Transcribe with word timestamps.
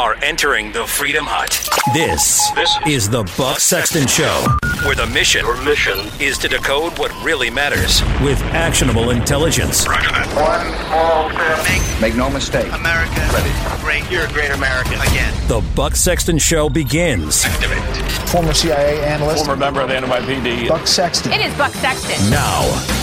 are 0.00 0.16
entering 0.22 0.72
the 0.72 0.86
Freedom 0.86 1.26
Hut. 1.28 1.50
This, 1.92 2.50
This 2.52 2.74
is 2.86 3.10
the 3.10 3.22
Buck 3.36 3.58
Sexton 3.60 4.06
Show, 4.06 4.46
where 4.86 4.94
the 4.96 5.06
mission, 5.08 5.44
Your 5.44 5.62
mission. 5.62 5.98
is 6.18 6.38
to 6.38 6.48
decode 6.48 6.98
what 6.98 7.12
really 7.22 7.50
matters 7.50 8.00
with 8.24 8.40
actionable 8.56 9.10
intelligence. 9.10 9.86
Roger 9.86 10.08
that. 10.08 10.26
One 10.32 10.72
small 10.88 11.28
step. 11.28 12.00
Make 12.00 12.14
no 12.16 12.30
mistake. 12.30 12.72
America 12.72 13.20
great. 13.82 14.10
You're 14.10 14.24
a 14.24 14.32
great 14.32 14.50
American 14.52 14.94
again. 15.02 15.34
The 15.48 15.60
Buck 15.76 15.94
Sexton 15.96 16.38
Show 16.38 16.70
begins 16.70 17.44
Activate. 17.44 18.28
former 18.30 18.54
CIA 18.54 19.02
analyst 19.04 19.44
Former 19.44 19.60
member 19.60 19.82
of 19.82 19.88
the 19.90 19.96
NYPD. 19.96 20.68
Buck 20.68 20.86
Sexton. 20.86 21.30
It 21.32 21.42
is 21.42 21.54
Buck 21.58 21.72
Sexton. 21.74 22.30
now. 22.30 22.99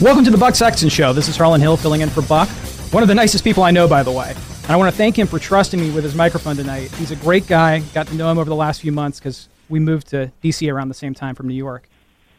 Welcome 0.00 0.22
to 0.26 0.30
the 0.30 0.38
Buck 0.38 0.54
Sexton 0.54 0.88
Show. 0.90 1.12
This 1.12 1.26
is 1.26 1.36
Harlan 1.36 1.60
Hill 1.60 1.76
filling 1.76 2.02
in 2.02 2.08
for 2.08 2.22
Buck. 2.22 2.48
One 2.92 3.02
of 3.02 3.08
the 3.08 3.16
nicest 3.16 3.42
people 3.42 3.64
I 3.64 3.72
know, 3.72 3.88
by 3.88 4.04
the 4.04 4.12
way. 4.12 4.30
And 4.62 4.70
I 4.70 4.76
want 4.76 4.92
to 4.92 4.96
thank 4.96 5.18
him 5.18 5.26
for 5.26 5.40
trusting 5.40 5.80
me 5.80 5.90
with 5.90 6.04
his 6.04 6.14
microphone 6.14 6.54
tonight. 6.54 6.92
He's 6.92 7.10
a 7.10 7.16
great 7.16 7.48
guy. 7.48 7.80
Got 7.80 8.06
to 8.06 8.14
know 8.14 8.30
him 8.30 8.38
over 8.38 8.48
the 8.48 8.54
last 8.54 8.80
few 8.80 8.92
months 8.92 9.18
because 9.18 9.48
we 9.68 9.80
moved 9.80 10.06
to 10.10 10.30
D.C. 10.40 10.70
around 10.70 10.86
the 10.86 10.94
same 10.94 11.14
time 11.14 11.34
from 11.34 11.48
New 11.48 11.54
York. 11.54 11.88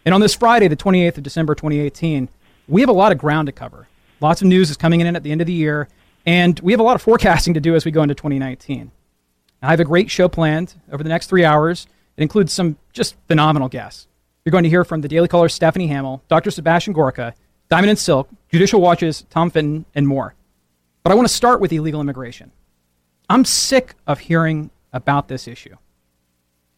And 0.05 0.15
on 0.15 0.21
this 0.21 0.33
Friday, 0.33 0.69
the 0.69 0.77
28th 0.77 1.17
of 1.17 1.23
December, 1.23 1.53
2018, 1.53 2.29
we 2.69 2.79
have 2.79 2.89
a 2.89 2.93
lot 2.93 3.11
of 3.11 3.17
ground 3.17 3.47
to 3.47 3.51
cover. 3.51 3.89
Lots 4.21 4.41
of 4.41 4.47
news 4.47 4.69
is 4.69 4.77
coming 4.77 5.01
in 5.01 5.13
at 5.13 5.23
the 5.23 5.31
end 5.33 5.41
of 5.41 5.47
the 5.47 5.51
year, 5.51 5.89
and 6.25 6.57
we 6.61 6.71
have 6.71 6.79
a 6.79 6.83
lot 6.83 6.95
of 6.95 7.01
forecasting 7.01 7.55
to 7.55 7.59
do 7.59 7.75
as 7.75 7.83
we 7.83 7.91
go 7.91 8.03
into 8.03 8.15
2019. 8.15 8.89
I 9.61 9.69
have 9.69 9.81
a 9.81 9.85
great 9.85 10.09
show 10.09 10.29
planned 10.29 10.75
over 10.93 11.03
the 11.03 11.09
next 11.09 11.27
three 11.27 11.43
hours. 11.43 11.87
It 12.15 12.21
includes 12.21 12.53
some 12.53 12.77
just 12.93 13.17
phenomenal 13.27 13.67
guests. 13.67 14.07
You're 14.45 14.51
going 14.51 14.63
to 14.63 14.69
hear 14.69 14.85
from 14.85 15.01
the 15.01 15.09
Daily 15.09 15.27
Caller 15.27 15.49
Stephanie 15.49 15.87
Hamill, 15.87 16.23
Dr. 16.29 16.51
Sebastian 16.51 16.93
Gorka, 16.93 17.35
Diamond 17.69 17.91
and 17.91 17.99
Silk, 17.99 18.29
Judicial 18.51 18.81
Watches, 18.81 19.25
Tom 19.29 19.51
Fitton, 19.51 19.85
and 19.93 20.07
more. 20.07 20.33
But 21.03 21.11
I 21.11 21.15
want 21.15 21.27
to 21.27 21.33
start 21.33 21.61
with 21.61 21.71
illegal 21.71 22.01
immigration. 22.01 22.51
I'm 23.29 23.45
sick 23.45 23.93
of 24.07 24.19
hearing 24.19 24.71
about 24.91 25.27
this 25.27 25.47
issue. 25.47 25.75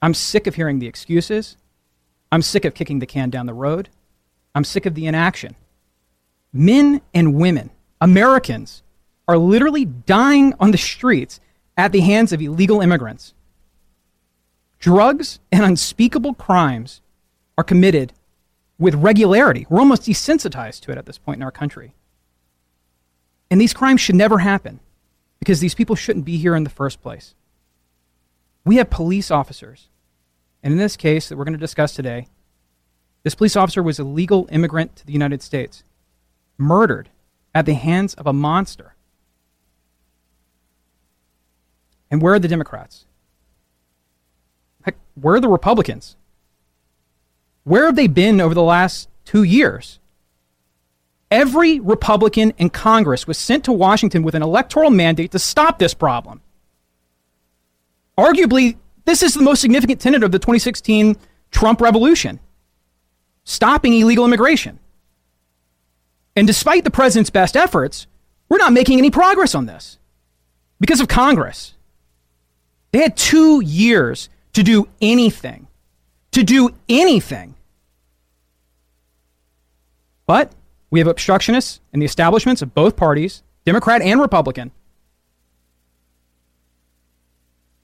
I'm 0.01 0.13
sick 0.13 0.47
of 0.47 0.55
hearing 0.55 0.79
the 0.79 0.87
excuses. 0.87 1.55
I'm 2.31 2.41
sick 2.41 2.65
of 2.65 2.73
kicking 2.73 2.99
the 2.99 3.05
can 3.05 3.29
down 3.29 3.45
the 3.45 3.53
road. 3.53 3.89
I'm 4.53 4.65
sick 4.65 4.85
of 4.85 4.95
the 4.95 5.05
inaction. 5.05 5.55
Men 6.51 7.01
and 7.13 7.35
women, 7.35 7.69
Americans, 8.01 8.83
are 9.27 9.37
literally 9.37 9.85
dying 9.85 10.53
on 10.59 10.71
the 10.71 10.77
streets 10.77 11.39
at 11.77 11.93
the 11.93 12.01
hands 12.01 12.33
of 12.33 12.41
illegal 12.41 12.81
immigrants. 12.81 13.33
Drugs 14.79 15.39
and 15.51 15.63
unspeakable 15.63 16.33
crimes 16.33 17.01
are 17.57 17.63
committed 17.63 18.11
with 18.81 18.95
regularity. 18.95 19.67
We're 19.69 19.79
almost 19.79 20.01
desensitized 20.01 20.81
to 20.81 20.91
it 20.91 20.97
at 20.97 21.05
this 21.05 21.19
point 21.19 21.37
in 21.37 21.43
our 21.43 21.51
country. 21.51 21.93
And 23.51 23.61
these 23.61 23.75
crimes 23.75 24.01
should 24.01 24.15
never 24.15 24.39
happen 24.39 24.79
because 25.37 25.59
these 25.59 25.75
people 25.75 25.95
shouldn't 25.95 26.25
be 26.25 26.37
here 26.37 26.55
in 26.55 26.63
the 26.63 26.69
first 26.69 26.99
place. 26.99 27.35
We 28.65 28.77
have 28.77 28.89
police 28.89 29.29
officers. 29.29 29.89
And 30.63 30.71
in 30.73 30.79
this 30.79 30.97
case 30.97 31.29
that 31.29 31.37
we're 31.37 31.43
going 31.43 31.53
to 31.53 31.59
discuss 31.59 31.93
today, 31.93 32.27
this 33.21 33.35
police 33.35 33.55
officer 33.55 33.83
was 33.83 33.99
a 33.99 34.03
legal 34.03 34.49
immigrant 34.51 34.95
to 34.95 35.05
the 35.05 35.13
United 35.13 35.43
States, 35.43 35.83
murdered 36.57 37.09
at 37.53 37.67
the 37.67 37.75
hands 37.75 38.15
of 38.15 38.25
a 38.25 38.33
monster. 38.33 38.95
And 42.09 42.19
where 42.19 42.33
are 42.33 42.39
the 42.39 42.47
Democrats? 42.47 43.05
Heck, 44.81 44.95
where 45.13 45.35
are 45.35 45.39
the 45.39 45.47
Republicans? 45.47 46.15
Where 47.63 47.85
have 47.85 47.95
they 47.95 48.07
been 48.07 48.41
over 48.41 48.53
the 48.53 48.63
last 48.63 49.09
two 49.25 49.43
years? 49.43 49.99
Every 51.29 51.79
Republican 51.79 52.51
in 52.57 52.69
Congress 52.69 53.25
was 53.25 53.37
sent 53.37 53.63
to 53.65 53.71
Washington 53.71 54.23
with 54.23 54.35
an 54.35 54.43
electoral 54.43 54.89
mandate 54.89 55.31
to 55.31 55.39
stop 55.39 55.79
this 55.79 55.93
problem. 55.93 56.41
Arguably, 58.17 58.77
this 59.05 59.23
is 59.23 59.33
the 59.33 59.41
most 59.41 59.61
significant 59.61 60.01
tenet 60.01 60.23
of 60.23 60.31
the 60.31 60.39
2016 60.39 61.15
Trump 61.51 61.81
revolution 61.81 62.39
stopping 63.43 63.93
illegal 63.93 64.25
immigration. 64.25 64.79
And 66.35 66.47
despite 66.47 66.83
the 66.83 66.91
president's 66.91 67.29
best 67.29 67.57
efforts, 67.57 68.07
we're 68.49 68.57
not 68.57 68.73
making 68.73 68.97
any 68.97 69.11
progress 69.11 69.55
on 69.55 69.65
this 69.65 69.97
because 70.79 70.99
of 70.99 71.07
Congress. 71.07 71.73
They 72.91 72.99
had 72.99 73.17
two 73.17 73.61
years 73.61 74.29
to 74.53 74.63
do 74.63 74.87
anything 75.01 75.60
to 76.31 76.43
do 76.43 76.69
anything. 76.87 77.55
But 80.25 80.51
we 80.89 80.99
have 80.99 81.07
obstructionists 81.07 81.79
in 81.93 81.99
the 81.99 82.05
establishments 82.05 82.61
of 82.61 82.73
both 82.73 82.95
parties, 82.95 83.43
Democrat 83.65 84.01
and 84.01 84.19
Republican, 84.19 84.71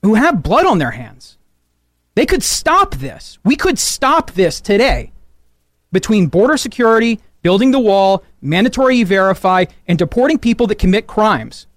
who 0.01 0.15
have 0.15 0.43
blood 0.43 0.65
on 0.65 0.77
their 0.77 0.91
hands. 0.91 1.37
They 2.15 2.25
could 2.25 2.43
stop 2.43 2.95
this. 2.95 3.37
We 3.43 3.55
could 3.55 3.77
stop 3.77 4.31
this 4.31 4.59
today 4.61 5.11
between 5.91 6.27
border 6.27 6.57
security, 6.57 7.19
building 7.41 7.71
the 7.71 7.79
wall, 7.79 8.23
mandatory 8.41 9.03
verify, 9.03 9.65
and 9.87 9.97
deporting 9.97 10.39
people 10.39 10.67
that 10.67 10.79
commit 10.79 11.07
crimes. 11.07 11.67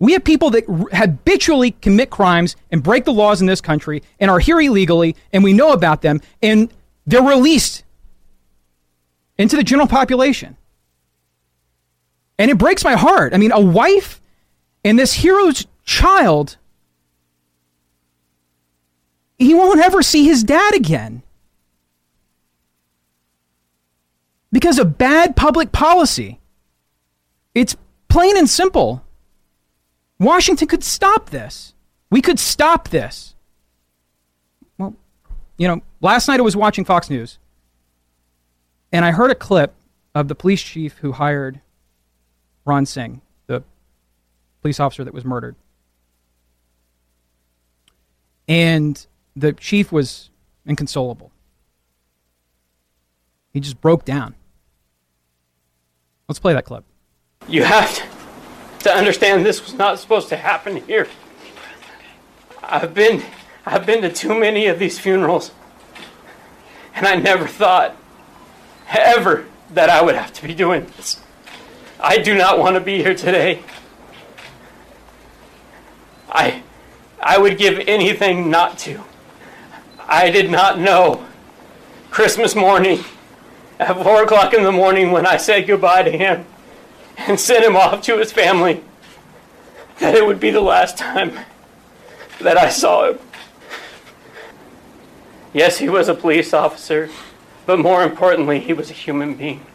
We 0.00 0.14
have 0.14 0.24
people 0.24 0.50
that 0.50 0.68
r- 0.68 0.86
habitually 0.92 1.72
commit 1.72 2.10
crimes 2.10 2.56
and 2.72 2.82
break 2.82 3.04
the 3.04 3.12
laws 3.12 3.40
in 3.40 3.46
this 3.46 3.60
country 3.60 4.02
and 4.18 4.30
are 4.30 4.40
here 4.40 4.60
illegally, 4.60 5.14
and 5.32 5.44
we 5.44 5.52
know 5.52 5.72
about 5.72 6.02
them, 6.02 6.20
and 6.42 6.72
they're 7.06 7.22
released 7.22 7.84
into 9.38 9.56
the 9.56 9.62
general 9.62 9.86
population. 9.86 10.56
And 12.38 12.50
it 12.50 12.58
breaks 12.58 12.82
my 12.82 12.94
heart. 12.94 13.34
I 13.34 13.36
mean, 13.36 13.52
a 13.52 13.60
wife 13.60 14.20
and 14.82 14.98
this 14.98 15.12
hero's 15.12 15.66
child, 15.84 16.56
he 19.38 19.52
won't 19.52 19.80
ever 19.80 20.02
see 20.02 20.24
his 20.24 20.42
dad 20.42 20.74
again 20.74 21.22
because 24.50 24.78
of 24.78 24.96
bad 24.96 25.36
public 25.36 25.72
policy. 25.72 26.40
It's 27.54 27.76
plain 28.08 28.38
and 28.38 28.48
simple. 28.48 29.04
Washington 30.20 30.68
could 30.68 30.84
stop 30.84 31.30
this. 31.30 31.74
We 32.10 32.20
could 32.20 32.38
stop 32.38 32.88
this. 32.90 33.34
Well, 34.78 34.94
you 35.56 35.66
know, 35.66 35.80
last 36.00 36.28
night 36.28 36.38
I 36.38 36.42
was 36.42 36.54
watching 36.54 36.84
Fox 36.84 37.10
News 37.10 37.38
and 38.92 39.04
I 39.04 39.12
heard 39.12 39.30
a 39.30 39.34
clip 39.34 39.74
of 40.14 40.28
the 40.28 40.34
police 40.34 40.62
chief 40.62 40.98
who 40.98 41.12
hired 41.12 41.60
Ron 42.64 42.84
Singh, 42.84 43.22
the 43.46 43.62
police 44.60 44.78
officer 44.78 45.04
that 45.04 45.14
was 45.14 45.24
murdered. 45.24 45.56
And 48.46 49.04
the 49.34 49.52
chief 49.52 49.90
was 49.90 50.28
inconsolable. 50.66 51.30
He 53.52 53.60
just 53.60 53.80
broke 53.80 54.04
down. 54.04 54.34
Let's 56.28 56.38
play 56.38 56.52
that 56.52 56.64
clip. 56.64 56.84
You 57.48 57.62
have 57.64 57.94
to, 57.94 58.02
to 58.80 58.92
understand 58.92 59.44
this 59.44 59.62
was 59.62 59.74
not 59.74 59.98
supposed 59.98 60.28
to 60.30 60.36
happen 60.36 60.76
here. 60.76 61.06
I've 62.62 62.94
been 62.94 63.22
I've 63.66 63.86
been 63.86 64.02
to 64.02 64.12
too 64.12 64.38
many 64.38 64.66
of 64.66 64.78
these 64.78 64.98
funerals. 64.98 65.52
And 66.94 67.06
I 67.06 67.16
never 67.16 67.46
thought 67.46 67.96
ever 68.90 69.46
that 69.72 69.90
I 69.90 70.02
would 70.02 70.14
have 70.14 70.32
to 70.34 70.46
be 70.46 70.54
doing 70.54 70.86
this. 70.96 71.20
I 72.00 72.18
do 72.18 72.36
not 72.36 72.58
want 72.58 72.74
to 72.74 72.80
be 72.80 73.02
here 73.02 73.14
today. 73.14 73.62
I 76.28 76.62
I 77.20 77.38
would 77.38 77.58
give 77.58 77.78
anything 77.86 78.50
not 78.50 78.78
to. 78.80 79.02
I 80.08 80.30
did 80.30 80.50
not 80.50 80.78
know 80.78 81.26
Christmas 82.10 82.56
morning 82.56 83.04
at 83.78 83.94
four 84.02 84.22
o'clock 84.22 84.54
in 84.54 84.64
the 84.64 84.72
morning 84.72 85.10
when 85.10 85.26
I 85.26 85.36
said 85.36 85.66
goodbye 85.66 86.02
to 86.02 86.10
him 86.10 86.46
and 87.28 87.38
sent 87.38 87.64
him 87.64 87.76
off 87.76 88.02
to 88.02 88.18
his 88.18 88.32
family 88.32 88.82
that 89.98 90.14
it 90.14 90.26
would 90.26 90.40
be 90.40 90.50
the 90.50 90.60
last 90.60 90.96
time 90.96 91.38
that 92.40 92.56
I 92.56 92.70
saw 92.70 93.10
him. 93.10 93.18
Yes, 95.52 95.78
he 95.78 95.88
was 95.88 96.08
a 96.08 96.14
police 96.14 96.54
officer, 96.54 97.10
but 97.66 97.78
more 97.78 98.02
importantly, 98.02 98.60
he 98.60 98.72
was 98.72 98.90
a 98.90 98.94
human 98.94 99.34
being. 99.34 99.66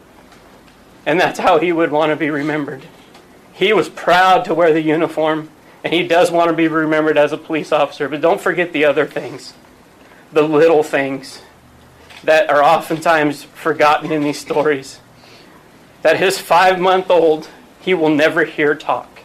And 1.04 1.20
that's 1.20 1.38
how 1.38 1.58
he 1.58 1.72
would 1.72 1.92
want 1.92 2.10
to 2.10 2.16
be 2.16 2.30
remembered. 2.30 2.82
He 3.52 3.72
was 3.72 3.88
proud 3.88 4.44
to 4.46 4.54
wear 4.54 4.72
the 4.72 4.80
uniform, 4.80 5.50
and 5.84 5.92
he 5.92 6.06
does 6.06 6.30
want 6.30 6.50
to 6.50 6.56
be 6.56 6.66
remembered 6.66 7.16
as 7.16 7.32
a 7.32 7.36
police 7.36 7.70
officer, 7.70 8.08
but 8.08 8.20
don't 8.20 8.40
forget 8.40 8.72
the 8.72 8.84
other 8.84 9.06
things, 9.06 9.54
the 10.32 10.42
little 10.42 10.82
things 10.82 11.42
that 12.24 12.50
are 12.50 12.62
oftentimes 12.62 13.44
forgotten 13.44 14.10
in 14.10 14.22
these 14.22 14.38
stories. 14.38 14.98
That 16.06 16.20
his 16.20 16.38
five 16.38 16.78
month 16.78 17.10
old, 17.10 17.48
he 17.80 17.92
will 17.92 18.10
never 18.10 18.44
hear 18.44 18.76
talk. 18.76 19.18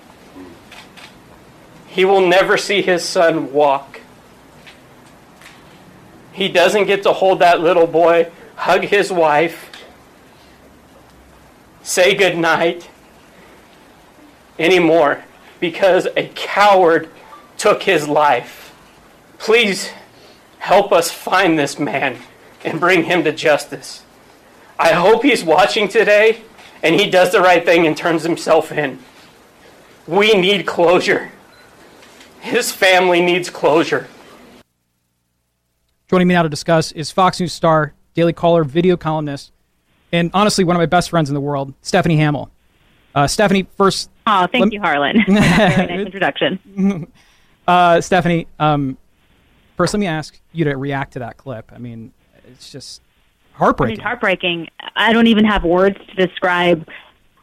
He 1.85 2.05
will 2.05 2.27
never 2.27 2.57
see 2.57 2.81
his 2.81 3.03
son 3.05 3.53
walk. 3.53 4.01
He 6.31 6.49
doesn't 6.49 6.87
get 6.87 7.03
to 7.03 7.13
hold 7.13 7.37
that 7.37 7.61
little 7.61 7.85
boy, 7.85 8.31
hug 8.55 8.85
his 8.85 9.11
wife, 9.11 9.69
say 11.83 12.15
goodnight 12.15 12.89
anymore 14.57 15.23
because 15.59 16.07
a 16.17 16.29
coward 16.33 17.11
took 17.59 17.83
his 17.83 18.07
life. 18.07 18.73
Please 19.37 19.91
help 20.57 20.91
us 20.91 21.11
find 21.11 21.59
this 21.59 21.77
man 21.77 22.17
and 22.65 22.79
bring 22.79 23.03
him 23.03 23.23
to 23.25 23.31
justice. 23.31 24.01
I 24.79 24.93
hope 24.93 25.21
he's 25.21 25.43
watching 25.43 25.87
today 25.87 26.41
and 26.83 26.99
he 26.99 27.09
does 27.09 27.31
the 27.31 27.41
right 27.41 27.63
thing 27.63 27.87
and 27.87 27.95
turns 27.95 28.23
himself 28.23 28.71
in. 28.71 28.99
We 30.07 30.33
need 30.33 30.65
closure. 30.65 31.31
His 32.39 32.71
family 32.71 33.21
needs 33.21 33.49
closure. 33.49 34.07
Joining 36.07 36.27
me 36.27 36.33
now 36.33 36.43
to 36.43 36.49
discuss 36.49 36.91
is 36.91 37.11
Fox 37.11 37.39
News 37.39 37.53
star, 37.53 37.93
Daily 38.15 38.33
Caller, 38.33 38.63
video 38.63 38.97
columnist, 38.97 39.51
and 40.11 40.29
honestly, 40.33 40.63
one 40.63 40.75
of 40.75 40.79
my 40.79 40.85
best 40.87 41.09
friends 41.09 41.29
in 41.29 41.35
the 41.35 41.41
world, 41.41 41.73
Stephanie 41.81 42.17
Hamill. 42.17 42.51
Uh, 43.13 43.27
Stephanie, 43.27 43.67
first. 43.77 44.09
Oh, 44.27 44.47
thank 44.51 44.61
lem- 44.61 44.71
you, 44.71 44.81
Harlan. 44.81 45.23
Very 45.27 45.39
nice 45.39 46.05
introduction. 46.05 47.07
Uh, 47.67 48.01
Stephanie, 48.01 48.47
um, 48.59 48.97
first, 49.77 49.93
let 49.93 49.99
me 49.99 50.07
ask 50.07 50.41
you 50.51 50.65
to 50.65 50.75
react 50.75 51.13
to 51.13 51.19
that 51.19 51.37
clip. 51.37 51.71
I 51.73 51.77
mean, 51.77 52.11
it's 52.47 52.71
just 52.71 53.01
heartbreaking. 53.61 53.95
It's 53.95 54.03
heartbreaking. 54.03 54.67
I 54.95 55.13
don't 55.13 55.27
even 55.27 55.45
have 55.45 55.63
words 55.63 55.97
to 55.97 56.27
describe 56.27 56.87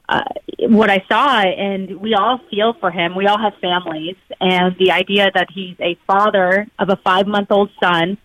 uh, 0.09 0.23
what 0.61 0.91
I 0.91 1.05
saw, 1.09 1.41
and 1.41 2.01
we 2.01 2.15
all 2.15 2.41
feel 2.51 2.75
for 2.81 2.91
him. 2.91 3.15
We 3.15 3.27
all 3.27 3.39
have 3.39 3.53
families, 3.61 4.17
and 4.41 4.75
the 4.79 4.91
idea 4.91 5.31
that 5.35 5.49
he's 5.55 5.77
a 5.81 5.99
father 6.07 6.67
of 6.79 6.89
a 6.89 6.97
five 6.97 7.27
month 7.27 7.51
old 7.51 7.71
son 7.83 8.19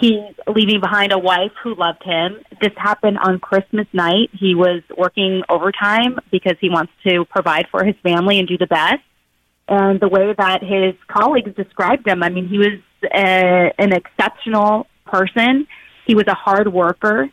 He's 0.00 0.34
leaving 0.48 0.80
behind 0.80 1.12
a 1.12 1.18
wife 1.18 1.52
who 1.62 1.74
loved 1.76 2.02
him. 2.02 2.40
This 2.60 2.72
happened 2.76 3.18
on 3.18 3.38
Christmas 3.38 3.86
night. 3.92 4.30
He 4.32 4.54
was 4.54 4.82
working 4.96 5.42
overtime 5.48 6.18
because 6.32 6.56
he 6.60 6.68
wants 6.68 6.92
to 7.06 7.24
provide 7.26 7.66
for 7.70 7.84
his 7.84 7.94
family 8.02 8.40
and 8.40 8.48
do 8.48 8.58
the 8.58 8.66
best. 8.66 9.02
And 9.68 10.00
the 10.00 10.08
way 10.08 10.34
that 10.36 10.62
his 10.62 10.94
colleagues 11.06 11.54
described 11.54 12.08
him, 12.08 12.22
I 12.24 12.28
mean, 12.28 12.48
he 12.48 12.58
was 12.58 12.80
a, 13.04 13.72
an 13.78 13.92
exceptional 13.92 14.88
person. 15.06 15.68
He 16.06 16.14
was 16.14 16.24
a 16.28 16.34
hard 16.34 16.72
worker. 16.72 17.30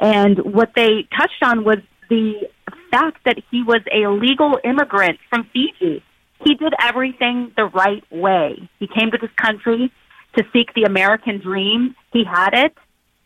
And 0.00 0.38
what 0.38 0.72
they 0.74 1.06
touched 1.16 1.42
on 1.42 1.64
was 1.64 1.78
the 2.08 2.48
fact 2.90 3.18
that 3.24 3.38
he 3.50 3.62
was 3.62 3.80
a 3.92 4.08
legal 4.08 4.58
immigrant 4.64 5.18
from 5.30 5.48
Fiji. 5.52 6.02
He 6.44 6.54
did 6.54 6.74
everything 6.80 7.52
the 7.56 7.64
right 7.64 8.04
way. 8.10 8.68
He 8.78 8.86
came 8.86 9.10
to 9.10 9.18
this 9.18 9.30
country 9.36 9.92
to 10.36 10.44
seek 10.52 10.74
the 10.74 10.82
American 10.84 11.40
dream. 11.40 11.94
He 12.12 12.24
had 12.24 12.50
it, 12.52 12.74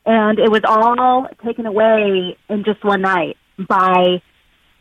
and 0.07 0.39
it 0.39 0.51
was 0.51 0.63
all 0.65 1.27
taken 1.45 1.67
away 1.67 2.37
in 2.49 2.65
just 2.65 2.85
one 2.85 3.03
night 3.03 3.37
by 3.59 4.23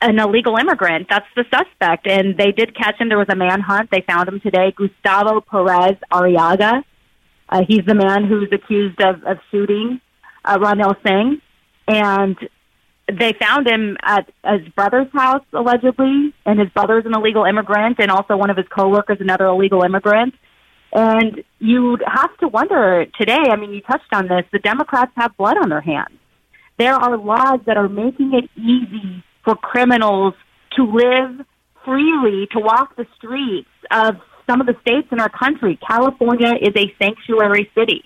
an 0.01 0.19
illegal 0.19 0.57
immigrant. 0.57 1.07
That's 1.09 1.25
the 1.35 1.45
suspect, 1.51 2.07
and 2.07 2.37
they 2.37 2.51
did 2.51 2.75
catch 2.75 2.99
him. 2.99 3.09
There 3.09 3.17
was 3.17 3.29
a 3.29 3.35
manhunt. 3.35 3.89
They 3.91 4.01
found 4.01 4.27
him 4.27 4.39
today, 4.39 4.73
Gustavo 4.75 5.41
Perez 5.41 5.97
Arriaga. 6.11 6.83
Uh, 7.49 7.61
he's 7.67 7.85
the 7.87 7.95
man 7.95 8.25
who's 8.25 8.49
accused 8.51 9.01
of, 9.01 9.23
of 9.23 9.37
shooting 9.49 10.01
uh, 10.47 10.57
Ronil 10.57 10.95
Singh, 11.05 11.41
and 11.87 12.37
they 13.07 13.33
found 13.33 13.67
him 13.67 13.97
at 14.03 14.29
his 14.45 14.67
brother's 14.69 15.11
house 15.13 15.43
allegedly, 15.53 16.33
and 16.45 16.59
his 16.59 16.69
brother's 16.69 17.05
an 17.05 17.13
illegal 17.15 17.45
immigrant, 17.45 17.97
and 17.99 18.11
also 18.11 18.35
one 18.35 18.49
of 18.49 18.57
his 18.57 18.67
coworkers, 18.67 19.17
another 19.19 19.45
illegal 19.45 19.83
immigrant. 19.83 20.33
And 20.93 21.43
you'd 21.59 22.03
have 22.05 22.35
to 22.39 22.47
wonder 22.47 23.05
today, 23.17 23.43
I 23.49 23.55
mean, 23.55 23.71
you 23.71 23.81
touched 23.81 24.11
on 24.13 24.27
this, 24.27 24.43
the 24.51 24.59
Democrats 24.59 25.11
have 25.15 25.35
blood 25.37 25.57
on 25.57 25.69
their 25.69 25.81
hands. 25.81 26.17
There 26.77 26.93
are 26.93 27.17
laws 27.17 27.59
that 27.65 27.77
are 27.77 27.89
making 27.89 28.33
it 28.33 28.49
easy 28.59 29.23
for 29.43 29.55
criminals 29.55 30.33
to 30.75 30.83
live 30.83 31.45
freely, 31.83 32.47
to 32.51 32.59
walk 32.59 32.95
the 32.95 33.05
streets 33.17 33.69
of 33.91 34.15
some 34.49 34.61
of 34.61 34.67
the 34.67 34.75
states 34.81 35.07
in 35.11 35.19
our 35.19 35.29
country. 35.29 35.79
California 35.87 36.53
is 36.61 36.73
a 36.75 36.93
sanctuary 37.01 37.69
city. 37.75 38.03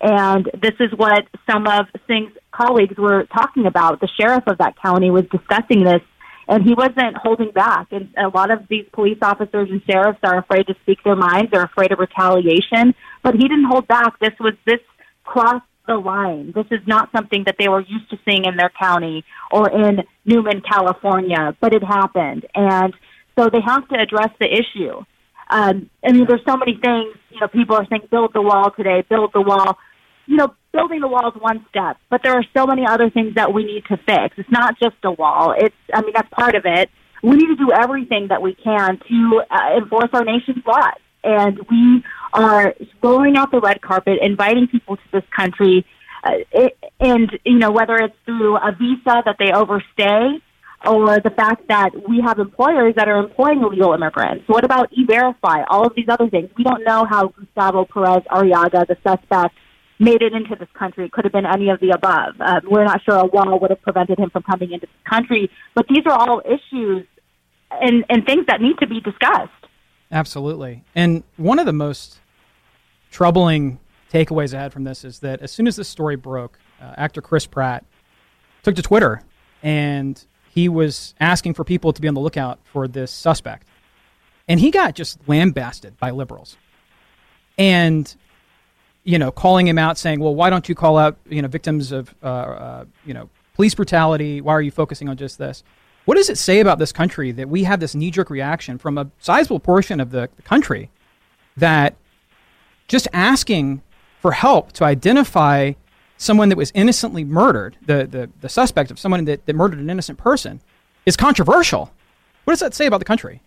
And 0.00 0.50
this 0.60 0.74
is 0.80 0.90
what 0.96 1.26
some 1.50 1.66
of 1.66 1.86
Singh's 2.06 2.32
colleagues 2.52 2.96
were 2.96 3.24
talking 3.26 3.66
about. 3.66 4.00
The 4.00 4.08
sheriff 4.18 4.44
of 4.46 4.58
that 4.58 4.80
county 4.80 5.10
was 5.10 5.24
discussing 5.30 5.84
this 5.84 6.00
and 6.48 6.64
he 6.64 6.74
wasn't 6.74 7.16
holding 7.16 7.52
back. 7.52 7.86
And 7.92 8.12
a 8.16 8.28
lot 8.28 8.50
of 8.50 8.66
these 8.68 8.84
police 8.92 9.18
officers 9.22 9.68
and 9.70 9.80
sheriffs 9.88 10.18
are 10.24 10.38
afraid 10.38 10.66
to 10.66 10.74
speak 10.82 10.98
their 11.04 11.16
minds. 11.16 11.50
They're 11.52 11.62
afraid 11.62 11.92
of 11.92 11.98
retaliation, 12.00 12.94
but 13.22 13.34
he 13.34 13.42
didn't 13.42 13.66
hold 13.66 13.86
back. 13.86 14.18
This 14.18 14.34
was 14.40 14.54
this 14.66 14.80
crossed 15.22 15.64
the 15.86 15.94
line. 15.94 16.52
This 16.54 16.66
is 16.70 16.80
not 16.86 17.10
something 17.12 17.44
that 17.46 17.56
they 17.58 17.68
were 17.68 17.80
used 17.80 18.10
to 18.10 18.18
seeing 18.28 18.44
in 18.44 18.56
their 18.56 18.70
county 18.78 19.24
or 19.50 19.70
in 19.70 20.02
Newman, 20.24 20.60
California, 20.60 21.56
but 21.60 21.72
it 21.72 21.82
happened, 21.84 22.46
and 22.54 22.94
so 23.38 23.48
they 23.48 23.60
have 23.64 23.88
to 23.88 23.98
address 23.98 24.30
the 24.40 24.46
issue. 24.52 25.02
Um, 25.48 25.88
I 26.04 26.12
mean, 26.12 26.26
there's 26.28 26.44
so 26.46 26.56
many 26.56 26.78
things. 26.82 27.16
You 27.30 27.40
know, 27.40 27.48
people 27.48 27.76
are 27.76 27.86
saying, 27.86 28.08
"Build 28.10 28.32
the 28.34 28.42
wall 28.42 28.70
today, 28.70 29.02
build 29.08 29.32
the 29.32 29.40
wall." 29.40 29.78
You 30.30 30.36
know, 30.36 30.54
building 30.72 31.00
the 31.00 31.08
wall 31.08 31.28
is 31.34 31.42
one 31.42 31.66
step, 31.70 31.96
but 32.08 32.22
there 32.22 32.34
are 32.34 32.44
so 32.56 32.64
many 32.64 32.86
other 32.86 33.10
things 33.10 33.34
that 33.34 33.52
we 33.52 33.64
need 33.64 33.84
to 33.86 33.96
fix. 33.96 34.38
It's 34.38 34.48
not 34.48 34.78
just 34.78 34.94
a 35.02 35.10
wall. 35.10 35.54
It's, 35.58 35.74
I 35.92 36.02
mean, 36.02 36.12
that's 36.14 36.30
part 36.30 36.54
of 36.54 36.62
it. 36.66 36.88
We 37.20 37.34
need 37.34 37.48
to 37.48 37.56
do 37.56 37.72
everything 37.72 38.28
that 38.28 38.40
we 38.40 38.54
can 38.54 39.00
to 39.08 39.42
uh, 39.50 39.76
enforce 39.76 40.10
our 40.12 40.24
nation's 40.24 40.64
laws. 40.64 41.00
And 41.24 41.58
we 41.68 42.04
are 42.32 42.74
rolling 43.02 43.36
out 43.36 43.50
the 43.50 43.58
red 43.58 43.82
carpet, 43.82 44.20
inviting 44.22 44.68
people 44.68 44.94
to 44.98 45.02
this 45.12 45.24
country. 45.34 45.84
Uh, 46.22 46.30
it, 46.52 46.78
and, 47.00 47.28
you 47.44 47.58
know, 47.58 47.72
whether 47.72 47.96
it's 47.96 48.14
through 48.24 48.56
a 48.56 48.70
visa 48.70 49.22
that 49.26 49.34
they 49.40 49.50
overstay 49.52 50.40
or 50.86 51.18
the 51.18 51.30
fact 51.30 51.66
that 51.68 51.90
we 52.08 52.22
have 52.24 52.38
employers 52.38 52.94
that 52.94 53.08
are 53.08 53.18
employing 53.18 53.62
illegal 53.62 53.94
immigrants. 53.94 54.44
What 54.46 54.64
about 54.64 54.92
E-Verify? 54.92 55.64
All 55.68 55.86
of 55.88 55.94
these 55.96 56.08
other 56.08 56.30
things. 56.30 56.50
We 56.56 56.62
don't 56.62 56.84
know 56.84 57.04
how 57.04 57.34
Gustavo 57.36 57.84
Perez 57.84 58.22
Arriaga, 58.30 58.86
the 58.86 58.96
suspect, 59.06 59.56
made 60.00 60.22
it 60.22 60.32
into 60.32 60.56
this 60.56 60.68
country. 60.74 61.04
It 61.04 61.12
could 61.12 61.24
have 61.24 61.32
been 61.32 61.46
any 61.46 61.68
of 61.68 61.78
the 61.78 61.90
above. 61.90 62.34
Uh, 62.40 62.60
we're 62.64 62.84
not 62.84 63.02
sure 63.04 63.16
a 63.16 63.26
wall 63.26 63.60
would 63.60 63.70
have 63.70 63.82
prevented 63.82 64.18
him 64.18 64.30
from 64.30 64.42
coming 64.42 64.72
into 64.72 64.86
this 64.86 65.08
country. 65.08 65.50
But 65.74 65.86
these 65.88 66.04
are 66.06 66.12
all 66.12 66.40
issues 66.44 67.06
and, 67.70 68.04
and 68.08 68.24
things 68.24 68.46
that 68.46 68.60
need 68.60 68.78
to 68.78 68.86
be 68.86 69.00
discussed. 69.00 69.52
Absolutely. 70.10 70.82
And 70.94 71.22
one 71.36 71.58
of 71.58 71.66
the 71.66 71.72
most 71.74 72.18
troubling 73.10 73.78
takeaways 74.10 74.54
I 74.54 74.62
had 74.62 74.72
from 74.72 74.84
this 74.84 75.04
is 75.04 75.20
that 75.20 75.40
as 75.40 75.52
soon 75.52 75.66
as 75.66 75.76
this 75.76 75.88
story 75.88 76.16
broke, 76.16 76.58
uh, 76.80 76.94
actor 76.96 77.20
Chris 77.20 77.46
Pratt 77.46 77.84
took 78.62 78.74
to 78.76 78.82
Twitter 78.82 79.22
and 79.62 80.24
he 80.48 80.68
was 80.68 81.14
asking 81.20 81.54
for 81.54 81.62
people 81.62 81.92
to 81.92 82.00
be 82.00 82.08
on 82.08 82.14
the 82.14 82.20
lookout 82.20 82.58
for 82.64 82.88
this 82.88 83.12
suspect. 83.12 83.68
And 84.48 84.58
he 84.58 84.70
got 84.70 84.94
just 84.94 85.18
lambasted 85.28 85.98
by 85.98 86.10
liberals. 86.10 86.56
And 87.56 88.12
you 89.10 89.18
know, 89.18 89.30
calling 89.30 89.66
him 89.66 89.78
out, 89.78 89.98
saying, 89.98 90.20
"Well, 90.20 90.34
why 90.34 90.50
don't 90.50 90.68
you 90.68 90.74
call 90.74 90.96
out, 90.96 91.16
you 91.28 91.42
know, 91.42 91.48
victims 91.48 91.92
of, 91.92 92.14
uh, 92.22 92.26
uh, 92.26 92.84
you 93.04 93.14
know, 93.14 93.28
police 93.54 93.74
brutality? 93.74 94.40
Why 94.40 94.52
are 94.54 94.62
you 94.62 94.70
focusing 94.70 95.08
on 95.08 95.16
just 95.16 95.38
this?" 95.38 95.64
What 96.06 96.16
does 96.16 96.30
it 96.30 96.38
say 96.38 96.60
about 96.60 96.78
this 96.78 96.92
country 96.92 97.30
that 97.32 97.48
we 97.48 97.64
have 97.64 97.78
this 97.78 97.94
knee-jerk 97.94 98.30
reaction 98.30 98.78
from 98.78 98.98
a 98.98 99.10
sizable 99.18 99.60
portion 99.60 100.00
of 100.00 100.10
the, 100.10 100.28
the 100.36 100.42
country 100.42 100.90
that 101.56 101.94
just 102.88 103.06
asking 103.12 103.82
for 104.20 104.32
help 104.32 104.72
to 104.72 104.84
identify 104.84 105.72
someone 106.16 106.48
that 106.48 106.58
was 106.58 106.72
innocently 106.74 107.24
murdered, 107.24 107.76
the, 107.84 108.06
the, 108.06 108.30
the 108.40 108.48
suspect 108.48 108.90
of 108.90 108.98
someone 108.98 109.24
that, 109.24 109.46
that 109.46 109.54
murdered 109.54 109.78
an 109.78 109.90
innocent 109.90 110.18
person, 110.18 110.60
is 111.06 111.16
controversial. 111.16 111.92
What 112.44 112.52
does 112.52 112.60
that 112.60 112.74
say 112.74 112.86
about 112.86 112.98
the 112.98 113.04
country? 113.04 113.40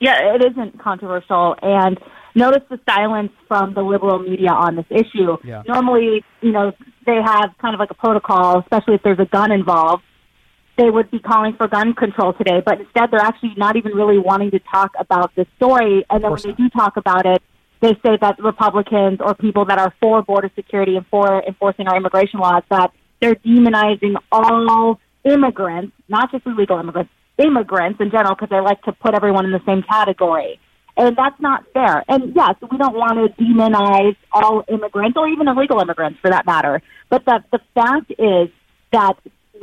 Yeah, 0.00 0.34
it 0.34 0.44
isn't 0.44 0.78
controversial. 0.78 1.56
And 1.62 1.98
notice 2.38 2.62
the 2.70 2.80
silence 2.88 3.32
from 3.46 3.74
the 3.74 3.82
liberal 3.82 4.18
media 4.18 4.50
on 4.50 4.76
this 4.76 4.86
issue. 4.90 5.36
Yeah. 5.44 5.62
Normally, 5.66 6.24
you 6.40 6.52
know, 6.52 6.72
they 7.04 7.18
have 7.24 7.50
kind 7.60 7.74
of 7.74 7.80
like 7.80 7.90
a 7.90 7.94
protocol, 7.94 8.60
especially 8.60 8.94
if 8.94 9.02
there's 9.02 9.18
a 9.18 9.26
gun 9.26 9.52
involved. 9.52 10.02
They 10.78 10.88
would 10.88 11.10
be 11.10 11.18
calling 11.18 11.54
for 11.56 11.66
gun 11.66 11.92
control 11.92 12.32
today, 12.34 12.62
but 12.64 12.80
instead 12.80 13.10
they're 13.10 13.20
actually 13.20 13.54
not 13.56 13.76
even 13.76 13.92
really 13.92 14.18
wanting 14.18 14.52
to 14.52 14.60
talk 14.60 14.92
about 14.98 15.34
this 15.34 15.46
story. 15.56 16.06
And 16.08 16.22
then 16.22 16.30
when 16.30 16.40
they 16.40 16.52
do 16.52 16.68
talk 16.70 16.96
about 16.96 17.26
it, 17.26 17.42
they 17.80 17.94
say 18.04 18.16
that 18.20 18.36
Republicans 18.38 19.18
or 19.20 19.34
people 19.34 19.64
that 19.66 19.78
are 19.78 19.92
for 20.00 20.22
border 20.22 20.50
security 20.54 20.96
and 20.96 21.06
for 21.06 21.42
enforcing 21.44 21.88
our 21.88 21.96
immigration 21.96 22.38
laws 22.40 22.62
that 22.70 22.92
they're 23.20 23.34
demonizing 23.34 24.14
all 24.30 25.00
immigrants, 25.24 25.92
not 26.08 26.30
just 26.30 26.46
illegal 26.46 26.78
immigrants, 26.78 27.10
immigrants 27.38 28.00
in 28.00 28.10
general, 28.10 28.34
because 28.34 28.48
they 28.50 28.60
like 28.60 28.80
to 28.82 28.92
put 28.92 29.14
everyone 29.14 29.44
in 29.46 29.52
the 29.52 29.62
same 29.66 29.82
category. 29.82 30.60
And 30.98 31.16
that's 31.16 31.40
not 31.40 31.64
fair. 31.72 32.04
And 32.08 32.34
yes, 32.34 32.56
we 32.70 32.76
don't 32.76 32.94
want 32.94 33.14
to 33.14 33.42
demonize 33.42 34.16
all 34.32 34.64
immigrants 34.68 35.16
or 35.16 35.28
even 35.28 35.46
illegal 35.46 35.80
immigrants 35.80 36.18
for 36.20 36.28
that 36.28 36.44
matter. 36.44 36.82
But 37.08 37.24
the, 37.24 37.44
the 37.52 37.60
fact 37.72 38.10
is 38.18 38.50
that 38.92 39.14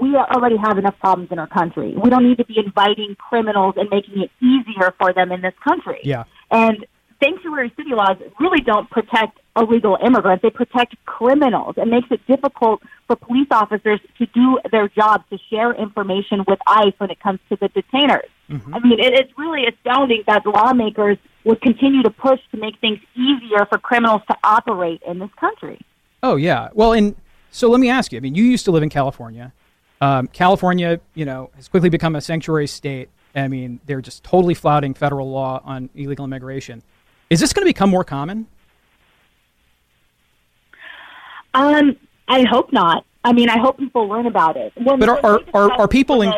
we 0.02 0.16
already 0.16 0.56
have 0.58 0.78
enough 0.78 0.98
problems 1.00 1.32
in 1.32 1.40
our 1.40 1.48
country. 1.48 1.94
We 1.96 2.10
don't 2.10 2.28
need 2.28 2.38
to 2.38 2.46
be 2.46 2.58
inviting 2.58 3.16
criminals 3.18 3.76
and 3.78 3.90
making 3.90 4.22
it 4.22 4.32
easier 4.42 4.94
for 4.98 5.14
them 5.14 5.32
in 5.34 5.42
this 5.42 5.54
country. 5.62 6.00
Yeah. 6.04 6.24
And 6.52 6.86
sanctuary 7.22 7.74
city 7.76 7.92
laws 7.92 8.18
really 8.40 8.62
don't 8.62 8.90
protect 8.90 9.40
illegal 9.56 9.98
immigrants. 10.06 10.42
They 10.42 10.50
protect 10.50 10.96
criminals. 11.06 11.76
It 11.78 11.88
makes 11.88 12.08
it 12.12 12.26
difficult 12.28 12.82
for 13.08 13.16
police 13.16 13.48
officers 13.52 14.00
to 14.18 14.26
do 14.28 14.60
their 14.72 14.88
job 14.90 15.24
to 15.30 15.38
share 15.50 15.74
information 15.74 16.44
with 16.48 16.60
ICE 16.68 16.94
when 16.98 17.12
it 17.12 17.20
comes 17.20 17.40
to 17.50 17.56
the 17.56 17.70
detainers. 17.70 18.28
Mm-hmm. 18.50 18.76
I 18.76 18.80
mean, 18.80 19.00
it, 19.00 19.14
it's 19.14 19.32
really 19.38 19.66
astounding 19.66 20.24
that 20.28 20.46
lawmakers 20.46 21.18
would 21.44 21.62
continue 21.62 22.04
to 22.04 22.10
push 22.10 22.40
to 22.52 22.58
make 22.58 22.80
things 22.80 23.00
easier 23.16 23.66
for 23.66 23.78
criminals 23.78 24.22
to 24.30 24.38
operate 24.44 25.02
in 25.08 25.20
this 25.20 25.30
country. 25.40 25.80
Oh 26.22 26.36
yeah. 26.36 26.70
Well, 26.74 26.94
and 26.94 27.16
so 27.52 27.70
let 27.70 27.80
me 27.80 27.90
ask 27.90 28.12
you. 28.12 28.18
I 28.18 28.20
mean, 28.20 28.36
you 28.36 28.44
used 28.44 28.66
to 28.66 28.72
live 28.72 28.84
in 28.84 28.90
California. 28.90 29.54
Um, 30.02 30.28
California, 30.28 31.00
you 31.14 31.26
know, 31.26 31.52
has 31.56 31.68
quickly 31.68 31.90
become 31.90 32.16
a 32.16 32.22
sanctuary 32.22 32.68
state. 32.68 33.10
I 33.36 33.48
mean, 33.48 33.80
they're 33.86 34.02
just 34.02 34.24
totally 34.24 34.54
flouting 34.54 34.94
federal 34.94 35.30
law 35.30 35.62
on 35.64 35.90
illegal 35.96 36.26
immigration. 36.26 36.84
Is 37.30 37.40
this 37.40 37.54
going 37.54 37.66
to 37.66 37.70
become 37.70 37.90
more 37.90 38.04
common? 38.04 38.48
Um, 41.56 41.96
I 42.28 42.44
hope 42.44 42.74
not. 42.74 43.06
I 43.24 43.34
mean, 43.34 43.50
I 43.50 43.58
hope 43.58 43.80
people 43.80 44.08
learn 44.08 44.28
about 44.28 44.58
it. 44.58 44.74
When, 44.76 45.00
but 45.00 45.10
are, 45.10 45.20
are, 45.26 45.42
are, 45.54 45.72
are, 45.72 45.88
people 45.88 46.22
in 46.22 46.34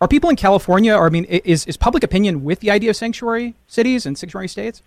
are 0.00 0.08
people 0.08 0.30
in 0.30 0.36
California? 0.36 0.94
Or 0.94 1.06
I 1.06 1.10
mean, 1.10 1.24
is 1.24 1.66
is 1.66 1.76
public 1.76 2.02
opinion 2.02 2.42
with 2.42 2.60
the 2.60 2.70
idea 2.70 2.90
of 2.90 2.96
sanctuary 2.96 3.54
cities 3.68 4.06
and 4.06 4.18
sanctuary 4.18 4.48
states? 4.48 4.82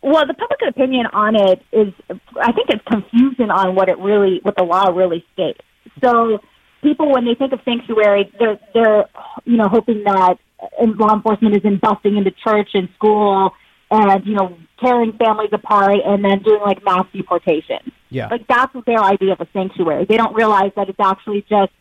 Well, 0.00 0.26
the 0.26 0.34
public 0.34 0.60
opinion 0.66 1.06
on 1.12 1.36
it 1.36 1.62
is, 1.72 1.92
I 2.40 2.52
think, 2.52 2.70
it's 2.70 2.84
confusion 2.84 3.50
on 3.50 3.74
what 3.74 3.88
it 3.88 3.98
really, 3.98 4.38
what 4.42 4.56
the 4.56 4.62
law 4.62 4.90
really 4.90 5.24
states. 5.32 5.60
So, 6.02 6.40
people 6.82 7.12
when 7.12 7.24
they 7.24 7.34
think 7.34 7.52
of 7.52 7.60
sanctuary, 7.64 8.32
they're 8.38 8.58
they're 8.72 9.04
you 9.44 9.56
know 9.56 9.68
hoping 9.68 10.04
that 10.04 10.38
law 10.80 11.14
enforcement 11.14 11.56
is 11.56 11.64
in 11.64 11.78
busting 11.78 12.16
into 12.16 12.30
church 12.30 12.70
and 12.74 12.88
school 12.94 13.52
and 13.90 14.26
you 14.26 14.34
know 14.34 14.56
tearing 14.82 15.12
families 15.12 15.50
apart 15.52 15.96
and 16.04 16.24
then 16.24 16.42
doing 16.42 16.60
like 16.60 16.82
mass 16.84 17.06
deportation. 17.12 17.92
Yeah, 18.10 18.28
like 18.28 18.46
that's 18.46 18.72
their 18.86 19.02
idea 19.02 19.32
of 19.32 19.40
a 19.40 19.48
sanctuary. 19.52 20.06
They 20.08 20.16
don't 20.16 20.34
realize 20.34 20.72
that 20.76 20.88
it's 20.88 21.00
actually 21.00 21.44
just 21.48 21.72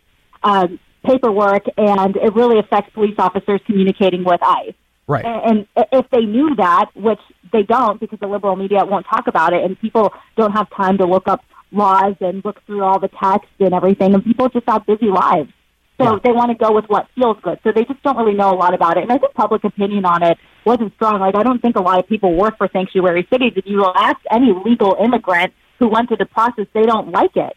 um, 0.44 0.80
paperwork, 1.06 1.64
and 1.78 2.16
it 2.18 2.34
really 2.36 2.60
affects 2.60 2.92
police 2.94 3.16
officers 3.18 3.62
communicating 3.66 4.24
with 4.24 4.42
ICE. 4.42 4.74
Right. 5.08 5.24
And, 5.24 5.68
and 5.76 5.86
if 5.94 6.10
they 6.10 6.22
knew 6.22 6.56
that, 6.58 6.88
which 6.96 7.22
they 7.54 7.64
don't, 7.64 8.00
because 8.00 8.20
the 8.20 8.28
liberal 8.28 8.58
media 8.58 8.84
won't 8.84 9.06
talk 9.06 9.28
about 9.28 9.54
it, 9.54 9.64
and 9.64 9.80
people 9.80 10.14
don't 10.36 10.52
have 10.52 10.70
time 10.72 10.98
to 10.98 11.06
look 11.06 11.28
up 11.28 11.44
laws 11.72 12.16
and 12.20 12.44
look 12.44 12.64
through 12.66 12.84
all 12.84 13.00
the 13.00 13.10
text 13.10 13.50
and 13.60 13.74
everything, 13.74 14.14
and 14.14 14.24
people 14.24 14.50
just 14.50 14.68
have 14.68 14.86
busy 14.86 15.08
lives. 15.08 15.52
So 16.00 16.14
yeah. 16.14 16.20
they 16.24 16.32
want 16.32 16.52
to 16.52 16.58
go 16.58 16.74
with 16.74 16.86
what 16.88 17.08
feels 17.16 17.38
good. 17.42 17.60
So 17.64 17.72
they 17.72 17.84
just 17.84 18.04
don't 18.04 18.18
really 18.18 18.36
know 18.36 18.52
a 18.52 18.58
lot 18.58 18.74
about 18.74 18.98
it. 18.98 19.04
And 19.04 19.12
I 19.12 19.18
think 19.18 19.34
public 19.34 19.64
opinion 19.64 20.06
on 20.06 20.22
it 20.22 20.38
wasn't 20.64 20.94
strong. 20.96 21.20
Like 21.20 21.36
I 21.36 21.42
don't 21.42 21.60
think 21.60 21.76
a 21.76 21.82
lot 21.82 22.00
of 22.00 22.08
people 22.08 22.36
work 22.36 22.58
for 22.58 22.70
sanctuary 22.72 23.28
cities. 23.32 23.54
If 23.56 23.66
you 23.66 23.84
ask 23.96 24.18
any 24.30 24.54
legal 24.64 24.96
immigrant 25.04 25.54
who 25.80 25.88
went 25.88 26.08
through 26.08 26.18
the 26.18 26.26
process, 26.26 26.68
they 26.74 26.84
don't 26.84 27.12
like 27.12 27.36
it. 27.36 27.56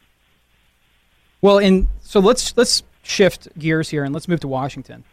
Well, 1.43 1.59
and 1.59 1.89
so 2.01 2.21
let's 2.21 2.57
let's 2.57 2.83
shift 3.03 3.49
gears 3.59 3.89
here 3.89 4.05
and 4.05 4.13
let's 4.13 4.29
move 4.29 4.41
to 4.41 4.49
Washington. 4.49 5.05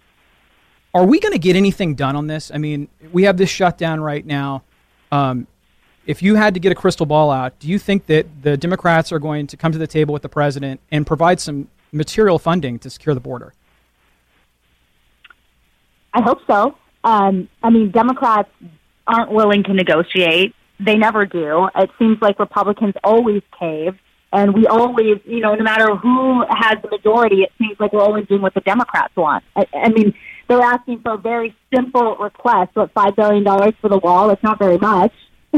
Are 0.94 1.06
we 1.06 1.20
going 1.20 1.34
to 1.34 1.40
get 1.40 1.56
anything 1.56 1.96
done 1.96 2.16
on 2.16 2.28
this? 2.28 2.52
I 2.54 2.58
mean, 2.58 2.88
we 3.12 3.24
have 3.24 3.38
this 3.38 3.50
shutdown 3.50 4.00
right 4.00 4.26
now. 4.26 4.64
Um, 5.12 5.48
if 6.06 6.24
you 6.24 6.36
had 6.36 6.54
to 6.54 6.60
get 6.60 6.72
a 6.72 6.76
crystal 6.76 7.06
ball 7.06 7.30
out, 7.30 7.60
do 7.60 7.68
you 7.68 7.78
think 7.78 8.06
that 8.08 8.26
the 8.42 8.58
Democrats 8.58 9.12
are 9.12 9.20
going 9.20 9.46
to 9.48 9.58
come 9.58 9.72
to 9.72 9.78
the 9.78 9.88
table 9.88 10.14
with 10.14 10.22
the 10.22 10.30
president 10.30 10.80
and 10.90 11.06
provide 11.06 11.40
some 11.40 11.68
material 11.92 12.40
funding 12.40 12.80
to 12.80 12.90
secure 12.90 13.14
the 13.14 13.22
border? 13.22 13.54
I 16.14 16.22
hope 16.22 16.40
so. 16.48 16.76
Um, 17.04 17.48
I 17.62 17.70
mean, 17.70 17.92
Democrats 17.92 18.50
aren't 19.06 19.32
willing 19.32 19.64
to 19.64 19.74
negotiate. 19.74 20.56
They 20.80 20.96
never 20.96 21.26
do. 21.26 21.70
It 21.76 21.90
seems 21.98 22.22
like 22.22 22.40
Republicans 22.40 22.94
always 23.04 23.42
cave, 23.60 23.96
and 24.32 24.54
we 24.54 24.68
always, 24.68 25.20
you 25.26 25.40
know, 25.40 25.56
no 25.56 25.64
matter 25.64 25.96
who 25.96 26.44
has 26.50 26.78
the 26.84 26.90
majority, 26.90 27.42
it 27.42 27.52
seems 27.58 27.80
like 27.80 27.94
we're 27.94 28.02
always 28.02 28.28
doing 28.28 28.42
what 28.42 28.54
the 28.54 28.62
Democrats 28.62 29.16
want. 29.16 29.44
I, 29.56 29.66
I 29.74 29.90
mean, 29.90 30.14
they're 30.48 30.62
asking 30.62 31.02
for 31.02 31.14
a 31.14 31.18
very 31.18 31.56
simple 31.74 32.16
request, 32.18 32.76
what 32.76 32.92
five 32.94 33.16
billion 33.16 33.44
dollars 33.44 33.74
for 33.82 33.90
the 33.90 33.98
wall? 33.98 34.30
It's 34.30 34.44
not 34.44 34.60
very 34.60 34.78
much, 34.78 35.14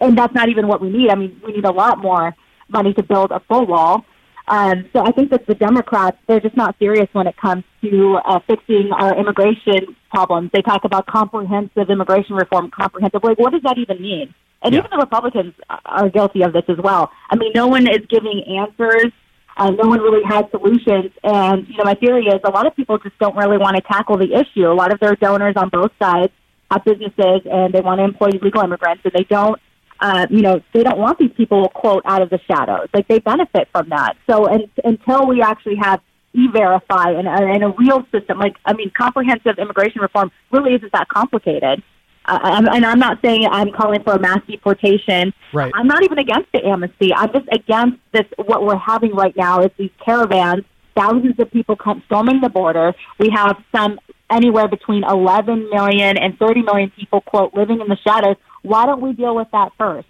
and 0.00 0.18
that's 0.18 0.34
not 0.34 0.48
even 0.48 0.66
what 0.66 0.80
we 0.80 0.90
need. 0.90 1.10
I 1.10 1.14
mean, 1.14 1.40
we 1.44 1.52
need 1.52 1.64
a 1.64 1.72
lot 1.72 1.98
more 1.98 2.34
money 2.68 2.92
to 2.94 3.02
build 3.02 3.30
a 3.30 3.40
full 3.40 3.66
wall. 3.66 4.04
Um, 4.50 4.86
so 4.92 5.06
I 5.06 5.12
think 5.12 5.30
that 5.30 5.46
the 5.46 5.54
Democrats, 5.54 6.16
they're 6.26 6.40
just 6.40 6.56
not 6.56 6.74
serious 6.80 7.08
when 7.12 7.28
it 7.28 7.36
comes 7.36 7.62
to 7.82 8.18
uh, 8.24 8.40
fixing 8.48 8.90
our 8.92 9.16
immigration 9.16 9.94
problems. 10.10 10.50
They 10.52 10.60
talk 10.60 10.84
about 10.84 11.06
comprehensive 11.06 11.88
immigration 11.88 12.34
reform, 12.34 12.68
comprehensive. 12.68 13.22
Like, 13.22 13.38
what 13.38 13.52
does 13.52 13.62
that 13.62 13.78
even 13.78 14.02
mean? 14.02 14.34
And 14.62 14.74
yeah. 14.74 14.80
even 14.80 14.90
the 14.90 14.98
Republicans 14.98 15.54
are 15.86 16.08
guilty 16.08 16.42
of 16.42 16.52
this 16.52 16.64
as 16.68 16.78
well. 16.78 17.12
I 17.30 17.36
mean, 17.36 17.52
no 17.54 17.68
one 17.68 17.88
is 17.88 18.04
giving 18.08 18.42
answers. 18.58 19.12
Uh, 19.56 19.70
no 19.70 19.88
one 19.88 20.00
really 20.00 20.24
has 20.24 20.44
solutions. 20.50 21.12
And, 21.22 21.68
you 21.68 21.76
know, 21.76 21.84
my 21.84 21.94
theory 21.94 22.26
is 22.26 22.40
a 22.44 22.50
lot 22.50 22.66
of 22.66 22.74
people 22.74 22.98
just 22.98 23.16
don't 23.20 23.36
really 23.36 23.56
want 23.56 23.76
to 23.76 23.82
tackle 23.82 24.18
the 24.18 24.34
issue. 24.34 24.66
A 24.66 24.74
lot 24.74 24.92
of 24.92 24.98
their 24.98 25.14
donors 25.14 25.54
on 25.56 25.68
both 25.68 25.92
sides 26.02 26.32
have 26.72 26.84
businesses 26.84 27.42
and 27.44 27.72
they 27.72 27.80
want 27.80 28.00
to 28.00 28.04
employ 28.04 28.30
illegal 28.30 28.62
immigrants 28.62 29.02
and 29.04 29.12
they 29.12 29.24
don't 29.24 29.60
uh, 30.00 30.26
you 30.30 30.40
know, 30.40 30.60
they 30.72 30.82
don't 30.82 30.98
want 30.98 31.18
these 31.18 31.32
people, 31.36 31.68
quote, 31.68 32.02
out 32.06 32.22
of 32.22 32.30
the 32.30 32.40
shadows. 32.46 32.88
Like 32.94 33.06
they 33.08 33.18
benefit 33.18 33.68
from 33.72 33.90
that. 33.90 34.16
So 34.28 34.46
and, 34.46 34.68
until 34.82 35.26
we 35.26 35.42
actually 35.42 35.76
have 35.76 36.00
e-verify 36.32 37.10
and, 37.10 37.28
and 37.28 37.64
a 37.64 37.74
real 37.76 38.06
system, 38.10 38.38
like, 38.38 38.56
I 38.64 38.72
mean, 38.72 38.90
comprehensive 38.96 39.58
immigration 39.58 40.00
reform 40.00 40.30
really 40.50 40.74
isn't 40.74 40.92
that 40.92 41.08
complicated. 41.08 41.82
Uh, 42.24 42.38
I'm, 42.42 42.68
and 42.68 42.86
I'm 42.86 42.98
not 42.98 43.18
saying 43.22 43.46
I'm 43.50 43.72
calling 43.72 44.02
for 44.02 44.14
a 44.14 44.18
mass 44.18 44.40
deportation. 44.46 45.34
Right. 45.52 45.72
I'm 45.74 45.86
not 45.86 46.02
even 46.02 46.18
against 46.18 46.50
the 46.52 46.64
amnesty. 46.64 47.12
I'm 47.14 47.32
just 47.32 47.48
against 47.52 47.98
this. 48.12 48.24
What 48.36 48.64
we're 48.64 48.76
having 48.76 49.14
right 49.14 49.36
now 49.36 49.60
is 49.60 49.70
these 49.76 49.90
caravans, 50.04 50.64
thousands 50.96 51.38
of 51.38 51.50
people 51.50 51.76
come 51.76 52.02
storming 52.06 52.40
the 52.40 52.48
border. 52.48 52.94
We 53.18 53.30
have 53.34 53.56
some 53.74 53.98
anywhere 54.30 54.68
between 54.68 55.02
11 55.04 55.68
million 55.70 56.16
and 56.16 56.38
30 56.38 56.62
million 56.62 56.90
people, 56.90 57.20
quote, 57.20 57.52
living 57.52 57.80
in 57.80 57.88
the 57.88 57.98
shadows 58.06 58.36
why 58.62 58.86
don't 58.86 59.00
we 59.00 59.12
deal 59.12 59.34
with 59.34 59.48
that 59.52 59.72
first? 59.78 60.08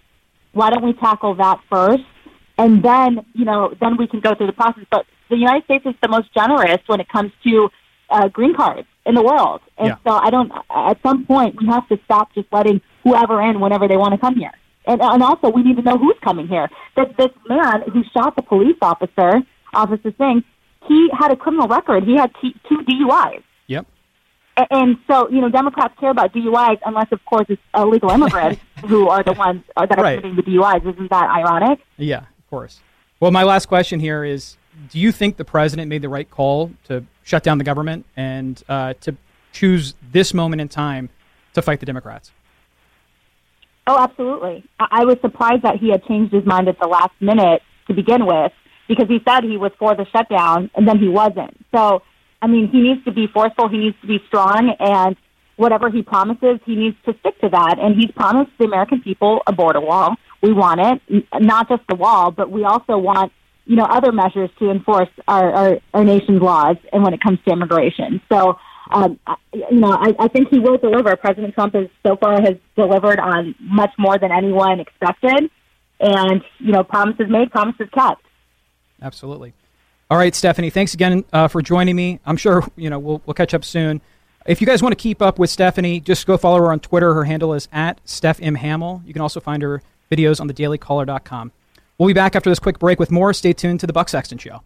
Why 0.53 0.69
don't 0.69 0.83
we 0.83 0.93
tackle 0.93 1.35
that 1.35 1.59
first? 1.69 2.03
And 2.57 2.83
then, 2.83 3.25
you 3.33 3.45
know, 3.45 3.73
then 3.79 3.97
we 3.97 4.07
can 4.07 4.19
go 4.19 4.35
through 4.35 4.47
the 4.47 4.53
process. 4.53 4.85
But 4.91 5.05
the 5.29 5.37
United 5.37 5.63
States 5.65 5.85
is 5.85 5.95
the 6.01 6.09
most 6.09 6.33
generous 6.33 6.79
when 6.87 6.99
it 6.99 7.09
comes 7.09 7.31
to 7.43 7.69
uh, 8.09 8.27
green 8.27 8.53
cards 8.53 8.87
in 9.05 9.15
the 9.15 9.23
world. 9.23 9.61
And 9.77 9.87
yeah. 9.87 9.95
so 10.05 10.11
I 10.11 10.29
don't, 10.29 10.51
at 10.69 11.01
some 11.01 11.25
point, 11.25 11.55
we 11.59 11.67
have 11.67 11.87
to 11.89 11.97
stop 12.05 12.33
just 12.35 12.47
letting 12.51 12.81
whoever 13.03 13.41
in 13.41 13.59
whenever 13.59 13.87
they 13.87 13.97
want 13.97 14.13
to 14.13 14.19
come 14.19 14.35
here. 14.35 14.51
And, 14.85 15.01
and 15.01 15.23
also, 15.23 15.49
we 15.49 15.63
need 15.63 15.77
to 15.77 15.83
know 15.83 15.97
who's 15.97 16.17
coming 16.23 16.47
here. 16.47 16.69
That 16.95 17.15
this 17.17 17.29
man 17.47 17.83
who 17.93 18.03
shot 18.13 18.35
the 18.35 18.41
police 18.41 18.77
officer, 18.81 19.41
Officer 19.73 20.13
Singh, 20.17 20.43
he 20.87 21.09
had 21.17 21.31
a 21.31 21.35
criminal 21.35 21.67
record. 21.67 22.03
He 22.03 22.17
had 22.17 22.31
t- 22.41 22.55
two 22.67 22.79
DUIs. 22.79 23.43
Yep. 23.67 23.85
And 24.57 24.97
so, 25.07 25.29
you 25.29 25.41
know, 25.41 25.49
Democrats 25.49 25.93
care 25.99 26.11
about 26.11 26.33
DUIs 26.33 26.79
unless, 26.85 27.11
of 27.11 27.23
course, 27.25 27.45
it's 27.49 27.61
illegal 27.75 28.09
immigrants 28.11 28.61
who 28.85 29.07
are 29.07 29.23
the 29.23 29.33
ones 29.33 29.63
uh, 29.77 29.85
that 29.85 29.97
are 29.97 30.03
right. 30.03 30.21
committing 30.21 30.35
the 30.35 30.43
DUIs. 30.43 30.85
Isn't 30.85 31.09
that 31.09 31.29
ironic? 31.29 31.79
Yeah, 31.97 32.19
of 32.19 32.49
course. 32.49 32.81
Well, 33.19 33.31
my 33.31 33.43
last 33.43 33.67
question 33.67 33.99
here 33.99 34.23
is 34.23 34.57
do 34.89 34.99
you 34.99 35.11
think 35.11 35.37
the 35.37 35.45
president 35.45 35.89
made 35.89 36.01
the 36.01 36.09
right 36.09 36.29
call 36.29 36.71
to 36.85 37.05
shut 37.23 37.43
down 37.43 37.57
the 37.57 37.63
government 37.63 38.05
and 38.15 38.61
uh, 38.67 38.93
to 39.01 39.15
choose 39.51 39.95
this 40.11 40.33
moment 40.33 40.61
in 40.61 40.67
time 40.67 41.09
to 41.53 41.61
fight 41.61 41.79
the 41.79 41.85
Democrats? 41.85 42.31
Oh, 43.87 43.97
absolutely. 43.97 44.63
I-, 44.79 44.87
I 44.91 45.05
was 45.05 45.17
surprised 45.21 45.63
that 45.63 45.77
he 45.77 45.89
had 45.89 46.03
changed 46.05 46.33
his 46.33 46.45
mind 46.45 46.67
at 46.67 46.79
the 46.79 46.87
last 46.87 47.13
minute 47.19 47.61
to 47.87 47.93
begin 47.93 48.25
with 48.25 48.51
because 48.87 49.07
he 49.07 49.19
said 49.27 49.43
he 49.43 49.57
was 49.57 49.71
for 49.79 49.95
the 49.95 50.05
shutdown 50.11 50.69
and 50.75 50.87
then 50.87 50.99
he 50.99 51.07
wasn't. 51.07 51.57
So 51.73 52.01
I 52.41 52.47
mean, 52.47 52.69
he 52.69 52.81
needs 52.81 53.03
to 53.05 53.11
be 53.11 53.27
forceful. 53.27 53.69
He 53.69 53.77
needs 53.77 53.97
to 54.01 54.07
be 54.07 54.19
strong, 54.27 54.75
and 54.79 55.15
whatever 55.57 55.89
he 55.89 56.01
promises, 56.01 56.59
he 56.65 56.75
needs 56.75 56.97
to 57.05 57.15
stick 57.19 57.39
to 57.41 57.49
that. 57.49 57.77
And 57.79 57.95
he's 57.95 58.11
promised 58.11 58.51
the 58.57 58.65
American 58.65 59.01
people 59.01 59.41
a 59.45 59.53
border 59.53 59.81
wall. 59.81 60.15
We 60.41 60.53
want 60.53 60.81
it, 60.81 61.25
not 61.39 61.69
just 61.69 61.83
the 61.87 61.95
wall, 61.95 62.31
but 62.31 62.49
we 62.49 62.63
also 62.63 62.97
want 62.97 63.31
you 63.65 63.75
know 63.75 63.83
other 63.83 64.11
measures 64.11 64.49
to 64.57 64.71
enforce 64.71 65.09
our 65.27 65.51
our, 65.51 65.79
our 65.93 66.03
nation's 66.03 66.41
laws 66.41 66.77
and 66.91 67.03
when 67.03 67.13
it 67.13 67.21
comes 67.21 67.39
to 67.45 67.51
immigration. 67.53 68.21
So. 68.31 68.57
Um, 68.93 69.19
you 69.53 69.79
know, 69.79 69.91
I, 69.91 70.13
I 70.19 70.27
think 70.27 70.49
he 70.49 70.59
will 70.59 70.77
deliver. 70.77 71.15
President 71.15 71.53
Trump 71.53 71.75
has 71.75 71.87
so 72.05 72.17
far 72.17 72.41
has 72.41 72.57
delivered 72.75 73.21
on 73.21 73.55
much 73.61 73.91
more 73.97 74.17
than 74.17 74.33
anyone 74.33 74.81
expected, 74.81 75.49
and 76.01 76.41
you 76.59 76.73
know, 76.73 76.83
promises 76.83 77.27
made, 77.29 77.51
promises 77.51 77.87
kept. 77.93 78.21
Absolutely. 79.01 79.53
All 80.11 80.17
right, 80.17 80.35
Stephanie, 80.35 80.69
thanks 80.69 80.93
again 80.93 81.23
uh, 81.31 81.47
for 81.47 81.61
joining 81.61 81.95
me. 81.95 82.19
I'm 82.25 82.35
sure 82.35 82.67
you 82.75 82.89
know 82.89 82.99
we'll, 82.99 83.21
we'll 83.25 83.33
catch 83.33 83.53
up 83.53 83.63
soon. 83.63 84.01
If 84.45 84.59
you 84.59 84.67
guys 84.67 84.83
want 84.83 84.91
to 84.91 85.01
keep 85.01 85.21
up 85.21 85.39
with 85.39 85.49
Stephanie, 85.49 86.01
just 86.01 86.27
go 86.27 86.35
follow 86.35 86.57
her 86.57 86.69
on 86.69 86.81
Twitter. 86.81 87.13
Her 87.13 87.23
handle 87.23 87.53
is 87.53 87.69
at 87.71 88.01
Steph 88.03 88.41
M. 88.41 88.55
Hamill. 88.55 89.01
You 89.05 89.13
can 89.13 89.21
also 89.21 89.39
find 89.39 89.63
her 89.63 89.81
videos 90.11 90.41
on 90.41 90.49
thedailycaller.com. 90.49 91.53
We'll 91.97 92.07
be 92.07 92.13
back 92.13 92.35
after 92.35 92.49
this 92.49 92.59
quick 92.59 92.77
break 92.77 92.99
with 92.99 93.09
more. 93.09 93.33
Stay 93.33 93.53
tuned 93.53 93.79
to 93.79 93.87
the 93.87 93.93
Buck 93.93 94.09
Sexton 94.09 94.37
Show. 94.37 94.63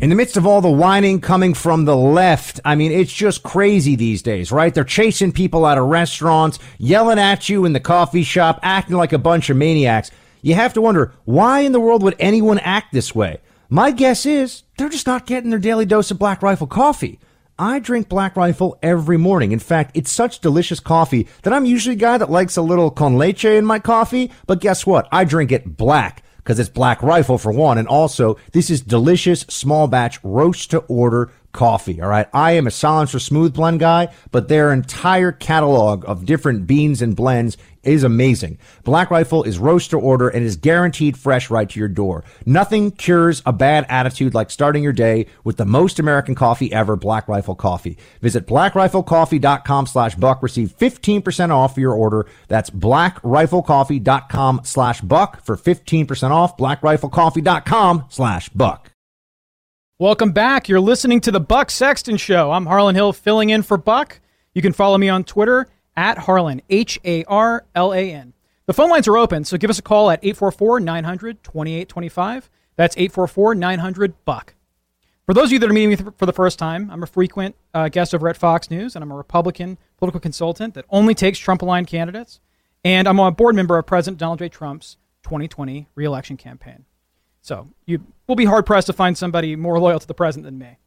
In 0.00 0.08
the 0.08 0.14
midst 0.14 0.36
of 0.36 0.46
all 0.46 0.60
the 0.60 0.70
whining 0.70 1.20
coming 1.20 1.52
from 1.52 1.84
the 1.84 1.96
left, 1.96 2.60
I 2.64 2.76
mean, 2.76 2.92
it's 2.92 3.12
just 3.12 3.42
crazy 3.42 3.96
these 3.96 4.22
days, 4.22 4.52
right? 4.52 4.72
They're 4.72 4.84
chasing 4.84 5.32
people 5.32 5.64
out 5.64 5.78
of 5.78 5.86
restaurants, 5.86 6.60
yelling 6.78 7.18
at 7.18 7.48
you 7.48 7.64
in 7.64 7.72
the 7.72 7.80
coffee 7.80 8.22
shop, 8.22 8.60
acting 8.62 8.94
like 8.94 9.12
a 9.12 9.18
bunch 9.18 9.50
of 9.50 9.56
maniacs. 9.56 10.12
You 10.42 10.54
have 10.54 10.74
to 10.74 10.80
wonder, 10.80 11.12
why 11.24 11.60
in 11.60 11.72
the 11.72 11.80
world 11.80 12.04
would 12.04 12.14
anyone 12.20 12.60
act 12.60 12.92
this 12.92 13.16
way? 13.16 13.40
My 13.72 13.90
guess 13.90 14.26
is 14.26 14.64
they're 14.76 14.90
just 14.90 15.06
not 15.06 15.24
getting 15.24 15.48
their 15.48 15.58
daily 15.58 15.86
dose 15.86 16.10
of 16.10 16.18
Black 16.18 16.42
Rifle 16.42 16.66
coffee. 16.66 17.18
I 17.58 17.78
drink 17.78 18.06
Black 18.06 18.36
Rifle 18.36 18.78
every 18.82 19.16
morning. 19.16 19.50
In 19.50 19.58
fact, 19.58 19.92
it's 19.94 20.12
such 20.12 20.40
delicious 20.40 20.78
coffee 20.78 21.26
that 21.42 21.54
I'm 21.54 21.64
usually 21.64 21.94
a 21.94 21.98
guy 21.98 22.18
that 22.18 22.30
likes 22.30 22.58
a 22.58 22.60
little 22.60 22.90
con 22.90 23.16
leche 23.16 23.46
in 23.46 23.64
my 23.64 23.78
coffee, 23.78 24.30
but 24.46 24.60
guess 24.60 24.84
what? 24.84 25.08
I 25.10 25.24
drink 25.24 25.52
it 25.52 25.78
black 25.78 26.22
because 26.36 26.58
it's 26.58 26.68
Black 26.68 27.02
Rifle 27.02 27.38
for 27.38 27.50
one, 27.50 27.78
and 27.78 27.88
also 27.88 28.36
this 28.52 28.68
is 28.68 28.82
delicious 28.82 29.40
small 29.48 29.86
batch 29.88 30.22
roast 30.22 30.70
to 30.72 30.80
order 30.80 31.32
coffee. 31.52 32.00
All 32.00 32.08
right. 32.08 32.28
I 32.32 32.52
am 32.52 32.66
a 32.66 32.70
silencer 32.70 33.18
smooth 33.18 33.54
blend 33.54 33.80
guy, 33.80 34.08
but 34.30 34.48
their 34.48 34.72
entire 34.72 35.32
catalog 35.32 36.04
of 36.06 36.24
different 36.24 36.66
beans 36.66 37.02
and 37.02 37.14
blends 37.14 37.56
is 37.82 38.04
amazing. 38.04 38.58
Black 38.84 39.10
Rifle 39.10 39.42
is 39.42 39.58
roast 39.58 39.90
to 39.90 39.98
order 39.98 40.28
and 40.28 40.44
is 40.44 40.56
guaranteed 40.56 41.16
fresh 41.16 41.50
right 41.50 41.68
to 41.68 41.78
your 41.80 41.88
door. 41.88 42.24
Nothing 42.46 42.90
cures 42.92 43.42
a 43.44 43.52
bad 43.52 43.86
attitude 43.88 44.34
like 44.34 44.50
starting 44.50 44.82
your 44.82 44.92
day 44.92 45.26
with 45.44 45.56
the 45.56 45.64
most 45.64 45.98
American 45.98 46.34
coffee 46.34 46.72
ever, 46.72 46.96
Black 46.96 47.28
Rifle 47.28 47.54
Coffee. 47.54 47.98
Visit 48.20 48.46
blackriflecoffee.com 48.46 49.86
slash 49.86 50.14
buck. 50.14 50.42
Receive 50.42 50.76
15% 50.76 51.50
off 51.50 51.76
your 51.76 51.92
order. 51.92 52.26
That's 52.48 52.70
blackriflecoffee.com 52.70 54.60
slash 54.64 55.00
buck 55.00 55.44
for 55.44 55.56
15% 55.56 56.30
off. 56.30 56.56
blackriflecoffee.com 56.56 58.04
slash 58.08 58.48
buck. 58.50 58.91
Welcome 60.02 60.32
back. 60.32 60.68
You're 60.68 60.80
listening 60.80 61.20
to 61.20 61.30
the 61.30 61.38
Buck 61.38 61.70
Sexton 61.70 62.16
Show. 62.16 62.50
I'm 62.50 62.66
Harlan 62.66 62.96
Hill 62.96 63.12
filling 63.12 63.50
in 63.50 63.62
for 63.62 63.76
Buck. 63.76 64.18
You 64.52 64.60
can 64.60 64.72
follow 64.72 64.98
me 64.98 65.08
on 65.08 65.22
Twitter 65.22 65.68
at 65.96 66.18
Harlan, 66.18 66.60
H 66.68 66.98
A 67.04 67.22
R 67.26 67.64
L 67.76 67.94
A 67.94 68.12
N. 68.12 68.32
The 68.66 68.72
phone 68.72 68.90
lines 68.90 69.06
are 69.06 69.16
open, 69.16 69.44
so 69.44 69.56
give 69.56 69.70
us 69.70 69.78
a 69.78 69.82
call 69.82 70.10
at 70.10 70.18
844 70.24 70.80
900 70.80 71.44
2825. 71.44 72.50
That's 72.74 72.96
844 72.96 73.54
900 73.54 74.24
Buck. 74.24 74.56
For 75.24 75.34
those 75.34 75.44
of 75.44 75.52
you 75.52 75.60
that 75.60 75.70
are 75.70 75.72
meeting 75.72 75.90
me 75.90 76.12
for 76.16 76.26
the 76.26 76.32
first 76.32 76.58
time, 76.58 76.90
I'm 76.90 77.04
a 77.04 77.06
frequent 77.06 77.54
uh, 77.72 77.88
guest 77.88 78.12
over 78.12 78.28
at 78.28 78.36
Fox 78.36 78.72
News, 78.72 78.96
and 78.96 79.04
I'm 79.04 79.12
a 79.12 79.16
Republican 79.16 79.78
political 79.98 80.18
consultant 80.18 80.74
that 80.74 80.84
only 80.90 81.14
takes 81.14 81.38
Trump 81.38 81.62
aligned 81.62 81.86
candidates. 81.86 82.40
And 82.84 83.06
I'm 83.06 83.20
a 83.20 83.30
board 83.30 83.54
member 83.54 83.78
of 83.78 83.86
President 83.86 84.18
Donald 84.18 84.40
J. 84.40 84.48
Trump's 84.48 84.96
2020 85.22 85.86
reelection 85.94 86.36
campaign. 86.36 86.86
So 87.42 87.68
you 87.86 88.06
will 88.32 88.36
be 88.36 88.46
hard 88.46 88.64
pressed 88.64 88.86
to 88.86 88.94
find 88.94 89.18
somebody 89.18 89.54
more 89.56 89.78
loyal 89.78 90.00
to 90.00 90.06
the 90.06 90.14
president 90.14 90.46
than 90.46 90.58
me. 90.58 90.78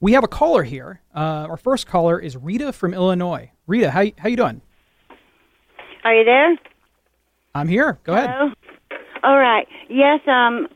We 0.00 0.12
have 0.12 0.24
a 0.24 0.28
caller 0.28 0.62
here. 0.62 1.02
Uh, 1.14 1.46
our 1.50 1.58
first 1.58 1.86
caller 1.86 2.18
is 2.18 2.38
Rita 2.38 2.72
from 2.72 2.94
Illinois. 2.94 3.50
Rita, 3.66 3.90
how 3.90 4.04
how 4.16 4.30
you 4.30 4.36
doing? 4.36 4.62
Are 6.04 6.14
you 6.14 6.24
there? 6.24 6.56
I'm 7.54 7.68
here. 7.68 7.98
Go 8.04 8.14
ahead. 8.14 8.30
All 9.22 9.36
right. 9.36 9.66
Yes. 9.90 10.20
Um, 10.26 10.68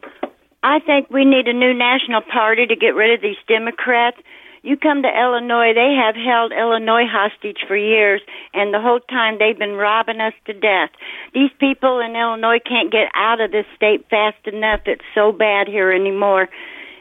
I 0.62 0.80
think 0.80 1.08
we 1.08 1.24
need 1.24 1.48
a 1.48 1.54
new 1.54 1.72
national 1.72 2.20
party 2.20 2.66
to 2.66 2.76
get 2.76 2.88
rid 2.88 3.14
of 3.14 3.22
these 3.22 3.38
Democrats. 3.48 4.18
You 4.62 4.76
come 4.76 5.02
to 5.02 5.08
Illinois, 5.08 5.72
they 5.74 5.96
have 5.96 6.14
held 6.14 6.52
Illinois 6.52 7.08
hostage 7.08 7.64
for 7.66 7.76
years, 7.76 8.20
and 8.52 8.74
the 8.74 8.80
whole 8.80 9.00
time 9.00 9.38
they've 9.38 9.58
been 9.58 9.72
robbing 9.72 10.20
us 10.20 10.34
to 10.46 10.52
death. 10.52 10.90
These 11.32 11.50
people 11.58 11.98
in 12.00 12.14
Illinois 12.14 12.60
can't 12.60 12.92
get 12.92 13.08
out 13.14 13.40
of 13.40 13.52
this 13.52 13.64
state 13.74 14.06
fast 14.10 14.46
enough. 14.46 14.80
It's 14.84 15.04
so 15.14 15.32
bad 15.32 15.66
here 15.66 15.90
anymore. 15.90 16.48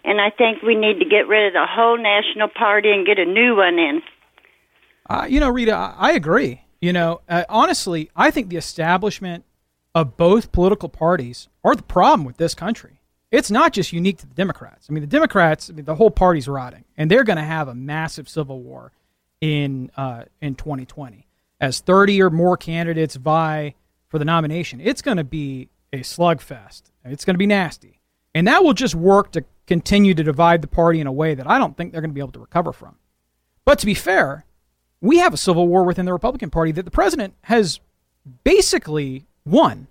And 0.06 0.22
I 0.22 0.30
think 0.30 0.62
we 0.62 0.76
need 0.76 1.00
to 1.00 1.06
get 1.06 1.28
rid 1.28 1.48
of 1.48 1.54
the 1.54 1.68
whole 1.70 1.98
national 1.98 2.48
party 2.48 2.92
and 2.92 3.06
get 3.06 3.20
a 3.20 3.26
new 3.26 3.58
one 3.58 3.78
in. 3.78 4.02
Uh, 5.10 5.26
you 5.28 5.42
know, 5.42 5.50
Rita, 5.50 5.96
I 5.98 6.14
agree. 6.14 6.62
You 6.80 6.94
know, 6.94 7.20
uh, 7.28 7.44
honestly, 7.50 8.10
I 8.16 8.32
think 8.32 8.50
the 8.50 8.56
establishment 8.56 9.44
of 9.94 10.16
both 10.16 10.54
political 10.54 10.88
parties 10.88 11.50
are 11.66 11.76
the 11.76 11.84
problem 11.84 12.24
with 12.24 12.38
this 12.38 12.56
country 12.56 12.99
it's 13.32 13.52
not 13.52 13.74
just 13.74 13.94
unique 13.94 14.18
to 14.20 14.28
the 14.28 14.34
Democrats. 14.34 14.88
I 14.90 14.94
mean, 14.94 15.02
the 15.02 15.08
Democrats, 15.08 15.70
I 15.70 15.74
mean, 15.74 15.86
the 15.86 15.96
whole 15.96 16.12
party's 16.12 16.48
rotting, 16.48 16.86
and 16.98 17.10
they're 17.10 17.24
going 17.24 17.38
to 17.38 17.44
have 17.44 17.68
a 17.68 17.76
massive 17.76 18.28
civil 18.28 18.62
war 18.62 18.92
in 19.42 19.92
uh, 19.96 20.24
in 20.42 20.56
2020 20.56 21.28
as 21.62 21.80
30 21.80 22.22
or 22.22 22.30
more 22.30 22.58
candidates 22.58 23.16
vie 23.16 23.76
for 24.08 24.18
the 24.18 24.26
nomination. 24.26 24.82
It's 24.82 25.02
going 25.02 25.18
to 25.18 25.24
be 25.24 25.70
a 25.94 26.00
slugfest. 26.00 26.84
It's 27.06 27.26
going 27.26 27.36
to 27.36 27.40
be 27.40 27.48
nasty, 27.48 28.02
and 28.34 28.48
that 28.48 28.64
will 28.64 28.74
just 28.74 28.96
work 28.96 29.32
to 29.32 29.44
continue 29.68 30.16
to 30.16 30.24
divide 30.24 30.62
the 30.62 30.68
party 30.68 31.00
in 31.00 31.08
a 31.08 31.12
way 31.12 31.36
that 31.36 31.50
I 31.50 31.60
don't 31.60 31.78
think 31.78 31.92
they're 31.92 32.02
going 32.02 32.12
to 32.12 32.16
be 32.16 32.22
able 32.22 32.32
to 32.32 32.40
recover 32.40 32.74
from. 32.74 32.96
But 33.66 33.78
to 33.80 33.86
be 33.86 33.94
fair, 33.94 34.46
we 35.02 35.20
have 35.20 35.34
a 35.34 35.38
civil 35.38 35.68
war 35.68 35.84
within 35.84 36.06
the 36.06 36.14
Republican 36.14 36.50
Party 36.50 36.72
that 36.72 36.86
the 36.86 36.92
president 36.92 37.36
has 37.44 37.80
basically 38.44 39.28
won. 39.46 39.88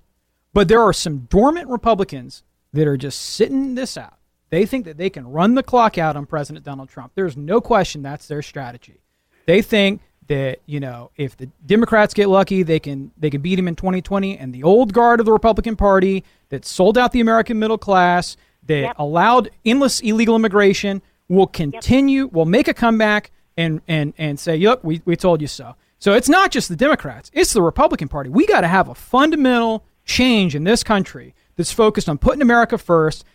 But 0.53 0.67
there 0.67 0.83
are 0.83 0.93
some 0.93 1.29
dormant 1.31 1.69
Republicans 1.69 2.43
that 2.73 2.87
are 2.87 2.97
just 2.97 3.21
sitting 3.21 3.75
this 3.75 3.97
out. 3.97 4.19
They 4.51 4.65
think 4.65 4.87
that 4.87 4.97
they 4.97 5.11
can 5.11 5.31
run 5.31 5.55
the 5.55 5.63
clock 5.63 5.99
out 5.99 6.17
on 6.17 6.27
President 6.27 6.65
Donald 6.65 6.89
Trump. 6.89 7.13
There's 7.15 7.37
no 7.37 7.61
question 7.61 8.03
that's 8.03 8.29
their 8.29 8.43
strategy. 8.43 9.01
They 9.47 9.63
think 9.63 10.01
that 10.29 10.61
you 10.67 10.81
know 10.81 11.11
if 11.17 11.37
the 11.37 11.47
Democrats 11.65 12.15
get 12.15 12.29
lucky, 12.29 12.63
they 12.63 12.79
can 12.79 13.11
they 13.19 13.31
can 13.31 13.41
beat 13.41 13.59
him 13.59 13.69
in 13.69 13.77
2020, 13.77 14.39
and 14.39 14.55
the 14.55 14.63
old 14.63 14.93
guard 14.93 15.21
of 15.21 15.27
the 15.27 15.33
Republican 15.33 15.77
Party 15.77 16.25
that 16.51 16.65
sold 16.65 16.97
out 16.97 17.13
the 17.13 17.21
American 17.21 17.59
middle 17.59 17.79
class, 17.79 18.37
that 18.67 18.81
yep. 18.81 18.97
allowed 18.99 19.51
endless 19.65 20.01
illegal 20.01 20.37
immigration, 20.37 21.03
will 21.29 21.47
continue, 21.47 22.25
yep. 22.25 22.33
will 22.33 22.47
make 22.47 22.69
a 22.69 22.75
comeback 22.75 23.31
and 23.57 23.81
and 23.89 24.15
and 24.17 24.39
say, 24.39 24.57
"Look, 24.59 24.83
we 24.85 25.03
we 25.05 25.17
told 25.17 25.41
you 25.43 25.49
so." 25.49 25.75
So 25.99 26.13
it's 26.13 26.29
not 26.29 26.53
just 26.53 26.69
the 26.69 26.77
Democrats; 26.77 27.31
it's 27.35 27.53
the 27.53 27.63
Republican 27.63 28.09
Party. 28.09 28.31
We 28.31 28.47
got 28.47 28.61
to 28.63 28.69
have 28.69 28.89
a 28.89 28.95
fundamental 28.95 29.85
change 30.05 30.55
in 30.55 30.65
this 30.65 30.83
country 30.83 31.35
that's 31.59 31.73
focused 31.73 32.09
on 32.09 32.17
putting 32.17 32.41
America 32.41 32.79
first. 32.79 33.27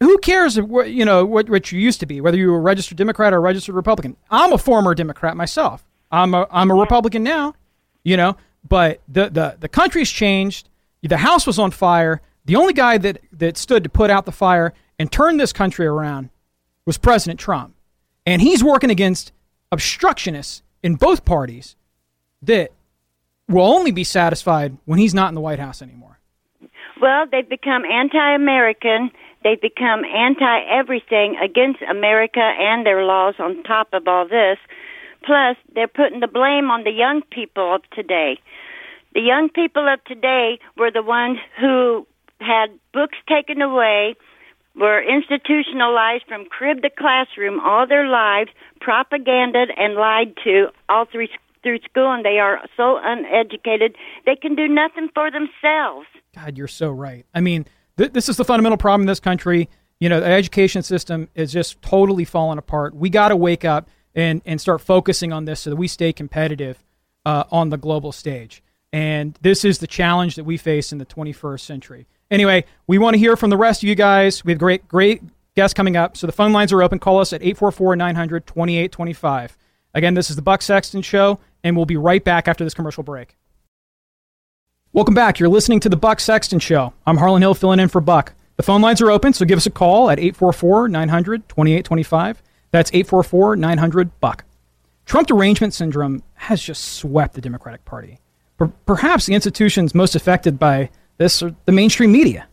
Who 0.00 0.16
cares 0.18 0.58
what 0.58 0.90
you 0.90 1.04
know 1.04 1.26
what, 1.26 1.50
what 1.50 1.70
you 1.70 1.78
used 1.78 2.00
to 2.00 2.06
be, 2.06 2.22
whether 2.22 2.38
you 2.38 2.50
were 2.52 2.58
a 2.58 2.60
registered 2.60 2.96
Democrat 2.96 3.34
or 3.34 3.36
a 3.36 3.40
registered 3.40 3.74
Republican? 3.74 4.16
I'm 4.30 4.52
a 4.52 4.58
former 4.58 4.94
Democrat 4.94 5.36
myself. 5.36 5.84
I'm 6.10 6.32
a 6.32 6.46
I'm 6.50 6.70
a 6.70 6.74
Republican 6.74 7.24
now, 7.24 7.54
you 8.04 8.16
know. 8.16 8.36
But 8.66 9.00
the 9.08 9.28
the 9.28 9.56
the 9.58 9.68
country's 9.68 10.08
changed. 10.08 10.70
The 11.02 11.18
House 11.18 11.46
was 11.46 11.58
on 11.58 11.72
fire. 11.72 12.22
The 12.44 12.56
only 12.56 12.72
guy 12.72 12.96
that 12.98 13.20
that 13.32 13.58
stood 13.58 13.82
to 13.84 13.90
put 13.90 14.08
out 14.08 14.24
the 14.24 14.32
fire 14.32 14.72
and 14.98 15.10
turn 15.10 15.36
this 15.36 15.52
country 15.52 15.86
around 15.86 16.30
was 16.86 16.96
President 16.96 17.40
Trump, 17.40 17.74
and 18.24 18.40
he's 18.40 18.62
working 18.62 18.90
against 18.90 19.32
obstructionists 19.72 20.62
in 20.82 20.94
both 20.94 21.24
parties 21.24 21.74
that 22.42 22.70
will 23.48 23.66
only 23.66 23.90
be 23.90 24.04
satisfied 24.04 24.76
when 24.84 25.00
he's 25.00 25.14
not 25.14 25.28
in 25.28 25.34
the 25.34 25.40
White 25.40 25.58
House 25.58 25.82
anymore. 25.82 26.17
Well, 27.00 27.26
they've 27.30 27.48
become 27.48 27.84
anti-American. 27.84 29.10
They've 29.44 29.60
become 29.60 30.04
anti-everything 30.04 31.36
against 31.42 31.80
America 31.88 32.40
and 32.40 32.84
their 32.84 33.04
laws 33.04 33.34
on 33.38 33.62
top 33.62 33.88
of 33.92 34.08
all 34.08 34.26
this. 34.26 34.58
Plus, 35.24 35.56
they're 35.74 35.88
putting 35.88 36.20
the 36.20 36.26
blame 36.26 36.70
on 36.70 36.84
the 36.84 36.90
young 36.90 37.22
people 37.30 37.74
of 37.74 37.82
today. 37.90 38.38
The 39.14 39.20
young 39.20 39.48
people 39.48 39.86
of 39.88 40.02
today 40.04 40.58
were 40.76 40.90
the 40.90 41.02
ones 41.02 41.38
who 41.60 42.06
had 42.40 42.68
books 42.92 43.18
taken 43.28 43.62
away, 43.62 44.14
were 44.76 45.02
institutionalized 45.02 46.24
from 46.28 46.46
crib 46.46 46.82
to 46.82 46.90
classroom 46.90 47.58
all 47.60 47.86
their 47.86 48.06
lives, 48.06 48.50
propaganded 48.80 49.70
and 49.76 49.94
lied 49.94 50.34
to 50.44 50.68
all 50.88 51.04
through 51.04 51.28
through 51.62 51.78
school, 51.80 52.12
and 52.12 52.24
they 52.24 52.38
are 52.38 52.60
so 52.76 52.98
uneducated 53.02 53.96
they 54.26 54.36
can 54.36 54.54
do 54.54 54.68
nothing 54.68 55.08
for 55.14 55.30
themselves. 55.30 56.06
God, 56.34 56.56
you're 56.58 56.68
so 56.68 56.90
right. 56.90 57.26
I 57.34 57.40
mean, 57.40 57.66
th- 57.96 58.12
this 58.12 58.28
is 58.28 58.36
the 58.36 58.44
fundamental 58.44 58.76
problem 58.76 59.02
in 59.02 59.06
this 59.06 59.20
country. 59.20 59.68
You 60.00 60.08
know, 60.08 60.20
the 60.20 60.26
education 60.26 60.82
system 60.82 61.28
is 61.34 61.52
just 61.52 61.82
totally 61.82 62.24
falling 62.24 62.58
apart. 62.58 62.94
We 62.94 63.10
got 63.10 63.28
to 63.28 63.36
wake 63.36 63.64
up 63.64 63.88
and, 64.14 64.42
and 64.44 64.60
start 64.60 64.80
focusing 64.80 65.32
on 65.32 65.44
this 65.44 65.60
so 65.60 65.70
that 65.70 65.76
we 65.76 65.88
stay 65.88 66.12
competitive 66.12 66.84
uh, 67.24 67.44
on 67.50 67.70
the 67.70 67.76
global 67.76 68.12
stage. 68.12 68.62
And 68.92 69.38
this 69.42 69.64
is 69.64 69.78
the 69.78 69.86
challenge 69.86 70.36
that 70.36 70.44
we 70.44 70.56
face 70.56 70.92
in 70.92 70.98
the 70.98 71.06
21st 71.06 71.60
century. 71.60 72.06
Anyway, 72.30 72.64
we 72.86 72.98
want 72.98 73.14
to 73.14 73.18
hear 73.18 73.36
from 73.36 73.50
the 73.50 73.56
rest 73.56 73.82
of 73.82 73.88
you 73.88 73.94
guys. 73.94 74.44
We 74.44 74.52
have 74.52 74.58
great, 74.58 74.88
great 74.88 75.22
guests 75.54 75.74
coming 75.74 75.96
up. 75.96 76.16
So 76.16 76.26
the 76.26 76.32
phone 76.32 76.52
lines 76.52 76.72
are 76.72 76.82
open. 76.82 76.98
Call 76.98 77.18
us 77.18 77.32
at 77.32 77.42
844 77.42 77.96
900 77.96 78.46
2825. 78.46 79.58
Again, 79.94 80.14
this 80.14 80.30
is 80.30 80.36
the 80.36 80.42
Buck 80.42 80.62
Sexton 80.62 81.02
Show, 81.02 81.40
and 81.62 81.76
we'll 81.76 81.86
be 81.86 81.96
right 81.96 82.22
back 82.22 82.48
after 82.48 82.64
this 82.64 82.74
commercial 82.74 83.02
break. 83.02 83.36
Welcome 84.92 85.14
back. 85.14 85.38
You're 85.38 85.48
listening 85.48 85.80
to 85.80 85.88
the 85.88 85.96
Buck 85.96 86.20
Sexton 86.20 86.58
Show. 86.58 86.92
I'm 87.06 87.18
Harlan 87.18 87.42
Hill 87.42 87.54
filling 87.54 87.80
in 87.80 87.88
for 87.88 88.00
Buck. 88.00 88.32
The 88.56 88.62
phone 88.62 88.80
lines 88.80 89.00
are 89.00 89.10
open, 89.10 89.32
so 89.32 89.44
give 89.44 89.56
us 89.56 89.66
a 89.66 89.70
call 89.70 90.10
at 90.10 90.18
844 90.18 90.88
900 90.88 91.48
2825. 91.48 92.42
That's 92.70 92.90
844 92.92 93.56
900 93.56 94.20
Buck. 94.20 94.44
Trump 95.04 95.28
derangement 95.28 95.74
syndrome 95.74 96.22
has 96.34 96.62
just 96.62 96.94
swept 96.94 97.34
the 97.34 97.40
Democratic 97.40 97.84
Party. 97.84 98.18
perhaps 98.86 99.26
the 99.26 99.34
institutions 99.34 99.94
most 99.94 100.16
affected 100.16 100.58
by 100.58 100.90
this 101.18 101.42
are 101.42 101.54
the 101.64 101.72
mainstream 101.72 102.12
media. 102.12 102.46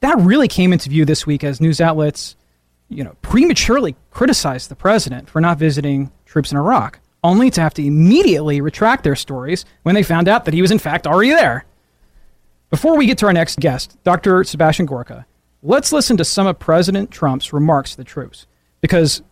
That 0.00 0.16
really 0.18 0.48
came 0.48 0.72
into 0.72 0.88
view 0.88 1.04
this 1.04 1.26
week 1.26 1.42
as 1.42 1.60
news 1.60 1.80
outlets 1.80 2.36
you 2.90 3.04
know, 3.04 3.16
prematurely 3.22 3.96
criticized 4.10 4.68
the 4.68 4.74
president 4.74 5.30
for 5.30 5.40
not 5.40 5.58
visiting 5.58 6.10
troops 6.26 6.50
in 6.50 6.58
Iraq, 6.58 6.99
only 7.22 7.50
to 7.50 7.60
have 7.60 7.74
to 7.74 7.84
immediately 7.84 8.60
retract 8.60 9.04
their 9.04 9.16
stories 9.16 9.64
when 9.82 9.94
they 9.94 10.02
found 10.02 10.28
out 10.28 10.44
that 10.44 10.54
he 10.54 10.62
was 10.62 10.70
in 10.70 10.78
fact 10.78 11.06
already 11.06 11.30
there. 11.30 11.64
Before 12.70 12.96
we 12.96 13.06
get 13.06 13.18
to 13.18 13.26
our 13.26 13.32
next 13.32 13.58
guest, 13.58 13.98
Dr. 14.04 14.44
Sebastian 14.44 14.86
Gorka, 14.86 15.26
let's 15.62 15.92
listen 15.92 16.16
to 16.16 16.24
some 16.24 16.46
of 16.46 16.58
President 16.58 17.10
Trump's 17.10 17.52
remarks 17.52 17.92
to 17.92 17.96
the 17.96 18.04
troops. 18.04 18.46
Because 18.80 19.22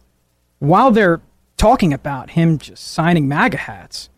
while 0.59 0.90
they're 0.90 1.20
talking 1.57 1.92
about 1.92 2.31
him 2.31 2.59
just 2.59 2.87
signing 2.87 3.29
MAGA 3.29 3.57
hats, 3.57 4.11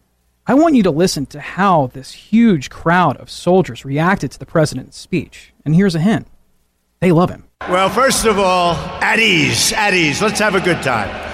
I 0.46 0.54
want 0.54 0.74
you 0.74 0.82
to 0.84 0.90
listen 0.90 1.26
to 1.26 1.40
how 1.40 1.88
this 1.88 2.12
huge 2.12 2.70
crowd 2.70 3.16
of 3.18 3.30
soldiers 3.30 3.84
reacted 3.84 4.32
to 4.32 4.38
the 4.38 4.46
president's 4.46 4.98
speech. 4.98 5.52
And 5.64 5.76
here's 5.76 5.94
a 5.94 6.00
hint 6.00 6.26
they 7.00 7.12
love 7.12 7.30
him. 7.30 7.44
Well, 7.68 7.88
first 7.88 8.24
of 8.24 8.38
all, 8.38 8.74
at 8.74 9.18
ease, 9.18 9.72
at 9.72 9.94
ease. 9.94 10.20
Let's 10.20 10.38
have 10.38 10.54
a 10.54 10.60
good 10.60 10.82
time. 10.82 11.29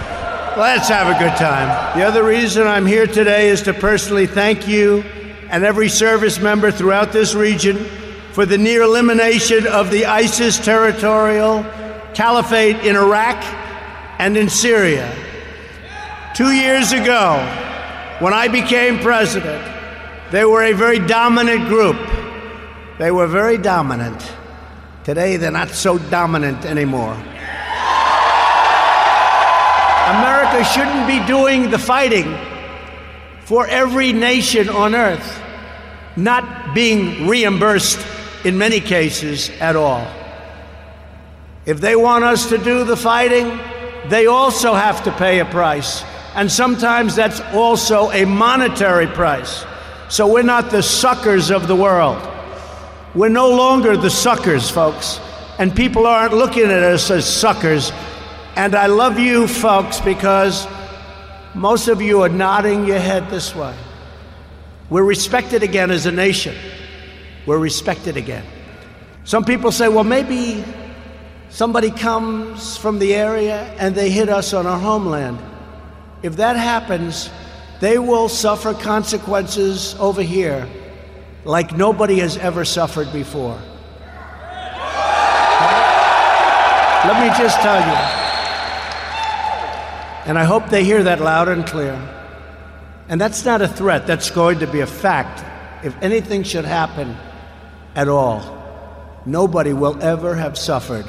Let's 0.56 0.88
have 0.88 1.14
a 1.14 1.18
good 1.18 1.36
time. 1.36 1.98
The 1.98 2.06
other 2.06 2.24
reason 2.24 2.66
I'm 2.66 2.86
here 2.86 3.06
today 3.06 3.50
is 3.50 3.60
to 3.64 3.74
personally 3.74 4.26
thank 4.26 4.66
you 4.66 5.02
and 5.50 5.62
every 5.62 5.90
service 5.90 6.40
member 6.40 6.70
throughout 6.70 7.12
this 7.12 7.34
region 7.34 7.84
for 8.32 8.46
the 8.46 8.56
near 8.56 8.80
elimination 8.80 9.66
of 9.66 9.90
the 9.90 10.06
ISIS 10.06 10.58
territorial 10.58 11.62
caliphate 12.14 12.76
in 12.86 12.96
Iraq 12.96 13.36
and 14.18 14.34
in 14.34 14.48
Syria. 14.48 15.14
Two 16.34 16.52
years 16.52 16.92
ago, 16.92 17.36
when 18.20 18.32
I 18.32 18.48
became 18.48 18.98
president, 19.00 19.62
they 20.30 20.46
were 20.46 20.62
a 20.62 20.72
very 20.72 21.00
dominant 21.00 21.68
group. 21.68 21.98
They 22.98 23.10
were 23.10 23.26
very 23.26 23.58
dominant. 23.58 24.32
Today, 25.04 25.36
they're 25.36 25.50
not 25.50 25.68
so 25.68 25.98
dominant 25.98 26.64
anymore. 26.64 27.14
America 30.06 30.45
shouldn't 30.64 31.06
be 31.06 31.24
doing 31.26 31.70
the 31.70 31.78
fighting 31.78 32.36
for 33.44 33.66
every 33.66 34.12
nation 34.12 34.68
on 34.68 34.94
earth, 34.94 35.40
not 36.16 36.74
being 36.74 37.28
reimbursed 37.28 38.04
in 38.44 38.58
many 38.58 38.80
cases 38.80 39.50
at 39.60 39.76
all. 39.76 40.06
If 41.64 41.80
they 41.80 41.96
want 41.96 42.24
us 42.24 42.48
to 42.50 42.58
do 42.58 42.84
the 42.84 42.96
fighting, 42.96 43.58
they 44.08 44.26
also 44.26 44.74
have 44.74 45.02
to 45.04 45.12
pay 45.12 45.40
a 45.40 45.44
price. 45.44 46.04
And 46.34 46.50
sometimes 46.50 47.16
that's 47.16 47.40
also 47.52 48.10
a 48.10 48.24
monetary 48.24 49.06
price. 49.06 49.64
So 50.08 50.32
we're 50.32 50.42
not 50.42 50.70
the 50.70 50.82
suckers 50.82 51.50
of 51.50 51.66
the 51.66 51.74
world. 51.74 52.22
We're 53.14 53.28
no 53.28 53.50
longer 53.50 53.96
the 53.96 54.10
suckers, 54.10 54.70
folks. 54.70 55.18
And 55.58 55.74
people 55.74 56.06
aren't 56.06 56.34
looking 56.34 56.64
at 56.64 56.82
us 56.82 57.10
as 57.10 57.26
suckers. 57.26 57.90
And 58.56 58.74
I 58.74 58.86
love 58.86 59.18
you, 59.18 59.46
folks, 59.46 60.00
because 60.00 60.66
most 61.54 61.88
of 61.88 62.00
you 62.00 62.22
are 62.22 62.30
nodding 62.30 62.86
your 62.86 62.98
head 62.98 63.28
this 63.28 63.54
way. 63.54 63.76
We're 64.88 65.04
respected 65.04 65.62
again 65.62 65.90
as 65.90 66.06
a 66.06 66.10
nation. 66.12 66.54
We're 67.44 67.58
respected 67.58 68.16
again. 68.16 68.46
Some 69.24 69.44
people 69.44 69.72
say, 69.72 69.88
well, 69.88 70.04
maybe 70.04 70.64
somebody 71.50 71.90
comes 71.90 72.78
from 72.78 72.98
the 72.98 73.14
area 73.14 73.62
and 73.78 73.94
they 73.94 74.08
hit 74.08 74.30
us 74.30 74.54
on 74.54 74.66
our 74.66 74.78
homeland. 74.78 75.38
If 76.22 76.36
that 76.36 76.56
happens, 76.56 77.28
they 77.80 77.98
will 77.98 78.30
suffer 78.30 78.72
consequences 78.72 79.94
over 79.98 80.22
here 80.22 80.66
like 81.44 81.76
nobody 81.76 82.20
has 82.20 82.38
ever 82.38 82.64
suffered 82.64 83.12
before. 83.12 83.60
Let 87.04 87.20
me 87.20 87.28
just 87.38 87.60
tell 87.60 87.80
you, 87.80 88.15
and 90.26 90.38
I 90.38 90.44
hope 90.44 90.68
they 90.68 90.84
hear 90.84 91.02
that 91.04 91.20
loud 91.20 91.48
and 91.48 91.66
clear. 91.66 91.94
And 93.08 93.20
that's 93.20 93.44
not 93.44 93.62
a 93.62 93.68
threat, 93.68 94.06
that's 94.06 94.30
going 94.30 94.58
to 94.58 94.66
be 94.66 94.80
a 94.80 94.86
fact. 94.86 95.44
If 95.84 95.94
anything 96.02 96.42
should 96.42 96.64
happen 96.64 97.16
at 97.94 98.08
all, 98.08 99.22
nobody 99.24 99.72
will 99.72 100.02
ever 100.02 100.34
have 100.34 100.58
suffered 100.58 101.06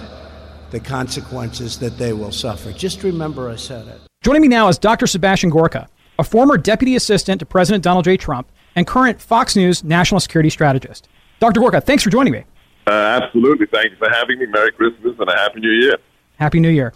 the 0.69 0.79
consequences 0.79 1.79
that 1.79 1.97
they 1.97 2.13
will 2.13 2.31
suffer. 2.31 2.71
Just 2.71 3.03
remember 3.03 3.49
I 3.49 3.55
said 3.55 3.87
it. 3.87 3.99
Joining 4.21 4.41
me 4.41 4.47
now 4.47 4.67
is 4.67 4.77
Dr. 4.77 5.07
Sebastian 5.07 5.49
Gorka, 5.49 5.87
a 6.19 6.23
former 6.23 6.57
deputy 6.57 6.95
assistant 6.95 7.39
to 7.39 7.45
President 7.45 7.83
Donald 7.83 8.05
J. 8.05 8.17
Trump 8.17 8.51
and 8.75 8.85
current 8.85 9.19
Fox 9.19 9.55
News 9.55 9.83
national 9.83 10.19
security 10.19 10.49
strategist. 10.49 11.07
Dr. 11.39 11.59
Gorka, 11.59 11.81
thanks 11.81 12.03
for 12.03 12.09
joining 12.09 12.33
me. 12.33 12.43
Uh, 12.85 12.91
absolutely. 12.91 13.65
Thank 13.67 13.91
you 13.91 13.97
for 13.97 14.09
having 14.09 14.39
me. 14.39 14.45
Merry 14.47 14.71
Christmas 14.71 15.15
and 15.19 15.29
a 15.29 15.35
Happy 15.35 15.59
New 15.59 15.71
Year. 15.71 15.97
Happy 16.37 16.59
New 16.59 16.69
Year. 16.69 16.93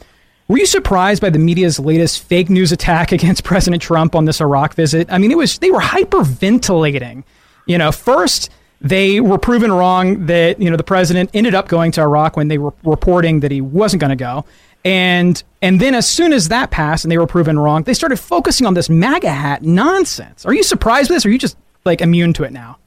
Were 0.51 0.57
you 0.57 0.65
surprised 0.65 1.21
by 1.21 1.29
the 1.29 1.39
media's 1.39 1.79
latest 1.79 2.23
fake 2.23 2.49
news 2.49 2.73
attack 2.73 3.11
against 3.13 3.45
President 3.45 3.81
Trump 3.81 4.15
on 4.15 4.25
this 4.25 4.41
Iraq 4.41 4.73
visit? 4.73 5.09
I 5.09 5.17
mean, 5.17 5.31
it 5.31 5.37
was 5.37 5.57
they 5.59 5.71
were 5.71 5.79
hyperventilating. 5.79 7.23
You 7.67 7.77
know, 7.77 7.93
first 7.93 8.49
they 8.81 9.21
were 9.21 9.37
proven 9.37 9.71
wrong 9.71 10.25
that 10.25 10.61
you 10.61 10.69
know 10.69 10.75
the 10.75 10.83
president 10.83 11.29
ended 11.33 11.55
up 11.55 11.69
going 11.69 11.93
to 11.93 12.01
Iraq 12.01 12.35
when 12.35 12.49
they 12.49 12.57
were 12.57 12.73
reporting 12.83 13.39
that 13.39 13.51
he 13.51 13.61
wasn't 13.61 14.01
going 14.01 14.09
to 14.09 14.17
go. 14.17 14.43
And 14.83 15.41
and 15.61 15.79
then 15.79 15.95
as 15.95 16.09
soon 16.09 16.33
as 16.33 16.49
that 16.49 16.69
passed 16.69 17.05
and 17.05 17.11
they 17.13 17.17
were 17.17 17.27
proven 17.27 17.57
wrong, 17.57 17.83
they 17.83 17.93
started 17.93 18.17
focusing 18.17 18.67
on 18.67 18.73
this 18.73 18.89
MAGA 18.89 19.31
hat 19.31 19.63
nonsense. 19.63 20.45
Are 20.45 20.53
you 20.53 20.63
surprised 20.63 21.09
with 21.09 21.15
this, 21.15 21.25
or 21.25 21.29
are 21.29 21.31
you 21.31 21.39
just 21.39 21.55
like 21.85 22.01
immune 22.01 22.33
to 22.33 22.43
it 22.43 22.51
now? 22.51 22.77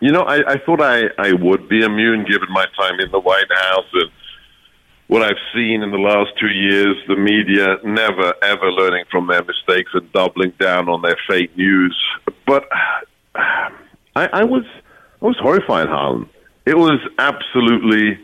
You 0.00 0.10
know, 0.10 0.22
I, 0.22 0.52
I 0.52 0.58
thought 0.64 0.80
I, 0.80 1.02
I 1.18 1.34
would 1.34 1.68
be 1.68 1.82
immune 1.82 2.24
given 2.24 2.48
my 2.50 2.64
time 2.78 2.98
in 2.98 3.10
the 3.10 3.20
White 3.20 3.52
House 3.54 3.84
and 3.92 4.10
what 5.10 5.22
I've 5.22 5.42
seen 5.52 5.82
in 5.82 5.90
the 5.90 5.98
last 5.98 6.30
two 6.38 6.46
years, 6.46 6.94
the 7.08 7.16
media 7.16 7.78
never 7.82 8.32
ever 8.44 8.70
learning 8.70 9.06
from 9.10 9.26
their 9.26 9.42
mistakes 9.42 9.90
and 9.92 10.10
doubling 10.12 10.52
down 10.60 10.88
on 10.88 11.02
their 11.02 11.16
fake 11.28 11.56
news. 11.56 11.98
But 12.46 12.68
I, 14.14 14.28
I 14.32 14.44
was 14.44 14.62
I 15.20 15.24
was 15.24 15.36
horrified, 15.42 15.88
Harlan. 15.88 16.30
It 16.64 16.78
was 16.78 17.00
absolutely 17.18 18.20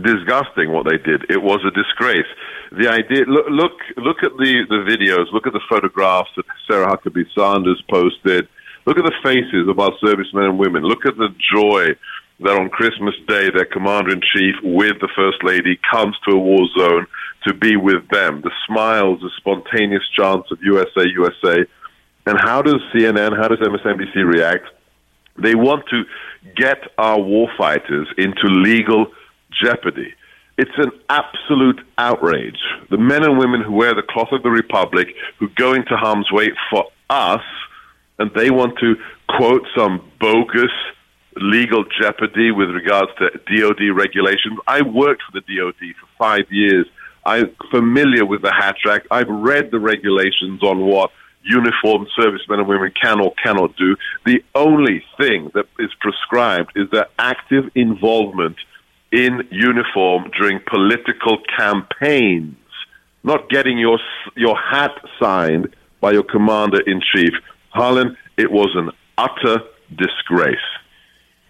disgusting 0.00 0.70
what 0.70 0.86
they 0.88 0.98
did. 0.98 1.26
It 1.28 1.42
was 1.42 1.58
a 1.66 1.72
disgrace. 1.74 2.30
The 2.70 2.86
idea 2.86 3.24
look 3.26 3.46
look 3.50 3.72
look 3.96 4.18
at 4.22 4.30
the, 4.38 4.62
the 4.70 4.86
videos, 4.86 5.32
look 5.32 5.48
at 5.48 5.52
the 5.52 5.66
photographs 5.68 6.30
that 6.36 6.44
Sarah 6.70 6.86
Huckabee 6.86 7.26
Sanders 7.36 7.82
posted. 7.90 8.46
Look 8.86 8.96
at 8.96 9.04
the 9.04 9.18
faces 9.24 9.68
of 9.68 9.80
our 9.80 9.90
servicemen 10.00 10.44
and 10.44 10.58
women. 10.58 10.84
Look 10.84 11.04
at 11.04 11.16
the 11.16 11.34
joy 11.52 11.98
that 12.40 12.58
on 12.58 12.68
Christmas 12.68 13.14
Day 13.26 13.50
their 13.50 13.64
commander 13.64 14.12
in 14.12 14.20
chief 14.20 14.54
with 14.62 15.00
the 15.00 15.08
First 15.16 15.42
Lady 15.42 15.78
comes 15.90 16.16
to 16.26 16.34
a 16.34 16.38
war 16.38 16.66
zone 16.78 17.06
to 17.46 17.54
be 17.54 17.76
with 17.76 18.08
them. 18.10 18.42
The 18.42 18.52
smiles, 18.66 19.20
the 19.20 19.30
spontaneous 19.36 20.02
chants 20.16 20.50
of 20.50 20.58
USA, 20.62 21.06
USA. 21.08 21.64
And 22.26 22.38
how 22.40 22.62
does 22.62 22.80
CNN, 22.94 23.36
how 23.36 23.48
does 23.48 23.58
MSNBC 23.58 24.16
react? 24.24 24.66
They 25.36 25.54
want 25.54 25.84
to 25.90 26.04
get 26.56 26.78
our 26.98 27.18
warfighters 27.18 28.06
into 28.18 28.46
legal 28.46 29.06
jeopardy. 29.62 30.14
It's 30.58 30.76
an 30.76 30.90
absolute 31.08 31.80
outrage. 31.96 32.58
The 32.90 32.98
men 32.98 33.22
and 33.22 33.38
women 33.38 33.62
who 33.62 33.72
wear 33.72 33.94
the 33.94 34.02
cloth 34.02 34.32
of 34.32 34.42
the 34.42 34.50
Republic, 34.50 35.08
who 35.38 35.48
go 35.50 35.72
into 35.72 35.96
harm's 35.96 36.30
way 36.32 36.50
for 36.70 36.86
us, 37.08 37.42
and 38.18 38.30
they 38.34 38.50
want 38.50 38.76
to 38.80 38.96
quote 39.28 39.62
some 39.76 40.10
bogus 40.20 40.72
legal 41.40 41.84
jeopardy 42.00 42.50
with 42.50 42.70
regards 42.70 43.10
to 43.18 43.30
DoD 43.30 43.96
regulations. 43.96 44.58
I 44.66 44.82
worked 44.82 45.22
for 45.22 45.40
the 45.40 45.56
DoD 45.56 45.94
for 46.00 46.06
five 46.18 46.50
years. 46.50 46.86
I'm 47.24 47.54
familiar 47.70 48.24
with 48.24 48.42
the 48.42 48.52
Hatch 48.52 48.80
Act. 48.88 49.06
I've 49.10 49.28
read 49.28 49.70
the 49.70 49.80
regulations 49.80 50.62
on 50.62 50.80
what 50.80 51.10
uniformed 51.42 52.08
servicemen 52.18 52.60
and 52.60 52.68
women 52.68 52.92
can 53.00 53.20
or 53.20 53.32
cannot 53.42 53.76
do. 53.76 53.96
The 54.24 54.42
only 54.54 55.04
thing 55.18 55.50
that 55.54 55.66
is 55.78 55.90
prescribed 56.00 56.72
is 56.76 56.90
their 56.90 57.06
active 57.18 57.70
involvement 57.74 58.56
in 59.10 59.48
uniform 59.50 60.30
during 60.38 60.60
political 60.66 61.38
campaigns, 61.56 62.56
not 63.22 63.48
getting 63.48 63.78
your 63.78 63.98
your 64.36 64.56
hat 64.56 64.92
signed 65.20 65.74
by 66.00 66.12
your 66.12 66.22
commander 66.22 66.80
in 66.86 67.00
chief. 67.14 67.32
Harlan, 67.70 68.16
it 68.36 68.50
was 68.50 68.70
an 68.74 68.90
utter 69.16 69.62
disgrace. 69.96 70.56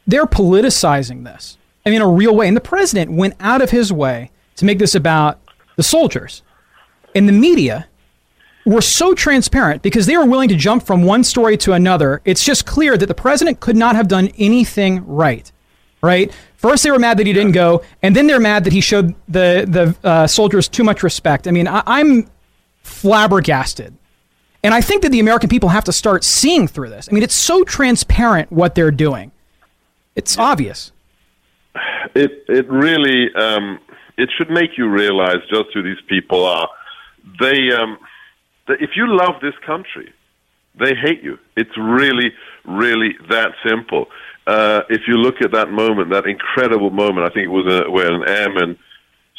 They're 0.09 0.27
politicizing 0.27 1.23
this. 1.23 1.59
I 1.87 1.91
mean, 1.91 1.97
in 1.97 2.03
a 2.03 2.11
real 2.11 2.35
way. 2.35 2.49
And 2.49 2.57
the 2.57 2.61
president 2.61 3.13
went 3.13 3.35
out 3.39 3.63
of 3.63 3.71
his 3.71 3.93
way 3.93 4.31
to 4.57 4.65
make 4.65 4.79
this 4.81 4.95
about 4.97 5.39
the 5.77 5.83
soldiers. 5.85 6.43
And 7.15 7.29
the 7.29 7.33
media 7.33 7.87
were 8.67 8.81
so 8.81 9.15
transparent 9.15 9.83
because 9.83 10.07
they 10.07 10.17
were 10.17 10.27
willing 10.27 10.49
to 10.49 10.57
jump 10.57 10.85
from 10.85 11.03
one 11.03 11.25
story 11.25 11.57
to 11.59 11.73
another. 11.73 12.21
It's 12.25 12.45
just 12.45 12.67
clear 12.67 12.97
that 12.97 13.07
the 13.07 13.15
president 13.15 13.61
could 13.61 13.77
not 13.77 13.97
have 13.97 14.09
done 14.09 14.29
anything 14.39 15.07
right. 15.07 15.51
Right? 16.03 16.33
First, 16.57 16.83
they 16.83 16.91
were 16.91 16.99
mad 16.99 17.19
that 17.19 17.27
he 17.27 17.33
didn't 17.33 17.53
go, 17.53 17.83
and 18.03 18.15
then 18.15 18.27
they're 18.27 18.41
mad 18.41 18.65
that 18.65 18.73
he 18.73 18.81
showed 18.81 19.15
the 19.29 19.65
the 19.67 20.09
uh, 20.09 20.27
soldiers 20.27 20.69
too 20.69 20.85
much 20.85 21.03
respect. 21.03 21.49
I 21.49 21.51
mean, 21.51 21.67
I, 21.67 21.83
I'm 21.87 22.29
flabbergasted, 22.83 23.97
and 24.63 24.75
I 24.75 24.81
think 24.81 25.03
that 25.03 25.11
the 25.11 25.21
American 25.21 25.49
people 25.49 25.71
have 25.71 25.85
to 25.85 25.93
start 25.93 26.23
seeing 26.23 26.69
through 26.69 26.91
this. 26.91 27.09
I 27.09 27.13
mean, 27.13 27.23
it's 27.23 27.35
so 27.35 27.65
transparent 27.65 28.53
what 28.53 28.75
they're 28.75 28.91
doing; 28.93 29.33
it's 30.19 30.37
obvious. 30.37 30.93
It 32.15 32.45
it 32.49 32.69
really 32.69 33.21
um, 33.35 33.79
it 34.19 34.29
should 34.37 34.51
make 34.51 34.77
you 34.77 34.89
realize 34.89 35.41
just 35.49 35.69
who 35.73 35.83
these 35.83 36.03
people 36.09 36.45
are. 36.45 36.69
They, 37.41 37.73
um, 37.73 37.99
they 38.67 38.75
if 38.81 38.91
you 38.97 39.07
love 39.07 39.37
this 39.41 39.55
country, 39.65 40.13
they 40.79 40.95
hate 40.95 41.23
you. 41.23 41.39
It's 41.57 41.77
really, 41.79 42.33
really 42.65 43.17
that 43.31 43.53
simple. 43.65 44.07
Uh, 44.47 44.83
if 44.91 45.03
you 45.07 45.15
look 45.15 45.37
at 45.41 45.53
that 45.53 45.71
moment, 45.71 46.11
that 46.11 46.27
incredible 46.27 46.91
moment, 46.91 47.27
I 47.27 47.31
think 47.33 47.47
it 47.47 47.57
was 47.61 47.67
a, 47.73 47.91
where 47.91 48.13
an 48.13 48.29
airman 48.29 48.79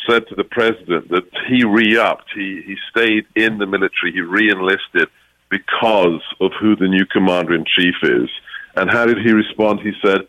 said 0.08 0.28
to 0.30 0.36
the 0.36 0.44
president 0.44 1.10
that 1.10 1.26
he 1.50 1.66
re-upped, 1.66 2.30
he, 2.34 2.62
he 2.66 2.76
stayed 2.90 3.26
in 3.36 3.58
the 3.58 3.66
military, 3.66 4.12
he 4.14 4.22
re-enlisted 4.22 5.10
because 5.50 6.22
of 6.40 6.52
who 6.60 6.76
the 6.76 6.88
new 6.88 7.06
commander 7.06 7.54
in 7.54 7.66
chief 7.66 7.96
is. 8.04 8.30
And 8.76 8.90
how 8.90 9.06
did 9.06 9.18
he 9.18 9.32
respond? 9.32 9.82
He 9.82 9.94
said, 10.06 10.22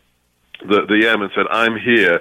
the, 0.69 0.87
the 0.87 1.07
airman 1.07 1.31
said, 1.35 1.47
I'm 1.51 1.79
here. 1.79 2.21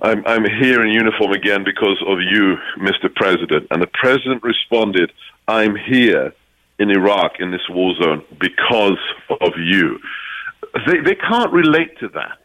I'm, 0.00 0.26
I'm 0.26 0.44
here 0.44 0.82
in 0.82 0.88
uniform 0.92 1.32
again 1.32 1.64
because 1.64 2.02
of 2.06 2.18
you, 2.20 2.56
Mr. 2.78 3.14
President. 3.14 3.66
And 3.70 3.80
the 3.80 3.86
president 3.86 4.42
responded, 4.42 5.12
I'm 5.48 5.76
here 5.76 6.34
in 6.78 6.90
Iraq 6.90 7.40
in 7.40 7.50
this 7.50 7.62
war 7.68 7.94
zone 8.02 8.24
because 8.38 8.98
of 9.40 9.52
you. 9.56 9.98
They, 10.86 11.00
they 11.00 11.14
can't 11.14 11.52
relate 11.52 11.98
to 12.00 12.08
that. 12.08 12.38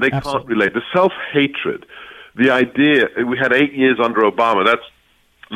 They 0.00 0.10
Absolutely. 0.10 0.40
can't 0.40 0.48
relate. 0.48 0.74
The 0.74 0.82
self 0.94 1.12
hatred, 1.32 1.86
the 2.36 2.50
idea, 2.50 3.08
we 3.26 3.38
had 3.38 3.52
eight 3.52 3.72
years 3.72 3.98
under 4.02 4.20
Obama. 4.22 4.64
That's 4.64 4.82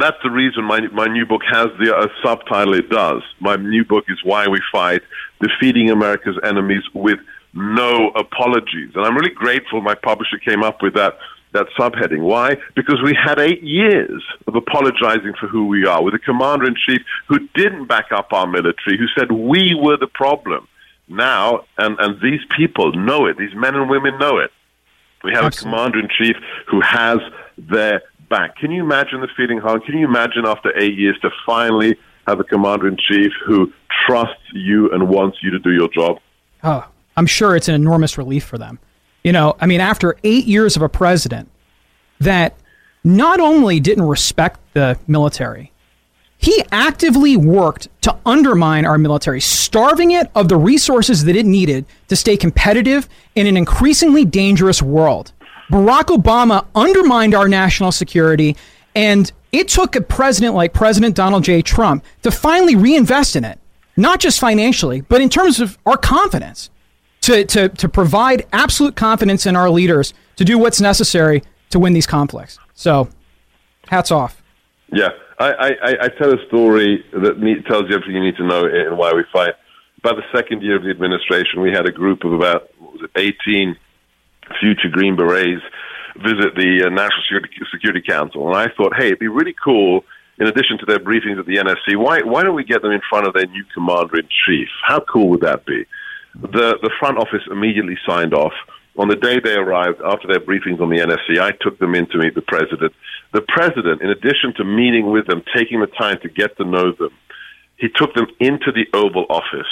that's 0.01 0.16
the 0.23 0.31
reason 0.31 0.64
my 0.64 0.81
my 0.92 1.07
new 1.07 1.27
book 1.27 1.42
has 1.49 1.66
the 1.79 1.94
uh, 1.94 2.07
subtitle 2.23 2.75
it 2.75 2.88
does. 2.90 3.23
My 3.40 3.57
new 3.57 3.85
book 3.85 4.05
is 4.09 4.18
Why 4.25 4.49
We 4.49 4.61
Fight: 4.73 5.03
Defeating 5.40 5.90
America's 5.90 6.38
Enemies 6.42 6.83
with 6.94 7.18
No 7.52 8.10
Apologies. 8.10 8.92
And 8.94 9.04
I'm 9.04 9.16
really 9.16 9.34
grateful 9.34 9.80
my 9.80 9.94
publisher 9.94 10.38
came 10.38 10.62
up 10.62 10.82
with 10.82 10.94
that 10.94 11.18
that 11.52 11.66
subheading. 11.78 12.22
Why? 12.22 12.56
Because 12.76 13.02
we 13.02 13.12
had 13.12 13.40
eight 13.40 13.62
years 13.62 14.22
of 14.46 14.54
apologizing 14.54 15.34
for 15.40 15.48
who 15.48 15.66
we 15.66 15.84
are 15.84 16.02
with 16.02 16.14
a 16.14 16.18
commander 16.18 16.66
in 16.66 16.76
chief 16.86 17.02
who 17.26 17.40
didn't 17.54 17.86
back 17.86 18.12
up 18.12 18.32
our 18.32 18.46
military, 18.46 18.96
who 18.96 19.06
said 19.18 19.32
we 19.32 19.74
were 19.74 19.96
the 19.96 20.06
problem. 20.06 20.68
Now, 21.08 21.64
and, 21.76 21.98
and 21.98 22.20
these 22.22 22.40
people 22.56 22.92
know 22.92 23.26
it, 23.26 23.36
these 23.36 23.54
men 23.54 23.74
and 23.74 23.90
women 23.90 24.16
know 24.20 24.38
it. 24.38 24.52
We 25.24 25.32
have 25.32 25.44
Absolutely. 25.44 25.72
a 25.72 25.76
commander 25.76 25.98
in 25.98 26.08
chief 26.16 26.36
who 26.68 26.80
has 26.82 27.18
their 27.58 28.02
back. 28.28 28.56
Can 28.56 28.70
you 28.70 28.82
imagine 28.82 29.20
the 29.20 29.28
feeling, 29.36 29.58
Han? 29.58 29.80
Can 29.80 29.98
you 29.98 30.06
imagine 30.06 30.46
after 30.46 30.72
eight 30.78 30.96
years 30.96 31.18
to 31.22 31.30
finally 31.44 31.96
have 32.26 32.38
a 32.38 32.44
commander 32.44 32.86
in 32.86 32.96
chief 32.96 33.32
who 33.44 33.72
trusts 34.06 34.40
you 34.54 34.90
and 34.92 35.08
wants 35.08 35.38
you 35.42 35.50
to 35.50 35.58
do 35.58 35.72
your 35.72 35.88
job? 35.88 36.20
Oh, 36.62 36.86
I'm 37.16 37.27
sure 37.27 37.57
it's 37.57 37.68
an 37.68 37.75
enormous 37.75 38.18
relief 38.18 38.44
for 38.44 38.59
them. 38.59 38.79
You 39.23 39.33
know, 39.33 39.57
I 39.61 39.66
mean, 39.66 39.81
after 39.81 40.16
eight 40.25 40.46
years 40.46 40.77
of 40.77 40.83
a 40.83 40.88
president 40.88 41.51
that 42.20 42.55
not 43.05 43.40
only 43.40 43.81
didn't 43.81 44.05
respect 44.05 44.61
the 44.75 44.99
military, 45.07 45.73
he 46.38 46.62
actively 46.73 47.37
worked 47.37 47.88
to 48.01 48.16
undermine 48.25 48.87
our 48.87 48.96
military, 48.96 49.42
starving 49.42 50.12
it 50.12 50.31
of 50.35 50.49
the 50.49 50.57
resources 50.57 51.25
that 51.25 51.37
it 51.37 51.44
needed 51.44 51.85
to 52.09 52.16
stay 52.16 52.37
competitive 52.37 53.09
in 53.35 53.46
an 53.46 53.59
increasingly 53.59 54.25
dangerous 54.25 54.81
world. 54.81 55.33
Barack 55.70 56.05
Obama 56.05 56.64
undermined 56.75 57.35
our 57.35 57.46
national 57.46 57.92
security, 57.92 58.57
and 58.94 59.31
it 59.53 59.68
took 59.68 59.96
a 59.96 60.01
president 60.01 60.55
like 60.55 60.73
President 60.73 61.14
Donald 61.14 61.44
J. 61.44 61.61
Trump 61.61 62.05
to 62.23 62.31
finally 62.31 62.75
reinvest 62.75 63.37
in 63.37 63.44
it, 63.44 63.59
not 63.96 64.18
just 64.18 64.40
financially, 64.40 65.03
but 65.03 65.20
in 65.20 65.29
terms 65.29 65.61
of 65.61 65.79
our 65.85 65.99
confidence, 65.99 66.70
to, 67.22 67.44
to, 67.44 67.68
to 67.68 67.88
provide 67.88 68.46
absolute 68.52 68.96
confidence 68.96 69.46
in 69.46 69.56
our 69.56 69.70
leaders 69.70 70.14
to 70.37 70.44
do 70.44 70.59
what's 70.59 70.80
necessary 70.80 71.42
to 71.70 71.78
win 71.78 71.92
these 71.92 72.06
conflicts. 72.06 72.59
So, 72.74 73.09
hats 73.88 74.11
off. 74.11 74.42
Yeah, 74.92 75.11
I, 75.38 75.52
I, 75.52 75.96
I 76.02 76.09
tell 76.09 76.33
a 76.33 76.46
story 76.46 77.04
that 77.12 77.64
tells 77.68 77.88
you 77.88 77.94
everything 77.94 78.14
you 78.14 78.24
need 78.24 78.37
to 78.37 78.46
know 78.46 78.64
and 78.64 78.98
why 78.98 79.12
we 79.12 79.24
fight. 79.33 79.54
By 80.02 80.14
the 80.14 80.22
second 80.35 80.62
year 80.62 80.76
of 80.76 80.83
the 80.83 80.90
administration, 80.90 81.61
we 81.61 81.70
had 81.70 81.87
a 81.87 81.92
group 81.92 82.24
of 82.24 82.33
about, 82.33 82.70
it, 82.94 83.11
18 83.16 83.76
future 84.59 84.88
Green 84.90 85.16
Berets 85.16 85.62
visit 86.16 86.54
the 86.56 86.85
uh, 86.87 86.88
National 86.88 87.22
Security, 87.22 87.48
Security 87.70 88.02
Council. 88.02 88.48
And 88.48 88.56
I 88.56 88.68
thought, 88.76 88.94
hey, 88.96 89.06
it'd 89.06 89.18
be 89.18 89.28
really 89.28 89.54
cool, 89.62 90.04
in 90.38 90.46
addition 90.46 90.78
to 90.78 90.87
their 90.87 90.98
briefings 90.98 91.38
at 91.38 91.46
the 91.46 91.56
NSC, 91.56 91.96
why, 91.96 92.20
why 92.22 92.42
don't 92.42 92.54
we 92.54 92.64
get 92.64 92.83
them 92.83 92.92
in 92.92 93.00
front 93.09 93.26
of 93.26 93.35
their 93.35 93.46
new 93.46 93.64
commander 93.74 94.18
in 94.18 94.28
chief? 94.46 94.68
How 94.83 95.00
cool 95.00 95.28
would 95.28 95.42
that 95.42 95.64
be? 95.66 95.87
The, 96.35 96.79
the 96.83 96.90
front 96.99 97.19
office 97.19 97.43
immediately 97.51 97.99
signed 98.07 98.35
off. 98.35 98.53
On 98.97 99.09
the 99.09 99.16
day 99.16 99.40
they 99.40 99.55
arrived, 99.55 100.01
after 100.05 100.29
their 100.29 100.40
briefings 100.40 100.81
on 100.81 100.90
the 100.90 100.99
NSC, 100.99 101.40
I 101.40 101.53
took 101.61 101.79
them 101.79 101.95
in 101.95 102.07
to 102.09 102.19
meet 102.19 102.35
the 102.35 102.43
president. 102.43 102.93
The 103.33 103.43
president, 103.43 104.03
in 104.03 104.11
addition 104.11 104.53
to 104.57 104.64
meeting 104.64 105.11
with 105.11 105.27
them, 105.27 105.43
taking 105.55 105.81
the 105.81 105.87
time 105.87 106.19
to 106.23 106.29
get 106.29 106.57
to 106.59 106.64
know 106.64 106.93
them, 106.93 107.11
he 107.77 107.88
took 107.88 108.14
them 108.14 108.27
into 108.40 108.73
the 108.73 108.87
Oval 108.93 109.27
Office 109.31 109.71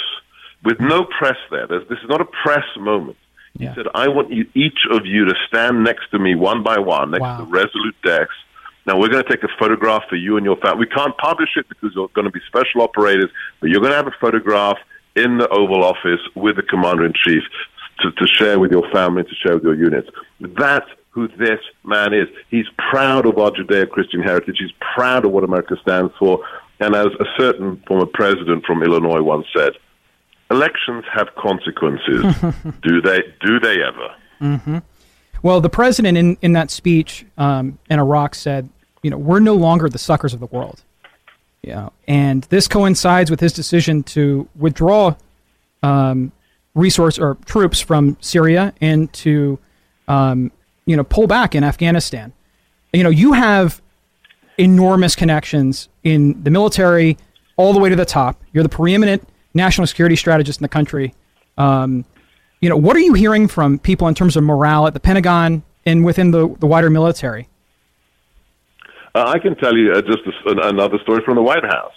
with 0.63 0.79
no 0.79 1.05
press 1.05 1.37
there. 1.51 1.67
There's, 1.67 1.87
this 1.87 1.99
is 1.99 2.09
not 2.09 2.21
a 2.21 2.25
press 2.25 2.65
moment. 2.77 3.17
Yeah. 3.53 3.69
He 3.69 3.75
said, 3.75 3.85
I 3.93 4.07
want 4.07 4.31
you, 4.31 4.47
each 4.53 4.79
of 4.91 5.05
you 5.05 5.25
to 5.25 5.35
stand 5.47 5.83
next 5.83 6.11
to 6.11 6.19
me 6.19 6.35
one 6.35 6.63
by 6.63 6.79
one, 6.79 7.11
next 7.11 7.21
wow. 7.21 7.39
to 7.39 7.45
the 7.45 7.51
Resolute 7.51 7.95
desk. 8.03 8.31
Now, 8.85 8.97
we're 8.97 9.09
going 9.09 9.23
to 9.23 9.29
take 9.29 9.43
a 9.43 9.49
photograph 9.59 10.03
for 10.09 10.15
you 10.15 10.37
and 10.37 10.45
your 10.45 10.57
family. 10.57 10.79
We 10.79 10.87
can't 10.87 11.15
publish 11.17 11.49
it 11.57 11.67
because 11.69 11.91
you're 11.93 12.07
going 12.09 12.25
to 12.25 12.31
be 12.31 12.39
special 12.47 12.81
operators, 12.81 13.29
but 13.59 13.69
you're 13.69 13.81
going 13.81 13.91
to 13.91 13.97
have 13.97 14.07
a 14.07 14.15
photograph 14.19 14.77
in 15.19 15.37
the 15.37 15.47
Oval 15.49 15.83
Office 15.83 16.21
with 16.35 16.55
the 16.55 16.63
Commander 16.63 17.05
in 17.05 17.13
Chief 17.13 17.43
to, 17.99 18.11
to 18.11 18.27
share 18.27 18.59
with 18.59 18.71
your 18.71 18.89
family, 18.91 19.23
to 19.23 19.35
share 19.35 19.55
with 19.55 19.63
your 19.63 19.75
units. 19.75 20.09
That's 20.39 20.89
who 21.11 21.27
this 21.27 21.59
man 21.83 22.13
is. 22.13 22.27
He's 22.49 22.67
proud 22.89 23.25
of 23.25 23.37
our 23.37 23.51
Judeo 23.51 23.89
Christian 23.89 24.21
heritage. 24.21 24.57
He's 24.59 24.73
proud 24.95 25.25
of 25.25 25.31
what 25.31 25.43
America 25.43 25.75
stands 25.81 26.13
for. 26.17 26.43
And 26.79 26.95
as 26.95 27.07
a 27.19 27.25
certain 27.37 27.81
former 27.87 28.05
president 28.05 28.65
from 28.65 28.83
Illinois 28.83 29.21
once 29.21 29.45
said, 29.55 29.73
elections 30.49 31.03
have 31.11 31.27
consequences. 31.35 32.23
do 32.81 33.01
they? 33.01 33.21
Do 33.41 33.59
they 33.59 33.83
ever? 33.83 34.15
Mm-hmm. 34.41 34.77
Well, 35.43 35.61
the 35.61 35.69
president 35.69 36.17
in, 36.17 36.37
in 36.41 36.53
that 36.53 36.71
speech 36.71 37.25
um, 37.37 37.79
in 37.89 37.99
Iraq 37.99 38.35
said, 38.35 38.69
you 39.01 39.09
know, 39.09 39.17
we're 39.17 39.39
no 39.39 39.55
longer 39.55 39.89
the 39.89 39.99
suckers 39.99 40.33
of 40.33 40.39
the 40.39 40.47
world. 40.47 40.83
Yeah, 41.61 41.89
and 42.07 42.43
this 42.45 42.67
coincides 42.67 43.29
with 43.29 43.39
his 43.39 43.51
decision 43.51 44.03
to 44.03 44.47
withdraw 44.55 45.15
um, 45.83 46.31
resource 46.73 47.19
or 47.19 47.35
troops 47.45 47.79
from 47.81 48.17
Syria 48.21 48.73
and 48.79 49.11
to, 49.13 49.59
um, 50.07 50.51
you 50.85 50.95
know, 50.95 51.03
pull 51.03 51.27
back 51.27 51.55
in 51.55 51.63
Afghanistan. 51.63 52.31
You 52.93 53.03
know, 53.03 53.09
you 53.09 53.33
have 53.33 53.81
enormous 54.57 55.15
connections 55.15 55.89
in 56.03 56.41
the 56.43 56.49
military 56.49 57.17
all 57.57 57.73
the 57.73 57.79
way 57.79 57.89
to 57.89 57.95
the 57.95 58.05
top. 58.05 58.41
You're 58.53 58.63
the 58.63 58.69
preeminent 58.69 59.27
national 59.53 59.85
security 59.85 60.15
strategist 60.15 60.59
in 60.59 60.63
the 60.63 60.69
country. 60.69 61.13
Um, 61.57 62.05
you 62.61 62.69
know, 62.69 62.77
what 62.77 62.95
are 62.95 63.01
you 63.01 63.13
hearing 63.13 63.49
from 63.49 63.79
people 63.79 64.07
in 64.07 64.15
terms 64.15 64.37
of 64.37 64.43
morale 64.43 64.87
at 64.87 64.93
the 64.93 64.99
Pentagon 64.99 65.63
and 65.85 66.05
within 66.05 66.31
the, 66.31 66.55
the 66.59 66.67
wider 66.67 66.89
military? 66.89 67.48
Uh, 69.15 69.25
I 69.27 69.39
can 69.39 69.55
tell 69.55 69.75
you 69.75 69.91
uh, 69.91 70.01
just 70.01 70.19
a, 70.45 70.67
another 70.67 70.99
story 71.03 71.21
from 71.25 71.35
the 71.35 71.41
White 71.41 71.63
House. 71.63 71.93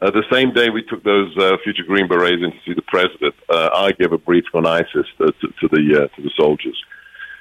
Uh, 0.00 0.10
the 0.10 0.24
same 0.30 0.52
day 0.52 0.70
we 0.70 0.82
took 0.82 1.02
those 1.02 1.36
uh, 1.38 1.56
future 1.62 1.84
Green 1.86 2.08
Berets 2.08 2.42
in 2.42 2.52
to 2.52 2.58
see 2.66 2.74
the 2.74 2.82
president, 2.82 3.34
uh, 3.48 3.70
I 3.74 3.92
gave 3.92 4.12
a 4.12 4.18
brief 4.18 4.44
on 4.54 4.66
ISIS 4.66 5.06
to, 5.18 5.26
to, 5.26 5.48
to 5.60 5.68
the 5.70 6.10
to 6.16 6.22
the 6.22 6.30
soldiers. 6.36 6.76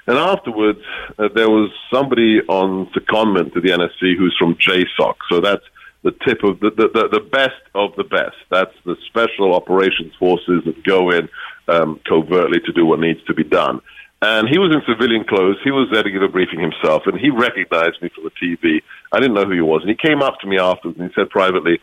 And 0.06 0.18
afterwards, 0.18 0.80
there 1.18 1.50
was 1.50 1.72
somebody 1.92 2.42
on 2.50 2.88
secondment 2.88 3.54
to 3.54 3.62
the 3.62 3.70
NSC 3.70 4.18
who's 4.18 4.36
from 4.38 4.56
JSOC. 4.56 5.16
So 5.30 5.40
that's 5.40 5.64
the 6.04 6.12
tip 6.28 6.44
of 6.44 6.60
the, 6.60 6.72
the, 6.72 7.08
the, 7.10 7.22
best 7.22 7.62
of 7.74 7.96
the 7.96 8.04
best. 8.04 8.36
That's 8.52 8.76
the 8.86 8.98
special 9.08 9.54
operations 9.54 10.14
forces 10.20 10.64
that 10.66 10.84
go 10.84 11.10
in 11.12 11.30
um, 11.70 12.02
covertly 12.08 12.60
to 12.66 12.74
do 12.74 12.86
what 12.86 13.00
needs 13.00 13.24
to 13.28 13.34
be 13.34 13.46
done. 13.46 13.80
And 14.24 14.48
he 14.48 14.58
was 14.58 14.72
in 14.72 14.82
civilian 14.88 15.26
clothes. 15.26 15.58
He 15.66 15.72
was 15.72 15.90
there 15.92 16.02
to 16.02 16.10
give 16.10 16.22
a 16.22 16.30
briefing 16.30 16.62
himself, 16.62 17.04
and 17.08 17.20
he 17.20 17.30
recognized 17.30 18.02
me 18.02 18.08
from 18.16 18.24
the 18.24 18.32
TV. 18.40 18.80
I 19.12 19.20
didn't 19.20 19.34
know 19.34 19.44
who 19.44 19.52
he 19.52 19.60
was. 19.60 19.82
And 19.82 19.90
he 19.90 19.98
came 19.98 20.22
up 20.22 20.40
to 20.40 20.48
me 20.48 20.58
afterwards 20.58 20.98
and 20.98 21.10
he 21.10 21.14
said 21.14 21.30
privately, 21.30 21.80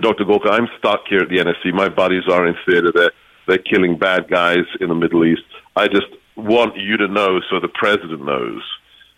Dr. 0.00 0.24
Gorka, 0.24 0.50
I'm 0.50 0.68
stuck 0.78 1.00
here 1.08 1.18
at 1.18 1.30
the 1.30 1.38
NSC. 1.38 1.74
My 1.74 1.88
buddies 1.88 2.22
are 2.30 2.46
in 2.46 2.54
theater. 2.64 2.92
They're, 2.94 3.10
they're 3.48 3.58
killing 3.58 3.98
bad 3.98 4.30
guys 4.30 4.64
in 4.80 4.88
the 4.88 4.94
Middle 4.94 5.24
East. 5.24 5.42
I 5.74 5.88
just 5.88 6.06
want 6.36 6.76
you 6.76 6.96
to 6.98 7.08
know 7.08 7.40
so 7.50 7.58
the 7.58 7.68
president 7.74 8.24
knows 8.24 8.62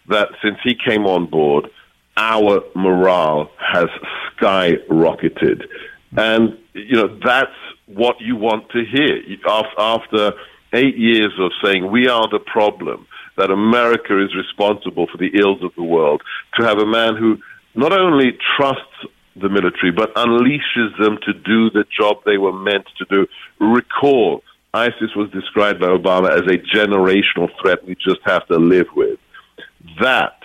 that 0.09 0.31
since 0.43 0.57
he 0.65 0.75
came 0.75 1.05
on 1.05 1.27
board, 1.27 1.69
our 2.17 2.63
morale 2.75 3.51
has 3.59 3.89
skyrocketed. 4.41 5.65
And, 6.17 6.57
you 6.73 6.97
know, 6.97 7.19
that's 7.23 7.53
what 7.85 8.19
you 8.21 8.37
want 8.37 8.71
to 8.71 8.83
hear. 8.91 9.21
After 9.79 10.33
eight 10.75 10.97
years 10.97 11.33
of 11.39 11.53
saying 11.63 11.91
we 11.91 12.09
are 12.09 12.29
the 12.29 12.39
problem, 12.39 13.07
that 13.37 13.51
America 13.51 14.23
is 14.23 14.35
responsible 14.35 15.07
for 15.07 15.19
the 15.19 15.31
ills 15.35 15.63
of 15.63 15.73
the 15.77 15.83
world, 15.83 16.23
to 16.59 16.65
have 16.65 16.79
a 16.79 16.87
man 16.87 17.17
who 17.17 17.39
not 17.75 17.93
only 17.93 18.39
trusts 18.57 19.07
the 19.37 19.49
military, 19.49 19.91
but 19.91 20.15
unleashes 20.15 20.97
them 20.99 21.19
to 21.27 21.33
do 21.33 21.71
the 21.71 21.85
job 21.99 22.19
they 22.25 22.39
were 22.39 22.53
meant 22.53 22.87
to 22.99 23.05
do. 23.07 23.27
Recall, 23.59 24.43
ISIS 24.73 25.15
was 25.17 25.31
described 25.31 25.81
by 25.81 25.89
Obama 25.89 26.31
as 26.31 26.43
a 26.43 26.59
generational 26.59 27.49
threat 27.61 27.85
we 27.85 27.95
just 27.97 28.21
have 28.25 28.47
to 28.47 28.59
live 28.59 28.87
with. 28.95 29.19
That 30.01 30.39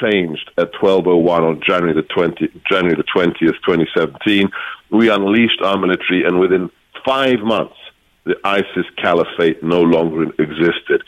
changed 0.00 0.50
at 0.58 0.72
12:01 0.74 1.42
on 1.42 1.60
January 1.66 1.94
the 1.94 2.02
20, 2.02 2.48
January 2.68 2.96
the 2.96 3.04
20th, 3.04 3.58
2017. 3.64 4.50
We 4.90 5.08
unleashed 5.10 5.60
our 5.62 5.78
military, 5.78 6.24
and 6.24 6.38
within 6.38 6.70
five 7.04 7.40
months, 7.40 7.76
the 8.26 8.36
ISIS 8.44 8.84
caliphate 9.00 9.62
no 9.62 9.80
longer 9.80 10.24
existed. 10.42 11.02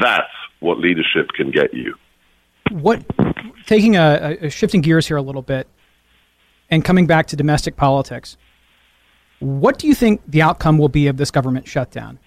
That's 0.00 0.28
what 0.60 0.78
leadership 0.78 1.28
can 1.34 1.50
get 1.50 1.72
you. 1.72 1.94
What, 2.70 3.04
taking 3.66 3.96
a, 3.96 4.36
a 4.42 4.50
shifting 4.50 4.80
gears 4.80 5.06
here 5.06 5.16
a 5.16 5.22
little 5.22 5.42
bit, 5.42 5.68
and 6.70 6.84
coming 6.84 7.06
back 7.06 7.28
to 7.28 7.36
domestic 7.36 7.76
politics, 7.76 8.36
what 9.38 9.78
do 9.78 9.86
you 9.86 9.94
think 9.94 10.20
the 10.26 10.42
outcome 10.42 10.78
will 10.78 10.88
be 10.88 11.06
of 11.06 11.16
this 11.16 11.30
government 11.30 11.68
shutdown? 11.68 12.18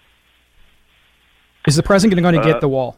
Is 1.67 1.75
the 1.75 1.83
president 1.83 2.21
going 2.21 2.35
to 2.35 2.41
get 2.41 2.57
Uh, 2.57 2.59
the 2.59 2.69
wall? 2.69 2.97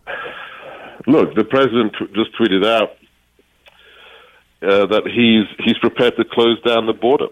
Look, 1.08 1.34
the 1.34 1.46
president 1.46 1.96
just 2.14 2.38
tweeted 2.38 2.66
out 2.66 2.92
uh, 4.62 4.86
that 4.86 5.08
he's 5.08 5.48
he's 5.66 5.78
prepared 5.80 6.16
to 6.18 6.26
close 6.26 6.62
down 6.62 6.86
the 6.86 6.94
border 6.94 7.28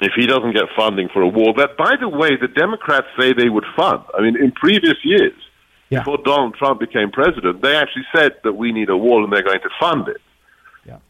if 0.00 0.12
he 0.14 0.26
doesn't 0.26 0.52
get 0.52 0.64
funding 0.76 1.08
for 1.12 1.22
a 1.22 1.28
wall. 1.28 1.54
That, 1.56 1.76
by 1.76 1.96
the 2.00 2.08
way, 2.08 2.36
the 2.36 2.48
Democrats 2.48 3.06
say 3.18 3.32
they 3.32 3.48
would 3.48 3.66
fund. 3.76 4.02
I 4.16 4.22
mean, 4.22 4.36
in 4.36 4.52
previous 4.52 4.96
years, 5.04 5.34
Yeah. 5.90 6.00
before 6.00 6.18
Donald 6.18 6.54
Trump 6.54 6.80
became 6.80 7.10
president, 7.10 7.62
they 7.62 7.74
actually 7.76 8.06
said 8.14 8.36
that 8.44 8.52
we 8.52 8.72
need 8.72 8.90
a 8.90 8.96
wall 8.96 9.24
and 9.24 9.32
they're 9.32 9.42
going 9.42 9.60
to 9.60 9.70
fund 9.80 10.08
it. 10.08 10.20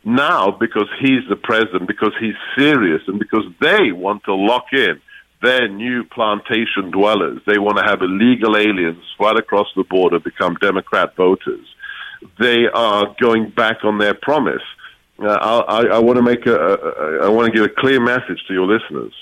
Now, 0.04 0.50
because 0.50 0.88
he's 0.98 1.22
the 1.28 1.36
president, 1.36 1.86
because 1.86 2.12
he's 2.18 2.34
serious, 2.56 3.02
and 3.06 3.18
because 3.18 3.44
they 3.60 3.92
want 3.92 4.24
to 4.24 4.34
lock 4.34 4.72
in 4.72 5.00
their 5.40 5.68
new 5.68 6.02
plantation 6.02 6.90
dwellers, 6.90 7.40
they 7.46 7.58
want 7.58 7.78
to 7.78 7.84
have 7.84 8.02
illegal 8.02 8.56
aliens 8.56 9.04
right 9.20 9.38
across 9.38 9.68
the 9.76 9.84
border 9.84 10.18
become 10.18 10.54
Democrat 10.60 11.14
voters. 11.14 11.64
They 12.40 12.66
are 12.66 13.14
going 13.20 13.50
back 13.50 13.84
on 13.84 13.98
their 13.98 14.14
promise. 14.14 14.62
Uh, 15.20 15.26
I, 15.26 15.86
I, 15.86 15.98
want 15.98 16.16
to 16.16 16.22
make 16.22 16.46
a, 16.46 16.54
a, 16.54 17.26
I 17.26 17.28
want 17.28 17.52
to 17.52 17.52
give 17.52 17.64
a 17.64 17.80
clear 17.80 18.00
message 18.00 18.42
to 18.46 18.54
your 18.54 18.66
listeners. 18.66 19.12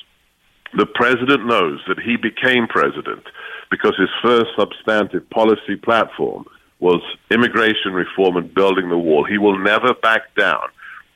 The 0.76 0.84
president 0.84 1.46
knows 1.46 1.80
that 1.88 1.98
he 1.98 2.16
became 2.16 2.66
president 2.66 3.22
because 3.70 3.94
his 3.96 4.10
first 4.22 4.50
substantive 4.58 5.28
policy 5.30 5.76
platform 5.76 6.44
was 6.80 7.00
immigration 7.30 7.92
reform 7.92 8.36
and 8.36 8.52
building 8.52 8.90
the 8.90 8.98
wall. 8.98 9.24
He 9.24 9.38
will 9.38 9.58
never 9.58 9.94
back 9.94 10.34
down. 10.34 10.68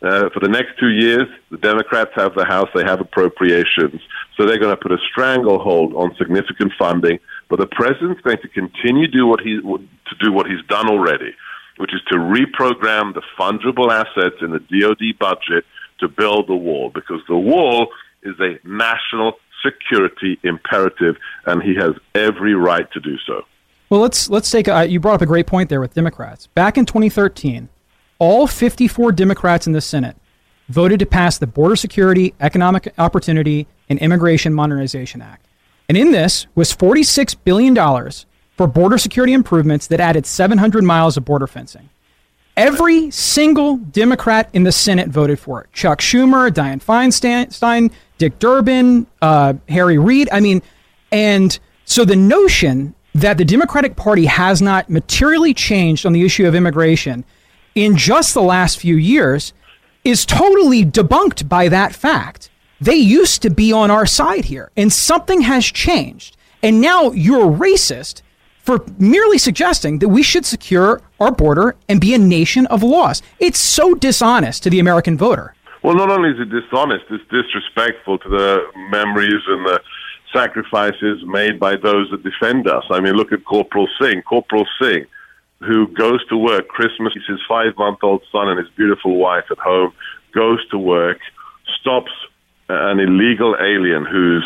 Uh, 0.03 0.31
for 0.31 0.41
the 0.41 0.49
next 0.49 0.79
two 0.79 0.89
years, 0.89 1.29
the 1.51 1.59
Democrats 1.59 2.11
have 2.15 2.35
the 2.35 2.47
House, 2.47 2.71
they 2.75 2.85
have 2.85 3.01
appropriations, 3.01 4.01
so 4.35 4.47
they're 4.47 4.59
going 4.59 4.75
to 4.75 4.81
put 4.81 4.93
a 4.93 4.99
stranglehold 5.13 5.93
on 5.95 6.15
significant 6.17 6.73
funding. 6.79 7.19
But 7.51 7.59
the 7.61 7.67
president's 7.67 8.23
going 8.23 8.39
to 8.39 8.49
continue 8.49 9.09
do 9.09 9.27
what 9.27 9.41
he 9.41 9.61
to 9.61 10.15
do 10.19 10.33
what 10.33 10.47
he's 10.47 10.65
done 10.69 10.89
already, 10.89 11.35
which 11.81 11.95
is 11.95 12.03
to 12.09 12.17
reprogram 12.17 13.15
the 13.15 13.23
fungible 13.39 13.91
assets 13.91 14.37
in 14.43 14.51
the 14.51 14.59
DoD 14.59 15.19
budget 15.19 15.65
to 15.99 16.09
build 16.09 16.47
the 16.47 16.55
wall, 16.55 16.91
because 16.95 17.23
the 17.27 17.37
wall 17.37 17.89
is 18.23 18.39
a 18.39 18.59
national 18.69 19.33
security 19.65 20.39
imperative, 20.43 21.17
and 21.47 21.63
he 21.63 21.75
has 21.77 21.93
every 22.15 22.55
right 22.55 22.91
to 22.93 23.01
do 23.01 23.17
so. 23.27 23.47
Well, 23.89 24.01
let's 24.01 24.29
let's 24.29 24.51
take. 24.51 24.67
You 24.67 25.01
brought 25.01 25.15
up 25.15 25.23
a 25.23 25.27
great 25.27 25.47
point 25.47 25.71
there 25.71 25.81
with 25.81 25.95
Democrats. 25.95 26.49
Back 26.49 26.77
in 26.77 26.85
2013, 26.85 27.71
all 28.19 28.47
54 28.47 29.13
Democrats 29.13 29.67
in 29.67 29.73
the 29.73 29.81
Senate 29.81 30.17
voted 30.69 30.99
to 31.01 31.07
pass 31.07 31.39
the 31.39 31.47
Border 31.47 31.77
Security, 31.77 32.35
Economic 32.41 32.93
Opportunity, 32.99 33.67
and 33.89 33.99
Immigration 34.01 34.53
Modernization 34.53 35.23
Act, 35.23 35.47
and 35.89 35.97
in 35.97 36.13
this 36.13 36.47
was 36.55 36.73
46 36.73 37.35
billion 37.37 37.73
dollars 37.73 38.27
for 38.61 38.67
border 38.67 38.99
security 38.99 39.33
improvements 39.33 39.87
that 39.87 40.01
added 40.01 40.27
700 40.27 40.85
miles 40.85 41.17
of 41.17 41.25
border 41.25 41.47
fencing. 41.47 41.89
Every 42.59 43.11
single 43.11 43.79
Democrat 43.79 44.51
in 44.53 44.65
the 44.65 44.71
Senate 44.71 45.09
voted 45.09 45.39
for 45.39 45.63
it. 45.63 45.73
Chuck 45.73 46.01
Schumer, 46.03 46.51
Dianne 46.51 46.85
Feinstein, 46.85 47.91
Dick 48.19 48.39
Durbin, 48.39 49.07
uh, 49.23 49.55
Harry 49.71 49.97
Reid. 49.97 50.29
I 50.31 50.41
mean, 50.41 50.61
and 51.11 51.59
so 51.87 52.05
the 52.05 52.17
notion 52.17 52.95
that 53.15 53.39
the 53.39 53.47
Democratic 53.47 53.97
Party 53.97 54.27
has 54.27 54.61
not 54.61 54.91
materially 54.91 55.55
changed 55.55 56.05
on 56.05 56.13
the 56.13 56.23
issue 56.23 56.47
of 56.47 56.55
immigration 56.55 57.25
in 57.75 57.97
just 57.97 58.35
the 58.35 58.43
last 58.43 58.79
few 58.79 58.97
years 58.97 59.55
is 60.05 60.27
totally 60.27 60.85
debunked 60.85 61.49
by 61.49 61.71
that 61.71 61.95
fact. 61.95 62.51
They 62.79 62.97
used 62.97 63.41
to 63.41 63.49
be 63.49 63.73
on 63.73 63.91
our 63.91 64.05
side 64.05 64.45
here, 64.45 64.71
and 64.77 64.93
something 64.93 65.41
has 65.41 65.65
changed. 65.65 66.37
And 66.63 66.83
now 66.83 67.13
you're 67.13 67.51
racist 67.51 68.21
for 68.63 68.85
merely 68.99 69.39
suggesting 69.39 69.99
that 70.01 70.09
we 70.09 70.23
should 70.23 70.45
secure 70.45 71.01
our 71.19 71.33
border 71.33 71.77
and 71.89 72.01
be 72.01 72.15
a 72.15 72.19
nation 72.19 72.67
of 72.67 72.83
laws. 72.83 73.23
It's 73.39 73.59
so 73.59 73.95
dishonest 73.95 74.63
to 74.65 74.71
the 74.71 74.79
American 74.79 75.17
voter. 75.17 75.55
Well, 75.83 75.95
not 75.95 76.11
only 76.11 76.31
is 76.31 76.41
it 76.41 76.51
dishonest, 76.51 77.05
it's 77.11 77.25
disrespectful 77.31 78.19
to 78.19 78.29
the 78.29 78.63
memories 78.91 79.43
and 79.49 79.65
the 79.67 79.81
sacrifices 80.33 81.23
made 81.25 81.59
by 81.59 81.77
those 81.77 82.11
that 82.11 82.23
defend 82.23 82.69
us. 82.69 82.85
I 82.91 83.01
mean, 83.01 83.15
look 83.15 83.33
at 83.33 83.45
Corporal 83.45 83.89
Singh. 84.01 84.23
Corporal 84.23 84.67
Singh, 84.81 85.07
who 85.61 85.89
goes 85.89 86.25
to 86.29 86.37
work 86.37 86.69
Christmas, 86.69 87.15
his 87.27 87.41
five 87.49 87.77
month 87.79 87.99
old 88.03 88.23
son 88.31 88.49
and 88.49 88.59
his 88.59 88.69
beautiful 88.77 89.17
wife 89.17 89.45
at 89.51 89.59
home, 89.59 89.93
goes 90.35 90.67
to 90.69 90.79
work, 90.79 91.19
stops 91.81 92.13
an 92.69 93.01
illegal 93.01 93.57
alien 93.59 94.05
who's 94.05 94.45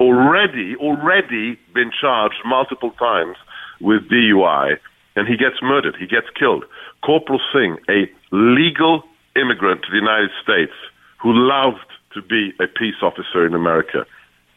already, 0.00 0.76
already 0.76 1.58
been 1.72 1.90
charged 1.98 2.40
multiple 2.44 2.90
times 2.92 3.36
with 3.80 4.02
DUI, 4.10 4.76
and 5.16 5.28
he 5.28 5.36
gets 5.36 5.56
murdered. 5.62 5.96
He 5.98 6.06
gets 6.06 6.26
killed. 6.38 6.64
Corporal 7.02 7.40
Singh, 7.52 7.78
a 7.88 8.10
legal 8.32 9.02
immigrant 9.36 9.82
to 9.82 9.90
the 9.90 9.98
United 9.98 10.30
States 10.42 10.72
who 11.20 11.32
loved 11.32 11.86
to 12.14 12.22
be 12.22 12.52
a 12.60 12.66
peace 12.66 13.02
officer 13.02 13.46
in 13.46 13.54
America, 13.54 14.06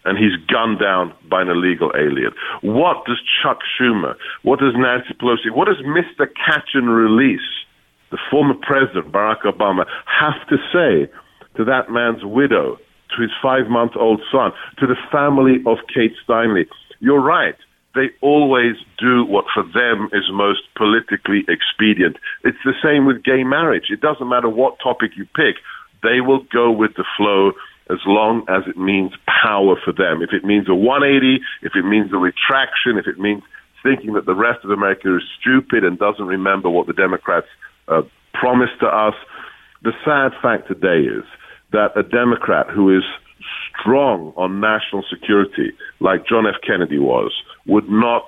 and 0.06 0.18
he's 0.18 0.36
gunned 0.48 0.80
down 0.80 1.14
by 1.30 1.42
an 1.42 1.50
illegal 1.50 1.92
alien. 1.96 2.32
What 2.62 3.06
does 3.06 3.20
Chuck 3.42 3.60
Schumer, 3.76 4.16
what 4.44 4.60
does 4.60 4.74
Nancy 4.76 5.14
Pelosi, 5.14 5.52
what 5.52 5.68
does 5.68 5.84
Mr. 5.86 6.28
Catch 6.46 6.70
and 6.76 6.90
Release, 6.90 7.42
the 8.12 8.18
former 8.32 8.54
president, 8.54 9.12
Barack 9.12 9.42
Obama, 9.42 9.86
have 10.06 10.48
to 10.50 10.58
say 10.72 11.12
to 11.58 11.66
that 11.66 11.90
man's 11.90 12.24
widow, 12.24 12.78
to 13.18 13.22
his 13.22 13.32
five 13.42 13.68
month 13.68 13.94
old 14.00 14.22
son, 14.32 14.52
to 14.80 14.88
the 14.88 14.96
family 15.12 15.58
of 15.66 15.78
Kate 15.94 16.14
Steinle? 16.26 16.66
You're 17.00 17.22
right. 17.22 17.56
They 17.96 18.10
always 18.22 18.76
do 19.00 19.26
what 19.26 19.46
for 19.54 19.64
them 19.64 20.10
is 20.14 20.30
most 20.32 20.62
politically 20.78 21.44
expedient. 21.50 22.18
It's 22.44 22.62
the 22.64 22.78
same 22.84 23.06
with 23.06 23.24
gay 23.24 23.44
marriage. 23.44 23.90
It 23.90 24.02
doesn't 24.02 24.30
matter 24.30 24.50
what 24.50 24.78
topic 24.82 25.12
you 25.18 25.26
pick, 25.36 25.58
they 26.04 26.22
will 26.22 26.44
go 26.54 26.72
with 26.72 26.92
the 26.96 27.06
flow 27.18 27.54
as 27.90 27.98
long 28.06 28.46
as 28.50 28.64
it 28.68 28.78
means 28.78 29.14
power 29.26 29.76
for 29.84 29.94
them. 29.94 30.22
If 30.22 30.32
it 30.32 30.44
means 30.44 30.70
a 30.70 30.76
180, 30.76 31.42
if 31.64 31.74
it 31.76 31.86
means 31.86 32.12
a 32.14 32.18
retraction, 32.18 32.98
if 33.00 33.08
it 33.08 33.18
means 33.18 33.42
thinking 33.82 34.14
that 34.14 34.26
the 34.26 34.36
rest 34.36 34.64
of 34.64 34.72
America 34.72 35.16
is 35.16 35.24
stupid 35.40 35.84
and 35.84 35.98
doesn't 35.98 36.26
remember 36.26 36.70
what 36.70 36.88
the 36.88 36.94
Democrats 36.94 37.48
uh, 37.88 38.02
promised 38.34 38.80
to 38.82 38.88
us, 38.88 39.16
the 39.84 39.94
sad 40.04 40.34
fact 40.42 40.68
today 40.68 41.08
is 41.08 41.24
that 41.72 41.98
a 41.98 42.04
Democrat 42.04 42.70
who 42.70 42.96
is 42.96 43.04
strong 43.80 44.34
on 44.36 44.60
national 44.60 45.04
security, 45.10 45.74
like 46.00 46.28
John 46.28 46.46
F. 46.48 46.56
Kennedy 46.66 47.00
was, 47.00 47.32
would 47.66 47.90
not 47.90 48.26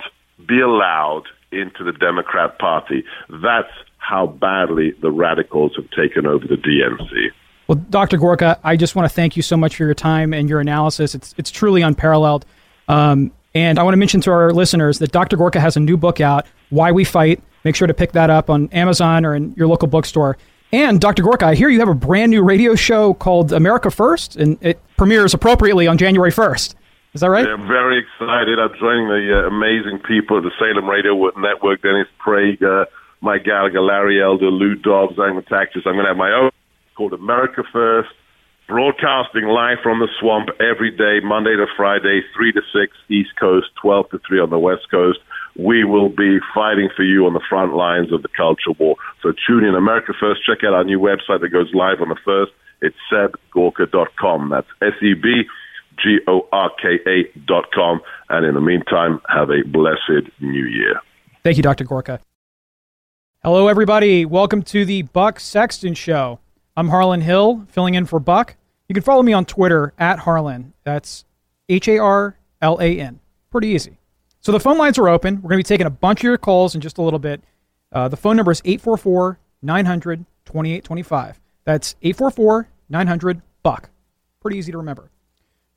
be 0.47 0.59
allowed 0.61 1.23
into 1.51 1.83
the 1.83 1.91
Democrat 1.93 2.59
Party. 2.59 3.03
That's 3.29 3.71
how 3.97 4.27
badly 4.27 4.93
the 5.01 5.11
radicals 5.11 5.73
have 5.75 5.89
taken 5.91 6.25
over 6.25 6.45
the 6.47 6.55
DNC. 6.55 7.29
Well, 7.67 7.77
Dr. 7.89 8.17
Gorka, 8.17 8.59
I 8.63 8.75
just 8.75 8.95
want 8.95 9.07
to 9.07 9.13
thank 9.13 9.35
you 9.35 9.43
so 9.43 9.55
much 9.55 9.75
for 9.75 9.83
your 9.83 9.93
time 9.93 10.33
and 10.33 10.49
your 10.49 10.59
analysis. 10.59 11.13
It's 11.13 11.35
it's 11.37 11.51
truly 11.51 11.83
unparalleled. 11.83 12.45
Um, 12.87 13.31
and 13.53 13.77
I 13.77 13.83
want 13.83 13.93
to 13.93 13.97
mention 13.97 14.21
to 14.21 14.31
our 14.31 14.51
listeners 14.51 14.99
that 14.99 15.11
Dr. 15.11 15.37
Gorka 15.37 15.59
has 15.59 15.77
a 15.77 15.79
new 15.79 15.97
book 15.97 16.19
out, 16.19 16.47
Why 16.69 16.91
We 16.91 17.03
Fight. 17.03 17.41
Make 17.63 17.75
sure 17.75 17.87
to 17.87 17.93
pick 17.93 18.13
that 18.13 18.29
up 18.29 18.49
on 18.49 18.69
Amazon 18.69 19.25
or 19.25 19.35
in 19.35 19.53
your 19.55 19.67
local 19.67 19.87
bookstore. 19.87 20.37
And 20.71 21.01
Dr. 21.01 21.23
Gorka, 21.23 21.47
I 21.47 21.55
hear 21.55 21.69
you 21.69 21.79
have 21.79 21.89
a 21.89 21.95
brand 21.95 22.29
new 22.29 22.43
radio 22.43 22.75
show 22.75 23.15
called 23.15 23.51
America 23.51 23.89
First, 23.89 24.35
and 24.35 24.57
it 24.61 24.79
premieres 24.97 25.33
appropriately 25.33 25.87
on 25.87 25.97
January 25.97 26.31
1st. 26.31 26.75
Is 27.13 27.21
that 27.21 27.29
right? 27.31 27.45
Yeah, 27.47 27.53
I'm 27.53 27.67
very 27.67 27.97
excited. 27.97 28.59
I'm 28.59 28.69
joining 28.79 29.07
the 29.07 29.41
uh, 29.43 29.47
amazing 29.47 29.99
people 30.07 30.37
at 30.37 30.43
the 30.43 30.51
Salem 30.59 30.87
Radio 30.87 31.15
Network, 31.37 31.81
Dennis 31.81 32.07
Prager, 32.23 32.85
Mike 33.21 33.45
Gallagher, 33.45 33.81
Larry 33.81 34.21
Elder, 34.21 34.51
Lou 34.51 34.75
Dobbs, 34.75 35.15
Metaxas. 35.17 35.87
I'm 35.87 35.97
going 35.97 36.05
to 36.05 36.09
have 36.09 36.17
my 36.17 36.31
own 36.31 36.51
called 36.95 37.13
America 37.13 37.63
First, 37.73 38.09
broadcasting 38.67 39.45
live 39.45 39.77
from 39.81 39.99
the 39.99 40.07
swamp 40.19 40.49
every 40.59 40.91
day, 40.91 41.25
Monday 41.25 41.55
to 41.55 41.65
Friday, 41.75 42.21
3 42.35 42.51
to 42.51 42.61
6 42.61 42.93
East 43.09 43.29
Coast, 43.39 43.67
12 43.81 44.09
to 44.11 44.19
3 44.27 44.41
on 44.41 44.49
the 44.51 44.59
West 44.59 44.91
Coast. 44.91 45.19
We 45.59 45.83
will 45.83 46.07
be 46.07 46.39
fighting 46.55 46.89
for 46.95 47.03
you 47.03 47.25
on 47.25 47.33
the 47.33 47.41
front 47.49 47.73
lines 47.73 48.13
of 48.13 48.21
the 48.21 48.29
culture 48.29 48.71
war. 48.79 48.95
So 49.21 49.33
tune 49.45 49.65
in, 49.65 49.75
America 49.75 50.13
First. 50.17 50.45
Check 50.45 50.63
out 50.63 50.73
our 50.73 50.85
new 50.85 50.99
website 50.99 51.41
that 51.41 51.49
goes 51.49 51.69
live 51.73 51.99
on 52.01 52.07
the 52.07 52.15
1st. 52.25 52.47
It's 52.81 52.95
sebgorka.com. 53.11 54.49
That's 54.49 54.67
S-E-B. 54.81 55.43
G-O-R-K-A 56.01 57.39
dot 57.45 57.65
com. 57.73 57.99
And 58.29 58.45
in 58.45 58.53
the 58.53 58.61
meantime, 58.61 59.19
have 59.27 59.49
a 59.49 59.63
blessed 59.67 60.31
new 60.39 60.63
year. 60.63 61.01
Thank 61.43 61.57
you, 61.57 61.63
Dr. 61.63 61.83
Gorka. 61.83 62.21
Hello, 63.43 63.67
everybody. 63.67 64.25
Welcome 64.25 64.63
to 64.63 64.85
the 64.85 65.01
Buck 65.01 65.41
Sexton 65.41 65.93
Show. 65.93 66.39
I'm 66.77 66.87
Harlan 66.87 67.19
Hill, 67.19 67.65
filling 67.67 67.95
in 67.95 68.05
for 68.05 68.21
Buck. 68.21 68.55
You 68.87 68.93
can 68.93 69.03
follow 69.03 69.23
me 69.23 69.33
on 69.33 69.43
Twitter 69.43 69.93
at 69.99 70.19
Harlan. 70.19 70.73
That's 70.85 71.25
H 71.67 71.89
A 71.89 71.97
R 71.97 72.37
L 72.61 72.79
A 72.79 72.99
N. 72.99 73.19
Pretty 73.51 73.67
easy. 73.67 73.98
So 74.41 74.51
the 74.51 74.59
phone 74.59 74.77
lines 74.77 74.97
are 74.97 75.09
open. 75.09 75.35
We're 75.35 75.49
going 75.49 75.63
to 75.63 75.69
be 75.69 75.75
taking 75.75 75.87
a 75.87 75.91
bunch 75.91 76.21
of 76.21 76.23
your 76.23 76.37
calls 76.37 76.75
in 76.75 76.81
just 76.81 76.97
a 76.97 77.01
little 77.01 77.19
bit. 77.19 77.41
Uh, 77.91 78.07
the 78.07 78.17
phone 78.17 78.35
number 78.35 78.51
is 78.51 78.61
844 78.63 79.39
900 79.61 80.25
2825. 80.45 81.39
That's 81.65 81.95
844 82.01 82.69
900 82.89 83.41
Buck. 83.63 83.89
Pretty 84.41 84.57
easy 84.57 84.71
to 84.71 84.77
remember. 84.77 85.09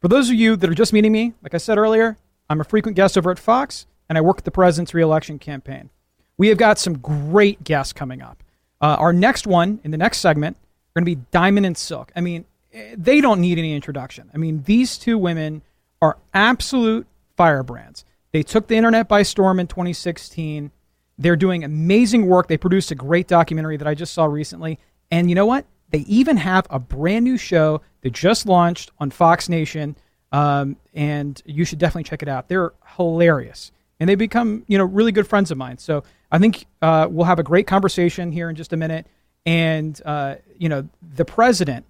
For 0.00 0.08
those 0.08 0.30
of 0.30 0.36
you 0.36 0.56
that 0.56 0.68
are 0.68 0.74
just 0.74 0.92
meeting 0.92 1.12
me, 1.12 1.34
like 1.42 1.54
I 1.54 1.58
said 1.58 1.78
earlier, 1.78 2.16
I'm 2.48 2.60
a 2.60 2.64
frequent 2.64 2.96
guest 2.96 3.16
over 3.16 3.30
at 3.30 3.38
Fox, 3.38 3.86
and 4.08 4.18
I 4.18 4.20
work 4.20 4.38
at 4.38 4.44
the 4.44 4.50
president's 4.50 4.94
reelection 4.94 5.38
campaign. 5.38 5.90
We 6.36 6.48
have 6.48 6.58
got 6.58 6.78
some 6.78 6.98
great 6.98 7.62
guests 7.64 7.92
coming 7.92 8.22
up. 8.22 8.42
Uh, 8.80 8.96
our 8.98 9.12
next 9.12 9.46
one 9.46 9.80
in 9.84 9.90
the 9.90 9.96
next 9.96 10.18
segment 10.18 10.56
are 10.56 11.00
going 11.00 11.04
to 11.04 11.16
be 11.16 11.24
Diamond 11.30 11.66
and 11.66 11.76
Silk. 11.76 12.10
I 12.16 12.20
mean, 12.20 12.44
eh, 12.72 12.94
they 12.96 13.20
don't 13.20 13.40
need 13.40 13.58
any 13.58 13.74
introduction. 13.74 14.30
I 14.34 14.38
mean, 14.38 14.62
these 14.64 14.98
two 14.98 15.18
women 15.18 15.62
are 16.00 16.18
absolute 16.34 17.06
firebrands. 17.36 18.04
They 18.32 18.42
took 18.42 18.66
the 18.66 18.76
internet 18.76 19.08
by 19.08 19.22
storm 19.22 19.60
in 19.60 19.66
2016. 19.66 20.70
They're 21.18 21.36
doing 21.36 21.64
amazing 21.64 22.26
work. 22.26 22.48
They 22.48 22.56
produced 22.56 22.90
a 22.90 22.94
great 22.94 23.28
documentary 23.28 23.76
that 23.76 23.86
I 23.86 23.94
just 23.94 24.14
saw 24.14 24.24
recently. 24.24 24.78
And 25.10 25.28
you 25.28 25.34
know 25.34 25.46
what? 25.46 25.66
They 25.90 26.00
even 26.00 26.38
have 26.38 26.66
a 26.70 26.78
brand 26.78 27.24
new 27.24 27.36
show 27.36 27.82
that 28.00 28.14
just 28.14 28.46
launched 28.46 28.90
on 28.98 29.10
Fox 29.10 29.48
Nation. 29.48 29.96
Um, 30.32 30.76
and 30.94 31.40
you 31.44 31.66
should 31.66 31.78
definitely 31.78 32.04
check 32.04 32.22
it 32.22 32.28
out. 32.28 32.48
They're 32.48 32.72
hilarious. 32.96 33.70
And 34.00 34.08
they 34.08 34.14
become, 34.14 34.64
you 34.66 34.78
know, 34.78 34.84
really 34.84 35.12
good 35.12 35.28
friends 35.28 35.50
of 35.50 35.58
mine. 35.58 35.76
So 35.78 36.02
I 36.30 36.38
think 36.38 36.66
uh, 36.80 37.06
we'll 37.10 37.26
have 37.26 37.38
a 37.38 37.44
great 37.44 37.66
conversation 37.66 38.32
here 38.32 38.48
in 38.48 38.56
just 38.56 38.72
a 38.72 38.76
minute. 38.76 39.06
And, 39.44 40.00
uh, 40.04 40.36
you 40.58 40.70
know, 40.70 40.88
the 41.02 41.26
president 41.26 41.84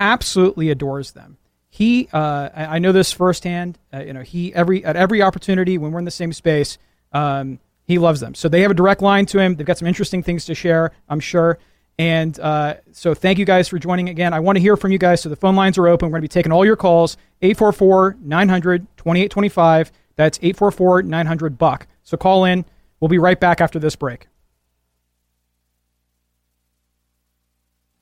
absolutely 0.00 0.70
adores 0.70 1.12
them. 1.12 1.38
He, 1.76 2.08
uh, 2.10 2.48
I, 2.54 2.78
know 2.78 2.90
this 2.90 3.12
firsthand. 3.12 3.78
Uh, 3.92 3.98
you 3.98 4.14
know, 4.14 4.22
he 4.22 4.54
every 4.54 4.82
at 4.82 4.96
every 4.96 5.20
opportunity 5.20 5.76
when 5.76 5.92
we're 5.92 5.98
in 5.98 6.06
the 6.06 6.10
same 6.10 6.32
space, 6.32 6.78
um, 7.12 7.58
he 7.84 7.98
loves 7.98 8.18
them. 8.18 8.34
So 8.34 8.48
they 8.48 8.62
have 8.62 8.70
a 8.70 8.74
direct 8.74 9.02
line 9.02 9.26
to 9.26 9.38
him. 9.38 9.56
They've 9.56 9.66
got 9.66 9.76
some 9.76 9.86
interesting 9.86 10.22
things 10.22 10.46
to 10.46 10.54
share, 10.54 10.92
I'm 11.06 11.20
sure. 11.20 11.58
And 11.98 12.40
uh, 12.40 12.76
so 12.92 13.12
thank 13.12 13.38
you 13.38 13.44
guys 13.44 13.68
for 13.68 13.78
joining 13.78 14.08
again. 14.08 14.32
I 14.32 14.40
want 14.40 14.56
to 14.56 14.60
hear 14.62 14.78
from 14.78 14.90
you 14.90 14.96
guys. 14.96 15.20
So 15.20 15.28
the 15.28 15.36
phone 15.36 15.54
lines 15.54 15.76
are 15.76 15.86
open. 15.86 16.08
We're 16.08 16.12
going 16.12 16.22
to 16.22 16.28
be 16.30 16.40
taking 16.40 16.50
all 16.50 16.64
your 16.64 16.76
calls 16.76 17.18
844 17.42 18.16
900 18.22 18.86
2825. 18.96 19.92
That's 20.16 20.38
844 20.38 21.02
900 21.02 21.58
Buck. 21.58 21.86
So 22.04 22.16
call 22.16 22.46
in. 22.46 22.64
We'll 23.00 23.10
be 23.10 23.18
right 23.18 23.38
back 23.38 23.60
after 23.60 23.78
this 23.78 23.96
break. 23.96 24.28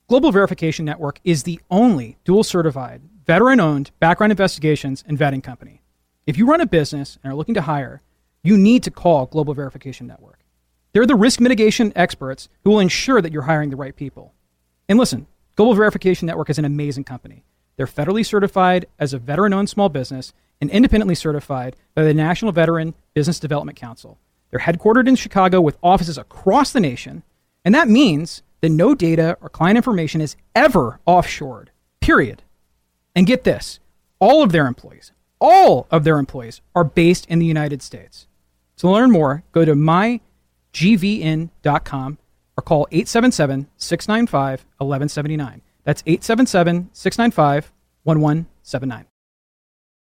Global 0.06 0.30
Verification 0.30 0.84
Network 0.84 1.18
is 1.24 1.42
the 1.42 1.58
only 1.72 2.18
dual 2.24 2.44
certified, 2.44 3.02
veteran 3.26 3.60
owned 3.60 3.90
background 4.00 4.32
investigations 4.32 5.02
and 5.06 5.18
vetting 5.18 5.42
company. 5.42 5.80
If 6.26 6.36
you 6.36 6.46
run 6.46 6.60
a 6.60 6.66
business 6.66 7.18
and 7.22 7.32
are 7.32 7.36
looking 7.36 7.54
to 7.54 7.62
hire, 7.62 8.02
you 8.42 8.56
need 8.58 8.82
to 8.82 8.90
call 8.90 9.26
Global 9.26 9.54
Verification 9.54 10.06
Network. 10.06 10.40
They're 10.92 11.06
the 11.06 11.14
risk 11.14 11.40
mitigation 11.40 11.92
experts 11.96 12.48
who 12.62 12.70
will 12.70 12.80
ensure 12.80 13.20
that 13.20 13.32
you're 13.32 13.42
hiring 13.42 13.70
the 13.70 13.76
right 13.76 13.96
people. 13.96 14.34
And 14.88 14.98
listen, 14.98 15.26
Global 15.56 15.74
Verification 15.74 16.26
Network 16.26 16.50
is 16.50 16.58
an 16.58 16.64
amazing 16.64 17.04
company. 17.04 17.44
They're 17.76 17.86
federally 17.86 18.24
certified 18.24 18.86
as 18.98 19.12
a 19.12 19.18
veteran 19.18 19.52
owned 19.52 19.70
small 19.70 19.88
business 19.88 20.32
and 20.60 20.70
independently 20.70 21.14
certified 21.14 21.76
by 21.94 22.04
the 22.04 22.14
National 22.14 22.52
Veteran 22.52 22.94
Business 23.14 23.40
Development 23.40 23.76
Council. 23.76 24.18
They're 24.50 24.60
headquartered 24.60 25.08
in 25.08 25.16
Chicago 25.16 25.60
with 25.60 25.78
offices 25.82 26.18
across 26.18 26.72
the 26.72 26.80
nation, 26.80 27.22
and 27.64 27.74
that 27.74 27.88
means 27.88 28.42
that 28.60 28.68
no 28.68 28.94
data 28.94 29.36
or 29.40 29.48
client 29.48 29.76
information 29.76 30.20
is 30.20 30.36
ever 30.54 31.00
offshored, 31.06 31.68
period. 32.00 32.42
And 33.14 33.26
get 33.26 33.44
this 33.44 33.80
all 34.18 34.42
of 34.42 34.52
their 34.52 34.66
employees, 34.66 35.12
all 35.40 35.86
of 35.90 36.04
their 36.04 36.18
employees 36.18 36.60
are 36.74 36.84
based 36.84 37.26
in 37.26 37.38
the 37.38 37.46
United 37.46 37.82
States. 37.82 38.26
To 38.78 38.88
learn 38.88 39.10
more, 39.10 39.44
go 39.52 39.64
to 39.64 39.74
mygvn.com 39.74 40.18
or 42.56 42.62
call 42.62 42.86
877 42.90 43.68
695 43.76 44.64
1179. 44.78 45.62
That's 45.84 46.02
877 46.06 46.90
695 46.92 47.72
1179. 48.04 49.06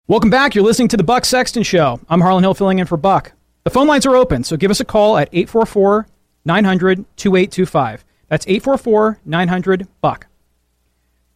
Welcome 0.07 0.29
back. 0.29 0.55
You're 0.55 0.63
listening 0.63 0.87
to 0.89 0.97
the 0.97 1.03
Buck 1.03 1.23
Sexton 1.25 1.63
Show. 1.63 1.99
I'm 2.09 2.21
Harlan 2.21 2.43
Hill 2.43 2.53
filling 2.53 2.79
in 2.79 2.87
for 2.87 2.97
Buck. 2.97 3.33
The 3.63 3.69
phone 3.69 3.87
lines 3.87 4.05
are 4.05 4.15
open, 4.15 4.43
so 4.43 4.57
give 4.57 4.71
us 4.71 4.79
a 4.79 4.85
call 4.85 5.17
at 5.17 5.29
844 5.31 6.07
900 6.45 7.05
2825. 7.15 8.05
That's 8.27 8.47
844 8.47 9.19
900 9.25 9.87
Buck. 10.01 10.25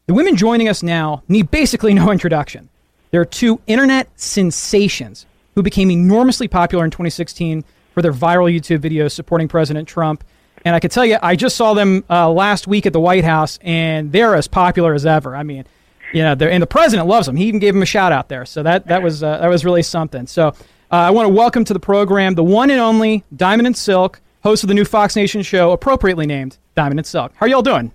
The 0.06 0.14
women 0.14 0.36
joining 0.36 0.68
us 0.68 0.84
now 0.84 1.24
need 1.30 1.49
basically 1.49 1.93
no 1.93 2.12
introduction. 2.12 2.70
They're 3.12 3.26
two 3.26 3.62
internet 3.68 4.10
sensations 4.20 5.26
who 5.56 5.64
became 5.64 5.89
enormously 5.91 6.47
popular 6.47 6.84
in 6.84 6.91
2016 6.91 7.64
for 7.93 8.01
their 8.01 8.12
viral 8.12 8.54
YouTube 8.54 8.80
videos 8.80 9.12
supporting 9.12 9.47
President 9.47 9.88
Trump. 9.88 10.24
And 10.66 10.76
I 10.76 10.80
can 10.80 10.89
tell 10.89 11.06
you, 11.06 11.18
I 11.22 11.36
just 11.36 11.56
saw 11.56 11.74
them 11.74 12.04
uh, 12.10 12.30
last 12.30 12.68
week 12.68 12.86
at 12.86 12.91
the 12.93 12.99
White 12.99 13.24
House, 13.24 13.60
and 13.62 14.12
they're 14.12 14.36
as 14.36 14.47
popular 14.47 14.93
as 14.93 15.06
ever. 15.06 15.36
I 15.36 15.43
mean, 15.43 15.66
you 16.12 16.22
know, 16.22 16.34
and 16.34 16.62
the 16.62 16.68
president 16.68 17.08
loves 17.08 17.26
them. 17.26 17.36
He 17.36 17.45
even 17.45 17.60
gave 17.60 17.74
them 17.74 17.84
a 17.84 17.86
shout 17.86 18.12
out 18.12 18.30
there. 18.30 18.45
So 18.45 18.64
that 18.64 18.88
that 18.88 19.04
was 19.04 19.24
uh, 19.24 19.38
that 19.38 19.47
was 19.47 19.64
really 19.64 19.84
something. 19.84 20.28
So 20.28 20.47
uh, 20.47 20.54
I 20.91 21.12
want 21.12 21.28
to 21.28 21.34
welcome 21.34 21.64
to 21.66 21.74
the 21.74 21.80
program 21.80 22.36
the 22.36 22.43
one 22.43 22.70
and 22.70 22.80
only 22.80 23.24
Diamond 23.36 23.68
and 23.68 23.78
Silk, 23.78 24.22
host 24.41 24.64
of 24.64 24.68
the 24.68 24.74
new 24.74 24.86
Fox 24.86 25.16
Nation 25.16 25.41
show, 25.43 25.72
appropriately 25.72 26.26
named 26.26 26.58
Diamond 26.76 26.99
and 26.99 27.08
Silk. 27.08 27.34
How 27.36 27.45
are 27.45 27.49
y'all 27.49 27.62
doing? 27.62 27.91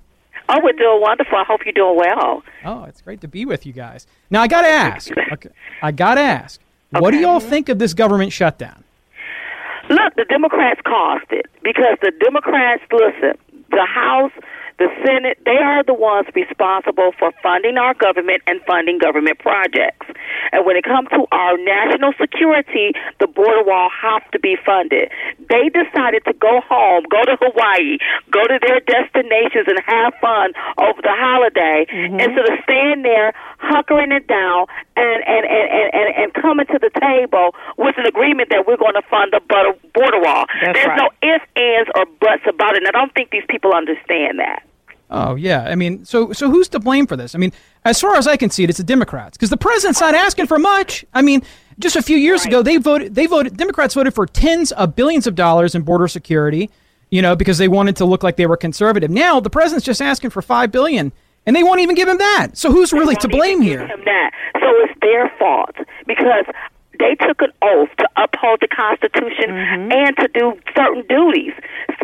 Oh, 0.51 0.61
we're 0.63 0.73
doing 0.73 1.01
wonderful. 1.01 1.37
I 1.37 1.45
hope 1.45 1.61
you're 1.65 1.73
doing 1.75 1.97
well. 1.97 2.43
Oh, 2.65 2.85
it's 2.85 3.03
great 3.03 3.21
to 3.21 3.29
be 3.29 3.45
with 3.45 3.67
you 3.67 3.73
guys. 3.73 4.07
Now 4.31 4.43
I 4.43 4.49
got 4.49 4.63
to 4.63 4.69
ask. 4.69 5.11
Okay, 5.33 5.51
I 5.83 5.93
got 5.93 6.15
to 6.15 6.23
ask. 6.23 6.61
Okay. 6.95 7.01
What 7.03 7.11
do 7.11 7.19
y'all 7.19 7.39
think 7.41 7.69
of 7.69 7.79
this 7.79 7.93
government 7.93 8.33
shutdown? 8.33 8.83
Look, 9.91 10.15
the 10.17 10.25
Democrats 10.25 10.81
caused 10.87 11.31
it 11.31 11.47
because 11.63 11.99
the 12.03 12.13
Democrats 12.19 12.83
listen. 12.91 13.39
The 13.71 13.85
House 13.85 14.33
the 14.79 14.87
Senate, 15.05 15.39
they 15.45 15.59
are 15.59 15.83
the 15.83 15.95
ones 15.95 16.29
responsible 16.35 17.11
for 17.19 17.33
funding 17.43 17.79
our 17.79 17.95
government 17.95 18.43
and 18.47 18.63
funding 18.63 18.99
government 18.99 19.39
projects. 19.41 20.07
And 20.53 20.65
when 20.65 20.77
it 20.77 20.85
comes 20.85 21.09
to 21.11 21.27
our 21.33 21.59
national 21.59 22.15
security, 22.15 22.95
the 23.19 23.27
border 23.27 23.67
wall 23.67 23.91
has 23.91 24.23
to 24.31 24.39
be 24.39 24.57
funded. 24.65 25.11
They 25.51 25.67
decided 25.75 26.23
to 26.31 26.33
go 26.33 26.63
home, 26.63 27.03
go 27.11 27.27
to 27.27 27.35
Hawaii, 27.43 27.99
go 28.31 28.47
to 28.47 28.59
their 28.63 28.79
destinations 28.87 29.67
and 29.67 29.83
have 29.83 30.15
fun 30.23 30.55
over 30.79 31.03
the 31.03 31.11
holiday 31.11 31.87
mm-hmm. 31.91 32.23
instead 32.23 32.47
of 32.47 32.55
staying 32.63 33.03
there, 33.03 33.35
hunkering 33.59 34.15
it 34.15 34.31
down 34.31 34.71
and, 34.95 35.27
and, 35.27 35.43
and, 35.43 35.67
and, 35.91 36.09
and 36.23 36.35
coming 36.35 36.67
to 36.71 36.79
the 36.79 36.95
table 37.03 37.51
with 37.77 37.99
an 37.99 38.07
agreement 38.07 38.51
that 38.51 38.63
we're 38.63 38.79
going 38.79 38.95
to 38.95 39.07
fund 39.11 39.35
the 39.35 39.43
border 39.43 40.23
wall. 40.23 40.47
That's 40.63 40.79
There's 40.79 40.87
right. 40.87 41.03
no 41.03 41.11
ifs, 41.19 41.47
ands, 41.59 41.91
or 41.99 42.07
buts 42.23 42.47
about 42.47 42.79
it. 42.79 42.87
And 42.87 42.89
I 42.89 42.95
don't 42.95 43.13
think 43.15 43.31
these 43.35 43.47
people 43.51 43.75
understand 43.75 44.39
that. 44.39 44.68
Oh 45.11 45.37
yeah, 45.37 45.65
I 45.65 45.75
mean, 45.75 46.05
so 46.05 46.33
so 46.33 46.51
who's 46.51 46.69
to 46.69 46.79
blame 46.79 47.07
for 47.07 47.17
this? 47.17 47.35
I 47.35 47.39
mean, 47.39 47.53
as 47.85 48.01
far 48.01 48.17
as 48.17 48.27
I 48.27 48.37
can 48.37 48.51
see 48.51 48.65
it, 48.65 48.71
it's 48.71 48.79
the 48.79 48.85
Democrats 48.85 49.37
because 49.37 49.51
the 49.51 49.57
president's 49.57 50.01
not 50.01 50.15
asking 50.15 50.47
for 50.47 50.59
much. 50.59 51.05
I 51.15 51.23
mean, 51.23 51.43
just 51.79 51.97
a 51.97 52.03
few 52.03 52.17
years 52.17 52.41
right. 52.41 52.49
ago, 52.49 52.63
they 52.63 52.77
voted, 52.77 53.15
they 53.15 53.27
voted, 53.27 53.57
Democrats 53.57 53.95
voted 53.95 54.15
for 54.15 54.27
tens 54.27 54.71
of 54.73 54.95
billions 54.95 55.27
of 55.27 55.35
dollars 55.35 55.75
in 55.75 55.83
border 55.83 56.09
security, 56.09 56.71
you 57.11 57.23
know, 57.23 57.35
because 57.35 57.57
they 57.59 57.69
wanted 57.69 57.97
to 57.97 58.05
look 58.05 58.23
like 58.23 58.37
they 58.37 58.47
were 58.47 58.57
conservative. 58.57 59.11
Now 59.11 59.41
the 59.41 59.51
president's 59.51 59.87
just 59.87 60.03
asking 60.03 60.31
for 60.31 60.43
five 60.43 60.71
billion, 60.71 61.13
and 61.47 61.57
they 61.57 61.63
won't 61.63 61.81
even 61.81 61.95
give 61.95 62.09
him 62.09 62.19
that. 62.19 62.49
So 62.55 62.71
who's 62.71 62.93
really 62.93 63.17
to 63.17 63.29
blame 63.29 63.63
here? 63.63 63.87
that. 63.87 64.31
So 64.61 64.67
it's 64.85 65.01
their 65.01 65.33
fault 65.39 65.75
because 66.07 66.45
they 66.99 67.15
took 67.15 67.41
an 67.41 67.53
oath 67.63 67.91
to 67.99 68.09
uphold 68.17 68.59
the 68.61 68.69
Constitution 68.69 69.51
mm-hmm. 69.51 69.93
and 69.93 70.17
to 70.17 70.29
do 70.35 70.59
certain 70.77 71.07
duties. 71.09 71.53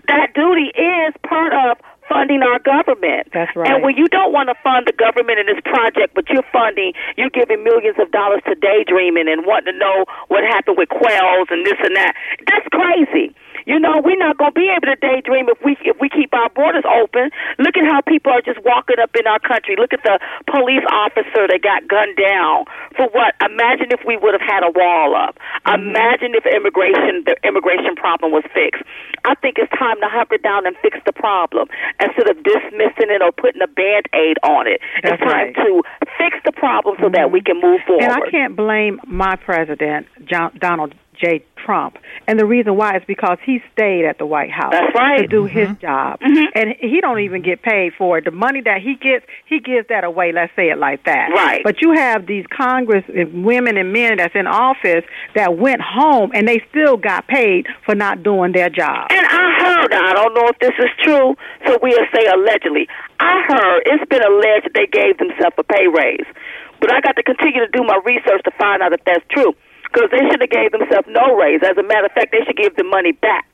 That 0.08 0.34
duty 0.34 0.70
is 0.78 1.14
part 1.26 1.52
of 1.52 1.78
funding 2.08 2.42
our 2.42 2.58
government. 2.60 3.28
That's 3.32 3.54
right. 3.56 3.70
And 3.70 3.82
when 3.82 3.96
you 3.96 4.08
don't 4.08 4.32
want 4.32 4.48
to 4.48 4.56
fund 4.62 4.86
the 4.86 4.92
government 4.92 5.38
in 5.38 5.46
this 5.46 5.60
project, 5.64 6.14
but 6.14 6.28
you're 6.28 6.46
funding, 6.52 6.92
you're 7.16 7.32
giving 7.32 7.64
millions 7.64 7.96
of 7.98 8.10
dollars 8.10 8.42
to 8.46 8.54
daydreaming 8.54 9.28
and 9.28 9.46
wanting 9.46 9.74
to 9.74 9.78
know 9.78 10.04
what 10.28 10.44
happened 10.44 10.76
with 10.76 10.88
quails 10.88 11.48
and 11.50 11.64
this 11.64 11.78
and 11.80 11.96
that, 11.96 12.14
that's 12.46 12.68
crazy. 12.72 13.34
You 13.66 13.80
know, 13.80 14.00
we're 14.04 14.20
not 14.20 14.36
going 14.36 14.52
to 14.52 14.58
be 14.58 14.68
able 14.68 14.92
to 14.92 14.98
daydream 15.00 15.48
if 15.48 15.58
we 15.64 15.76
if 15.84 15.96
we 16.00 16.08
keep 16.08 16.32
our 16.34 16.50
borders 16.52 16.84
open. 16.84 17.30
Look 17.58 17.76
at 17.76 17.84
how 17.88 18.00
people 18.04 18.32
are 18.32 18.44
just 18.44 18.60
walking 18.64 19.00
up 19.00 19.16
in 19.16 19.26
our 19.26 19.40
country. 19.40 19.76
Look 19.76 19.92
at 19.92 20.04
the 20.04 20.20
police 20.50 20.84
officer 20.92 21.48
that 21.48 21.60
got 21.64 21.88
gunned 21.88 22.16
down 22.20 22.68
for 22.96 23.08
what? 23.16 23.34
Imagine 23.40 23.88
if 23.90 24.04
we 24.06 24.16
would 24.16 24.36
have 24.36 24.44
had 24.44 24.62
a 24.62 24.72
wall 24.72 25.16
up. 25.16 25.40
Mm-hmm. 25.64 25.90
Imagine 25.90 26.36
if 26.36 26.44
immigration 26.44 27.24
the 27.24 27.36
immigration 27.44 27.96
problem 27.96 28.32
was 28.32 28.44
fixed. 28.52 28.84
I 29.24 29.34
think 29.40 29.56
it's 29.56 29.72
time 29.72 29.96
to 30.00 30.08
hunker 30.12 30.38
down 30.38 30.66
and 30.66 30.76
fix 30.84 30.98
the 31.08 31.12
problem 31.12 31.68
instead 32.00 32.28
of 32.28 32.36
dismissing 32.44 33.08
it 33.08 33.22
or 33.24 33.32
putting 33.32 33.62
a 33.62 33.70
band 33.70 34.08
aid 34.12 34.36
on 34.44 34.68
it. 34.68 34.80
That's 35.02 35.16
it's 35.16 35.24
time 35.24 35.52
right. 35.52 35.56
to 35.56 35.82
fix 36.20 36.36
the 36.44 36.52
problem 36.52 36.96
so 37.00 37.08
mm-hmm. 37.08 37.16
that 37.16 37.32
we 37.32 37.40
can 37.40 37.60
move 37.60 37.80
forward. 37.86 38.04
And 38.04 38.12
I 38.12 38.28
can't 38.30 38.56
blame 38.56 39.00
my 39.06 39.36
president, 39.36 40.06
John, 40.28 40.52
Donald 40.60 40.94
J. 41.20 41.44
Trump. 41.64 41.96
And 42.28 42.38
the 42.38 42.44
reason 42.44 42.76
why 42.76 42.96
is 42.96 43.02
because 43.06 43.38
he 43.44 43.62
stayed 43.72 44.04
at 44.04 44.18
the 44.18 44.26
White 44.26 44.50
House 44.50 44.72
That's 44.72 44.94
right. 44.94 45.18
to 45.22 45.26
do 45.26 45.44
Mhm. 45.44 45.50
his 45.50 45.68
job. 45.78 46.18
And 46.20 46.74
he 46.78 47.00
don't 47.00 47.20
even 47.20 47.42
get 47.42 47.62
paid 47.62 47.94
for 47.94 48.18
it. 48.18 48.24
The 48.24 48.30
money 48.30 48.60
that 48.62 48.80
he 48.82 48.94
gets, 48.94 49.24
he 49.46 49.60
gives 49.60 49.88
that 49.88 50.04
away, 50.04 50.32
let's 50.32 50.52
say 50.56 50.68
it 50.70 50.78
like 50.78 51.04
that. 51.04 51.30
Right. 51.30 51.62
But 51.64 51.80
you 51.80 51.92
have 51.92 52.26
these 52.26 52.46
Congress 52.48 53.04
women 53.32 53.76
and 53.76 53.92
men 53.92 54.18
that's 54.18 54.34
in 54.34 54.46
office 54.46 55.04
that 55.34 55.56
went 55.56 55.80
home 55.80 56.30
and 56.34 56.46
they 56.46 56.62
still 56.70 56.96
got 56.96 57.26
paid 57.26 57.66
for 57.84 57.94
not 57.94 58.22
doing 58.22 58.52
their 58.52 58.68
job. 58.68 59.08
And 59.10 59.26
I 59.26 59.50
heard, 59.64 59.94
I 59.94 60.12
don't 60.12 60.34
know 60.34 60.48
if 60.48 60.58
this 60.58 60.74
is 60.78 60.90
true, 61.02 61.36
so 61.66 61.78
we'll 61.82 62.06
say 62.14 62.26
allegedly. 62.26 62.88
I 63.20 63.42
heard 63.48 63.82
it's 63.86 64.04
been 64.10 64.22
alleged 64.22 64.66
that 64.66 64.74
they 64.74 64.86
gave 64.86 65.16
themselves 65.18 65.54
a 65.58 65.62
pay 65.64 65.86
raise. 65.88 66.26
But 66.80 66.92
I 66.92 67.00
got 67.00 67.16
to 67.16 67.22
continue 67.22 67.60
to 67.64 67.68
do 67.72 67.82
my 67.82 67.98
research 68.04 68.42
to 68.44 68.50
find 68.58 68.82
out 68.82 68.92
if 68.92 69.00
that's 69.06 69.24
true. 69.30 69.54
Because 69.94 70.10
they 70.10 70.28
should 70.28 70.40
have 70.40 70.50
gave 70.50 70.72
themselves 70.72 71.06
no 71.08 71.36
raise. 71.36 71.60
As 71.62 71.78
a 71.78 71.82
matter 71.84 72.06
of 72.06 72.12
fact, 72.12 72.32
they 72.32 72.44
should 72.44 72.56
give 72.56 72.74
the 72.76 72.82
money 72.84 73.12
back. 73.12 73.46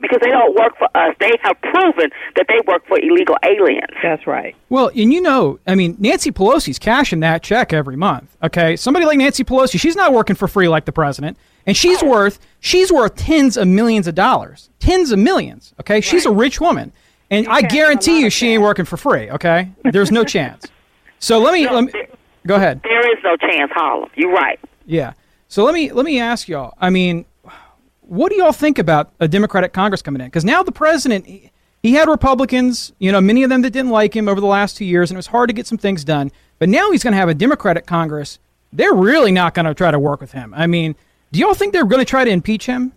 Because 0.00 0.18
they 0.22 0.30
don't 0.30 0.54
work 0.56 0.76
for 0.76 0.88
us. 0.96 1.14
They 1.20 1.32
have 1.42 1.58
proven 1.62 2.10
that 2.36 2.46
they 2.48 2.58
work 2.66 2.86
for 2.88 2.98
illegal 2.98 3.36
aliens. 3.44 3.92
That's 4.02 4.26
right. 4.26 4.54
Well, 4.68 4.88
and 4.88 5.12
you 5.12 5.20
know, 5.20 5.60
I 5.66 5.76
mean, 5.76 5.96
Nancy 5.98 6.30
Pelosi's 6.32 6.78
cashing 6.78 7.20
that 7.20 7.42
check 7.42 7.72
every 7.72 7.96
month. 7.96 8.36
Okay, 8.42 8.76
somebody 8.76 9.06
like 9.06 9.18
Nancy 9.18 9.44
Pelosi, 9.44 9.78
she's 9.78 9.94
not 9.96 10.12
working 10.12 10.36
for 10.36 10.48
free 10.48 10.68
like 10.68 10.84
the 10.84 10.92
president, 10.92 11.38
and 11.64 11.76
she's 11.76 12.02
worth 12.02 12.38
she's 12.60 12.92
worth 12.92 13.14
tens 13.14 13.56
of 13.56 13.68
millions 13.68 14.06
of 14.08 14.14
dollars, 14.16 14.68
tens 14.80 15.12
of 15.12 15.20
millions. 15.20 15.72
Okay, 15.80 16.00
she's 16.00 16.26
a 16.26 16.30
rich 16.30 16.60
woman, 16.60 16.92
and 17.30 17.46
I 17.46 17.62
guarantee 17.62 18.20
you, 18.20 18.30
she 18.30 18.48
ain't 18.48 18.62
working 18.62 18.84
for 18.84 18.96
free. 18.96 19.30
Okay, 19.30 19.70
there's 19.84 20.10
no 20.10 20.24
chance. 20.34 20.66
So 21.20 21.38
let 21.38 21.54
me, 21.54 21.70
let 21.70 21.84
me 21.84 21.92
go 22.46 22.56
ahead. 22.56 22.82
There 22.82 23.12
is 23.12 23.18
no 23.22 23.36
chance, 23.36 23.70
Harlan. 23.72 24.10
You're 24.16 24.32
right. 24.32 24.58
Yeah. 24.86 25.12
So 25.54 25.62
let 25.62 25.72
me 25.72 25.92
let 25.92 26.04
me 26.04 26.18
ask 26.18 26.48
y'all. 26.48 26.74
I 26.80 26.90
mean, 26.90 27.26
what 28.00 28.30
do 28.30 28.34
y'all 28.34 28.50
think 28.50 28.76
about 28.76 29.12
a 29.20 29.28
Democratic 29.28 29.72
Congress 29.72 30.02
coming 30.02 30.20
in? 30.20 30.26
Because 30.26 30.44
now 30.44 30.64
the 30.64 30.72
president, 30.72 31.26
he, 31.26 31.52
he 31.80 31.92
had 31.92 32.08
Republicans, 32.08 32.92
you 32.98 33.12
know, 33.12 33.20
many 33.20 33.44
of 33.44 33.50
them 33.50 33.62
that 33.62 33.70
didn't 33.70 33.92
like 33.92 34.16
him 34.16 34.28
over 34.28 34.40
the 34.40 34.48
last 34.48 34.76
two 34.76 34.84
years, 34.84 35.12
and 35.12 35.14
it 35.14 35.18
was 35.18 35.28
hard 35.28 35.48
to 35.48 35.52
get 35.52 35.68
some 35.68 35.78
things 35.78 36.02
done. 36.02 36.32
But 36.58 36.70
now 36.70 36.90
he's 36.90 37.04
going 37.04 37.12
to 37.12 37.18
have 37.18 37.28
a 37.28 37.34
Democratic 37.34 37.86
Congress. 37.86 38.40
They're 38.72 38.94
really 38.94 39.30
not 39.30 39.54
going 39.54 39.66
to 39.66 39.74
try 39.74 39.92
to 39.92 39.98
work 40.00 40.20
with 40.20 40.32
him. 40.32 40.52
I 40.56 40.66
mean, 40.66 40.96
do 41.30 41.38
y'all 41.38 41.54
think 41.54 41.72
they're 41.72 41.84
going 41.84 42.04
to 42.04 42.04
try 42.04 42.24
to 42.24 42.30
impeach 42.32 42.66
him? 42.66 42.92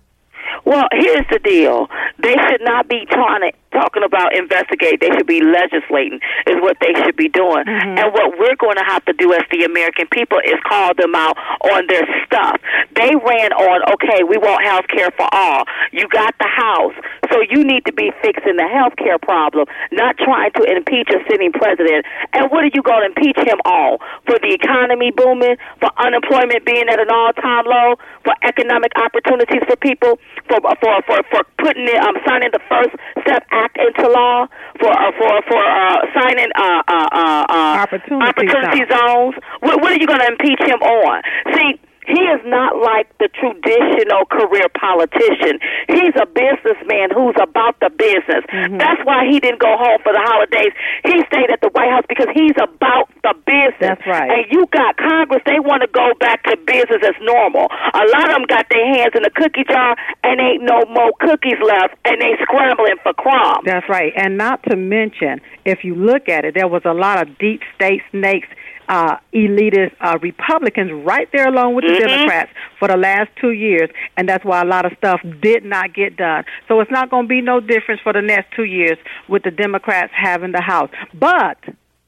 Well, 0.65 0.87
here's 0.93 1.27
the 1.29 1.37
deal. 1.37 1.87
They 2.17 2.33
should 2.49 2.61
not 2.61 2.87
be 2.87 3.05
trying 3.11 3.51
to, 3.51 3.57
talking 3.77 4.01
about 4.01 4.33
investigate. 4.33 4.97
They 4.99 5.13
should 5.13 5.29
be 5.29 5.45
legislating 5.45 6.19
is 6.49 6.57
what 6.57 6.77
they 6.81 6.97
should 7.05 7.15
be 7.15 7.29
doing. 7.29 7.69
And 7.69 8.09
what 8.09 8.33
we're 8.41 8.57
going 8.57 8.77
to 8.81 8.87
have 8.89 9.05
to 9.05 9.13
do 9.13 9.33
as 9.33 9.45
the 9.53 9.63
American 9.69 10.09
people 10.09 10.41
is 10.41 10.57
call 10.65 10.97
them 10.97 11.13
out 11.13 11.37
on 11.69 11.85
their 11.85 12.05
stuff. 12.25 12.57
They 12.97 13.13
ran 13.13 13.53
on, 13.53 13.85
okay, 13.93 14.25
we 14.25 14.37
want 14.41 14.65
health 14.65 14.89
care 14.89 15.11
for 15.13 15.29
all. 15.29 15.65
You 15.91 16.07
got 16.09 16.33
the 16.39 16.47
House. 16.47 16.95
So 17.29 17.43
you 17.43 17.63
need 17.63 17.85
to 17.85 17.93
be 17.93 18.09
fixing 18.23 18.55
the 18.55 18.65
health 18.65 18.95
care 18.97 19.19
problem, 19.19 19.67
not 19.91 20.17
trying 20.17 20.51
to 20.57 20.63
impeach 20.63 21.09
a 21.11 21.19
sitting 21.29 21.51
president. 21.51 22.05
And 22.33 22.49
what 22.49 22.63
are 22.63 22.73
you 22.73 22.81
going 22.81 23.03
to 23.03 23.09
impeach 23.13 23.37
him 23.37 23.59
on? 23.67 23.99
For 24.25 24.39
the 24.39 24.55
economy 24.55 25.11
booming, 25.11 25.57
for 25.79 25.91
unemployment 25.99 26.65
being 26.65 26.87
at 26.87 26.99
an 26.99 27.11
all-time 27.11 27.65
low, 27.67 27.99
for 28.23 28.33
economic 28.43 28.91
opportunities 28.95 29.61
for 29.67 29.75
people, 29.75 30.19
for 30.47 30.59
for 30.79 31.03
for, 31.03 31.19
for 31.29 31.41
putting 31.59 31.85
it, 31.85 31.99
um, 31.99 32.15
signing 32.25 32.49
the 32.51 32.63
First 32.71 32.95
Step 33.27 33.43
Act 33.51 33.66
into 33.75 34.07
law, 34.09 34.47
for 34.79 34.91
uh, 34.91 35.11
for 35.17 35.41
for 35.47 35.61
uh, 35.63 35.99
signing 36.15 36.51
uh, 36.55 36.81
uh, 36.87 37.07
uh, 37.11 37.45
uh, 37.49 37.83
Opportunity 37.83 38.27
opportunity 38.27 38.83
zones. 38.89 39.35
What, 39.59 39.81
what 39.81 39.91
are 39.91 39.99
you 39.99 40.07
going 40.07 40.19
to 40.19 40.27
impeach 40.27 40.61
him 40.61 40.81
on? 40.81 41.21
See. 41.55 41.79
He 42.07 42.23
is 42.31 42.41
not 42.47 42.79
like 42.79 43.11
the 43.19 43.27
traditional 43.35 44.23
career 44.31 44.71
politician. 44.73 45.59
He's 45.91 46.15
a 46.15 46.25
businessman 46.25 47.11
who's 47.11 47.35
about 47.35 47.75
the 47.83 47.91
business. 47.91 48.47
Mm-hmm. 48.47 48.79
That's 48.79 49.03
why 49.03 49.27
he 49.27 49.39
didn't 49.43 49.59
go 49.59 49.75
home 49.75 49.99
for 50.01 50.15
the 50.15 50.23
holidays. 50.23 50.71
He 51.03 51.19
stayed 51.27 51.51
at 51.51 51.59
the 51.59 51.69
White 51.75 51.91
House 51.91 52.07
because 52.07 52.31
he's 52.31 52.55
about 52.55 53.11
the 53.23 53.35
business. 53.43 53.99
That's 53.99 54.07
right. 54.07 54.31
And 54.31 54.45
you 54.51 54.65
got 54.71 54.95
Congress, 54.95 55.43
they 55.45 55.59
want 55.59 55.83
to 55.83 55.91
go 55.91 56.15
back 56.19 56.43
to 56.47 56.55
business 56.63 57.03
as 57.03 57.17
normal. 57.21 57.67
A 57.67 58.05
lot 58.15 58.31
of 58.31 58.39
them 58.39 58.47
got 58.47 58.65
their 58.71 58.87
hands 58.95 59.11
in 59.11 59.23
the 59.23 59.33
cookie 59.35 59.67
jar 59.67 59.95
and 60.23 60.39
ain't 60.39 60.63
no 60.63 60.87
more 60.87 61.11
cookies 61.19 61.59
left 61.59 61.99
and 62.05 62.21
they 62.21 62.39
scrambling 62.41 62.97
for 63.03 63.13
crumbs. 63.13 63.67
That's 63.67 63.87
right. 63.89 64.13
And 64.15 64.37
not 64.37 64.63
to 64.71 64.75
mention, 64.75 65.41
if 65.65 65.83
you 65.83 65.95
look 65.95 66.29
at 66.29 66.45
it, 66.45 66.55
there 66.55 66.67
was 66.67 66.81
a 66.85 66.93
lot 66.93 67.21
of 67.21 67.37
deep 67.37 67.61
state 67.75 68.01
snakes, 68.11 68.47
uh, 68.89 69.17
elitist 69.33 69.91
uh, 70.01 70.17
Republicans 70.21 70.91
right 71.05 71.27
there 71.33 71.47
along 71.47 71.75
with 71.75 71.85
the 71.85 71.91
Mhm. 71.91 72.07
Democrats 72.07 72.51
for 72.79 72.87
the 72.87 72.97
last 72.97 73.29
two 73.39 73.51
years. 73.51 73.89
And 74.15 74.27
that's 74.29 74.45
why 74.45 74.61
a 74.61 74.65
lot 74.65 74.85
of 74.85 74.93
stuff 74.97 75.21
did 75.41 75.65
not 75.65 75.93
get 75.93 76.15
done. 76.15 76.45
So 76.67 76.79
it's 76.79 76.91
not 76.91 77.09
going 77.09 77.23
to 77.25 77.27
be 77.27 77.41
no 77.41 77.59
difference 77.59 78.01
for 78.01 78.13
the 78.13 78.21
next 78.21 78.51
two 78.55 78.63
years 78.63 78.97
with 79.27 79.43
the 79.43 79.51
Democrats 79.51 80.11
having 80.15 80.51
the 80.53 80.61
House. 80.61 80.89
But 81.13 81.57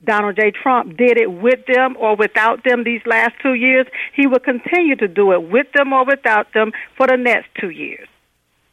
Donald 0.05 0.37
J. 0.37 0.51
Trump 0.51 0.95
did 0.95 1.17
it 1.17 1.31
with 1.31 1.59
them 1.67 1.97
or 1.99 2.15
without 2.15 2.63
them 2.63 2.83
these 2.85 3.01
last 3.05 3.33
two 3.43 3.53
years. 3.55 3.85
He 4.13 4.25
will 4.27 4.39
continue 4.39 4.95
to 4.95 5.07
do 5.07 5.33
it 5.33 5.43
with 5.49 5.67
them 5.73 5.91
or 5.91 6.05
without 6.05 6.47
them 6.53 6.71
for 6.95 7.05
the 7.07 7.17
next 7.17 7.49
two 7.59 7.69
years. 7.69 8.07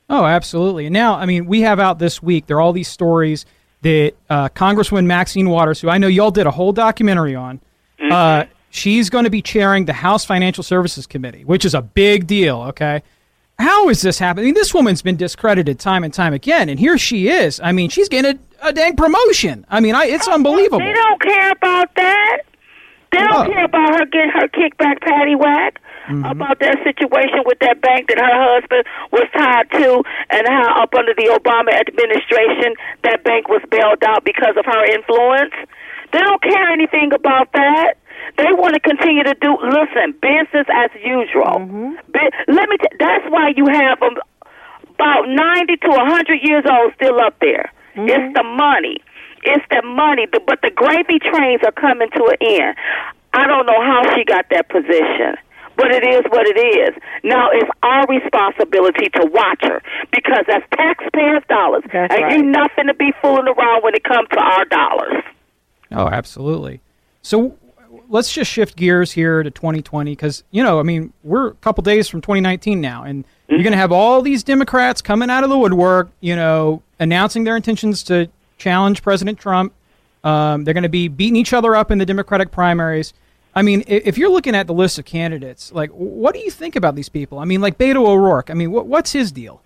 Oh, 0.09 0.25
absolutely. 0.25 0.87
And 0.87 0.93
now, 0.93 1.17
I 1.17 1.27
mean, 1.27 1.47
we 1.47 1.63
have 1.63 1.81
out 1.81 1.99
this 1.99 2.23
week, 2.23 2.47
there 2.47 2.59
are 2.59 2.61
all 2.61 2.73
these 2.73 2.87
stories 2.89 3.45
that 3.83 4.13
uh, 4.31 4.49
Congresswoman 4.51 5.07
Maxine 5.07 5.49
Waters, 5.51 5.81
who 5.81 5.89
I 5.89 5.99
know 5.99 6.07
y'all 6.07 6.31
did 6.31 6.47
a 6.47 6.53
whole 6.53 6.73
documentary 6.73 7.35
on, 7.35 7.61
uh, 8.11 8.45
she's 8.71 9.11
going 9.11 9.25
to 9.25 9.31
be 9.31 9.43
chairing 9.43 9.85
the 9.87 9.93
House 9.93 10.25
Financial 10.25 10.63
Services 10.63 11.07
Committee, 11.07 11.45
which 11.45 11.65
is 11.65 11.75
a 11.75 11.83
big 11.83 12.27
deal, 12.27 12.61
okay? 12.63 13.03
How 13.59 13.89
is 13.89 14.03
this 14.03 14.19
happening? 14.19 14.53
This 14.55 14.75
woman's 14.75 15.01
been 15.03 15.17
discredited 15.17 15.79
time 15.79 16.05
and 16.05 16.13
time 16.13 16.35
again, 16.35 16.69
and 16.69 16.79
here 16.79 16.99
she 16.99 17.29
is. 17.29 17.59
I 17.61 17.73
mean, 17.73 17.89
she's 17.89 18.09
getting 18.09 18.39
a, 18.63 18.69
a 18.69 18.73
dang 18.73 18.97
promotion. 18.97 19.65
I 19.71 19.81
mean, 19.81 19.95
I, 19.95 20.05
it's 20.05 20.29
unbelievable. 20.29 20.79
They 20.79 20.93
don't 20.93 21.21
care 21.23 21.51
about 21.53 21.95
that. 21.97 22.39
They 23.13 23.19
don't 23.19 23.47
Oh. 23.49 23.51
care 23.51 23.65
about 23.65 23.99
her 23.99 24.05
getting 24.07 24.31
her 24.31 24.49
kickback 24.49 25.01
patty 25.01 25.35
whack. 25.35 25.81
About 26.09 26.61
that 26.61 26.79
situation 26.85 27.43
with 27.47 27.59
that 27.59 27.81
bank 27.81 28.07
that 28.07 28.19
her 28.19 28.31
husband 28.31 28.85
was 29.11 29.27
tied 29.35 29.69
to, 29.73 30.05
and 30.31 30.47
how 30.47 30.83
up 30.85 30.95
under 30.95 31.13
the 31.15 31.27
Obama 31.35 31.75
administration 31.83 32.75
that 33.03 33.25
bank 33.25 33.49
was 33.49 33.61
bailed 33.73 34.05
out 34.07 34.23
because 34.23 34.55
of 34.57 34.65
her 34.67 34.85
influence. 34.85 35.51
They 36.17 36.23
don't 36.25 36.41
care 36.41 36.73
anything 36.73 37.13
about 37.13 37.53
that. 37.53 38.01
They 38.41 38.49
want 38.57 38.73
to 38.73 38.81
continue 38.81 39.23
to 39.25 39.35
do. 39.37 39.53
Listen, 39.61 40.17
business 40.17 40.65
as 40.73 40.89
usual. 41.05 41.61
Bu- 42.09 42.37
let 42.49 42.69
me. 42.73 42.77
T- 42.81 42.97
that's 42.99 43.29
why 43.29 43.53
you 43.55 43.67
have 43.69 44.01
um, 44.01 44.17
about 44.97 45.29
ninety 45.29 45.77
to 45.77 45.91
a 45.93 46.05
hundred 46.09 46.41
years 46.41 46.65
old 46.65 46.95
still 46.97 47.21
up 47.21 47.37
there. 47.41 47.71
It's 47.97 48.33
the 48.35 48.43
money. 48.45 48.97
It's 49.45 49.65
the 49.69 49.83
money. 49.85 50.25
The, 50.33 50.41
but 50.41 50.61
the 50.63 50.71
gravy 50.71 51.19
trains 51.21 51.61
are 51.69 51.73
coming 51.73 52.09
to 52.17 52.23
an 52.33 52.37
end. 52.41 52.77
I 53.35 53.47
don't 53.47 53.67
know 53.67 53.81
how 53.85 54.01
she 54.17 54.25
got 54.25 54.47
that 54.51 54.69
position. 54.71 55.37
But 55.77 55.93
it 55.93 56.05
is 56.09 56.25
what 56.33 56.47
it 56.49 56.57
is. 56.57 56.97
Now 57.25 57.51
it's 57.53 57.69
our 57.83 58.07
responsibility 58.09 59.11
to 59.21 59.29
watch 59.29 59.61
her 59.63 59.83
because 60.11 60.45
that's 60.49 60.65
taxpayers' 60.73 61.45
dollars, 61.51 61.85
That's 61.93 62.15
and 62.15 62.23
right. 62.25 62.33
you 62.39 62.43
nothing 62.45 62.87
to 62.89 62.95
be 62.95 63.13
fooling 63.21 63.45
around 63.49 63.85
when 63.85 63.95
it 63.95 64.03
comes 64.05 64.29
to 64.33 64.41
our 64.41 64.65
dollars. 64.65 65.21
Oh, 65.93 66.09
absolutely. 66.09 66.81
So 67.23 67.57
let's 68.09 68.33
just 68.33 68.51
shift 68.51 68.77
gears 68.77 69.13
here 69.13 69.43
to 69.43 69.51
2020 69.51 70.13
because, 70.13 70.45
you 70.51 70.63
know, 70.63 70.79
I 70.79 70.83
mean, 70.83 71.13
we're 71.23 71.49
a 71.49 71.55
couple 71.55 71.83
days 71.83 72.09
from 72.09 72.21
2019 72.21 72.81
now, 72.81 73.05
and 73.05 73.25
you're 73.49 73.63
going 73.63 73.73
to 73.73 73.79
have 73.79 73.93
all 73.93 74.23
these 74.23 74.43
Democrats 74.43 75.01
coming 75.03 75.31
out 75.31 75.45
of 75.45 75.51
the 75.51 75.59
woodwork, 75.59 76.11
you 76.21 76.37
know, 76.37 76.83
announcing 76.99 77.45
their 77.45 77.57
intentions 77.57 78.03
to 78.05 78.29
challenge 78.59 79.03
President 79.03 79.39
Trump. 79.39 79.73
Um, 80.25 80.65
they're 80.65 80.75
going 80.75 80.83
to 80.83 80.89
be 80.89 81.09
beating 81.09 81.37
each 81.37 81.53
other 81.53 81.77
up 81.77 81.91
in 81.91 81.99
the 81.99 82.07
Democratic 82.07 82.51
primaries. 82.51 83.13
I 83.55 83.63
mean, 83.63 83.85
if 83.87 84.19
you're 84.19 84.31
looking 84.31 84.55
at 84.55 84.67
the 84.67 84.75
list 84.75 84.99
of 84.99 85.05
candidates, 85.05 85.73
like, 85.73 85.91
what 85.91 86.35
do 86.35 86.41
you 86.41 86.51
think 86.51 86.77
about 86.77 86.95
these 86.95 87.09
people? 87.09 87.39
I 87.39 87.45
mean, 87.47 87.61
like 87.61 87.79
Beto 87.79 88.07
O'Rourke. 88.07 88.51
I 88.51 88.55
mean, 88.55 88.71
what, 88.71 88.87
what's 88.87 89.13
his 89.13 89.33
deal? 89.33 89.63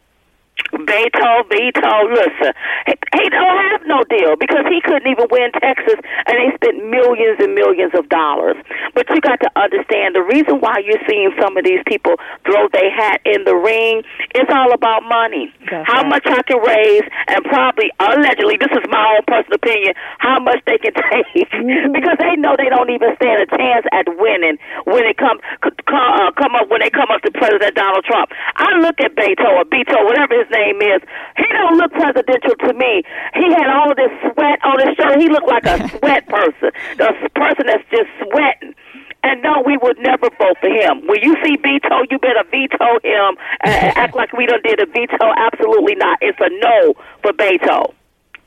Beto, 0.72 1.44
Beto, 1.48 1.92
listen, 2.11 2.52
he, 2.86 2.94
he 3.16 3.28
don't 3.30 3.58
have 3.70 3.82
no 3.86 4.02
deal 4.08 4.36
because 4.36 4.64
he 4.68 4.80
couldn't 4.80 5.08
even 5.11 5.26
win 5.30 5.50
Texas, 5.58 5.98
and 6.26 6.34
they 6.38 6.54
spent 6.54 6.78
millions 6.88 7.38
and 7.40 7.54
millions 7.54 7.92
of 7.94 8.08
dollars. 8.08 8.56
But 8.94 9.08
you 9.11 9.20
got 9.20 9.40
to 9.40 9.50
understand 9.58 10.14
the 10.14 10.22
reason 10.22 10.61
why 10.61 10.78
you're 10.84 11.02
seeing 11.08 11.32
some 11.40 11.56
of 11.56 11.64
these 11.64 11.82
people 11.86 12.16
throw 12.44 12.68
their 12.72 12.90
hat 12.90 13.20
in 13.24 13.44
the 13.44 13.54
ring. 13.54 14.02
It's 14.34 14.50
all 14.52 14.72
about 14.72 15.02
money. 15.04 15.52
how 15.86 16.06
much 16.06 16.26
I 16.26 16.42
can 16.46 16.61
raise, 16.62 17.06
and 17.28 17.44
probably 17.44 17.90
allegedly, 17.98 18.56
this 18.58 18.72
is 18.72 18.84
my 18.88 19.02
own 19.16 19.24
personal 19.26 19.56
opinion, 19.56 19.94
how 20.18 20.38
much 20.38 20.62
they 20.66 20.78
can 20.78 20.94
take 21.11 21.50
because 21.92 22.18
they 22.18 22.36
know 22.36 22.54
they 22.58 22.68
don't 22.68 22.90
even 22.90 23.14
stand 23.16 23.42
a 23.42 23.48
chance 23.56 23.86
at 23.92 24.06
winning 24.18 24.58
when 24.84 25.04
it 25.06 25.16
come 25.16 25.38
come, 25.62 26.11
uh, 26.18 26.32
come 26.34 26.54
up 26.54 26.68
when 26.68 26.80
they 26.80 26.90
come 26.90 27.08
up 27.11 27.22
to 27.22 27.30
President 27.30 27.74
Donald 27.74 28.04
Trump. 28.04 28.30
I 28.56 28.78
look 28.78 29.00
at 29.00 29.14
Beto 29.14 29.46
or 29.56 29.64
Beto, 29.64 30.04
whatever 30.04 30.38
his 30.38 30.49
name 30.51 30.82
is. 30.82 31.01
He 31.36 31.46
don't 31.53 31.76
look 31.76 31.92
presidential 31.92 32.55
to 32.66 32.74
me. 32.74 33.03
He 33.34 33.46
had 33.55 33.68
all 33.70 33.90
of 33.90 33.96
this 33.96 34.12
sweat 34.32 34.59
on 34.64 34.78
his 34.82 34.96
shirt. 34.96 35.18
He 35.18 35.28
looked 35.28 35.48
like 35.48 35.64
a 35.64 35.78
sweat 35.98 36.26
person, 36.28 36.70
the 36.98 37.11
person 37.34 37.66
that's 37.66 37.86
just 37.90 38.11
sweating. 38.22 38.74
And 39.22 39.42
don't, 39.42 39.66
we 39.66 39.76
would 39.76 39.98
never 40.01 40.30
vote 40.38 40.57
for 40.61 40.70
him. 40.70 41.07
When 41.07 41.20
you 41.22 41.36
see 41.44 41.57
veto, 41.57 42.09
you 42.11 42.18
better 42.18 42.42
veto 42.51 42.98
him 43.05 43.36
and 43.61 43.96
act 43.96 44.16
like 44.16 44.32
we 44.32 44.46
done 44.46 44.62
did 44.64 44.80
a 44.80 44.86
veto. 44.86 45.28
Absolutely 45.36 45.94
not. 45.96 46.18
It's 46.22 46.38
a 46.40 46.48
no 46.48 46.94
for 47.22 47.32
Beto. 47.32 47.92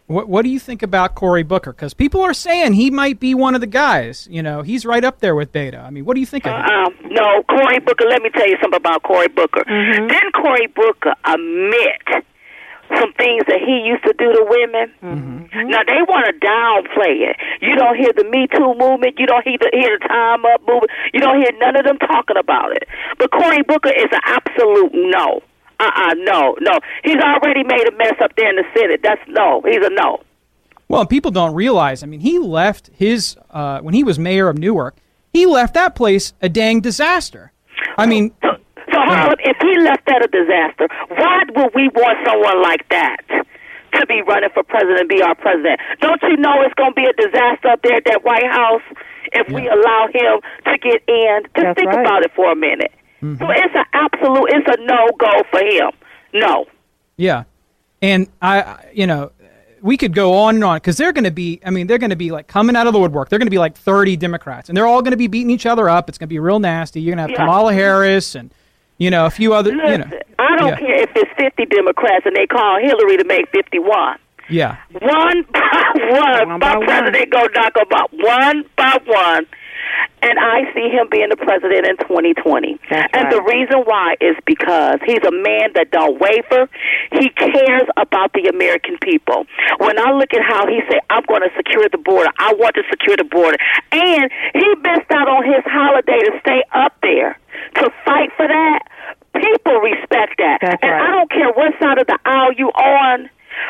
What, 0.08 0.28
what 0.28 0.44
do 0.44 0.50
you 0.50 0.60
think 0.60 0.84
about 0.84 1.16
Cory 1.16 1.44
Booker? 1.44 1.72
Because 1.72 1.94
people 1.94 2.22
are 2.22 2.34
saying 2.34 2.74
he 2.74 2.92
might 2.92 3.20
be 3.20 3.34
one 3.34 3.56
of 3.56 3.62
the 3.62 3.68
guys. 3.68 4.28
You 4.30 4.44
know, 4.44 4.62
he's 4.62 4.86
right 4.86 5.04
up 5.04 5.20
there 5.20 5.34
with 5.36 5.54
Beto. 5.54 5.84
I 5.84 5.90
mean, 5.90 6.04
what 6.04 6.16
do 6.16 6.20
you 6.20 6.26
think 6.26 6.46
of 6.46 6.54
him? 6.54 6.62
Um, 6.62 6.94
no, 7.10 7.44
Cory 7.48 7.80
Booker. 7.80 8.06
Let 8.10 8.22
me 8.22 8.30
tell 8.30 8.48
you 8.48 8.58
something 8.62 8.78
about 8.78 9.04
Cory 9.04 9.30
Booker. 9.30 9.64
Didn't 9.64 10.34
Cory 10.34 10.68
Booker 10.68 11.16
admit 11.26 12.26
some 13.00 13.14
things 13.14 13.48
that 13.48 13.64
he 13.64 13.88
used 13.88 14.04
to 14.04 14.14
do 14.20 14.28
to 14.34 14.44
women? 14.44 14.92
Mm-hmm. 15.02 15.70
Now 15.70 15.84
they 15.88 16.04
want 16.04 16.28
to 16.28 16.34
downplay 16.36 17.32
it. 17.32 17.38
You 17.62 17.76
don't 17.76 17.96
hear 17.96 18.12
the 18.12 18.26
Me 18.26 18.48
Too 18.52 18.76
movement. 18.78 19.16
You 19.18 19.26
don't 19.26 19.44
hear 19.48 19.58
the, 19.58 19.72
hear 19.72 19.98
the 19.98 20.08
Time 20.08 20.44
Up 20.46 20.62
movement. 20.68 20.92
You 21.14 21.22
don't 21.22 21.38
hear 21.38 21.52
none 21.60 21.78
of 21.78 21.86
them 21.86 21.98
talking 22.00 22.38
about 22.38 22.76
it. 22.76 22.88
But 23.18 23.32
Cory 23.32 23.64
Booker 23.64 23.90
is 23.90 24.12
an 24.12 24.22
absolute 24.26 24.92
no. 24.94 25.42
Uh 25.84 25.92
uh 25.96 26.14
no, 26.20 26.56
no. 26.62 26.80
He's 27.04 27.18
already 27.18 27.64
made 27.64 27.88
a 27.88 27.96
mess 27.98 28.16
up 28.22 28.32
there 28.38 28.50
in 28.50 28.56
the 28.56 28.64
Senate. 28.78 29.02
That's 29.04 29.22
no. 29.28 29.62
He's 29.66 29.86
a 29.86 29.90
no. 29.90 30.22
Well, 30.88 31.06
people 31.06 31.32
don't 31.32 31.56
realize. 31.56 32.04
I 32.04 32.06
mean, 32.08 32.20
he 32.20 32.40
left 32.40 32.90
his 32.94 33.36
uh, 33.52 33.80
when 33.82 33.94
he 33.94 34.04
was 34.04 34.20
mayor 34.20 34.48
of 34.48 34.58
Newark. 34.58 34.96
He 35.32 35.46
left 35.46 35.74
that 35.74 35.96
place 35.96 36.34
a 36.42 36.50
dang 36.50 36.82
disaster. 36.82 37.52
I 37.98 38.06
mean, 38.06 38.32
So 38.44 38.52
Harlan, 38.92 39.38
if 39.40 39.58
he 39.60 39.80
left 39.82 40.06
that 40.06 40.24
a 40.24 40.28
disaster, 40.28 40.88
why 41.10 41.44
would 41.56 41.72
we 41.74 41.90
want 41.90 42.18
someone 42.28 42.62
like 42.62 42.88
that 42.90 43.18
to 43.28 44.06
be 44.08 44.22
running 44.22 44.50
for 44.54 44.64
president 44.64 45.00
and 45.02 45.10
be 45.10 45.22
our 45.22 45.36
president? 45.36 45.80
Don't 46.00 46.22
you 46.22 46.38
know 46.38 46.62
it's 46.62 46.74
going 46.76 46.92
to 46.94 46.96
be 46.96 47.06
a 47.06 47.14
disaster 47.14 47.70
up 47.70 47.82
there 47.82 47.98
at 47.98 48.06
that 48.06 48.24
White 48.24 48.46
House 48.46 48.84
if 49.34 49.48
we 49.50 49.68
allow 49.68 50.08
him 50.14 50.42
to 50.66 50.78
get 50.78 51.02
in? 51.08 51.42
Just 51.58 51.78
think 51.78 51.92
about 51.92 52.24
it 52.24 52.32
for 52.36 52.52
a 52.52 52.56
minute. 52.56 52.92
Mm-hmm. 53.24 53.38
So 53.44 53.50
it's 53.50 53.76
an 53.76 53.86
absolute, 53.94 54.50
it's 54.50 54.68
a 54.68 54.82
no 54.84 55.08
go 55.18 55.44
for 55.50 55.60
him. 55.60 55.92
No. 56.34 56.66
yeah, 57.18 57.44
and 58.02 58.28
I, 58.42 58.62
I- 58.62 58.90
you 58.94 59.06
know, 59.08 59.32
we 59.82 59.98
could 59.98 60.14
go 60.16 60.34
on 60.34 60.56
and 60.56 60.64
on 60.64 60.78
because 60.78 60.98
they're 60.98 61.12
going 61.14 61.26
to 61.26 61.32
be. 61.32 61.60
I 61.66 61.70
mean, 61.70 61.88
they're 61.88 61.98
going 61.98 62.10
to 62.10 62.16
be 62.16 62.32
like 62.32 62.48
coming 62.48 62.76
out 62.76 62.88
of 62.88 62.94
the 62.94 63.00
woodwork. 63.00 63.30
They're 63.30 63.38
going 63.40 63.48
to 63.48 63.52
be 63.52 63.58
like 63.60 63.76
thirty 63.78 64.16
Democrats, 64.18 64.70
and 64.70 64.78
they're 64.78 64.88
all 64.88 65.02
going 65.02 65.12
to 65.12 65.18
be 65.18 65.28
beating 65.28 65.50
each 65.50 65.66
other 65.66 65.90
up. 65.90 66.08
It's 66.10 66.18
going 66.18 66.28
to 66.28 66.34
be 66.34 66.40
real 66.40 66.60
nasty. 66.60 67.02
You're 67.02 67.16
going 67.16 67.18
to 67.18 67.24
have 67.24 67.32
Yeah. 67.32 67.46
Kamala 67.46 67.74
Harris 67.74 68.34
and 68.36 68.50
you 68.98 69.10
know 69.12 69.26
a 69.26 69.30
few 69.30 69.54
other. 69.54 69.72
You 69.72 69.98
know, 69.98 70.10
I 70.40 70.58
don't 70.58 70.70
yeah. 70.70 70.80
care 70.80 71.04
if 71.04 71.10
it's 71.16 71.32
50 71.38 71.66
Democrats 71.66 72.26
and 72.26 72.36
they 72.36 72.48
call 72.48 72.80
Hillary 72.82 73.18
to 73.18 73.26
make 73.26 73.50
51. 73.52 74.18
Yeah. 74.50 74.78
One 75.00 75.44
by 75.52 75.92
one, 76.48 76.60
my 76.60 76.84
president 76.86 77.32
go 77.32 77.46
knock 77.54 77.74
them 77.74 77.88
out 77.94 78.10
one 78.14 78.64
by 78.78 79.00
one. 79.06 79.46
And 80.22 80.40
I 80.40 80.72
see 80.74 80.88
him 80.90 81.08
being 81.12 81.30
the 81.30 81.36
president 81.38 81.86
in 81.86 81.98
2020. 81.98 82.80
and 82.90 83.32
the 83.32 83.42
reason 83.44 83.84
why 83.84 84.16
is 84.22 84.36
because 84.46 84.98
he's 85.06 85.24
a 85.28 85.32
man 85.32 85.76
that 85.76 85.92
don't 85.92 86.20
waver. 86.20 86.70
He 87.12 87.30
cares 87.30 87.88
about 87.98 88.32
the 88.34 88.48
American 88.48 88.98
people. 89.02 89.46
When 89.80 90.00
I 90.00 90.12
look 90.12 90.34
at 90.34 90.42
how 90.42 90.66
he 90.68 90.80
said, 90.88 91.02
I'm 91.10 91.24
going 91.28 91.42
to 91.42 91.52
secure 91.58 91.88
the 91.92 91.98
border, 91.98 92.30
I 92.40 92.54
want 92.54 92.76
to 92.76 92.84
secure 92.90 93.18
the 93.18 93.26
border. 93.28 93.58
And 93.92 94.32
he 94.54 94.68
missed 94.80 95.12
out 95.12 95.28
on 95.28 95.44
his 95.44 95.64
holiday 95.66 96.20
to 96.24 96.40
stay 96.40 96.64
up 96.72 96.96
there 97.02 97.38
to 97.76 97.90
fight 98.06 98.30
for 98.38 98.48
that. 98.48 98.80
People 99.36 99.82
respect 99.82 100.38
that. 100.38 100.60
and 100.82 100.94
I 100.94 101.12
don't 101.12 101.30
care 101.30 101.52
what 101.52 101.74
side 101.82 101.98
of 101.98 102.08
the 102.08 102.18
aisle 102.26 102.54
you 102.54 102.70
on. 102.70 103.30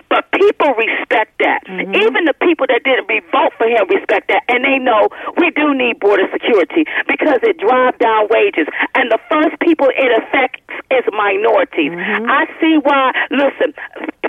But 0.09 0.29
people 0.31 0.73
respect 0.75 1.39
that. 1.39 1.65
Mm-hmm. 1.65 1.95
Even 1.95 2.25
the 2.25 2.37
people 2.41 2.67
that 2.67 2.83
didn't 2.83 3.07
vote 3.31 3.53
for 3.57 3.67
him 3.67 3.87
respect 3.89 4.27
that, 4.29 4.43
and 4.49 4.63
they 4.63 4.77
know 4.77 5.09
we 5.37 5.49
do 5.51 5.73
need 5.73 5.99
border 5.99 6.27
security 6.31 6.85
because 7.07 7.39
it 7.43 7.57
drives 7.57 7.97
down 7.97 8.27
wages, 8.29 8.67
and 8.95 9.09
the 9.09 9.19
first 9.29 9.57
people 9.59 9.87
it 9.93 10.11
affects 10.23 10.61
is 10.91 11.05
minorities. 11.13 11.91
Mm-hmm. 11.93 12.29
I 12.29 12.45
see 12.59 12.77
why. 12.81 13.13
Listen, 13.31 13.73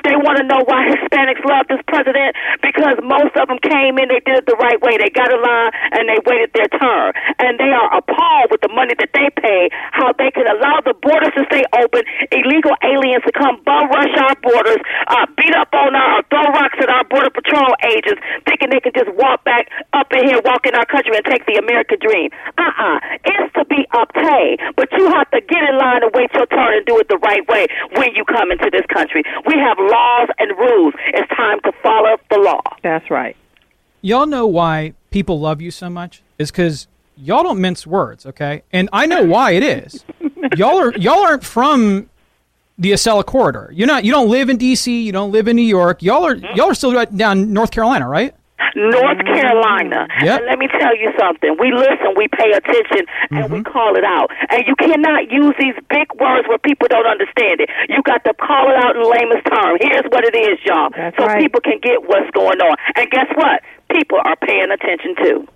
they 0.04 0.16
want 0.20 0.36
to 0.38 0.44
know 0.44 0.60
why 0.68 0.84
Hispanics 0.92 1.40
love 1.48 1.66
this 1.68 1.80
president 1.88 2.36
because 2.60 3.00
most 3.02 3.32
of 3.40 3.48
them 3.48 3.58
came 3.58 3.96
in, 3.96 4.12
they 4.12 4.20
did 4.20 4.44
it 4.44 4.46
the 4.46 4.56
right 4.60 4.76
way, 4.84 5.00
they 5.00 5.08
got 5.08 5.32
a 5.32 5.40
line, 5.40 5.72
and 5.96 6.08
they 6.08 6.20
waited 6.28 6.52
their 6.52 6.68
turn, 6.76 7.12
and 7.40 7.58
they 7.58 7.72
are 7.72 7.88
appalled 7.96 8.13
with 8.54 8.62
the 8.62 8.70
money 8.70 8.94
that 8.94 9.10
they 9.10 9.26
pay, 9.42 9.66
how 9.90 10.14
they 10.14 10.30
can 10.30 10.46
allow 10.46 10.78
the 10.86 10.94
borders 11.02 11.34
to 11.34 11.42
stay 11.50 11.66
open, 11.74 12.06
illegal 12.30 12.78
aliens 12.86 13.26
to 13.26 13.34
come 13.34 13.58
bum 13.66 13.90
rush 13.90 14.14
our 14.22 14.38
borders, 14.46 14.78
uh, 15.10 15.26
beat 15.34 15.50
up 15.58 15.74
on 15.74 15.90
our, 15.98 16.22
throw 16.30 16.46
rocks 16.54 16.78
at 16.78 16.86
our 16.86 17.02
border 17.10 17.34
patrol 17.34 17.74
agents, 17.90 18.22
thinking 18.46 18.70
they 18.70 18.78
can 18.78 18.94
just 18.94 19.10
walk 19.18 19.42
back 19.42 19.66
up 19.90 20.06
in 20.14 20.22
here, 20.30 20.38
walk 20.46 20.62
in 20.70 20.74
our 20.78 20.86
country, 20.86 21.18
and 21.18 21.26
take 21.26 21.42
the 21.50 21.58
American 21.58 21.98
dream. 21.98 22.30
Uh-uh. 22.54 23.02
It's 23.26 23.50
to 23.58 23.66
be 23.66 23.82
obtained, 23.90 24.62
but 24.78 24.86
you 24.94 25.10
have 25.10 25.26
to 25.34 25.42
get 25.42 25.66
in 25.66 25.74
line 25.74 26.06
and 26.06 26.14
wait 26.14 26.30
your 26.30 26.46
turn 26.46 26.78
and 26.78 26.86
do 26.86 26.94
it 27.02 27.10
the 27.10 27.18
right 27.18 27.42
way 27.50 27.66
when 27.98 28.14
you 28.14 28.22
come 28.24 28.54
into 28.54 28.70
this 28.70 28.86
country. 28.94 29.26
We 29.50 29.58
have 29.58 29.78
laws 29.82 30.30
and 30.38 30.54
rules. 30.54 30.94
It's 31.10 31.28
time 31.34 31.58
to 31.66 31.72
follow 31.82 32.22
the 32.30 32.38
law. 32.38 32.62
That's 32.86 33.10
right. 33.10 33.34
y'all 34.00 34.26
know 34.26 34.46
why 34.46 34.94
people 35.10 35.40
love 35.40 35.60
you 35.60 35.70
so 35.70 35.90
much 35.90 36.22
is 36.38 36.50
because 36.50 36.86
y'all 37.24 37.42
don't 37.42 37.60
mince 37.60 37.86
words, 37.86 38.26
okay? 38.26 38.62
And 38.72 38.88
I 38.92 39.06
know 39.06 39.24
why 39.24 39.52
it 39.52 39.62
is. 39.62 40.04
y'all 40.56 40.78
are 40.78 40.92
y'all 40.96 41.24
aren't 41.24 41.44
from 41.44 42.10
the 42.78 42.92
Acela 42.92 43.24
corridor. 43.24 43.70
You're 43.72 43.86
not. 43.86 44.04
You 44.04 44.12
don't 44.12 44.28
live 44.28 44.50
in 44.50 44.56
D.C. 44.56 45.02
You 45.02 45.12
don't 45.12 45.32
live 45.32 45.48
in 45.48 45.56
New 45.56 45.62
York. 45.62 46.02
Y'all 46.02 46.24
are 46.24 46.36
y'all 46.36 46.70
are 46.70 46.74
still 46.74 46.92
right 46.92 47.14
down 47.16 47.52
North 47.52 47.70
Carolina, 47.70 48.08
right? 48.08 48.34
North 48.74 49.22
Carolina. 49.22 50.06
Mm-hmm. 50.10 50.24
Yep. 50.24 50.36
And 50.40 50.46
let 50.46 50.58
me 50.58 50.68
tell 50.68 50.96
you 50.96 51.10
something. 51.18 51.56
We 51.58 51.72
listen, 51.72 52.14
we 52.16 52.28
pay 52.28 52.50
attention, 52.52 53.06
and 53.30 53.50
we 53.50 53.60
mm-hmm. 53.60 53.72
call 53.72 53.96
it 53.96 54.04
out. 54.04 54.30
And 54.50 54.64
you 54.66 54.74
cannot 54.76 55.30
use 55.30 55.54
these 55.58 55.74
big 55.90 56.10
words 56.18 56.48
where 56.48 56.58
people 56.58 56.88
don't 56.88 57.06
understand 57.06 57.60
it. 57.60 57.70
You 57.88 58.02
got 58.02 58.24
to 58.24 58.34
call 58.34 58.70
it 58.70 58.76
out 58.82 58.96
in 58.96 59.02
layman's 59.02 59.44
term. 59.46 59.78
Here's 59.80 60.06
what 60.10 60.24
it 60.24 60.34
is, 60.34 60.58
y'all. 60.64 60.90
so 61.18 61.26
right. 61.26 61.38
people 61.38 61.60
can 61.60 61.78
get 61.82 62.02
what's 62.06 62.30
going 62.30 62.60
on. 62.60 62.76
And 62.96 63.10
guess 63.10 63.30
what? 63.34 63.62
People 63.90 64.18
are 64.22 64.36
paying 64.36 64.70
attention 64.70 65.14
too. 65.22 65.46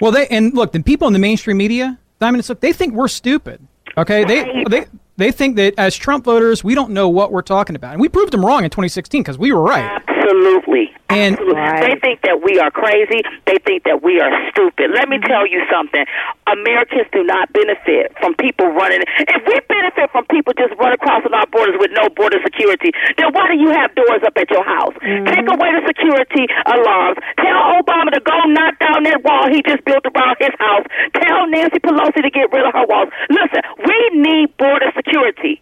Well, 0.00 0.12
they 0.12 0.26
and 0.28 0.54
look, 0.54 0.72
the 0.72 0.82
people 0.82 1.06
in 1.06 1.12
the 1.12 1.18
mainstream 1.18 1.56
media, 1.56 1.98
Diamond, 2.18 2.48
look, 2.48 2.60
they 2.60 2.72
think 2.72 2.94
we're 2.94 3.08
stupid. 3.08 3.66
Okay, 3.98 4.24
they 4.24 4.64
they 4.68 4.86
they 5.16 5.32
think 5.32 5.56
that 5.56 5.74
as 5.76 5.96
Trump 5.96 6.24
voters, 6.24 6.64
we 6.64 6.74
don't 6.74 6.90
know 6.90 7.08
what 7.08 7.32
we're 7.32 7.42
talking 7.42 7.76
about, 7.76 7.92
and 7.92 8.00
we 8.00 8.08
proved 8.08 8.32
them 8.32 8.44
wrong 8.44 8.64
in 8.64 8.70
2016 8.70 9.22
because 9.22 9.36
we 9.38 9.52
were 9.52 9.60
right. 9.60 10.00
Absolutely. 10.20 10.92
And 11.08 11.34
They 11.82 11.96
think 11.98 12.22
that 12.22 12.38
we 12.44 12.60
are 12.60 12.70
crazy. 12.70 13.24
They 13.46 13.58
think 13.64 13.82
that 13.84 14.02
we 14.02 14.20
are 14.20 14.30
stupid. 14.52 14.92
Let 14.94 15.08
me 15.08 15.18
tell 15.18 15.46
you 15.46 15.64
something. 15.72 16.04
Americans 16.46 17.08
do 17.10 17.24
not 17.24 17.50
benefit 17.52 18.14
from 18.20 18.34
people 18.38 18.70
running. 18.70 19.02
If 19.18 19.42
we 19.48 19.58
benefit 19.66 20.10
from 20.12 20.24
people 20.30 20.52
just 20.54 20.76
running 20.78 21.00
across 21.00 21.26
our 21.26 21.46
borders 21.50 21.74
with 21.80 21.90
no 21.96 22.08
border 22.14 22.38
security, 22.44 22.92
then 23.18 23.32
why 23.32 23.48
do 23.50 23.56
you 23.58 23.70
have 23.74 23.94
doors 23.94 24.22
up 24.22 24.36
at 24.36 24.50
your 24.50 24.62
house? 24.62 24.94
Mm-hmm. 25.02 25.26
Take 25.26 25.48
away 25.50 25.70
the 25.74 25.82
security 25.88 26.46
alarms. 26.68 27.18
Tell 27.42 27.80
Obama 27.80 28.14
to 28.14 28.22
go 28.22 28.36
knock 28.46 28.78
down 28.78 29.02
that 29.08 29.24
wall 29.24 29.50
he 29.50 29.62
just 29.66 29.82
built 29.84 30.04
around 30.06 30.36
his 30.38 30.54
house. 30.62 30.86
Tell 31.18 31.48
Nancy 31.50 31.80
Pelosi 31.82 32.22
to 32.22 32.30
get 32.30 32.52
rid 32.52 32.62
of 32.62 32.72
her 32.74 32.86
walls. 32.86 33.10
Listen, 33.30 33.62
we 33.82 33.98
need 34.14 34.54
border 34.58 34.92
security. 34.94 35.58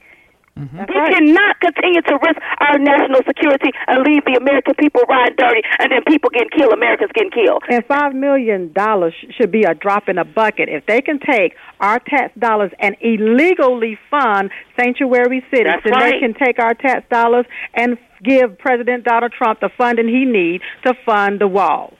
Mm-hmm. 0.59 0.91
We 0.91 1.15
cannot 1.15 1.61
continue 1.61 2.03
to 2.03 2.15
risk 2.19 2.41
our 2.59 2.79
national 2.79 3.23
security 3.27 3.71
and 3.87 4.03
leave 4.03 4.25
the 4.25 4.35
American 4.41 4.75
people 4.75 5.03
riding 5.09 5.37
dirty 5.39 5.63
and 5.79 5.93
then 5.93 6.03
people 6.07 6.31
getting 6.31 6.51
killed, 6.51 6.73
Americans 6.73 7.11
getting 7.15 7.31
killed. 7.31 7.63
And 7.71 7.85
five 7.87 8.15
million 8.15 8.73
dollars 8.73 9.15
should 9.39 9.53
be 9.53 9.63
a 9.63 9.75
drop 9.75 10.09
in 10.09 10.19
a 10.19 10.25
bucket. 10.25 10.69
If 10.69 10.87
they 10.87 11.01
can 11.01 11.21
take 11.21 11.55
our 11.81 12.01
tax 12.01 12.35
dollars 12.39 12.73
and 12.81 12.97
illegally 13.01 13.99
fund 14.11 14.51
sanctuary 14.79 15.45
cities, 15.51 15.67
That's 15.67 15.85
then 15.85 15.93
right. 15.93 16.13
they 16.13 16.19
can 16.19 16.35
take 16.35 16.59
our 16.59 16.75
tax 16.75 17.07
dollars 17.09 17.47
and 17.75 17.97
give 18.25 18.59
President 18.59 19.05
Donald 19.05 19.33
Trump 19.33 19.61
the 19.61 19.71
funding 19.79 20.09
he 20.09 20.25
needs 20.25 20.65
to 20.85 20.95
fund 21.07 21.41
the 21.41 21.49
wall. 21.49 21.95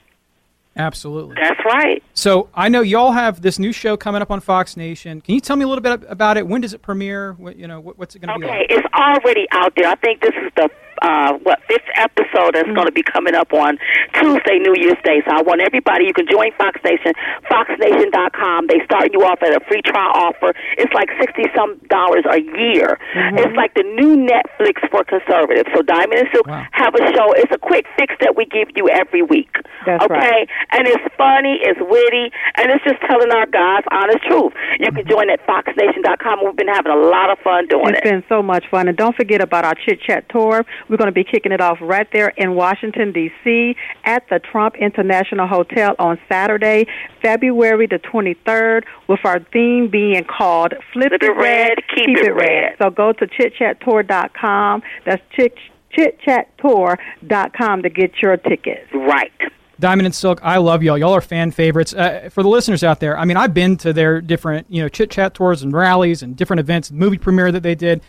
Absolutely. 0.79 1.35
That's 1.39 1.59
right. 1.65 2.01
So 2.13 2.49
I 2.55 2.69
know 2.69 2.79
y'all 2.81 3.11
have 3.11 3.41
this 3.41 3.59
new 3.59 3.73
show 3.73 3.97
coming 3.97 4.21
up 4.21 4.31
on 4.31 4.39
Fox 4.39 4.77
Nation. 4.77 5.19
Can 5.19 5.35
you 5.35 5.41
tell 5.41 5.57
me 5.57 5.65
a 5.65 5.67
little 5.67 5.81
bit 5.81 6.01
about 6.09 6.37
it? 6.37 6.47
When 6.47 6.61
does 6.61 6.73
it 6.73 6.81
premiere? 6.81 7.33
What, 7.33 7.57
you 7.57 7.67
know, 7.67 7.81
what, 7.81 7.97
what's 7.99 8.15
it 8.15 8.19
going 8.19 8.33
to 8.33 8.39
be 8.39 8.45
Okay, 8.45 8.59
like? 8.59 8.67
it's 8.71 8.87
already 8.93 9.45
out 9.51 9.73
there. 9.75 9.87
I 9.89 9.95
think 9.95 10.21
this 10.21 10.33
is 10.41 10.51
the 10.55 10.69
uh, 11.01 11.33
what 11.43 11.59
fifth 11.67 11.87
episode 11.95 12.55
that's 12.55 12.69
going 12.71 12.87
to 12.87 12.91
be 12.91 13.03
coming 13.03 13.35
up 13.35 13.53
on 13.53 13.77
Tuesday, 14.19 14.59
New 14.59 14.75
Year's 14.75 14.99
Day. 15.03 15.21
So 15.27 15.31
I 15.35 15.41
want 15.41 15.61
everybody. 15.61 16.05
You 16.05 16.13
can 16.13 16.27
join 16.29 16.51
Fox 16.57 16.79
Nation, 16.83 17.13
FoxNation.com. 17.49 18.67
They 18.67 18.79
start 18.85 19.11
you 19.13 19.23
off 19.23 19.39
at 19.41 19.55
a 19.55 19.59
free 19.67 19.81
trial 19.81 20.11
offer. 20.13 20.53
It's 20.77 20.93
like 20.93 21.09
sixty 21.19 21.45
some 21.55 21.77
dollars 21.89 22.25
a 22.29 22.39
year. 22.39 22.99
It's 23.37 23.55
like 23.55 23.73
the 23.73 23.83
new 23.83 24.17
Netflix 24.17 24.81
for 24.89 25.03
conservatives. 25.03 25.69
So 25.75 25.81
Diamond 25.81 26.19
and 26.19 26.29
Silk 26.33 26.47
have 26.47 26.95
a 26.95 27.03
show. 27.13 27.33
It's 27.33 27.53
a 27.53 27.57
quick 27.57 27.85
fix 27.97 28.15
that 28.21 28.35
we 28.35 28.45
give 28.45 28.69
you 28.75 28.89
every 28.89 29.21
week. 29.21 29.51
That's 29.85 30.03
okay, 30.05 30.13
right. 30.13 30.49
and 30.71 30.87
it's 30.87 31.03
funny, 31.15 31.59
it's 31.61 31.79
witty, 31.79 32.31
and 32.57 32.71
it's 32.71 32.83
just 32.83 32.99
telling 33.07 33.31
our 33.31 33.45
God's 33.47 33.87
honest 33.91 34.23
truth. 34.27 34.53
You 34.79 34.91
can 34.91 35.07
join 35.07 35.29
at 35.29 35.45
foxnation.com. 35.45 36.39
We've 36.43 36.55
been 36.55 36.67
having 36.67 36.91
a 36.91 36.97
lot 36.99 37.29
of 37.29 37.39
fun 37.39 37.67
doing 37.67 37.89
It's 37.89 37.99
it. 37.99 38.03
It's 38.03 38.11
been 38.11 38.23
so 38.29 38.41
much 38.43 38.65
fun. 38.69 38.87
And 38.87 38.97
don't 38.97 39.15
forget 39.15 39.41
about 39.41 39.65
our 39.65 39.75
Chit 39.75 40.01
Chat 40.01 40.27
Tour. 40.29 40.65
We're 40.89 40.97
going 40.97 41.07
to 41.07 41.13
be 41.13 41.23
kicking 41.23 41.51
it 41.51 41.61
off 41.61 41.77
right 41.81 42.07
there 42.11 42.29
in 42.29 42.55
Washington, 42.55 43.11
D.C. 43.11 43.75
at 44.03 44.27
the 44.29 44.39
Trump 44.39 44.75
International 44.75 45.47
Hotel 45.47 45.95
on 45.99 46.19
Saturday, 46.27 46.87
February 47.21 47.87
the 47.87 47.99
23rd, 47.99 48.83
with 49.07 49.19
our 49.23 49.39
theme 49.53 49.89
being 49.89 50.23
called 50.23 50.73
Flip, 50.93 51.09
Flip 51.09 51.23
it 51.23 51.35
red, 51.35 51.77
keep 51.95 52.17
it 52.17 52.31
red. 52.31 52.75
So 52.81 52.89
go 52.89 53.13
to 53.13 53.27
chitchattour.com. 53.27 54.81
That's 55.05 55.21
chit 55.35 55.55
chitchattour.com 55.97 57.83
to 57.83 57.89
get 57.89 58.21
your 58.21 58.37
tickets. 58.37 58.91
Right. 58.93 59.31
Diamond 59.79 60.07
and 60.07 60.15
Silk, 60.15 60.39
I 60.43 60.57
love 60.57 60.83
y'all. 60.83 60.97
Y'all 60.97 61.13
are 61.13 61.21
fan 61.21 61.51
favorites. 61.51 61.93
Uh, 61.93 62.29
for 62.31 62.43
the 62.43 62.49
listeners 62.49 62.83
out 62.83 62.99
there, 62.99 63.17
I 63.17 63.23
mean, 63.23 63.37
I've 63.37 63.53
been 63.53 63.77
to 63.77 63.93
their 63.93 64.19
different, 64.19 64.67
you 64.69 64.81
know, 64.81 64.89
chit 64.89 65.09
chat 65.09 65.33
tours 65.33 65.61
and 65.61 65.71
rallies 65.71 66.21
and 66.21 66.35
different 66.35 66.59
events, 66.59 66.91
movie 66.91 67.17
premiere 67.17 67.51
that 67.51 67.63
they 67.63 67.75
did. 67.75 68.01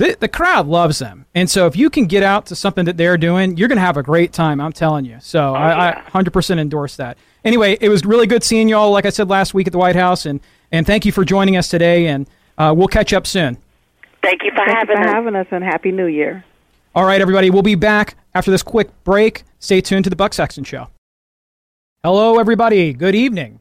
The, 0.00 0.16
the 0.18 0.28
crowd 0.28 0.66
loves 0.66 0.98
them. 0.98 1.26
And 1.34 1.50
so 1.50 1.66
if 1.66 1.76
you 1.76 1.90
can 1.90 2.06
get 2.06 2.22
out 2.22 2.46
to 2.46 2.56
something 2.56 2.86
that 2.86 2.96
they're 2.96 3.18
doing, 3.18 3.58
you're 3.58 3.68
going 3.68 3.76
to 3.76 3.84
have 3.84 3.98
a 3.98 4.02
great 4.02 4.32
time. 4.32 4.58
I'm 4.58 4.72
telling 4.72 5.04
you. 5.04 5.18
So 5.20 5.54
I, 5.54 5.90
I 5.90 6.02
100% 6.08 6.58
endorse 6.58 6.96
that. 6.96 7.18
Anyway, 7.44 7.76
it 7.82 7.90
was 7.90 8.06
really 8.06 8.26
good 8.26 8.42
seeing 8.42 8.66
y'all, 8.66 8.90
like 8.92 9.04
I 9.04 9.10
said 9.10 9.28
last 9.28 9.52
week 9.52 9.66
at 9.66 9.74
the 9.74 9.78
White 9.78 9.96
House. 9.96 10.24
And, 10.24 10.40
and 10.72 10.86
thank 10.86 11.04
you 11.04 11.12
for 11.12 11.22
joining 11.22 11.58
us 11.58 11.68
today. 11.68 12.06
And 12.06 12.26
uh, 12.56 12.72
we'll 12.74 12.88
catch 12.88 13.12
up 13.12 13.26
soon. 13.26 13.58
Thank 14.22 14.42
you 14.42 14.52
for 14.52 14.64
Thank 14.64 14.70
having 14.70 14.96
you 14.96 15.02
for 15.02 15.08
us. 15.08 15.14
having 15.14 15.36
us, 15.36 15.46
and 15.50 15.62
Happy 15.62 15.92
New 15.92 16.06
Year. 16.06 16.46
All 16.94 17.04
right, 17.04 17.20
everybody. 17.20 17.50
We'll 17.50 17.60
be 17.60 17.74
back 17.74 18.16
after 18.34 18.50
this 18.50 18.62
quick 18.62 18.88
break. 19.04 19.42
Stay 19.58 19.82
tuned 19.82 20.04
to 20.04 20.10
the 20.10 20.16
Buck 20.16 20.32
Sexton 20.32 20.64
Show. 20.64 20.88
Hello, 22.02 22.38
everybody. 22.38 22.94
Good 22.94 23.14
evening. 23.14 23.60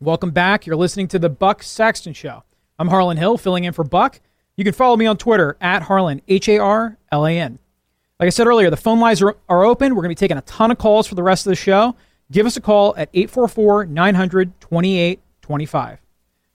Welcome 0.00 0.30
back. 0.30 0.64
You're 0.64 0.76
listening 0.76 1.08
to 1.08 1.18
the 1.18 1.28
Buck 1.28 1.62
Sexton 1.62 2.14
Show. 2.14 2.44
I'm 2.78 2.88
Harlan 2.88 3.18
Hill, 3.18 3.36
filling 3.36 3.64
in 3.64 3.74
for 3.74 3.84
Buck. 3.84 4.20
You 4.58 4.64
can 4.64 4.72
follow 4.74 4.96
me 4.96 5.06
on 5.06 5.16
Twitter 5.16 5.56
at 5.60 5.82
Harlan, 5.84 6.20
H 6.26 6.48
A 6.48 6.58
R 6.58 6.98
L 7.12 7.24
A 7.26 7.38
N. 7.38 7.60
Like 8.18 8.26
I 8.26 8.30
said 8.30 8.48
earlier, 8.48 8.70
the 8.70 8.76
phone 8.76 8.98
lines 8.98 9.22
are, 9.22 9.36
are 9.48 9.64
open. 9.64 9.94
We're 9.94 10.02
going 10.02 10.14
to 10.14 10.20
be 10.20 10.26
taking 10.26 10.36
a 10.36 10.40
ton 10.42 10.72
of 10.72 10.78
calls 10.78 11.06
for 11.06 11.14
the 11.14 11.22
rest 11.22 11.46
of 11.46 11.50
the 11.50 11.56
show. 11.56 11.94
Give 12.32 12.44
us 12.44 12.56
a 12.56 12.60
call 12.60 12.92
at 12.96 13.08
844 13.14 13.86
900 13.86 14.60
2825. 14.60 15.98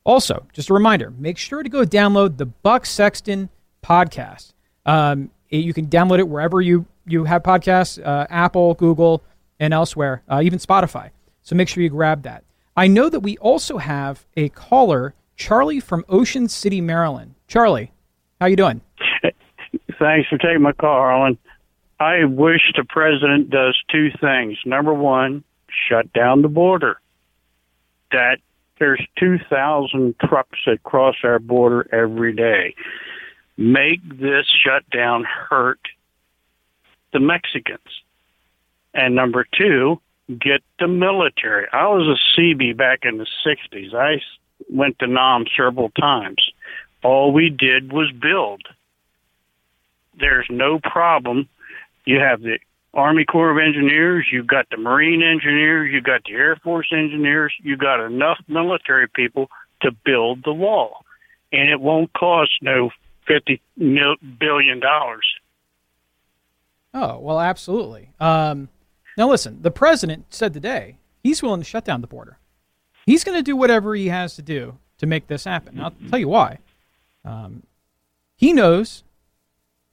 Also, 0.03 0.45
just 0.51 0.69
a 0.69 0.73
reminder 0.73 1.11
make 1.11 1.37
sure 1.37 1.63
to 1.63 1.69
go 1.69 1.83
download 1.85 2.35
the 2.35 2.45
Buck 2.45 2.85
Sexton 2.85 3.47
podcast. 3.81 4.51
Um, 4.85 5.31
it- 5.49 5.63
you 5.63 5.73
can 5.73 5.87
download 5.87 6.19
it 6.19 6.27
wherever 6.27 6.59
you, 6.59 6.85
you 7.05 7.23
have 7.23 7.41
podcasts 7.41 8.05
uh, 8.05 8.27
Apple, 8.29 8.73
Google, 8.73 9.23
and 9.61 9.73
elsewhere, 9.73 10.23
uh, 10.29 10.41
even 10.43 10.59
Spotify. 10.59 11.11
So 11.41 11.55
make 11.55 11.69
sure 11.69 11.81
you 11.81 11.89
grab 11.89 12.23
that. 12.23 12.43
I 12.75 12.87
know 12.87 13.07
that 13.07 13.21
we 13.21 13.37
also 13.37 13.77
have 13.77 14.25
a 14.35 14.49
caller, 14.49 15.13
Charlie 15.37 15.79
from 15.79 16.03
Ocean 16.09 16.49
City, 16.49 16.81
Maryland. 16.81 17.32
Charlie, 17.47 17.91
how 18.39 18.47
you 18.47 18.55
doing? 18.55 18.81
Thanks 19.99 20.27
for 20.29 20.37
taking 20.37 20.61
my 20.61 20.73
call, 20.73 20.99
Harlan. 20.99 21.37
I 21.99 22.25
wish 22.25 22.61
the 22.75 22.83
president 22.83 23.49
does 23.49 23.79
two 23.89 24.09
things. 24.19 24.57
Number 24.65 24.93
one, 24.93 25.43
shut 25.87 26.11
down 26.13 26.41
the 26.41 26.47
border. 26.47 26.99
That 28.11 28.37
there's 28.79 29.01
2,000 29.17 30.15
trucks 30.19 30.59
that 30.65 30.83
cross 30.83 31.15
our 31.23 31.39
border 31.39 31.87
every 31.93 32.33
day. 32.33 32.75
Make 33.55 34.01
this 34.19 34.45
shutdown 34.63 35.23
hurt 35.23 35.79
the 37.13 37.19
Mexicans. 37.19 37.79
And 38.93 39.15
number 39.15 39.45
two, 39.57 40.01
get 40.27 40.61
the 40.79 40.87
military. 40.87 41.67
I 41.71 41.87
was 41.87 42.07
a 42.07 42.39
CB 42.39 42.75
back 42.75 42.99
in 43.03 43.17
the 43.17 43.27
60s. 43.45 43.93
I 43.93 44.21
went 44.69 44.99
to 44.99 45.07
Nam 45.07 45.45
several 45.55 45.89
times. 45.91 46.43
All 47.03 47.31
we 47.33 47.49
did 47.49 47.91
was 47.91 48.11
build 48.11 48.63
there's 50.19 50.47
no 50.49 50.79
problem. 50.79 51.47
You 52.05 52.19
have 52.19 52.41
the 52.41 52.59
Army 52.93 53.25
Corps 53.25 53.51
of 53.51 53.57
Engineers, 53.57 54.27
you've 54.31 54.47
got 54.47 54.69
the 54.69 54.77
Marine 54.77 55.23
engineers, 55.23 55.89
you've 55.91 56.03
got 56.03 56.23
the 56.25 56.33
Air 56.33 56.55
Force 56.57 56.91
engineers, 56.91 57.53
you've 57.61 57.79
got 57.79 58.05
enough 58.05 58.39
military 58.47 59.07
people 59.07 59.49
to 59.81 59.91
build 60.05 60.43
the 60.43 60.53
wall. 60.53 61.03
And 61.51 61.69
it 61.69 61.79
won't 61.79 62.13
cost 62.13 62.51
no 62.61 62.91
$50 63.27 63.59
billion. 64.39 64.81
Oh, 66.93 67.19
well, 67.19 67.39
absolutely. 67.39 68.11
Um, 68.19 68.69
now, 69.17 69.29
listen, 69.29 69.61
the 69.61 69.71
president 69.71 70.25
said 70.29 70.53
today 70.53 70.97
he's 71.23 71.41
willing 71.41 71.61
to 71.61 71.65
shut 71.65 71.85
down 71.85 72.01
the 72.01 72.07
border. 72.07 72.37
He's 73.05 73.23
going 73.23 73.37
to 73.37 73.43
do 73.43 73.55
whatever 73.55 73.95
he 73.95 74.07
has 74.07 74.35
to 74.35 74.41
do 74.41 74.77
to 74.99 75.05
make 75.05 75.27
this 75.27 75.43
happen. 75.43 75.79
I'll 75.79 75.93
tell 76.09 76.19
you 76.19 76.27
why. 76.27 76.59
Um, 77.25 77.63
he 78.35 78.53
knows 78.53 79.03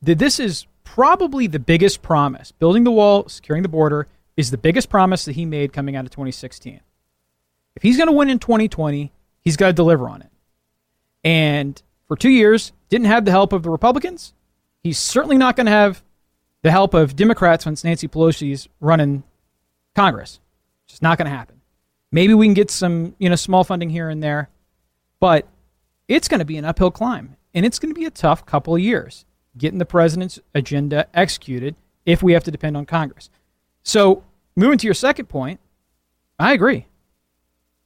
that 0.03 0.19
this 0.19 0.41
is 0.41 0.67
probably 0.85 1.47
the 1.47 1.59
biggest 1.59 2.03
promise. 2.03 2.53
Building 2.53 2.85
the 2.85 2.91
wall, 2.91 3.29
securing 3.29 3.63
the 3.63 3.69
border 3.69 4.09
is 4.37 4.51
the 4.51 4.59
biggest 4.59 4.89
promise 4.89 5.25
that 5.25 5.33
he 5.33 5.45
made 5.45 5.73
coming 5.73 5.97
out 5.97 6.05
of 6.05 6.11
2016. 6.11 6.81
If 7.77 7.83
he's 7.83 7.97
going 7.97 8.09
to 8.09 8.13
win 8.13 8.31
in 8.31 8.39
2020, 8.39 9.13
he's 9.43 9.57
got 9.57 9.69
to 9.69 9.73
deliver 9.73 10.09
on 10.09 10.23
it. 10.23 10.31
And 11.23 11.81
for 12.09 12.17
two 12.17 12.31
years, 12.31 12.73
didn't 12.89 13.07
have 13.07 13.25
the 13.25 13.31
help 13.31 13.53
of 13.53 13.63
the 13.63 13.71
Republicans. 13.71 14.35
He's 14.83 14.99
certainly 14.99 15.37
not 15.37 15.57
going 15.57 15.67
to 15.67 15.73
have 15.73 16.03
the 16.63 16.71
help 16.71 16.95
of 16.95 17.17
Democrats 17.17 17.67
once 17.67 17.85
Nancy 17.85 18.09
Pelosi's 18.09 18.69
running 18.81 19.23
Congress. 19.95 20.41
It's 20.85 20.95
just 20.95 21.03
not 21.03 21.19
going 21.19 21.31
to 21.31 21.37
happen. 21.37 21.61
Maybe 22.13 22.35
we 22.35 22.47
can 22.47 22.55
get 22.55 22.71
some, 22.71 23.15
you 23.19 23.29
know, 23.29 23.37
small 23.37 23.63
funding 23.63 23.91
here 23.91 24.09
and 24.09 24.23
there, 24.23 24.49
but 25.21 25.47
it's 26.11 26.27
going 26.27 26.41
to 26.41 26.45
be 26.45 26.57
an 26.57 26.65
uphill 26.65 26.91
climb, 26.91 27.37
and 27.55 27.65
it's 27.65 27.79
going 27.79 27.95
to 27.95 27.99
be 27.99 28.05
a 28.05 28.11
tough 28.11 28.45
couple 28.45 28.75
of 28.75 28.81
years 28.81 29.25
getting 29.57 29.79
the 29.79 29.87
president's 29.87 30.41
agenda 30.55 31.07
executed 31.15 31.77
if 32.05 32.21
we 32.21 32.33
have 32.33 32.43
to 32.43 32.51
depend 32.51 32.77
on 32.77 32.85
Congress. 32.85 33.31
So, 33.85 34.25
moving 34.57 34.77
to 34.79 34.87
your 34.87 34.95
second 34.95 35.27
point, 35.27 35.61
I 36.37 36.53
agree. 36.53 36.87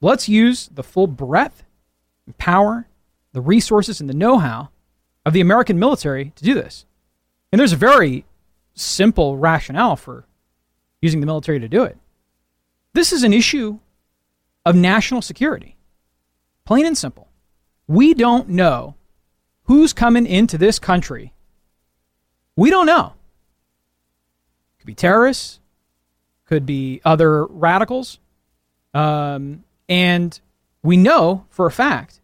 Let's 0.01 0.27
use 0.27 0.70
the 0.72 0.83
full 0.83 1.07
breadth 1.07 1.64
and 2.25 2.37
power, 2.39 2.89
the 3.33 3.43
resources, 3.43 4.01
and 4.01 4.09
the 4.09 4.14
know-how 4.14 4.70
of 5.27 5.35
the 5.35 5.43
American 5.43 5.79
military 5.79 6.33
to 6.37 6.45
do 6.45 6.55
this. 6.55 6.87
And 7.53 7.61
there's 7.61 7.72
a 7.75 7.77
very 7.77 8.25
simple 8.75 9.37
rationale 9.37 9.97
for 9.97 10.25
using 11.03 11.20
the 11.20 11.27
military 11.27 11.61
to 11.61 11.68
do 11.68 11.85
it. 11.85 11.99
This 12.95 13.12
is 13.12 13.22
an 13.22 13.35
issue 13.35 13.81
of 14.64 14.75
national 14.75 15.20
security. 15.20 15.77
Plain 16.64 16.87
and 16.87 16.97
simple. 16.97 17.29
We 17.87 18.14
don't 18.14 18.49
know 18.49 18.95
who's 19.64 19.93
coming 19.93 20.26
into 20.26 20.57
this 20.57 20.78
country. 20.78 21.32
We 22.57 22.70
don't 22.70 22.87
know. 22.87 23.14
Could 24.78 24.87
be 24.87 24.95
terrorists, 24.95 25.61
could 26.47 26.64
be 26.64 27.01
other 27.05 27.45
radicals. 27.47 28.18
Um, 28.93 29.64
and 29.89 30.39
we 30.82 30.97
know 30.97 31.47
for 31.51 31.66
a 31.66 31.72
fact 31.72 32.20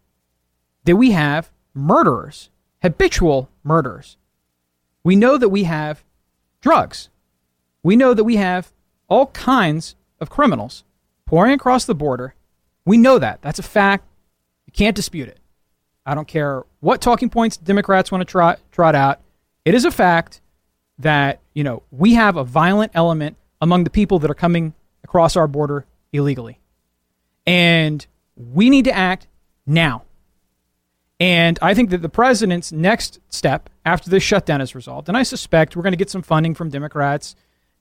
that 0.84 0.96
we 0.96 1.11
have 1.11 1.50
murderers, 1.74 2.50
habitual 2.82 3.48
murderers. 3.64 4.16
We 5.02 5.16
know 5.16 5.36
that 5.36 5.48
we 5.48 5.64
have 5.64 6.04
drugs. 6.61 7.08
We 7.82 7.96
know 7.96 8.14
that 8.14 8.24
we 8.24 8.36
have 8.36 8.72
all 9.08 9.26
kinds 9.28 9.96
of 10.20 10.30
criminals 10.30 10.84
pouring 11.26 11.54
across 11.54 11.84
the 11.84 11.94
border. 11.94 12.34
We 12.84 12.98
know 12.98 13.18
that. 13.18 13.40
That's 13.42 13.58
a 13.58 13.64
fact. 13.64 14.04
You 14.66 14.72
can't 14.72 14.96
dispute 14.96 15.28
it. 15.28 15.39
I 16.11 16.14
don't 16.16 16.26
care 16.26 16.64
what 16.80 17.00
talking 17.00 17.30
points 17.30 17.56
Democrats 17.56 18.11
want 18.11 18.20
to 18.20 18.24
trot, 18.24 18.58
trot 18.72 18.96
out. 18.96 19.20
It 19.64 19.76
is 19.76 19.84
a 19.84 19.92
fact 19.92 20.40
that, 20.98 21.38
you 21.54 21.62
know, 21.62 21.84
we 21.92 22.14
have 22.14 22.36
a 22.36 22.42
violent 22.42 22.90
element 22.96 23.36
among 23.61 23.84
the 23.84 23.90
people 23.90 24.18
that 24.18 24.28
are 24.28 24.34
coming 24.34 24.74
across 25.04 25.36
our 25.36 25.46
border 25.46 25.86
illegally. 26.12 26.58
And 27.46 28.04
we 28.34 28.70
need 28.70 28.86
to 28.86 28.92
act 28.92 29.28
now. 29.68 30.02
And 31.20 31.61
I 31.62 31.74
think 31.74 31.90
that 31.90 32.02
the 32.02 32.08
president's 32.08 32.72
next 32.72 33.20
step 33.28 33.70
after 33.84 34.11
this 34.11 34.24
shutdown 34.24 34.61
is 34.61 34.74
resolved, 34.74 35.08
and 35.08 35.16
I 35.16 35.22
suspect 35.22 35.76
we're 35.76 35.84
going 35.84 35.92
to 35.92 35.96
get 35.96 36.11
some 36.11 36.22
funding 36.22 36.56
from 36.56 36.70
Democrats, 36.70 37.36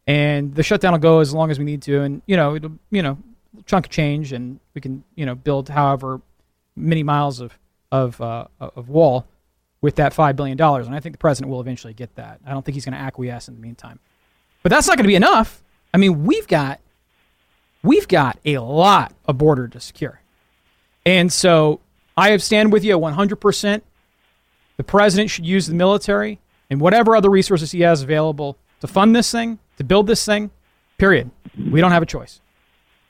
and 0.06 0.54
the 0.54 0.62
shutdown 0.62 0.92
will 0.92 1.00
go 1.00 1.20
as 1.20 1.34
long 1.34 1.50
as 1.50 1.58
we 1.58 1.66
need 1.66 1.82
to, 1.84 2.02
and 2.02 2.22
you 2.28 2.38
know, 2.38 2.56
it'll 2.56 2.78
you 2.92 3.02
know, 3.02 3.18
chunk 3.66 3.88
of 3.88 3.92
change, 3.92 4.34
and 4.34 4.60
we 4.76 4.82
can 4.82 5.04
you 5.16 5.26
know 5.26 5.34
build 5.34 5.70
however 5.70 6.22
many 6.76 7.02
miles 7.02 7.40
of 7.40 7.58
of 7.92 8.20
uh, 8.22 8.48
of 8.60 8.90
wall 8.90 9.26
with 9.82 9.96
that 9.96 10.14
five 10.14 10.36
billion 10.36 10.58
dollars, 10.58 10.88
and 10.88 10.96
I 10.96 11.00
think 11.00 11.14
the 11.14 11.20
president 11.20 11.52
will 11.52 11.62
eventually 11.62 11.94
get 11.94 12.16
that. 12.16 12.40
I 12.46 12.52
don't 12.52 12.64
think 12.66 12.76
he's 12.76 12.86
going 12.86 12.94
to 12.94 13.00
acquiesce 13.00 13.48
in 13.48 13.56
the 13.56 13.62
meantime, 13.62 14.00
but 14.64 14.70
that's 14.70 14.88
not 14.88 14.98
going 14.98 15.06
to 15.06 15.10
be 15.10 15.16
enough. 15.16 15.64
I 15.94 15.98
mean, 15.98 16.26
we've 16.26 16.48
got 16.48 16.80
we've 17.84 18.08
got 18.08 18.38
a 18.46 18.58
lot 18.58 19.14
of 19.26 19.38
border 19.38 19.68
to 19.68 19.80
secure, 19.80 20.22
and 21.06 21.32
so 21.32 21.80
I 22.18 22.32
have 22.32 22.44
stand 22.44 22.74
with 22.74 22.84
you 22.84 22.98
100%. 22.98 23.82
The 24.78 24.84
president 24.84 25.30
should 25.30 25.46
use 25.46 25.68
the 25.68 25.74
military 25.74 26.40
and 26.70 26.80
whatever 26.80 27.16
other 27.16 27.30
resources 27.30 27.72
he 27.72 27.82
has 27.82 28.02
available 28.02 28.58
to 28.82 28.88
fund 28.88 29.16
this 29.16 29.32
thing, 29.32 29.60
to 29.78 29.84
build 29.84 30.08
this 30.08 30.26
thing, 30.26 30.52
period. 30.98 31.32
We 31.58 31.82
don't 31.82 31.92
have 31.92 32.04
a 32.04 32.06
choice. 32.06 32.42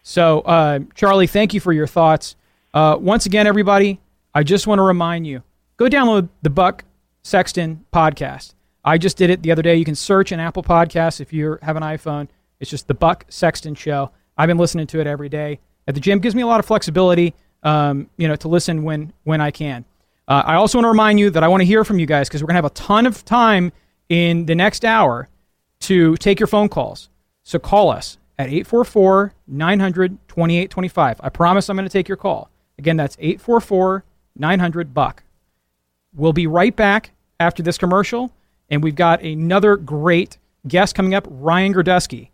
So, 0.04 0.42
uh, 0.42 0.80
Charlie, 0.96 1.28
thank 1.28 1.54
you 1.54 1.60
for 1.60 1.74
your 1.74 1.88
thoughts. 1.88 2.36
Uh, 2.74 2.98
once 3.00 3.26
again, 3.26 3.48
everybody, 3.48 4.00
I 4.34 4.44
just 4.44 4.68
want 4.68 4.80
to 4.80 4.84
remind 4.84 5.28
you 5.28 5.44
go 5.78 5.88
download 5.88 6.30
the 6.42 6.50
Buck 6.50 6.84
Sexton 7.24 7.86
podcast. 7.94 8.54
I 8.84 8.98
just 8.98 9.18
did 9.18 9.30
it 9.30 9.44
the 9.44 9.52
other 9.52 9.62
day. 9.62 9.76
You 9.76 9.86
can 9.86 9.96
search 9.96 10.32
in 10.32 10.40
Apple 10.40 10.64
Podcasts 10.64 11.20
if 11.20 11.34
you 11.34 11.58
have 11.62 11.76
an 11.76 11.84
iPhone. 11.84 12.28
It's 12.60 12.70
just 12.70 12.88
the 12.88 12.94
Buck 12.94 13.26
Sexton 13.30 13.76
Show. 13.76 14.12
I've 14.38 14.48
been 14.48 14.58
listening 14.58 14.88
to 14.88 15.00
it 15.00 15.08
every 15.08 15.30
day 15.30 15.60
at 15.88 15.96
the 15.96 16.02
gym. 16.02 16.20
Gives 16.20 16.36
me 16.36 16.42
a 16.42 16.48
lot 16.48 16.60
of 16.60 16.66
flexibility, 16.66 17.34
um, 17.64 18.10
you 18.18 18.28
know, 18.28 18.36
to 18.38 18.48
listen 18.48 18.84
when 18.84 19.14
when 19.24 19.42
I 19.42 19.52
can. 19.52 19.86
Uh, 20.28 20.44
I 20.46 20.56
also 20.56 20.78
want 20.78 20.86
to 20.86 20.90
remind 20.90 21.20
you 21.20 21.30
that 21.32 21.44
I 21.44 21.48
want 21.48 21.62
to 21.62 21.66
hear 21.66 21.84
from 21.84 22.00
you 22.00 22.06
guys 22.06 22.30
because 22.30 22.44
we're 22.44 22.48
gonna 22.48 22.58
have 22.58 22.66
a 22.66 22.70
ton 22.72 23.06
of 23.06 23.26
time 23.26 23.72
in 24.10 24.46
the 24.46 24.56
next 24.56 24.86
hour 24.86 25.28
to 25.82 26.16
take 26.18 26.40
your 26.40 26.48
phone 26.48 26.70
calls. 26.70 27.10
So 27.44 27.58
call 27.58 27.90
us 27.90 28.18
at 28.38 28.48
844 28.48 29.34
900 29.48 30.18
2825. 30.28 31.22
I 31.22 31.30
promise 31.30 31.70
I'm 31.70 31.76
going 31.76 31.88
to 31.88 31.92
take 31.92 32.08
your 32.08 32.18
call. 32.18 32.50
Again, 32.78 32.98
that's 32.98 33.18
844 33.20 34.04
900 34.40 34.94
Buck. 34.94 35.24
We'll 36.14 36.34
be 36.34 36.48
right 36.48 36.76
back 36.76 37.12
after 37.40 37.62
this 37.62 37.78
commercial, 37.78 38.32
and 38.70 38.84
we've 38.84 38.96
got 38.96 39.22
another 39.22 39.76
great 39.76 40.38
guest 40.68 40.96
coming 40.96 41.14
up, 41.14 41.28
Ryan 41.30 41.74
Girdusky. 41.74 42.30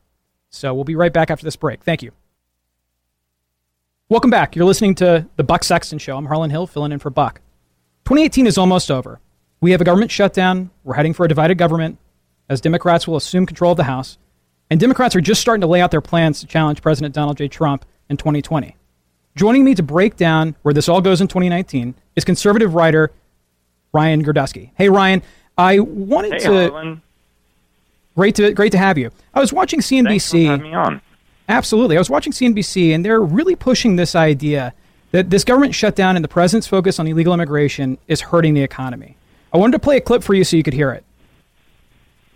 So 0.50 0.74
we'll 0.74 0.84
be 0.84 0.96
right 0.96 1.12
back 1.12 1.30
after 1.30 1.44
this 1.44 1.56
break. 1.56 1.84
Thank 1.84 2.02
you. 2.02 2.12
Welcome 4.08 4.30
back. 4.30 4.56
You're 4.56 4.66
listening 4.66 4.96
to 4.96 5.28
the 5.36 5.44
Buck 5.44 5.64
Sexton 5.64 5.98
Show. 5.98 6.16
I'm 6.16 6.28
Harlan 6.28 6.52
Hill, 6.52 6.68
filling 6.68 6.92
in 6.92 7.00
for 7.00 7.10
Buck. 7.10 7.42
2018 8.06 8.48
is 8.48 8.58
almost 8.58 8.92
over. 8.92 9.20
We 9.62 9.72
have 9.72 9.82
a 9.82 9.86
government 9.86 10.12
shutdown. 10.12 10.70
We're 10.84 10.94
heading 10.94 11.14
for 11.14 11.26
a 11.26 11.28
divided 11.28 11.58
government 11.58 11.98
as 12.48 12.62
Democrats 12.62 13.08
will 13.08 13.16
assume 13.16 13.48
control 13.48 13.72
of 13.72 13.78
the 13.78 13.84
House. 13.84 14.20
And 14.70 14.80
Democrats 14.80 15.16
are 15.16 15.22
just 15.22 15.42
starting 15.42 15.62
to 15.62 15.68
lay 15.68 15.82
out 15.82 15.92
their 15.92 16.02
plans 16.02 16.40
to 16.40 16.46
challenge 16.46 16.82
President 16.82 17.16
Donald 17.16 17.38
J. 17.38 17.48
Trump 17.48 17.86
in 18.10 18.18
2020. 18.18 18.76
Joining 19.36 19.66
me 19.66 19.76
to 19.76 19.84
break 19.84 20.16
down 20.16 20.56
where 20.62 20.74
this 20.74 20.88
all 20.88 21.02
goes 21.02 21.20
in 21.20 21.28
2019 21.28 21.94
is 22.16 22.24
conservative 22.24 22.74
writer 22.74 23.12
Ryan 23.94 24.24
Girdusky. 24.24 24.72
Hey, 24.76 24.90
Ryan, 24.90 25.22
I 25.58 25.80
wanted 25.80 26.34
hey, 26.34 26.40
to. 26.40 26.70
Harlan. 26.70 27.02
Great 28.16 28.36
to 28.36 28.54
great 28.54 28.72
to 28.72 28.78
have 28.78 28.98
you. 28.98 29.12
I 29.34 29.40
was 29.40 29.52
watching 29.52 29.80
CNBC. 29.82 30.06
Thanks 30.08 30.32
for 30.32 30.38
having 30.38 30.64
me 30.64 30.74
on. 30.74 31.02
Absolutely. 31.48 31.98
I 31.98 32.00
was 32.00 32.10
watching 32.10 32.34
CNBC, 32.34 32.96
and 32.96 33.06
they're 33.06 33.22
really 33.22 33.56
pushing 33.56 33.96
this 33.96 34.16
idea 34.16 34.74
that 35.12 35.30
this 35.30 35.44
government 35.44 35.76
shutdown 35.76 36.16
and 36.16 36.24
the 36.24 36.30
president's 36.30 36.68
focus 36.68 37.00
on 37.00 37.08
illegal 37.08 37.34
immigration 37.34 37.98
is 38.08 38.22
hurting 38.22 38.54
the 38.54 38.64
economy. 38.64 39.16
I 39.54 39.58
wanted 39.58 39.74
to 39.74 39.80
play 39.80 39.98
a 39.98 40.02
clip 40.02 40.24
for 40.24 40.34
you 40.34 40.44
so 40.44 40.58
you 40.58 40.64
could 40.64 40.74
hear 40.74 40.92
it. 40.92 41.05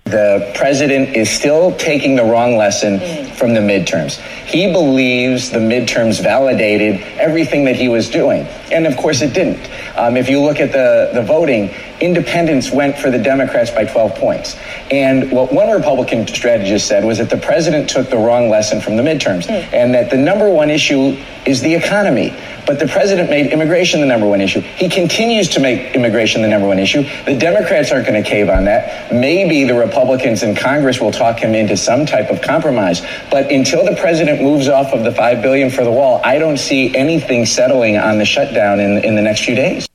The 0.09 0.51
president 0.55 1.15
is 1.15 1.29
still 1.29 1.75
taking 1.75 2.15
the 2.15 2.23
wrong 2.23 2.57
lesson 2.57 2.99
mm. 2.99 3.29
from 3.31 3.53
the 3.53 3.59
midterms. 3.59 4.17
He 4.45 4.71
believes 4.71 5.51
the 5.51 5.59
midterms 5.59 6.21
validated 6.21 7.01
everything 7.19 7.65
that 7.65 7.75
he 7.75 7.89
was 7.89 8.09
doing. 8.09 8.47
And 8.71 8.85
of 8.85 8.95
course, 8.97 9.21
it 9.21 9.33
didn't. 9.33 9.69
Um, 9.97 10.17
if 10.17 10.29
you 10.29 10.41
look 10.41 10.59
at 10.59 10.71
the, 10.71 11.11
the 11.13 11.23
voting, 11.23 11.73
independents 12.01 12.71
went 12.71 12.97
for 12.97 13.11
the 13.11 13.17
Democrats 13.17 13.71
by 13.71 13.85
12 13.85 14.15
points. 14.15 14.55
And 14.91 15.31
what 15.31 15.51
one 15.51 15.69
Republican 15.69 16.27
strategist 16.27 16.87
said 16.87 17.03
was 17.03 17.17
that 17.17 17.29
the 17.29 17.37
president 17.37 17.89
took 17.89 18.09
the 18.09 18.17
wrong 18.17 18.49
lesson 18.49 18.81
from 18.81 18.95
the 18.95 19.03
midterms 19.03 19.49
and 19.49 19.93
that 19.93 20.09
the 20.09 20.17
number 20.17 20.49
one 20.49 20.69
issue 20.69 21.17
is 21.45 21.61
the 21.61 21.73
economy. 21.73 22.35
But 22.65 22.77
the 22.77 22.87
president 22.87 23.29
made 23.29 23.47
immigration 23.51 23.99
the 23.99 24.05
number 24.05 24.27
one 24.27 24.41
issue. 24.41 24.61
He 24.61 24.89
continues 24.89 25.49
to 25.49 25.59
make 25.59 25.95
immigration 25.95 26.43
the 26.43 26.47
number 26.47 26.67
one 26.67 26.77
issue. 26.77 27.03
The 27.25 27.35
Democrats 27.35 27.91
aren't 27.91 28.05
going 28.05 28.21
to 28.21 28.29
cave 28.29 28.49
on 28.49 28.65
that. 28.65 29.11
Maybe 29.11 29.63
the 29.63 29.73
Republicans 29.73 30.43
in 30.43 30.55
Congress 30.55 30.99
will 30.99 31.11
talk 31.11 31.39
him 31.39 31.55
into 31.55 31.75
some 31.75 32.05
type 32.05 32.29
of 32.29 32.41
compromise. 32.41 33.01
But 33.31 33.51
until 33.51 33.83
the 33.83 33.95
president 33.95 34.41
moves 34.41 34.69
off 34.69 34.93
of 34.93 35.03
the 35.03 35.11
five 35.11 35.41
billion 35.41 35.71
for 35.71 35.83
the 35.83 35.91
wall, 35.91 36.21
I 36.23 36.37
don't 36.37 36.57
see 36.57 36.95
anything 36.95 37.45
settling 37.45 37.97
on 37.97 38.19
the 38.19 38.25
shutdown 38.25 38.58
in, 38.59 39.03
in 39.03 39.15
the 39.15 39.21
next 39.21 39.45
few 39.45 39.55
days. 39.55 39.87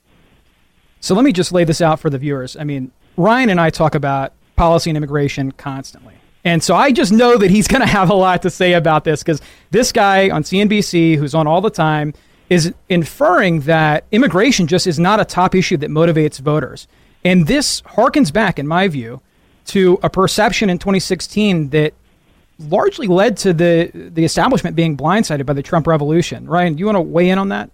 So 1.01 1.15
let 1.15 1.25
me 1.25 1.33
just 1.33 1.53
lay 1.53 1.65
this 1.65 1.81
out 1.81 2.01
for 2.01 2.09
the 2.09 2.19
viewers. 2.19 2.57
I 2.57 2.65
mean, 2.65 2.91
Ryan 3.17 3.51
and 3.51 3.61
I 3.61 3.71
talk 3.71 3.95
about 3.95 4.33
policy 4.57 4.91
and 4.91 4.97
immigration 4.97 5.53
constantly. 5.53 6.15
And 6.45 6.63
so 6.63 6.75
I 6.75 6.93
just 6.93 7.13
know 7.13 7.37
that 7.39 7.51
he's 7.51 7.69
going 7.75 7.81
to 7.81 7.87
have 7.87 8.11
a 8.11 8.15
lot 8.15 8.43
to 8.43 8.51
say 8.51 8.75
about 8.75 9.05
this 9.05 9.23
because 9.23 9.41
this 9.71 9.93
guy 9.93 10.31
on 10.31 10.43
CNBC, 10.43 11.17
who's 11.17 11.35
on 11.35 11.47
all 11.47 11.61
the 11.61 11.71
time, 11.71 12.15
is 12.51 12.73
inferring 12.89 13.61
that 13.61 14.05
immigration 14.13 14.67
just 14.67 14.87
is 14.87 14.99
not 14.99 15.21
a 15.21 15.25
top 15.25 15.55
issue 15.55 15.77
that 15.79 15.91
motivates 15.91 16.39
voters. 16.39 16.87
And 17.25 17.47
this 17.47 17.81
harkens 17.83 18.33
back, 18.33 18.59
in 18.59 18.67
my 18.67 18.87
view, 18.89 19.23
to 19.67 19.99
a 20.03 20.11
perception 20.11 20.69
in 20.69 20.79
2016 20.79 21.71
that 21.71 21.95
largely 22.59 23.09
led 23.09 23.37
to 23.37 23.53
the 23.53 23.91
the 23.93 24.25
establishment 24.25 24.77
being 24.77 24.97
blindsided 24.97 25.45
by 25.45 25.53
the 25.55 25.63
Trump 25.63 25.87
revolution. 25.87 26.47
Ryan, 26.47 26.75
do 26.75 26.81
you 26.81 26.87
want 26.87 26.97
to 26.97 27.01
weigh 27.01 27.31
in 27.31 27.39
on 27.39 27.49
that? 27.49 27.71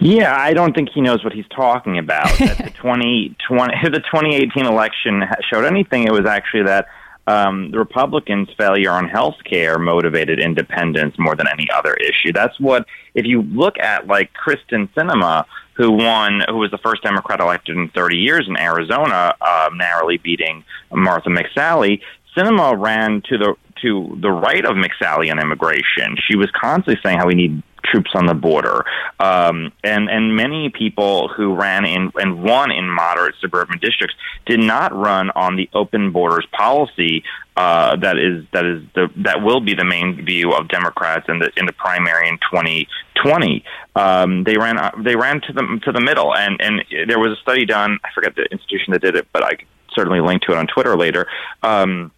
Yeah, 0.00 0.34
I 0.34 0.54
don't 0.54 0.74
think 0.74 0.88
he 0.94 1.02
knows 1.02 1.22
what 1.22 1.34
he's 1.34 1.48
talking 1.54 1.98
about. 1.98 2.26
that 2.38 2.58
the 2.58 2.70
2020, 2.70 3.74
the 3.84 4.00
2018 4.00 4.66
election 4.66 5.22
showed 5.50 5.64
anything, 5.64 6.04
it 6.04 6.12
was 6.12 6.26
actually 6.26 6.64
that 6.64 6.86
um, 7.26 7.70
the 7.70 7.78
Republicans' 7.78 8.48
failure 8.56 8.90
on 8.90 9.08
health 9.08 9.36
care 9.44 9.78
motivated 9.78 10.40
independents 10.40 11.18
more 11.18 11.36
than 11.36 11.46
any 11.52 11.68
other 11.70 11.94
issue. 11.94 12.32
That's 12.32 12.58
what, 12.58 12.86
if 13.14 13.26
you 13.26 13.42
look 13.42 13.78
at 13.78 14.06
like 14.06 14.30
Kyrsten 14.32 14.88
Sinema, 14.94 15.44
who 15.74 15.92
won, 15.92 16.42
who 16.48 16.56
was 16.56 16.70
the 16.70 16.78
first 16.78 17.02
Democrat 17.02 17.40
elected 17.40 17.76
in 17.76 17.88
30 17.90 18.16
years 18.16 18.46
in 18.48 18.58
Arizona, 18.58 19.34
uh, 19.40 19.70
narrowly 19.74 20.16
beating 20.16 20.64
Martha 20.92 21.28
McSally. 21.28 22.00
Sinema 22.36 22.78
ran 22.78 23.22
to 23.28 23.38
the 23.38 23.54
to 23.82 24.16
the 24.20 24.30
right 24.30 24.64
of 24.64 24.76
McSally 24.76 25.30
on 25.30 25.38
immigration. 25.38 26.16
She 26.28 26.36
was 26.36 26.50
constantly 26.50 27.00
saying 27.02 27.18
how 27.18 27.26
we 27.26 27.34
need 27.34 27.62
troops 27.82 28.10
on 28.14 28.26
the 28.26 28.34
border, 28.34 28.84
um, 29.18 29.72
and 29.84 30.08
and 30.08 30.36
many 30.36 30.70
people 30.70 31.28
who 31.28 31.54
ran 31.54 31.84
in 31.84 32.10
and 32.16 32.42
won 32.42 32.70
in 32.70 32.88
moderate 32.88 33.34
suburban 33.40 33.78
districts 33.78 34.16
did 34.46 34.60
not 34.60 34.94
run 34.94 35.30
on 35.30 35.56
the 35.56 35.68
open 35.74 36.12
borders 36.12 36.46
policy 36.52 37.22
uh, 37.60 37.96
that 37.96 38.16
is 38.16 38.44
that 38.52 38.64
is 38.64 38.82
the 38.94 39.08
that 39.16 39.42
will 39.42 39.60
be 39.60 39.74
the 39.74 39.84
main 39.84 40.24
view 40.24 40.52
of 40.52 40.68
Democrats 40.68 41.26
in 41.28 41.40
the 41.40 41.50
in 41.56 41.66
the 41.66 41.72
primary 41.72 42.26
in 42.26 42.38
2020. 42.50 43.62
Um, 43.96 44.44
they 44.44 44.56
ran 44.56 44.78
they 45.02 45.14
ran 45.14 45.42
to 45.42 45.52
the 45.52 45.80
to 45.84 45.92
the 45.92 46.00
middle, 46.00 46.34
and 46.34 46.58
and 46.60 46.82
there 47.06 47.18
was 47.18 47.36
a 47.36 47.40
study 47.42 47.66
done. 47.66 47.98
I 48.02 48.08
forget 48.14 48.34
the 48.34 48.44
institution 48.50 48.94
that 48.94 49.02
did 49.02 49.14
it, 49.14 49.26
but 49.32 49.44
I 49.44 49.56
could 49.56 49.68
certainly 49.94 50.20
link 50.20 50.40
to 50.42 50.52
it 50.52 50.56
on 50.56 50.68
Twitter 50.68 50.96
later. 50.96 51.26
Um, 51.62 52.12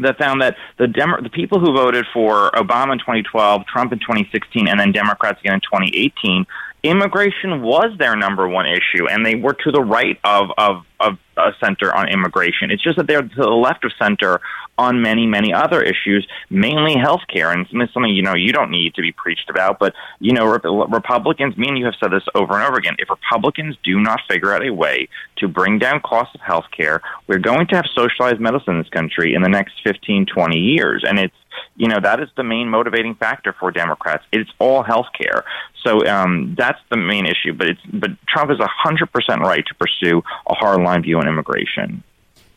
that 0.00 0.18
found 0.18 0.42
that 0.42 0.56
the 0.78 0.86
Demo- 0.86 1.20
the 1.20 1.30
people 1.30 1.58
who 1.60 1.72
voted 1.72 2.06
for 2.12 2.50
Obama 2.52 2.92
in 2.92 2.98
2012, 2.98 3.66
Trump 3.66 3.92
in 3.92 3.98
2016, 3.98 4.68
and 4.68 4.78
then 4.78 4.92
Democrats 4.92 5.40
again 5.40 5.54
in 5.54 5.60
2018, 5.60 6.46
immigration 6.88 7.62
was 7.62 7.96
their 7.98 8.16
number 8.16 8.48
one 8.48 8.66
issue, 8.66 9.08
and 9.08 9.24
they 9.24 9.34
were 9.34 9.54
to 9.54 9.70
the 9.70 9.82
right 9.82 10.18
of 10.24 10.50
of 10.56 10.84
of 11.00 11.18
a 11.36 11.50
center 11.60 11.94
on 11.94 12.08
immigration. 12.08 12.70
It's 12.70 12.82
just 12.82 12.96
that 12.96 13.06
they're 13.06 13.22
to 13.22 13.36
the 13.36 13.48
left 13.48 13.84
of 13.84 13.92
center 13.98 14.40
on 14.78 15.02
many, 15.02 15.26
many 15.26 15.52
other 15.52 15.82
issues, 15.82 16.26
mainly 16.50 16.94
healthcare. 16.94 17.52
And 17.52 17.66
it's 17.82 17.92
something, 17.92 18.12
you 18.12 18.22
know, 18.22 18.34
you 18.34 18.52
don't 18.52 18.70
need 18.70 18.94
to 18.94 19.02
be 19.02 19.12
preached 19.12 19.50
about, 19.50 19.78
but, 19.78 19.92
you 20.20 20.32
know, 20.32 20.46
Republicans, 20.46 21.56
me 21.56 21.68
and 21.68 21.78
you 21.78 21.84
have 21.84 21.94
said 22.00 22.12
this 22.12 22.22
over 22.34 22.54
and 22.54 22.62
over 22.62 22.76
again. 22.76 22.94
If 22.98 23.10
Republicans 23.10 23.76
do 23.82 24.00
not 24.00 24.20
figure 24.28 24.52
out 24.52 24.64
a 24.64 24.72
way 24.72 25.08
to 25.38 25.48
bring 25.48 25.78
down 25.78 26.00
costs 26.00 26.34
of 26.34 26.40
healthcare, 26.40 27.00
we're 27.26 27.38
going 27.38 27.66
to 27.68 27.76
have 27.76 27.86
socialized 27.94 28.40
medicine 28.40 28.74
in 28.74 28.78
this 28.78 28.90
country 28.90 29.34
in 29.34 29.42
the 29.42 29.48
next 29.48 29.74
15, 29.84 30.26
20 30.26 30.56
years. 30.56 31.04
And 31.06 31.18
it's, 31.18 31.34
you 31.76 31.88
know, 31.88 32.00
that 32.00 32.20
is 32.20 32.28
the 32.36 32.44
main 32.44 32.68
motivating 32.68 33.14
factor 33.14 33.54
for 33.58 33.70
Democrats. 33.70 34.24
It's 34.32 34.50
all 34.58 34.82
health 34.82 35.06
care. 35.16 35.44
So 35.84 36.06
um, 36.06 36.54
that's 36.58 36.80
the 36.90 36.96
main 36.96 37.26
issue. 37.26 37.52
But 37.52 37.68
it's 37.68 37.80
but 37.92 38.10
Trump 38.26 38.50
is 38.50 38.58
hundred 38.60 39.12
percent 39.12 39.40
right 39.40 39.64
to 39.66 39.74
pursue 39.74 40.22
a 40.46 40.54
hardline 40.54 41.02
view 41.02 41.18
on 41.18 41.28
immigration. 41.28 42.02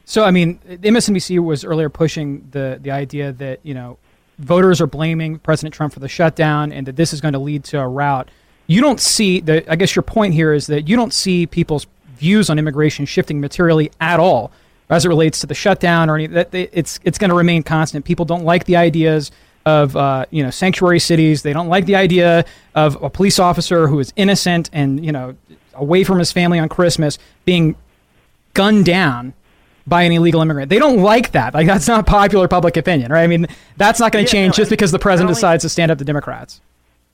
So 0.05 0.23
I 0.23 0.31
mean, 0.31 0.59
MSNBC 0.67 1.39
was 1.39 1.63
earlier 1.63 1.89
pushing 1.89 2.47
the 2.51 2.79
the 2.81 2.91
idea 2.91 3.31
that 3.33 3.59
you 3.63 3.73
know 3.73 3.97
voters 4.39 4.81
are 4.81 4.87
blaming 4.87 5.39
President 5.39 5.73
Trump 5.73 5.93
for 5.93 5.99
the 5.99 6.09
shutdown 6.09 6.71
and 6.71 6.87
that 6.87 6.95
this 6.95 7.13
is 7.13 7.21
going 7.21 7.33
to 7.33 7.39
lead 7.39 7.63
to 7.65 7.79
a 7.79 7.87
rout. 7.87 8.29
You 8.67 8.81
don't 8.81 8.99
see 8.99 9.39
the. 9.39 9.69
I 9.71 9.75
guess 9.75 9.95
your 9.95 10.03
point 10.03 10.33
here 10.33 10.53
is 10.53 10.67
that 10.67 10.87
you 10.87 10.95
don't 10.95 11.13
see 11.13 11.45
people's 11.45 11.87
views 12.17 12.49
on 12.49 12.59
immigration 12.59 13.05
shifting 13.05 13.39
materially 13.39 13.91
at 13.99 14.19
all 14.19 14.51
as 14.91 15.05
it 15.05 15.07
relates 15.07 15.39
to 15.39 15.47
the 15.47 15.55
shutdown 15.55 16.09
or 16.09 16.15
any 16.15 16.27
that 16.27 16.53
it's 16.53 16.99
it's 17.03 17.17
going 17.17 17.29
to 17.29 17.35
remain 17.35 17.63
constant. 17.63 18.05
People 18.05 18.25
don't 18.25 18.43
like 18.43 18.65
the 18.65 18.75
ideas 18.75 19.31
of 19.65 19.95
uh, 19.95 20.25
you 20.29 20.43
know 20.43 20.51
sanctuary 20.51 20.99
cities. 20.99 21.41
They 21.41 21.53
don't 21.53 21.69
like 21.69 21.85
the 21.85 21.95
idea 21.95 22.45
of 22.75 23.01
a 23.01 23.09
police 23.09 23.39
officer 23.39 23.87
who 23.87 23.99
is 23.99 24.13
innocent 24.15 24.69
and 24.73 25.03
you 25.03 25.11
know 25.11 25.35
away 25.73 26.03
from 26.03 26.19
his 26.19 26.31
family 26.31 26.59
on 26.59 26.69
Christmas 26.69 27.17
being 27.45 27.75
gunned 28.53 28.85
down 28.85 29.33
by 29.87 30.03
an 30.03 30.11
illegal 30.11 30.41
immigrant. 30.41 30.69
They 30.69 30.77
don't 30.77 31.01
like 31.01 31.31
that. 31.31 31.53
Like 31.53 31.67
that's 31.67 31.87
not 31.87 32.05
popular 32.05 32.47
public 32.47 32.75
opinion, 32.77 33.11
right? 33.11 33.23
I 33.23 33.27
mean, 33.27 33.47
that's 33.77 33.99
not 33.99 34.11
going 34.11 34.25
to 34.25 34.29
yeah, 34.29 34.43
change 34.43 34.57
no, 34.57 34.63
just 34.63 34.69
because 34.69 34.91
the 34.91 34.99
president 34.99 35.29
only, 35.29 35.35
decides 35.35 35.63
to 35.63 35.69
stand 35.69 35.89
up 35.89 35.97
to 35.99 36.03
Democrats. 36.03 36.59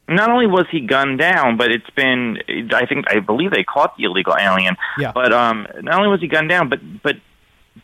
Not 0.09 0.31
only 0.31 0.47
was 0.47 0.65
he 0.71 0.79
gunned 0.79 1.19
down, 1.19 1.57
but 1.57 1.71
it's 1.71 1.89
been 1.91 2.39
I 2.73 2.85
think 2.87 3.05
I 3.09 3.19
believe 3.19 3.51
they 3.51 3.63
caught 3.63 3.95
the 3.97 4.05
illegal 4.05 4.35
alien. 4.39 4.77
Yeah. 4.97 5.11
But 5.11 5.31
um, 5.31 5.67
not 5.81 5.99
only 5.99 6.09
was 6.09 6.21
he 6.21 6.27
gunned 6.27 6.49
down, 6.49 6.69
but 6.69 6.79
but 7.03 7.17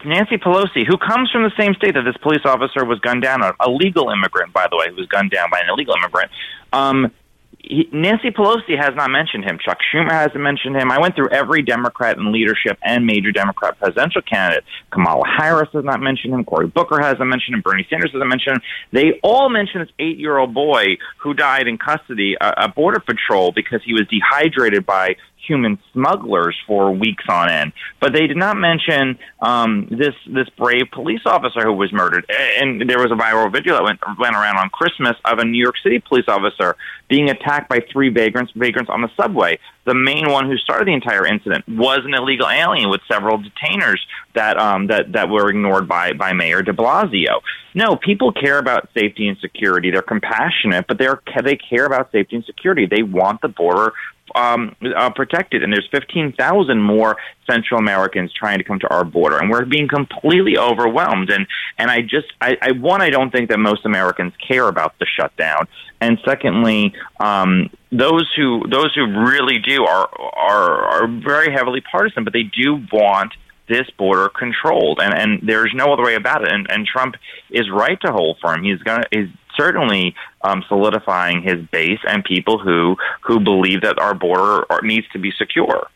Nancy 0.05 0.37
Pelosi, 0.37 0.85
who 0.87 0.97
comes 0.97 1.29
from 1.31 1.43
the 1.43 1.51
same 1.57 1.73
state 1.75 1.93
that 1.95 2.03
this 2.03 2.17
police 2.17 2.41
officer 2.45 2.85
was 2.85 2.99
gunned 2.99 3.21
down, 3.21 3.43
on, 3.43 3.53
a 3.59 3.69
legal 3.69 4.09
immigrant, 4.09 4.53
by 4.53 4.67
the 4.69 4.77
way, 4.77 4.89
who 4.89 4.95
was 4.95 5.07
gunned 5.07 5.31
down 5.31 5.49
by 5.49 5.59
an 5.59 5.69
illegal 5.69 5.95
immigrant. 5.95 6.31
Um, 6.71 7.11
he, 7.59 7.87
Nancy 7.93 8.29
Pelosi 8.29 8.77
has 8.77 8.93
not 8.95 9.09
mentioned 9.09 9.45
him. 9.45 9.57
Chuck 9.57 9.77
Schumer 9.93 10.11
hasn't 10.11 10.41
mentioned 10.41 10.75
him. 10.75 10.91
I 10.91 10.99
went 10.99 11.15
through 11.15 11.29
every 11.29 11.61
Democrat 11.61 12.17
in 12.17 12.31
leadership 12.31 12.77
and 12.83 13.05
major 13.05 13.31
Democrat 13.31 13.79
presidential 13.79 14.21
candidate. 14.21 14.65
Kamala 14.91 15.23
Harris 15.25 15.69
has 15.71 15.85
not 15.85 16.01
mentioned 16.01 16.33
him. 16.33 16.43
Cory 16.43 16.67
Booker 16.67 17.01
hasn't 17.01 17.25
mentioned 17.25 17.55
him. 17.55 17.61
Bernie 17.61 17.87
Sanders 17.89 18.11
hasn't 18.11 18.27
mentioned 18.27 18.57
him. 18.57 18.61
They 18.91 19.19
all 19.23 19.49
mention 19.49 19.79
this 19.79 19.89
eight-year-old 19.97 20.53
boy 20.53 20.97
who 21.19 21.33
died 21.33 21.67
in 21.67 21.77
custody, 21.77 22.35
a 22.41 22.67
border 22.67 22.99
patrol, 22.99 23.53
because 23.53 23.81
he 23.85 23.93
was 23.93 24.03
dehydrated 24.09 24.85
by 24.85 25.15
human 25.45 25.77
smugglers 25.91 26.57
for 26.65 26.91
weeks 26.91 27.23
on 27.29 27.49
end. 27.49 27.73
But 27.99 28.13
they 28.13 28.27
did 28.27 28.37
not 28.37 28.57
mention 28.57 29.17
um, 29.41 29.87
this 29.89 30.15
this 30.27 30.49
brave 30.57 30.87
police 30.91 31.21
officer 31.25 31.61
who 31.63 31.73
was 31.73 31.91
murdered. 31.91 32.25
And 32.59 32.89
there 32.89 32.99
was 32.99 33.11
a 33.11 33.15
viral 33.15 33.51
video 33.51 33.73
that 33.75 33.83
went 33.83 33.99
went 34.19 34.35
around 34.35 34.57
on 34.57 34.69
Christmas 34.69 35.15
of 35.25 35.39
a 35.39 35.45
New 35.45 35.61
York 35.61 35.75
City 35.83 35.99
police 35.99 36.25
officer 36.27 36.75
being 37.09 37.29
attacked 37.29 37.69
by 37.69 37.79
three 37.91 38.09
vagrants 38.09 38.51
vagrants 38.55 38.89
on 38.89 39.01
the 39.01 39.09
subway. 39.15 39.59
The 39.85 39.93
main 39.93 40.31
one 40.31 40.49
who 40.49 40.57
started 40.57 40.87
the 40.87 40.93
entire 40.93 41.25
incident 41.25 41.67
was 41.67 41.99
an 42.05 42.13
illegal 42.13 42.47
alien 42.47 42.89
with 42.89 43.01
several 43.07 43.37
detainers 43.37 43.99
that 44.33 44.57
um, 44.57 44.87
that 44.87 45.11
that 45.11 45.29
were 45.29 45.49
ignored 45.49 45.87
by 45.87 46.13
by 46.13 46.33
Mayor 46.33 46.61
De 46.61 46.73
Blasio. 46.73 47.41
No, 47.75 47.95
people 47.95 48.31
care 48.31 48.59
about 48.59 48.89
safety 48.93 49.27
and 49.27 49.37
security. 49.39 49.91
They're 49.91 50.01
compassionate, 50.01 50.85
but 50.87 50.97
they're 50.97 51.21
they 51.43 51.55
care 51.57 51.85
about 51.85 52.11
safety 52.11 52.37
and 52.37 52.45
security. 52.45 52.85
They 52.85 53.03
want 53.03 53.41
the 53.41 53.47
border 53.47 53.93
um, 54.35 54.75
uh, 54.95 55.09
protected, 55.11 55.63
and 55.63 55.71
there's 55.71 55.87
15,000 55.91 56.81
more 56.81 57.17
Central 57.49 57.79
Americans 57.79 58.31
trying 58.33 58.57
to 58.57 58.63
come 58.63 58.79
to 58.79 58.87
our 58.89 59.03
border, 59.03 59.37
and 59.37 59.49
we're 59.49 59.65
being 59.65 59.87
completely 59.87 60.57
overwhelmed. 60.57 61.29
And 61.29 61.47
and 61.77 61.89
I 61.91 62.01
just, 62.01 62.27
I, 62.41 62.57
I 62.61 62.71
one, 62.71 63.01
I 63.01 63.09
don't 63.09 63.31
think 63.31 63.49
that 63.49 63.59
most 63.59 63.85
Americans 63.85 64.33
care 64.45 64.67
about 64.67 64.97
the 64.99 65.05
shutdown, 65.05 65.67
and 66.01 66.19
secondly, 66.25 66.93
um, 67.19 67.69
those 67.91 68.29
who 68.35 68.63
those 68.69 68.93
who 68.95 69.05
really 69.05 69.59
do 69.59 69.85
are 69.85 70.09
are 70.33 70.83
are 70.85 71.07
very 71.07 71.51
heavily 71.51 71.81
partisan, 71.81 72.23
but 72.23 72.33
they 72.33 72.43
do 72.43 72.85
want 72.91 73.33
this 73.67 73.89
border 73.97 74.29
controlled, 74.29 74.99
and 75.01 75.13
and 75.13 75.47
there's 75.47 75.71
no 75.73 75.93
other 75.93 76.03
way 76.03 76.15
about 76.15 76.43
it. 76.43 76.51
And 76.51 76.69
and 76.69 76.85
Trump 76.85 77.15
is 77.49 77.69
right 77.69 77.99
to 78.01 78.11
hold 78.11 78.37
firm. 78.41 78.63
He's 78.63 78.79
gonna 78.79 79.05
he's 79.11 79.29
certainly 79.55 80.15
um, 80.41 80.63
solidifying 80.67 81.41
his 81.41 81.65
base 81.71 81.99
and 82.07 82.23
people 82.23 82.57
who 82.57 82.95
who 83.21 83.39
believe 83.39 83.81
that 83.81 83.99
our 83.99 84.13
border 84.13 84.65
needs 84.81 85.07
to 85.13 85.19
be 85.19 85.31
secure. 85.31 85.87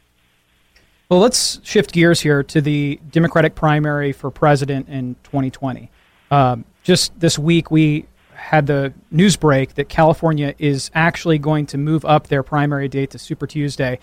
Well, 1.09 1.19
let's 1.19 1.61
shift 1.63 1.93
gears 1.93 2.19
here 2.19 2.43
to 2.43 2.59
the 2.59 2.99
Democratic 3.11 3.55
primary 3.55 4.11
for 4.11 4.29
president 4.29 4.89
in 4.89 5.15
2020. 5.23 5.89
Um, 6.31 6.65
just 6.83 7.17
this 7.17 7.39
week, 7.39 7.71
we 7.71 8.05
had 8.33 8.67
the 8.67 8.93
news 9.09 9.37
break 9.37 9.75
that 9.75 9.87
California 9.89 10.53
is 10.57 10.91
actually 10.93 11.39
going 11.39 11.65
to 11.67 11.77
move 11.77 12.03
up 12.05 12.27
their 12.27 12.43
primary 12.43 12.87
date 12.87 13.11
to 13.11 13.19
Super 13.19 13.47
Tuesday. 13.47 13.99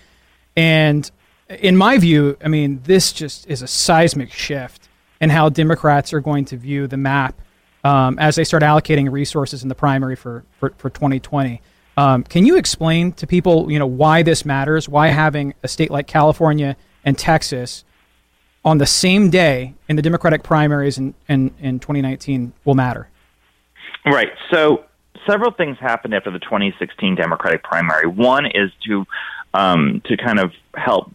And 0.57 1.11
in 1.49 1.77
my 1.77 1.99
view, 1.99 2.37
I 2.43 2.49
mean, 2.49 2.81
this 2.85 3.13
just 3.13 3.49
is 3.49 3.63
a 3.63 3.67
seismic 3.67 4.33
shift 4.33 4.89
in 5.21 5.31
how 5.31 5.51
Democrats 5.51 6.13
are 6.13 6.21
going 6.21 6.45
to 6.47 6.57
view 6.57 6.87
the 6.87 6.97
map 6.97 7.41
um, 7.85 8.18
as 8.18 8.35
they 8.37 8.45
start 8.45 8.62
allocating 8.62 9.11
resources 9.12 9.62
in 9.62 9.68
the 9.68 9.74
primary 9.74 10.16
for, 10.16 10.45
for, 10.59 10.70
for 10.78 10.91
2020. 10.91 11.61
Um, 11.97 12.24
can 12.24 12.45
you 12.45 12.57
explain 12.57 13.12
to 13.12 13.26
people, 13.26 13.70
you 13.70 13.78
know, 13.78 13.87
why 13.87 14.22
this 14.22 14.45
matters? 14.45 14.89
Why 14.89 15.09
having 15.09 15.55
a 15.62 15.68
state 15.68 15.91
like 15.91 16.07
California 16.07 16.76
and 17.05 17.16
Texas 17.16 17.85
on 18.64 18.78
the 18.78 18.87
same 18.87 19.30
day 19.30 19.74
in 19.89 19.97
the 19.97 20.03
Democratic 20.03 20.43
primaries 20.43 20.99
in, 20.99 21.14
in, 21.28 21.55
in 21.61 21.78
2019 21.78 22.53
will 22.64 22.74
matter? 22.74 23.09
Right. 24.05 24.30
So 24.51 24.85
several 25.26 25.53
things 25.53 25.76
happened 25.78 26.14
after 26.14 26.30
the 26.30 26.39
2016 26.41 27.14
Democratic 27.14 27.62
primary. 27.62 28.07
One 28.07 28.47
is 28.47 28.70
to 28.89 29.05
um, 29.53 30.03
to 30.07 30.16
kind 30.16 30.41
of 30.41 30.51
help 30.74 31.12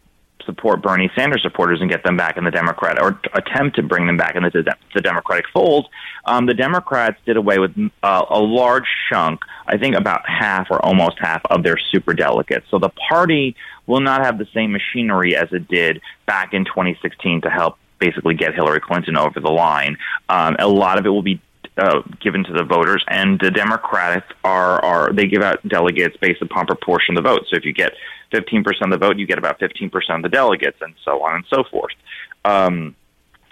support 0.49 0.81
Bernie 0.81 1.11
Sanders 1.15 1.43
supporters 1.43 1.79
and 1.79 1.89
get 1.89 2.03
them 2.03 2.17
back 2.17 2.37
in 2.37 2.43
the 2.43 2.51
Democrat 2.51 2.99
or 2.99 3.19
attempt 3.33 3.75
to 3.75 3.83
bring 3.83 4.07
them 4.07 4.17
back 4.17 4.35
into 4.35 4.49
the, 4.49 4.75
the 4.95 5.01
Democratic 5.01 5.45
fold, 5.53 5.87
um, 6.25 6.47
the 6.47 6.53
Democrats 6.53 7.17
did 7.25 7.37
away 7.37 7.59
with 7.59 7.71
uh, 8.01 8.25
a 8.29 8.39
large 8.39 8.87
chunk, 9.09 9.41
I 9.67 9.77
think 9.77 9.95
about 9.95 10.27
half 10.27 10.67
or 10.71 10.83
almost 10.83 11.17
half 11.19 11.41
of 11.49 11.63
their 11.63 11.77
super 11.77 12.13
delegates. 12.13 12.65
So 12.71 12.79
the 12.79 12.89
party 13.09 13.55
will 13.85 14.01
not 14.01 14.25
have 14.25 14.37
the 14.37 14.47
same 14.53 14.71
machinery 14.71 15.35
as 15.35 15.49
it 15.51 15.67
did 15.67 16.01
back 16.25 16.53
in 16.53 16.65
2016 16.65 17.41
to 17.41 17.49
help 17.49 17.77
basically 17.99 18.33
get 18.33 18.55
Hillary 18.55 18.79
Clinton 18.79 19.17
over 19.17 19.39
the 19.39 19.49
line. 19.49 19.97
Um, 20.29 20.55
a 20.57 20.67
lot 20.67 20.97
of 20.97 21.05
it 21.05 21.09
will 21.09 21.21
be 21.21 21.41
uh, 21.79 22.01
given 22.21 22.43
to 22.43 22.53
the 22.53 22.63
voters, 22.63 23.03
and 23.07 23.39
the 23.39 23.51
Democrats 23.51 24.25
are 24.43 24.83
are 24.83 25.13
they 25.13 25.27
give 25.27 25.41
out 25.41 25.65
delegates 25.67 26.17
based 26.17 26.41
upon 26.41 26.65
proportion 26.67 27.17
of 27.17 27.23
the 27.23 27.29
vote. 27.29 27.45
So 27.49 27.57
if 27.57 27.65
you 27.65 27.73
get 27.73 27.93
15% 28.33 28.63
of 28.81 28.91
the 28.91 28.97
vote, 28.97 29.17
you 29.17 29.25
get 29.25 29.37
about 29.37 29.59
15% 29.59 29.91
of 30.15 30.21
the 30.21 30.29
delegates, 30.29 30.77
and 30.81 30.93
so 31.03 31.23
on 31.23 31.35
and 31.35 31.45
so 31.49 31.63
forth. 31.71 31.93
Um, 32.45 32.95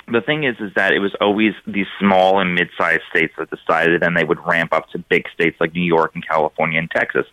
the 0.07 0.21
thing 0.21 0.43
is, 0.43 0.55
is 0.59 0.71
that 0.75 0.93
it 0.93 0.99
was 0.99 1.13
always 1.19 1.53
these 1.65 1.87
small 1.99 2.39
and 2.39 2.55
mid-sized 2.55 3.01
states 3.09 3.33
that 3.37 3.49
decided, 3.49 4.03
and 4.03 4.15
they 4.15 4.23
would 4.23 4.39
ramp 4.45 4.73
up 4.73 4.89
to 4.91 4.99
big 4.99 5.25
states 5.33 5.57
like 5.59 5.73
New 5.73 5.81
York 5.81 6.11
and 6.13 6.25
California 6.25 6.79
and 6.79 6.89
Texas. 6.89 7.25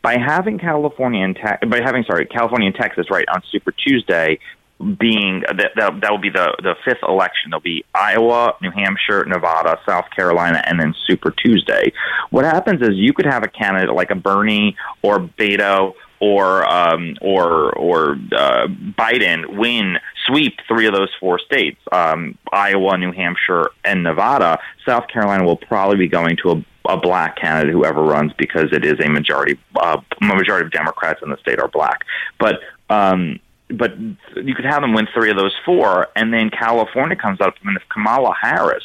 By 0.00 0.18
having 0.18 0.58
California 0.58 1.24
and 1.24 1.36
te- 1.36 1.66
by 1.66 1.80
having 1.82 2.04
sorry 2.04 2.26
California 2.26 2.66
and 2.66 2.76
Texas 2.76 3.06
right 3.10 3.26
on 3.28 3.42
Super 3.50 3.72
Tuesday, 3.72 4.38
being 4.78 5.42
that 5.46 5.70
that, 5.76 6.00
that 6.00 6.10
will 6.10 6.18
be 6.18 6.30
the 6.30 6.54
the 6.62 6.74
fifth 6.84 7.02
election. 7.06 7.50
There'll 7.50 7.60
be 7.60 7.84
Iowa, 7.94 8.54
New 8.60 8.70
Hampshire, 8.70 9.24
Nevada, 9.24 9.78
South 9.86 10.06
Carolina, 10.14 10.62
and 10.66 10.78
then 10.80 10.94
Super 11.06 11.30
Tuesday. 11.30 11.92
What 12.30 12.44
happens 12.44 12.82
is 12.82 12.90
you 12.94 13.12
could 13.12 13.26
have 13.26 13.42
a 13.42 13.48
candidate 13.48 13.94
like 13.94 14.10
a 14.10 14.16
Bernie 14.16 14.76
or 15.02 15.20
Beto 15.20 15.94
or 16.20 16.66
um, 16.66 17.16
or 17.20 17.72
or 17.76 18.12
uh, 18.32 18.66
Biden 18.66 19.56
win 19.56 19.98
sweep 20.26 20.54
three 20.66 20.86
of 20.86 20.94
those 20.94 21.10
four 21.20 21.38
states, 21.38 21.78
um, 21.92 22.36
Iowa, 22.52 22.96
New 22.96 23.12
Hampshire, 23.12 23.70
and 23.84 24.02
Nevada. 24.02 24.58
South 24.86 25.08
Carolina 25.08 25.44
will 25.44 25.56
probably 25.56 25.98
be 25.98 26.08
going 26.08 26.36
to 26.42 26.50
a, 26.52 26.92
a 26.92 26.96
black 26.96 27.36
candidate 27.36 27.72
whoever 27.72 28.02
runs 28.02 28.32
because 28.38 28.72
it 28.72 28.84
is 28.84 28.98
a 29.00 29.08
majority 29.08 29.58
uh, 29.76 30.00
majority 30.20 30.66
of 30.66 30.72
Democrats 30.72 31.20
in 31.22 31.30
the 31.30 31.36
state 31.38 31.58
are 31.58 31.68
black. 31.68 32.04
But 32.38 32.60
um, 32.88 33.40
but 33.68 33.98
you 33.98 34.54
could 34.54 34.64
have 34.64 34.82
them 34.82 34.92
win 34.92 35.08
three 35.14 35.30
of 35.30 35.36
those 35.36 35.54
four, 35.64 36.08
and 36.16 36.32
then 36.32 36.50
California 36.50 37.16
comes 37.16 37.40
up, 37.40 37.54
and 37.64 37.76
if 37.76 37.82
Kamala 37.88 38.34
Harris 38.40 38.84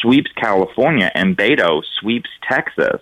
sweeps 0.00 0.30
California 0.36 1.10
and 1.14 1.36
Beto 1.36 1.82
sweeps 2.00 2.30
Texas, 2.48 3.00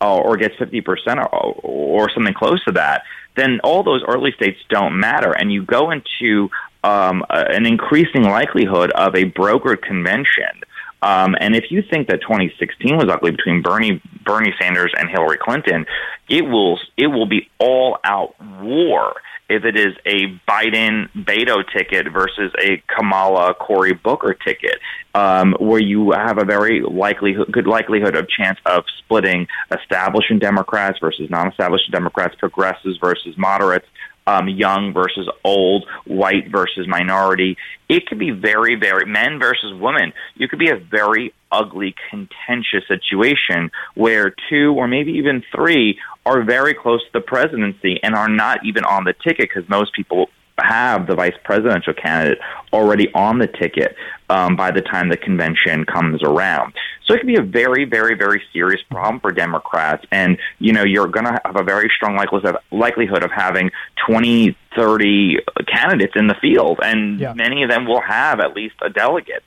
uh, 0.00 0.18
or 0.18 0.36
gets 0.36 0.54
50% 0.56 0.84
or, 1.32 1.60
or 1.62 2.10
something 2.10 2.34
close 2.34 2.62
to 2.64 2.72
that, 2.72 3.04
then 3.36 3.60
all 3.64 3.82
those 3.82 4.02
early 4.06 4.32
states 4.32 4.58
don't 4.68 4.98
matter. 4.98 5.32
And 5.32 5.52
you 5.52 5.64
go 5.64 5.90
into 5.90 6.50
um, 6.82 7.24
an 7.30 7.66
increasing 7.66 8.22
likelihood 8.22 8.90
of 8.92 9.14
a 9.14 9.24
brokered 9.24 9.82
convention. 9.82 10.62
Um, 11.02 11.34
and 11.38 11.54
if 11.54 11.64
you 11.70 11.82
think 11.82 12.08
that 12.08 12.20
2016 12.22 12.96
was 12.96 13.08
ugly 13.10 13.30
between 13.30 13.62
Bernie 13.62 14.00
Bernie 14.24 14.54
Sanders 14.60 14.92
and 14.96 15.10
Hillary 15.10 15.36
Clinton, 15.38 15.84
it 16.28 16.42
will 16.42 16.78
it 16.96 17.08
will 17.08 17.26
be 17.26 17.50
all 17.58 17.98
out 18.04 18.34
war 18.62 19.14
if 19.48 19.64
it 19.64 19.76
is 19.76 19.94
a 20.06 20.38
Biden 20.48 21.08
Beto 21.14 21.62
ticket 21.76 22.10
versus 22.12 22.52
a 22.62 22.82
Kamala 22.88 23.54
Cory 23.54 23.92
Booker 23.92 24.34
ticket, 24.34 24.78
um, 25.14 25.54
where 25.60 25.80
you 25.80 26.12
have 26.12 26.38
a 26.38 26.44
very 26.44 26.80
likely 26.80 27.36
good 27.50 27.66
likelihood 27.66 28.16
of 28.16 28.28
chance 28.28 28.58
of 28.66 28.84
splitting 28.98 29.46
establishing 29.70 30.38
Democrats 30.38 30.98
versus 30.98 31.28
non-establishing 31.30 31.90
Democrats, 31.90 32.34
progressives 32.38 32.98
versus 32.98 33.36
moderates, 33.36 33.86
um, 34.26 34.48
young 34.48 34.92
versus 34.92 35.28
old, 35.44 35.86
white 36.06 36.50
versus 36.50 36.86
minority. 36.88 37.56
It 37.88 38.06
could 38.06 38.18
be 38.18 38.30
very, 38.30 38.74
very 38.76 39.06
men 39.06 39.38
versus 39.38 39.72
women. 39.74 40.12
You 40.34 40.48
could 40.48 40.58
be 40.58 40.70
a 40.70 40.76
very 40.76 41.34
ugly, 41.52 41.94
contentious 42.10 42.86
situation 42.88 43.70
where 43.94 44.34
two 44.50 44.74
or 44.74 44.88
maybe 44.88 45.12
even 45.12 45.42
three 45.54 45.98
are 46.26 46.42
very 46.42 46.74
close 46.74 47.02
to 47.04 47.12
the 47.12 47.20
presidency 47.20 48.00
and 48.02 48.14
are 48.14 48.28
not 48.28 48.64
even 48.64 48.84
on 48.84 49.04
the 49.04 49.12
ticket 49.12 49.48
because 49.48 49.68
most 49.68 49.92
people 49.92 50.28
have 50.58 51.06
the 51.06 51.14
vice 51.14 51.34
presidential 51.42 51.92
candidate 51.94 52.38
already 52.72 53.12
on 53.14 53.38
the 53.38 53.46
ticket 53.46 53.96
um, 54.30 54.56
by 54.56 54.70
the 54.70 54.80
time 54.80 55.08
the 55.08 55.16
convention 55.16 55.84
comes 55.84 56.22
around. 56.22 56.72
So 57.04 57.14
it 57.14 57.18
could 57.18 57.26
be 57.26 57.36
a 57.36 57.42
very, 57.42 57.84
very, 57.84 58.14
very 58.14 58.42
serious 58.52 58.80
problem 58.90 59.20
for 59.20 59.32
Democrats. 59.32 60.04
And, 60.10 60.38
you 60.58 60.72
know, 60.72 60.84
you're 60.84 61.08
going 61.08 61.26
to 61.26 61.40
have 61.44 61.56
a 61.56 61.64
very 61.64 61.90
strong 61.96 62.16
likelihood, 62.16 63.24
of 63.24 63.30
having 63.30 63.70
20, 64.06 64.56
30 64.76 65.38
candidates 65.66 66.14
in 66.16 66.28
the 66.28 66.34
field, 66.40 66.78
and 66.82 67.20
yeah. 67.20 67.34
many 67.34 67.62
of 67.62 67.70
them 67.70 67.86
will 67.86 68.00
have 68.00 68.40
at 68.40 68.54
least 68.54 68.74
a 68.82 68.90
delegate. 68.90 69.42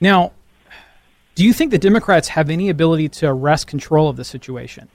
Now, 0.00 0.32
do 1.34 1.44
you 1.44 1.52
think 1.52 1.70
the 1.70 1.78
Democrats 1.78 2.28
have 2.28 2.50
any 2.50 2.68
ability 2.68 3.08
to 3.10 3.32
wrest 3.32 3.66
control 3.66 4.08
of 4.08 4.16
the 4.16 4.24
situation? 4.24 4.88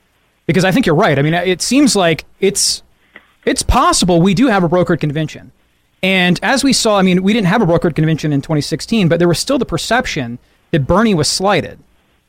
Because 0.45 0.65
I 0.65 0.71
think 0.71 0.86
you're 0.86 0.95
right. 0.95 1.17
I 1.17 1.21
mean, 1.21 1.34
it 1.34 1.61
seems 1.61 1.95
like 1.95 2.25
it's 2.39 2.84
it's 3.46 3.64
possible 3.64 4.22
we 4.22 4.34
do 4.34 4.48
have 4.48 4.64
a 4.64 4.70
brokered 4.70 5.00
convention. 5.00 5.52
And 6.04 6.39
as 6.42 6.64
we 6.64 6.74
saw, 6.74 6.98
I 6.98 7.04
mean, 7.04 7.22
we 7.22 7.34
didn't 7.34 7.48
have 7.48 7.62
a 7.62 7.66
brokered 7.66 7.96
convention 7.96 8.34
in 8.34 8.42
2016, 8.42 9.08
but 9.08 9.20
there 9.20 9.28
was 9.28 9.39
still 9.39 9.58
the 9.58 9.66
perception 9.66 10.39
that 10.72 10.88
Bernie 10.88 11.14
was 11.14 11.28
slighted 11.28 11.80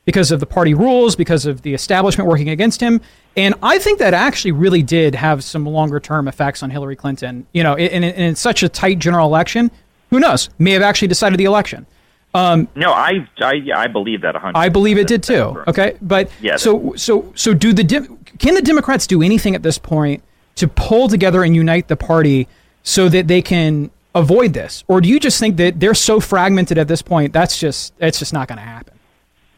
because 0.04 0.30
of 0.30 0.40
the 0.40 0.46
party 0.46 0.74
rules, 0.74 1.16
because 1.16 1.46
of 1.46 1.62
the 1.62 1.72
establishment 1.72 2.28
working 2.28 2.50
against 2.50 2.80
him. 2.80 3.00
And 3.36 3.54
I 3.62 3.78
think 3.78 3.98
that 4.00 4.14
actually 4.14 4.52
really 4.52 4.82
did 4.82 5.14
have 5.14 5.42
some 5.44 5.64
longer 5.64 6.00
term 6.00 6.28
effects 6.28 6.62
on 6.62 6.70
Hillary 6.70 6.96
Clinton. 6.96 7.46
You 7.52 7.62
know, 7.62 7.74
in, 7.74 8.02
in, 8.02 8.14
in 8.14 8.36
such 8.36 8.62
a 8.62 8.68
tight 8.68 8.98
general 8.98 9.26
election, 9.26 9.70
who 10.10 10.20
knows? 10.20 10.50
May 10.58 10.72
have 10.72 10.82
actually 10.82 11.08
decided 11.08 11.38
the 11.38 11.44
election. 11.44 11.86
Um, 12.34 12.68
no, 12.74 12.92
I, 12.92 13.28
I 13.40 13.60
I 13.74 13.86
believe 13.88 14.22
that 14.22 14.34
100. 14.34 14.58
I 14.58 14.70
believe 14.70 14.96
it 14.96 15.06
did 15.06 15.22
too. 15.22 15.62
Okay, 15.68 15.98
but 16.00 16.30
Yeah, 16.40 16.56
so 16.56 16.94
so 16.96 17.30
so 17.34 17.52
do 17.52 17.74
the 17.74 17.84
Dem- 17.84 18.18
can 18.38 18.54
the 18.54 18.62
Democrats 18.62 19.06
do 19.06 19.22
anything 19.22 19.54
at 19.54 19.62
this 19.62 19.76
point 19.78 20.22
to 20.56 20.68
pull 20.68 21.08
together 21.08 21.42
and 21.42 21.54
unite 21.54 21.88
the 21.88 21.96
party 21.96 22.48
so 22.82 23.08
that 23.08 23.28
they 23.28 23.42
can 23.42 23.90
avoid 24.14 24.52
this, 24.52 24.84
or 24.88 25.00
do 25.00 25.08
you 25.08 25.18
just 25.18 25.38
think 25.40 25.56
that 25.56 25.80
they're 25.80 25.94
so 25.94 26.20
fragmented 26.20 26.78
at 26.78 26.88
this 26.88 27.02
point 27.02 27.32
that's 27.32 27.58
just 27.58 27.94
it's 27.98 28.18
just 28.18 28.32
not 28.32 28.48
going 28.48 28.58
to 28.58 28.64
happen? 28.64 28.98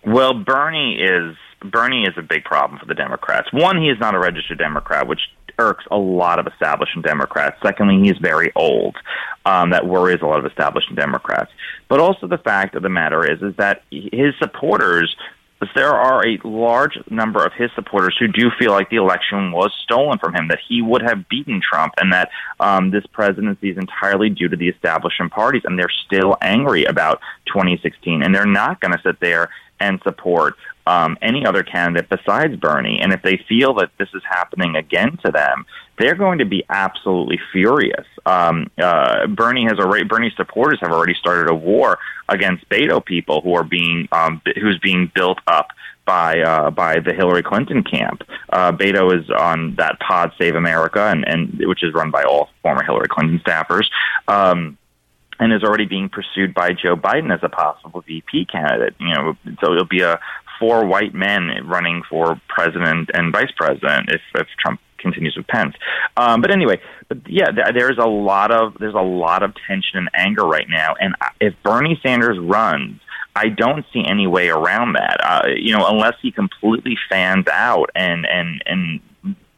Well, 0.07 0.34
Bernie 0.34 0.97
is 0.97 1.36
Bernie 1.64 2.03
is 2.03 2.14
a 2.16 2.22
big 2.22 2.45
problem 2.45 2.78
for 2.78 2.86
the 2.86 2.95
Democrats. 2.95 3.53
One, 3.53 3.80
he 3.80 3.88
is 3.88 3.99
not 3.99 4.14
a 4.14 4.18
registered 4.18 4.59
Democrat, 4.59 5.07
which 5.07 5.20
irks 5.59 5.84
a 5.90 5.97
lot 5.97 6.38
of 6.38 6.47
establishment 6.47 7.07
Democrats. 7.07 7.57
Secondly, 7.62 8.01
he 8.03 8.11
is 8.11 8.18
very 8.18 8.53
old. 8.55 8.97
Um, 9.47 9.70
that 9.70 9.86
worries 9.86 10.20
a 10.22 10.26
lot 10.26 10.38
of 10.38 10.47
establishment 10.47 10.99
Democrats. 10.99 11.51
But 11.88 12.01
also 12.01 12.26
the 12.26 12.38
fact 12.38 12.74
of 12.74 12.82
the 12.82 12.88
matter 12.88 13.30
is 13.30 13.40
is 13.42 13.57
that 13.57 13.82
his 13.90 14.34
supporters 14.38 15.14
there 15.75 15.95
are 15.95 16.27
a 16.27 16.39
large 16.45 16.99
number 17.11 17.45
of 17.45 17.53
his 17.53 17.71
supporters 17.75 18.17
who 18.19 18.29
do 18.29 18.51
feel 18.59 18.73
like 18.73 18.91
the 18.91 18.97
election 18.97 19.53
was 19.53 19.73
stolen 19.83 20.19
from 20.19 20.35
him, 20.35 20.49
that 20.49 20.59
he 20.69 20.83
would 20.83 21.03
have 21.03 21.29
beaten 21.29 21.61
Trump, 21.61 21.95
and 22.01 22.12
that 22.12 22.31
um, 22.61 22.91
this 22.91 23.05
presidency 23.12 23.71
is 23.71 23.79
entirely 23.79 24.31
due 24.31 24.49
to 24.49 24.57
the 24.57 24.69
establishment 24.69 25.33
parties, 25.33 25.62
and 25.65 25.79
they're 25.79 25.93
still 26.07 26.37
angry 26.43 26.85
about 26.85 27.21
2016, 27.47 28.23
and 28.23 28.35
they're 28.35 28.47
not 28.47 28.81
going 28.81 28.93
to 28.93 29.01
sit 29.03 29.21
there 29.21 29.51
and 29.81 30.01
support 30.03 30.55
um, 30.87 31.17
any 31.23 31.47
other 31.47 31.62
candidate 31.62 32.09
besides 32.09 32.57
Bernie. 32.57 33.01
And 33.01 33.12
if 33.12 33.23
they 33.23 33.41
feel 33.49 33.75
that 33.75 33.91
this 33.99 34.09
is 34.15 34.23
happening 34.29 34.77
again 34.77 35.19
to 35.25 35.31
them, 35.31 35.67
they're 35.99 36.14
going 36.14 36.38
to 36.38 36.45
be 36.45 36.64
absolutely 36.68 37.38
furious. 37.53 38.07
Um, 38.26 38.70
uh, 38.78 39.26
Bernie 39.26 39.64
has 39.64 39.78
already, 39.78 40.05
Bernie's 40.05 40.34
supporters 40.36 40.78
have 40.80 40.90
already 40.90 41.14
started 41.14 41.51
a 41.51 41.55
war 41.55 41.99
against 42.28 42.68
Beto 42.68 43.05
people 43.05 43.40
who 43.40 43.55
are 43.55 43.64
being, 43.64 44.09
um, 44.12 44.40
who's 44.61 44.78
being 44.78 45.11
built 45.14 45.38
up 45.47 45.68
by 46.05 46.40
uh, 46.40 46.70
by 46.70 47.01
the 47.01 47.14
Hillary 47.14 47.42
Clinton 47.42 47.82
camp. 47.82 48.22
Uh, 48.51 48.72
Beto 48.72 49.18
is 49.18 49.28
on 49.30 49.74
that 49.76 49.99
Pod 50.01 50.32
Save 50.38 50.55
America, 50.55 51.01
and, 51.01 51.26
and 51.26 51.59
which 51.66 51.82
is 51.82 51.95
run 51.95 52.11
by 52.11 52.24
all 52.24 52.51
former 52.62 52.82
Hillary 52.82 53.09
Clinton 53.09 53.40
staffers. 53.40 53.86
Um, 54.28 54.78
and 55.40 55.53
is 55.53 55.64
already 55.64 55.84
being 55.84 56.09
pursued 56.09 56.55
by 56.55 56.72
Joe 56.72 56.95
Biden 56.95 57.34
as 57.34 57.40
a 57.42 57.49
possible 57.49 58.03
VP 58.07 58.47
candidate. 58.47 58.95
You 59.01 59.14
know, 59.14 59.36
so 59.61 59.72
it'll 59.72 59.84
be 59.84 60.03
a 60.03 60.20
four 60.61 60.86
white 60.86 61.12
men 61.12 61.51
running 61.64 62.03
for 62.09 62.40
president 62.49 63.11
and 63.12 63.32
vice 63.32 63.51
president 63.57 64.11
if, 64.11 64.20
if 64.36 64.47
Trump 64.59 64.80
continues 65.05 65.37
with 65.37 65.47
Pence. 65.47 65.75
Um, 66.17 66.41
but 66.41 66.51
anyway, 66.51 66.81
but 67.09 67.19
yeah, 67.29 67.51
th- 67.51 67.75
there's 67.75 67.99
a 67.99 68.09
lot 68.09 68.51
of 68.51 68.77
there's 68.81 68.95
a 68.95 69.09
lot 69.25 69.45
of 69.45 69.55
tension 69.69 69.99
and 69.99 70.09
anger 70.15 70.45
right 70.45 70.69
now. 70.69 70.95
And 71.01 71.15
if 71.41 71.55
Bernie 71.63 72.01
Sanders 72.03 72.39
runs, 72.39 73.01
I 73.37 73.49
don't 73.49 73.85
see 73.93 74.05
any 74.05 74.27
way 74.27 74.49
around 74.49 74.95
that. 74.95 75.21
Uh, 75.23 75.49
you 75.57 75.77
know, 75.77 75.87
unless 75.87 76.15
he 76.23 76.31
completely 76.33 76.97
fans 77.09 77.47
out 77.49 77.91
and 77.95 78.27
and 78.27 78.63
and 78.67 79.01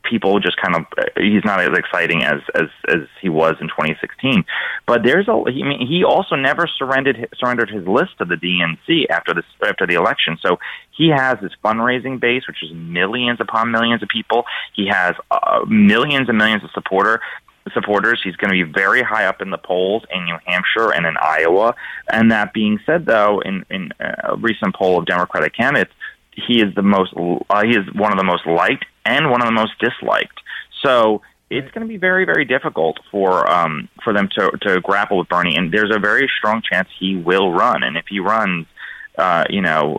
people 0.08 0.38
just 0.40 0.56
kind 0.56 0.76
of 0.76 0.84
he's 1.16 1.44
not 1.44 1.60
as 1.60 1.76
exciting 1.76 2.22
as 2.22 2.40
as 2.54 2.68
as 2.88 3.00
he 3.20 3.28
was 3.28 3.56
in 3.60 3.68
2016 3.68 4.44
but 4.86 5.02
there's 5.02 5.28
a 5.28 5.32
I 5.32 5.52
mean 5.52 5.86
he 5.86 6.04
also 6.04 6.36
never 6.36 6.66
surrendered 6.66 7.28
surrendered 7.36 7.70
his 7.70 7.86
list 7.86 8.18
to 8.18 8.24
the 8.24 8.36
DNC 8.36 9.06
after 9.10 9.34
this 9.34 9.44
after 9.62 9.86
the 9.86 9.94
election 9.94 10.38
so 10.40 10.58
he 10.90 11.08
has 11.08 11.38
this 11.40 11.52
fundraising 11.64 12.20
base 12.20 12.46
which 12.46 12.62
is 12.62 12.72
millions 12.72 13.40
upon 13.40 13.70
millions 13.70 14.02
of 14.02 14.08
people 14.08 14.44
he 14.74 14.86
has 14.86 15.14
uh, 15.30 15.64
millions 15.66 16.28
and 16.28 16.38
millions 16.38 16.64
of 16.64 16.70
supporter 16.72 17.20
supporters. 17.72 18.20
He's 18.22 18.36
going 18.36 18.56
to 18.56 18.64
be 18.64 18.70
very 18.70 19.02
high 19.02 19.26
up 19.26 19.42
in 19.42 19.50
the 19.50 19.58
polls 19.58 20.04
in 20.12 20.24
New 20.24 20.38
Hampshire 20.46 20.92
and 20.92 21.06
in 21.06 21.16
Iowa. 21.20 21.74
And 22.08 22.30
that 22.30 22.52
being 22.52 22.78
said, 22.86 23.06
though, 23.06 23.40
in, 23.40 23.64
in 23.70 23.90
a 23.98 24.36
recent 24.36 24.74
poll 24.74 24.98
of 24.98 25.06
Democratic 25.06 25.54
candidates, 25.54 25.92
he 26.36 26.60
is 26.60 26.74
the 26.74 26.82
most 26.82 27.14
uh, 27.48 27.64
he 27.64 27.70
is 27.70 27.86
one 27.94 28.12
of 28.12 28.18
the 28.18 28.24
most 28.24 28.46
liked 28.46 28.84
and 29.06 29.30
one 29.30 29.40
of 29.40 29.46
the 29.46 29.52
most 29.52 29.72
disliked. 29.78 30.40
So 30.84 31.22
it's 31.48 31.70
going 31.70 31.86
to 31.86 31.88
be 31.88 31.96
very 31.96 32.24
very 32.24 32.44
difficult 32.44 32.98
for 33.10 33.48
um, 33.50 33.88
for 34.02 34.12
them 34.12 34.28
to 34.36 34.50
to 34.62 34.80
grapple 34.80 35.18
with 35.18 35.28
Bernie, 35.28 35.56
and 35.56 35.72
there's 35.72 35.94
a 35.94 35.98
very 35.98 36.28
strong 36.38 36.62
chance 36.70 36.88
he 36.98 37.16
will 37.16 37.52
run. 37.52 37.82
And 37.82 37.96
if 37.96 38.06
he 38.08 38.18
runs, 38.18 38.66
uh, 39.16 39.44
you 39.48 39.62
know, 39.62 39.96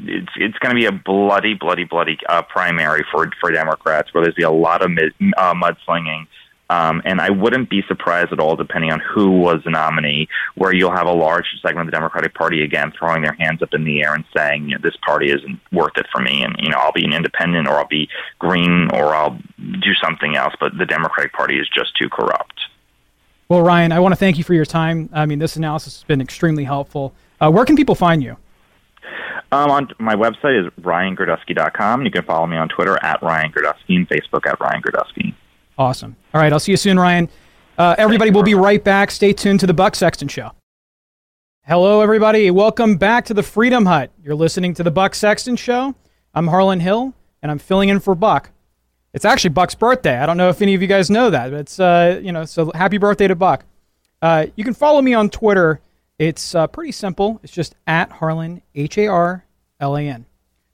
it's 0.00 0.32
it's 0.36 0.58
going 0.58 0.74
to 0.74 0.80
be 0.80 0.86
a 0.86 0.92
bloody 0.92 1.54
bloody 1.54 1.84
bloody 1.84 2.18
uh, 2.28 2.42
primary 2.42 3.04
for 3.12 3.30
for 3.40 3.52
Democrats, 3.52 4.12
where 4.12 4.24
there's 4.24 4.34
be 4.34 4.42
a 4.42 4.50
lot 4.50 4.82
of 4.82 4.90
mid, 4.90 5.12
uh, 5.36 5.54
mudslinging. 5.54 6.26
Um, 6.70 7.02
and 7.04 7.20
I 7.20 7.30
wouldn't 7.30 7.68
be 7.68 7.82
surprised 7.86 8.32
at 8.32 8.40
all, 8.40 8.56
depending 8.56 8.90
on 8.90 9.00
who 9.00 9.30
was 9.30 9.62
the 9.64 9.70
nominee, 9.70 10.28
where 10.54 10.74
you'll 10.74 10.94
have 10.96 11.06
a 11.06 11.12
large 11.12 11.44
segment 11.60 11.86
of 11.88 11.92
the 11.92 11.96
Democratic 11.96 12.34
Party 12.34 12.62
again 12.62 12.92
throwing 12.98 13.22
their 13.22 13.34
hands 13.34 13.62
up 13.62 13.74
in 13.74 13.84
the 13.84 14.02
air 14.02 14.14
and 14.14 14.24
saying, 14.34 14.68
you 14.68 14.74
know, 14.74 14.80
this 14.82 14.96
party 15.04 15.30
isn't 15.30 15.60
worth 15.72 15.96
it 15.96 16.06
for 16.10 16.22
me, 16.22 16.42
and 16.42 16.56
you 16.58 16.70
know, 16.70 16.78
I'll 16.78 16.92
be 16.92 17.04
an 17.04 17.12
independent, 17.12 17.68
or 17.68 17.78
I'll 17.78 17.88
be 17.88 18.08
green, 18.38 18.90
or 18.92 19.14
I'll 19.14 19.38
do 19.58 19.94
something 20.02 20.36
else. 20.36 20.54
But 20.58 20.78
the 20.78 20.86
Democratic 20.86 21.32
Party 21.32 21.58
is 21.58 21.68
just 21.74 21.96
too 22.00 22.08
corrupt. 22.08 22.60
Well, 23.48 23.60
Ryan, 23.60 23.92
I 23.92 24.00
want 24.00 24.12
to 24.12 24.16
thank 24.16 24.38
you 24.38 24.44
for 24.44 24.54
your 24.54 24.64
time. 24.64 25.10
I 25.12 25.26
mean, 25.26 25.38
this 25.38 25.56
analysis 25.56 25.96
has 25.96 26.04
been 26.04 26.22
extremely 26.22 26.64
helpful. 26.64 27.14
Uh, 27.40 27.50
where 27.50 27.66
can 27.66 27.76
people 27.76 27.94
find 27.94 28.22
you? 28.22 28.38
Um, 29.52 29.70
on 29.70 29.88
my 29.98 30.14
website 30.14 30.66
is 30.66 30.72
ryangirdusky.com. 30.80 32.04
You 32.04 32.10
can 32.10 32.24
follow 32.24 32.46
me 32.46 32.56
on 32.56 32.68
Twitter 32.68 32.98
at 33.04 33.22
Ryan 33.22 33.52
Girdusky 33.52 33.96
and 33.96 34.08
Facebook 34.08 34.46
at 34.46 34.58
Ryan 34.60 34.82
Girdusky. 34.82 35.34
Awesome. 35.76 36.16
All 36.32 36.40
right, 36.40 36.52
I'll 36.52 36.60
see 36.60 36.72
you 36.72 36.76
soon, 36.76 36.98
Ryan. 36.98 37.28
Uh, 37.76 37.96
everybody, 37.98 38.30
we'll 38.30 38.44
be 38.44 38.54
right 38.54 38.82
back. 38.82 39.10
Stay 39.10 39.32
tuned 39.32 39.60
to 39.60 39.66
the 39.66 39.74
Buck 39.74 39.96
Sexton 39.96 40.28
Show. 40.28 40.52
Hello, 41.62 42.00
everybody. 42.00 42.50
Welcome 42.52 42.96
back 42.96 43.24
to 43.24 43.34
the 43.34 43.42
Freedom 43.42 43.86
Hut. 43.86 44.12
You're 44.22 44.36
listening 44.36 44.74
to 44.74 44.84
the 44.84 44.92
Buck 44.92 45.16
Sexton 45.16 45.56
Show. 45.56 45.96
I'm 46.32 46.46
Harlan 46.46 46.78
Hill, 46.78 47.12
and 47.42 47.50
I'm 47.50 47.58
filling 47.58 47.88
in 47.88 47.98
for 47.98 48.14
Buck. 48.14 48.50
It's 49.12 49.24
actually 49.24 49.50
Buck's 49.50 49.74
birthday. 49.74 50.16
I 50.16 50.26
don't 50.26 50.36
know 50.36 50.48
if 50.48 50.62
any 50.62 50.74
of 50.74 50.82
you 50.82 50.86
guys 50.86 51.10
know 51.10 51.30
that, 51.30 51.50
but 51.50 51.60
it's 51.60 51.80
uh, 51.80 52.20
you 52.22 52.30
know, 52.30 52.44
so 52.44 52.70
happy 52.72 52.98
birthday 52.98 53.26
to 53.26 53.34
Buck. 53.34 53.64
Uh, 54.22 54.46
you 54.54 54.62
can 54.62 54.74
follow 54.74 55.02
me 55.02 55.14
on 55.14 55.28
Twitter. 55.28 55.80
It's 56.18 56.54
uh, 56.54 56.68
pretty 56.68 56.92
simple. 56.92 57.40
It's 57.42 57.52
just 57.52 57.74
at 57.88 58.12
Harlan 58.12 58.62
H 58.76 58.96
A 58.98 59.08
R 59.08 59.44
L 59.80 59.96
A 59.96 60.02
N. 60.02 60.26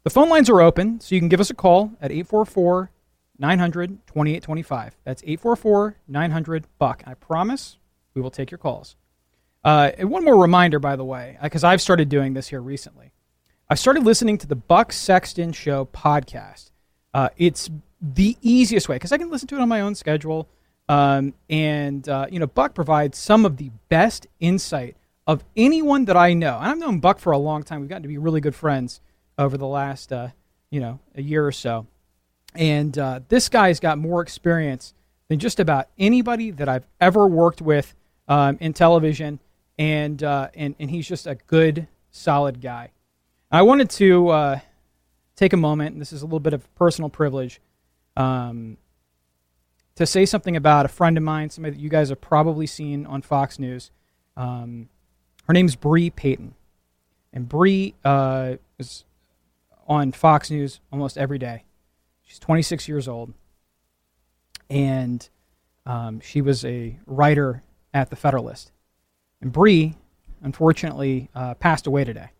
The 0.04 0.10
phone 0.10 0.28
lines 0.28 0.50
are 0.50 0.60
open, 0.60 1.00
so 1.00 1.14
you 1.14 1.20
can 1.20 1.28
give 1.30 1.40
us 1.40 1.50
a 1.50 1.54
call 1.54 1.92
at 2.02 2.10
844 2.10 2.90
900 3.40 4.06
2825. 4.06 4.96
That's 5.04 5.22
844 5.22 5.96
900 6.06 6.66
Buck. 6.78 7.02
I 7.06 7.14
promise 7.14 7.78
we 8.14 8.22
will 8.22 8.30
take 8.30 8.50
your 8.50 8.58
calls. 8.58 8.96
Uh, 9.64 9.90
and 9.98 10.10
one 10.10 10.24
more 10.24 10.36
reminder, 10.36 10.78
by 10.78 10.96
the 10.96 11.04
way, 11.04 11.38
because 11.42 11.64
I've 11.64 11.80
started 11.80 12.08
doing 12.08 12.34
this 12.34 12.48
here 12.48 12.60
recently. 12.60 13.12
I 13.68 13.74
started 13.74 14.04
listening 14.04 14.38
to 14.38 14.46
the 14.46 14.56
Buck 14.56 14.92
Sexton 14.92 15.52
Show 15.52 15.86
podcast. 15.86 16.70
Uh, 17.12 17.28
it's 17.36 17.70
the 18.00 18.36
easiest 18.42 18.88
way 18.88 18.96
because 18.96 19.12
I 19.12 19.18
can 19.18 19.30
listen 19.30 19.48
to 19.48 19.56
it 19.56 19.60
on 19.60 19.68
my 19.68 19.80
own 19.80 19.94
schedule. 19.94 20.48
Um, 20.88 21.34
and, 21.48 22.08
uh, 22.08 22.26
you 22.30 22.40
know, 22.40 22.46
Buck 22.46 22.74
provides 22.74 23.16
some 23.16 23.44
of 23.44 23.58
the 23.58 23.70
best 23.88 24.26
insight 24.40 24.96
of 25.26 25.44
anyone 25.56 26.06
that 26.06 26.16
I 26.16 26.32
know. 26.32 26.58
And 26.58 26.66
I've 26.66 26.78
known 26.78 26.98
Buck 26.98 27.18
for 27.18 27.32
a 27.32 27.38
long 27.38 27.62
time. 27.62 27.80
We've 27.80 27.88
gotten 27.88 28.02
to 28.02 28.08
be 28.08 28.18
really 28.18 28.40
good 28.40 28.54
friends 28.54 29.00
over 29.38 29.56
the 29.56 29.66
last, 29.66 30.12
uh, 30.12 30.28
you 30.70 30.80
know, 30.80 30.98
a 31.14 31.22
year 31.22 31.46
or 31.46 31.52
so. 31.52 31.86
And 32.54 32.96
uh, 32.98 33.20
this 33.28 33.48
guy's 33.48 33.80
got 33.80 33.98
more 33.98 34.20
experience 34.22 34.94
than 35.28 35.38
just 35.38 35.60
about 35.60 35.88
anybody 35.98 36.50
that 36.50 36.68
I've 36.68 36.86
ever 37.00 37.26
worked 37.26 37.62
with 37.62 37.94
um, 38.28 38.58
in 38.60 38.72
television. 38.72 39.38
And, 39.78 40.22
uh, 40.22 40.48
and, 40.54 40.74
and 40.78 40.90
he's 40.90 41.08
just 41.08 41.26
a 41.26 41.36
good, 41.46 41.86
solid 42.10 42.60
guy. 42.60 42.90
I 43.50 43.62
wanted 43.62 43.90
to 43.90 44.28
uh, 44.28 44.60
take 45.36 45.52
a 45.52 45.56
moment, 45.56 45.98
this 45.98 46.12
is 46.12 46.22
a 46.22 46.26
little 46.26 46.40
bit 46.40 46.52
of 46.52 46.72
personal 46.74 47.08
privilege, 47.08 47.60
um, 48.16 48.76
to 49.94 50.06
say 50.06 50.26
something 50.26 50.56
about 50.56 50.84
a 50.84 50.88
friend 50.88 51.16
of 51.16 51.22
mine, 51.22 51.50
somebody 51.50 51.76
that 51.76 51.82
you 51.82 51.88
guys 51.88 52.08
have 52.10 52.20
probably 52.20 52.66
seen 52.66 53.06
on 53.06 53.22
Fox 53.22 53.58
News. 53.58 53.90
Um, 54.36 54.88
her 55.46 55.52
name's 55.52 55.76
Bre 55.76 56.08
Payton. 56.14 56.54
And 57.32 57.48
Bre 57.48 57.88
uh, 58.04 58.56
is 58.78 59.04
on 59.86 60.12
Fox 60.12 60.50
News 60.50 60.80
almost 60.92 61.18
every 61.18 61.38
day. 61.38 61.64
She's 62.30 62.38
26 62.38 62.86
years 62.86 63.08
old, 63.08 63.34
and 64.70 65.28
um, 65.84 66.20
she 66.20 66.40
was 66.40 66.64
a 66.64 66.96
writer 67.04 67.64
at 67.92 68.08
the 68.08 68.14
Federalist. 68.14 68.70
And 69.40 69.50
Bre, 69.50 69.96
unfortunately, 70.40 71.28
uh, 71.34 71.54
passed 71.54 71.88
away 71.88 72.04
today. 72.04 72.30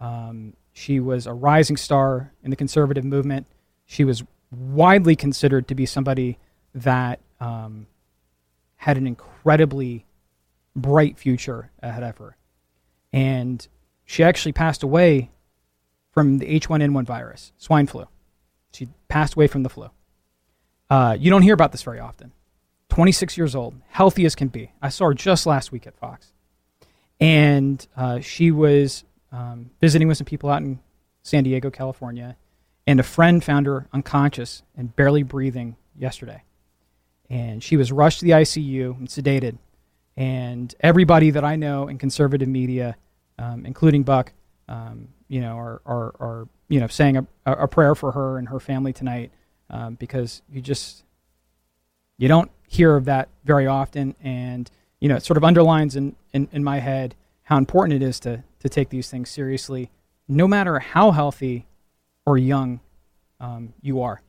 Um, 0.00 0.54
she 0.72 0.98
was 0.98 1.28
a 1.28 1.32
rising 1.32 1.76
star 1.76 2.32
in 2.42 2.50
the 2.50 2.56
conservative 2.56 3.04
movement. 3.04 3.46
She 3.86 4.02
was 4.02 4.24
widely 4.50 5.14
considered 5.14 5.68
to 5.68 5.76
be 5.76 5.86
somebody 5.86 6.36
that 6.74 7.20
um, 7.38 7.86
had 8.78 8.96
an 8.96 9.06
incredibly 9.06 10.06
bright 10.74 11.16
future 11.16 11.70
ahead 11.80 12.02
of 12.02 12.18
her. 12.18 12.36
And 13.12 13.64
she 14.04 14.24
actually 14.24 14.54
passed 14.54 14.82
away 14.82 15.30
from 16.10 16.38
the 16.38 16.46
H1N1 16.46 17.04
virus, 17.04 17.52
swine 17.58 17.86
flu. 17.86 18.08
She 18.72 18.88
passed 19.08 19.34
away 19.34 19.46
from 19.46 19.62
the 19.62 19.68
flu. 19.68 19.90
Uh, 20.88 21.16
you 21.18 21.30
don't 21.30 21.42
hear 21.42 21.54
about 21.54 21.72
this 21.72 21.82
very 21.82 22.00
often. 22.00 22.32
26 22.88 23.36
years 23.38 23.54
old, 23.54 23.74
healthy 23.88 24.26
as 24.26 24.34
can 24.34 24.48
be. 24.48 24.72
I 24.82 24.88
saw 24.88 25.06
her 25.06 25.14
just 25.14 25.46
last 25.46 25.72
week 25.72 25.86
at 25.86 25.96
Fox. 25.96 26.32
And 27.20 27.86
uh, 27.96 28.20
she 28.20 28.50
was 28.50 29.04
um, 29.30 29.70
visiting 29.80 30.08
with 30.08 30.16
some 30.16 30.24
people 30.24 30.50
out 30.50 30.62
in 30.62 30.80
San 31.22 31.44
Diego, 31.44 31.70
California. 31.70 32.36
And 32.86 32.98
a 32.98 33.04
friend 33.04 33.42
found 33.44 33.66
her 33.66 33.86
unconscious 33.92 34.62
and 34.76 34.94
barely 34.96 35.22
breathing 35.22 35.76
yesterday. 35.96 36.42
And 37.28 37.62
she 37.62 37.76
was 37.76 37.92
rushed 37.92 38.20
to 38.20 38.24
the 38.24 38.32
ICU 38.32 38.98
and 38.98 39.06
sedated. 39.06 39.58
And 40.16 40.74
everybody 40.80 41.30
that 41.30 41.44
I 41.44 41.56
know 41.56 41.86
in 41.86 41.98
conservative 41.98 42.48
media, 42.48 42.96
um, 43.38 43.64
including 43.64 44.02
Buck, 44.02 44.32
um, 44.68 45.08
you 45.30 45.40
know, 45.40 45.56
are, 45.56 45.80
are, 45.86 46.14
are, 46.18 46.48
you 46.68 46.80
know, 46.80 46.88
saying 46.88 47.16
a, 47.16 47.24
a 47.46 47.68
prayer 47.68 47.94
for 47.94 48.10
her 48.12 48.36
and 48.36 48.48
her 48.48 48.58
family 48.58 48.92
tonight 48.92 49.30
um, 49.70 49.94
because 49.94 50.42
you 50.52 50.60
just, 50.60 51.04
you 52.18 52.26
don't 52.26 52.50
hear 52.66 52.96
of 52.96 53.04
that 53.04 53.28
very 53.44 53.68
often. 53.68 54.16
And, 54.22 54.68
you 54.98 55.08
know, 55.08 55.14
it 55.14 55.22
sort 55.22 55.36
of 55.36 55.44
underlines 55.44 55.94
in, 55.94 56.16
in, 56.34 56.48
in 56.50 56.64
my 56.64 56.80
head 56.80 57.14
how 57.44 57.58
important 57.58 58.02
it 58.02 58.04
is 58.04 58.18
to, 58.20 58.42
to 58.58 58.68
take 58.68 58.88
these 58.88 59.08
things 59.08 59.30
seriously, 59.30 59.90
no 60.26 60.48
matter 60.48 60.80
how 60.80 61.12
healthy 61.12 61.64
or 62.26 62.36
young 62.36 62.80
um, 63.38 63.72
you 63.80 64.02
are. 64.02 64.22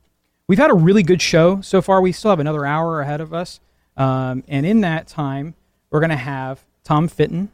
We've 0.46 0.58
had 0.58 0.70
a 0.70 0.74
really 0.74 1.02
good 1.02 1.20
show 1.20 1.60
so 1.62 1.82
far. 1.82 2.00
We 2.00 2.12
still 2.12 2.30
have 2.30 2.40
another 2.40 2.64
hour 2.64 3.00
ahead 3.00 3.20
of 3.20 3.34
us. 3.34 3.58
Um, 3.96 4.44
and 4.46 4.64
in 4.64 4.82
that 4.82 5.08
time, 5.08 5.54
we're 5.90 6.00
going 6.00 6.10
to 6.10 6.16
have 6.16 6.64
Tom 6.84 7.08
Fitton, 7.08 7.50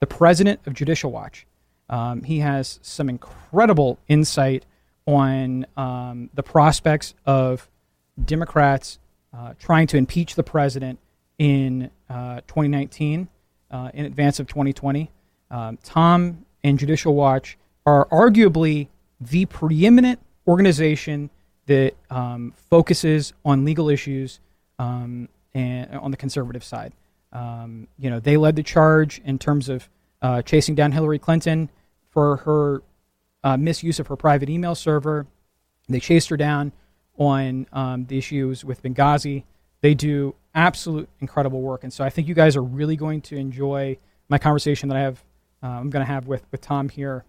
the 0.00 0.06
president 0.06 0.60
of 0.66 0.74
Judicial 0.74 1.10
Watch. 1.10 1.46
Um, 1.92 2.22
he 2.22 2.38
has 2.38 2.80
some 2.82 3.10
incredible 3.10 3.98
insight 4.08 4.64
on 5.06 5.66
um, 5.76 6.30
the 6.32 6.42
prospects 6.42 7.14
of 7.26 7.68
Democrats 8.24 8.98
uh, 9.36 9.52
trying 9.58 9.86
to 9.88 9.98
impeach 9.98 10.34
the 10.34 10.42
president 10.42 10.98
in 11.38 11.90
uh, 12.08 12.40
2019 12.46 13.28
uh, 13.70 13.90
in 13.92 14.06
advance 14.06 14.40
of 14.40 14.46
2020. 14.46 15.10
Um, 15.50 15.78
Tom 15.82 16.46
and 16.64 16.78
Judicial 16.78 17.14
Watch 17.14 17.58
are 17.84 18.06
arguably 18.06 18.88
the 19.20 19.44
preeminent 19.44 20.18
organization 20.48 21.28
that 21.66 21.94
um, 22.08 22.54
focuses 22.70 23.34
on 23.44 23.66
legal 23.66 23.90
issues 23.90 24.40
um, 24.78 25.28
and 25.52 25.94
on 25.96 26.10
the 26.10 26.16
conservative 26.16 26.64
side. 26.64 26.94
Um, 27.34 27.86
you 27.98 28.08
know, 28.08 28.18
they 28.18 28.38
led 28.38 28.56
the 28.56 28.62
charge 28.62 29.20
in 29.26 29.38
terms 29.38 29.68
of 29.68 29.90
uh, 30.22 30.40
chasing 30.40 30.74
down 30.74 30.92
Hillary 30.92 31.18
Clinton 31.18 31.68
for 32.12 32.36
her 32.38 32.82
uh, 33.42 33.56
misuse 33.56 33.98
of 33.98 34.06
her 34.06 34.16
private 34.16 34.48
email 34.48 34.74
server. 34.74 35.26
They 35.88 35.98
chased 35.98 36.28
her 36.28 36.36
down 36.36 36.72
on 37.18 37.66
um, 37.72 38.06
the 38.06 38.18
issues 38.18 38.64
with 38.64 38.82
Benghazi. 38.82 39.44
They 39.80 39.94
do 39.94 40.36
absolute 40.54 41.08
incredible 41.20 41.60
work, 41.60 41.82
and 41.82 41.92
so 41.92 42.04
I 42.04 42.10
think 42.10 42.28
you 42.28 42.34
guys 42.34 42.54
are 42.54 42.62
really 42.62 42.94
going 42.94 43.20
to 43.22 43.36
enjoy 43.36 43.98
my 44.28 44.38
conversation 44.38 44.88
that 44.90 44.96
I 44.96 45.00
have. 45.00 45.24
Uh, 45.62 45.68
I'm 45.68 45.90
going 45.90 46.04
to 46.04 46.10
have 46.10 46.26
with 46.26 46.44
with 46.52 46.60
Tom 46.60 46.88
here 46.88 47.24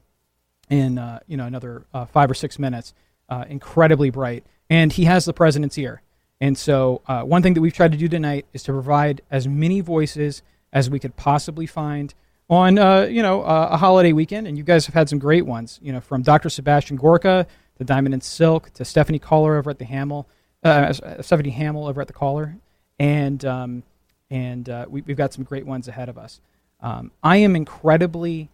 in 0.69 0.99
uh, 0.99 1.19
you 1.27 1.37
know 1.37 1.45
another 1.45 1.85
uh, 1.93 2.05
five 2.05 2.29
or 2.29 2.35
six 2.35 2.59
minutes. 2.59 2.93
Uh, 3.29 3.45
incredibly 3.49 4.11
bright, 4.11 4.43
and 4.69 4.91
he 4.91 5.05
has 5.05 5.25
the 5.25 5.33
president's 5.33 5.77
ear. 5.77 6.01
And 6.41 6.57
so, 6.57 7.01
uh, 7.07 7.21
one 7.21 7.41
thing 7.41 7.53
that 7.53 7.61
we've 7.61 7.73
tried 7.73 7.93
to 7.93 7.97
do 7.97 8.09
tonight 8.09 8.45
is 8.51 8.63
to 8.63 8.73
provide 8.73 9.21
as 9.31 9.47
many 9.47 9.79
voices 9.79 10.43
as 10.73 10.89
we 10.89 10.99
could 10.99 11.15
possibly 11.15 11.65
find 11.65 12.13
on 12.49 12.77
uh, 12.77 13.03
you 13.03 13.21
know 13.21 13.43
uh, 13.43 13.69
a 13.71 13.77
holiday 13.77 14.13
weekend. 14.13 14.47
And 14.47 14.57
you 14.57 14.63
guys 14.63 14.85
have 14.85 14.95
had 14.95 15.09
some 15.09 15.19
great 15.19 15.45
ones. 15.45 15.79
You 15.81 15.93
know, 15.93 16.01
from 16.01 16.21
Dr. 16.21 16.49
Sebastian 16.49 16.97
Gorka 16.97 17.47
to 17.77 17.83
Diamond 17.83 18.13
and 18.13 18.23
Silk 18.23 18.71
to 18.73 18.85
Stephanie 18.85 19.19
Caller 19.19 19.57
over 19.57 19.69
at 19.69 19.79
the 19.79 19.85
Hamill, 19.85 20.27
uh, 20.63 20.93
Stephanie 21.21 21.49
Hamill 21.51 21.87
over 21.87 22.01
at 22.01 22.07
the 22.07 22.13
Caller, 22.13 22.55
and 22.99 23.43
um, 23.45 23.83
and 24.29 24.69
uh, 24.69 24.85
we, 24.89 25.03
have 25.07 25.17
got 25.17 25.33
some 25.33 25.43
great 25.43 25.65
ones 25.65 25.87
ahead 25.87 26.09
of 26.09 26.17
us. 26.17 26.41
Um, 26.79 27.11
I 27.21 27.37
am 27.37 27.55
incredibly 27.55 28.49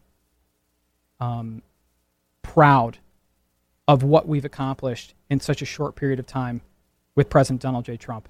um, 1.20 1.62
proud 2.42 2.98
of 3.88 4.04
what 4.04 4.28
we've 4.28 4.46
accomplished 4.46 5.14
in 5.30 5.40
such 5.40 5.62
a 5.62 5.66
short 5.66 5.96
period 5.96 6.20
of 6.20 6.28
time 6.28 6.62
with 7.16 7.30
President 7.30 7.62
Donald 7.62 7.86
J. 7.86 7.98
Trump. 7.98 8.30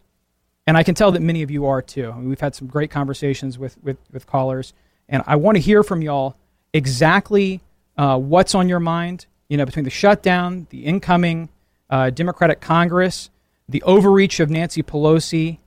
And 0.66 0.78
I 0.78 0.84
can 0.84 0.96
tell 0.96 1.12
that 1.12 1.22
many 1.22 1.42
of 1.42 1.52
you 1.52 1.66
are 1.66 1.82
too. 1.82 2.12
I 2.12 2.16
mean, 2.16 2.30
we've 2.30 2.40
had 2.40 2.56
some 2.56 2.68
great 2.68 2.92
conversations 2.92 3.58
with, 3.58 3.82
with, 3.84 3.98
with 4.12 4.26
callers, 4.26 4.74
and 5.10 5.24
I 5.26 5.36
want 5.36 5.56
to 5.58 5.62
hear 5.62 5.84
from 5.84 6.02
y'all 6.02 6.36
exactly 6.72 7.62
uh, 7.98 8.18
what's 8.18 8.56
on 8.56 8.70
your 8.70 8.80
mind, 8.80 9.26
you 9.50 9.58
know, 9.58 9.66
between 9.66 9.84
the 9.84 9.92
shutdown, 9.92 10.68
the 10.70 10.86
incoming 10.86 11.50
uh, 11.90 12.12
Democratic 12.12 12.62
Congress, 12.62 13.30
the 13.68 13.82
overreach 13.84 14.40
of 14.40 14.50
Nancy 14.50 14.84
Pelosi, 14.84 15.58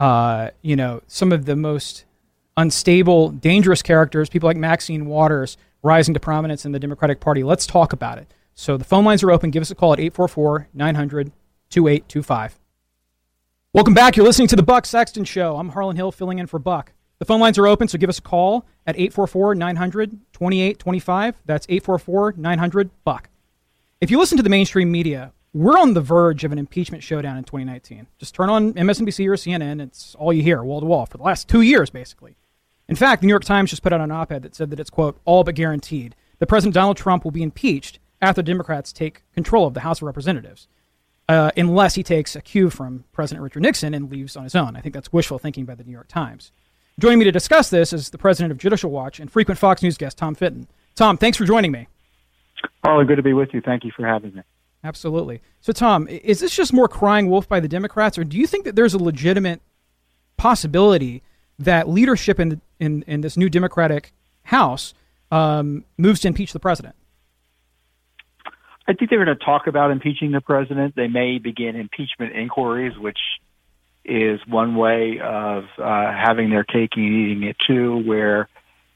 uh, 0.00 0.50
you 0.60 0.76
know, 0.76 1.00
some 1.06 1.32
of 1.32 1.44
the 1.46 1.56
most 1.56 2.04
unstable, 2.56 3.30
dangerous 3.30 3.82
characters, 3.82 4.28
people 4.28 4.48
like 4.48 4.56
Maxine 4.56 5.06
Waters 5.06 5.56
rising 5.82 6.14
to 6.14 6.20
prominence 6.20 6.64
in 6.64 6.72
the 6.72 6.78
Democratic 6.78 7.20
Party. 7.20 7.42
Let's 7.42 7.66
talk 7.66 7.92
about 7.92 8.18
it. 8.18 8.32
So 8.54 8.76
the 8.76 8.84
phone 8.84 9.04
lines 9.04 9.22
are 9.22 9.30
open. 9.30 9.50
Give 9.50 9.62
us 9.62 9.70
a 9.70 9.74
call 9.74 9.92
at 9.92 10.00
844 10.00 10.68
900 10.74 11.32
2825. 11.70 12.58
Welcome 13.72 13.94
back. 13.94 14.16
You're 14.16 14.26
listening 14.26 14.48
to 14.48 14.56
the 14.56 14.62
Buck 14.62 14.84
Sexton 14.84 15.24
Show. 15.24 15.56
I'm 15.56 15.70
Harlan 15.70 15.96
Hill 15.96 16.12
filling 16.12 16.38
in 16.38 16.46
for 16.46 16.58
Buck. 16.58 16.92
The 17.22 17.26
phone 17.26 17.38
lines 17.38 17.56
are 17.56 17.68
open, 17.68 17.86
so 17.86 17.98
give 17.98 18.10
us 18.10 18.18
a 18.18 18.22
call 18.22 18.66
at 18.84 18.96
844 18.96 19.54
900 19.54 20.10
2825. 20.32 21.36
That's 21.46 21.66
844 21.68 22.34
900 22.36 22.90
Buck. 23.04 23.28
If 24.00 24.10
you 24.10 24.18
listen 24.18 24.36
to 24.38 24.42
the 24.42 24.50
mainstream 24.50 24.90
media, 24.90 25.32
we're 25.52 25.78
on 25.78 25.94
the 25.94 26.00
verge 26.00 26.42
of 26.42 26.50
an 26.50 26.58
impeachment 26.58 27.04
showdown 27.04 27.36
in 27.36 27.44
2019. 27.44 28.08
Just 28.18 28.34
turn 28.34 28.50
on 28.50 28.72
MSNBC 28.72 29.28
or 29.28 29.34
CNN, 29.34 29.80
it's 29.80 30.16
all 30.16 30.32
you 30.32 30.42
hear, 30.42 30.64
wall 30.64 30.80
to 30.80 30.86
wall, 30.86 31.06
for 31.06 31.16
the 31.16 31.22
last 31.22 31.48
two 31.48 31.60
years, 31.60 31.90
basically. 31.90 32.34
In 32.88 32.96
fact, 32.96 33.20
the 33.20 33.28
New 33.28 33.32
York 33.32 33.44
Times 33.44 33.70
just 33.70 33.84
put 33.84 33.92
out 33.92 34.00
an 34.00 34.10
op 34.10 34.32
ed 34.32 34.42
that 34.42 34.56
said 34.56 34.70
that 34.70 34.80
it's, 34.80 34.90
quote, 34.90 35.20
all 35.24 35.44
but 35.44 35.54
guaranteed 35.54 36.16
that 36.40 36.48
President 36.48 36.74
Donald 36.74 36.96
Trump 36.96 37.22
will 37.22 37.30
be 37.30 37.44
impeached 37.44 38.00
after 38.20 38.42
Democrats 38.42 38.92
take 38.92 39.22
control 39.32 39.68
of 39.68 39.74
the 39.74 39.80
House 39.82 39.98
of 39.98 40.06
Representatives 40.06 40.66
uh, 41.28 41.52
unless 41.56 41.94
he 41.94 42.02
takes 42.02 42.34
a 42.34 42.40
cue 42.40 42.68
from 42.68 43.04
President 43.12 43.44
Richard 43.44 43.62
Nixon 43.62 43.94
and 43.94 44.10
leaves 44.10 44.36
on 44.36 44.42
his 44.42 44.56
own. 44.56 44.74
I 44.74 44.80
think 44.80 44.92
that's 44.92 45.12
wishful 45.12 45.38
thinking 45.38 45.64
by 45.64 45.76
the 45.76 45.84
New 45.84 45.92
York 45.92 46.08
Times. 46.08 46.50
Joining 46.98 47.18
me 47.18 47.24
to 47.24 47.32
discuss 47.32 47.70
this 47.70 47.92
is 47.92 48.10
the 48.10 48.18
president 48.18 48.52
of 48.52 48.58
Judicial 48.58 48.90
Watch 48.90 49.18
and 49.18 49.30
frequent 49.30 49.58
Fox 49.58 49.82
News 49.82 49.96
guest, 49.96 50.18
Tom 50.18 50.34
Fitton. 50.34 50.68
Tom, 50.94 51.16
thanks 51.16 51.38
for 51.38 51.44
joining 51.44 51.72
me. 51.72 51.88
Harlan, 52.84 53.06
good 53.06 53.16
to 53.16 53.22
be 53.22 53.32
with 53.32 53.50
you. 53.52 53.60
Thank 53.60 53.84
you 53.84 53.90
for 53.96 54.06
having 54.06 54.34
me. 54.34 54.42
Absolutely. 54.84 55.40
So, 55.60 55.72
Tom, 55.72 56.08
is 56.08 56.40
this 56.40 56.54
just 56.54 56.72
more 56.72 56.88
crying 56.88 57.30
wolf 57.30 57.48
by 57.48 57.60
the 57.60 57.68
Democrats, 57.68 58.18
or 58.18 58.24
do 58.24 58.36
you 58.36 58.46
think 58.46 58.64
that 58.64 58.76
there's 58.76 58.94
a 58.94 58.98
legitimate 58.98 59.60
possibility 60.36 61.22
that 61.58 61.88
leadership 61.88 62.40
in, 62.40 62.60
in, 62.80 63.04
in 63.06 63.20
this 63.20 63.36
new 63.36 63.48
Democratic 63.48 64.12
House 64.44 64.92
um, 65.30 65.84
moves 65.96 66.20
to 66.20 66.28
impeach 66.28 66.52
the 66.52 66.60
president? 66.60 66.96
I 68.86 68.94
think 68.94 69.10
they're 69.10 69.24
going 69.24 69.36
to 69.36 69.44
talk 69.44 69.68
about 69.68 69.92
impeaching 69.92 70.32
the 70.32 70.40
president. 70.40 70.96
They 70.96 71.06
may 71.06 71.38
begin 71.38 71.76
impeachment 71.76 72.34
inquiries, 72.34 72.98
which 72.98 73.18
is 74.04 74.40
one 74.46 74.74
way 74.74 75.20
of 75.22 75.64
uh, 75.78 76.12
having 76.12 76.50
their 76.50 76.64
cake 76.64 76.90
and 76.96 77.04
eating 77.04 77.42
it 77.44 77.56
too, 77.66 78.02
where 78.04 78.48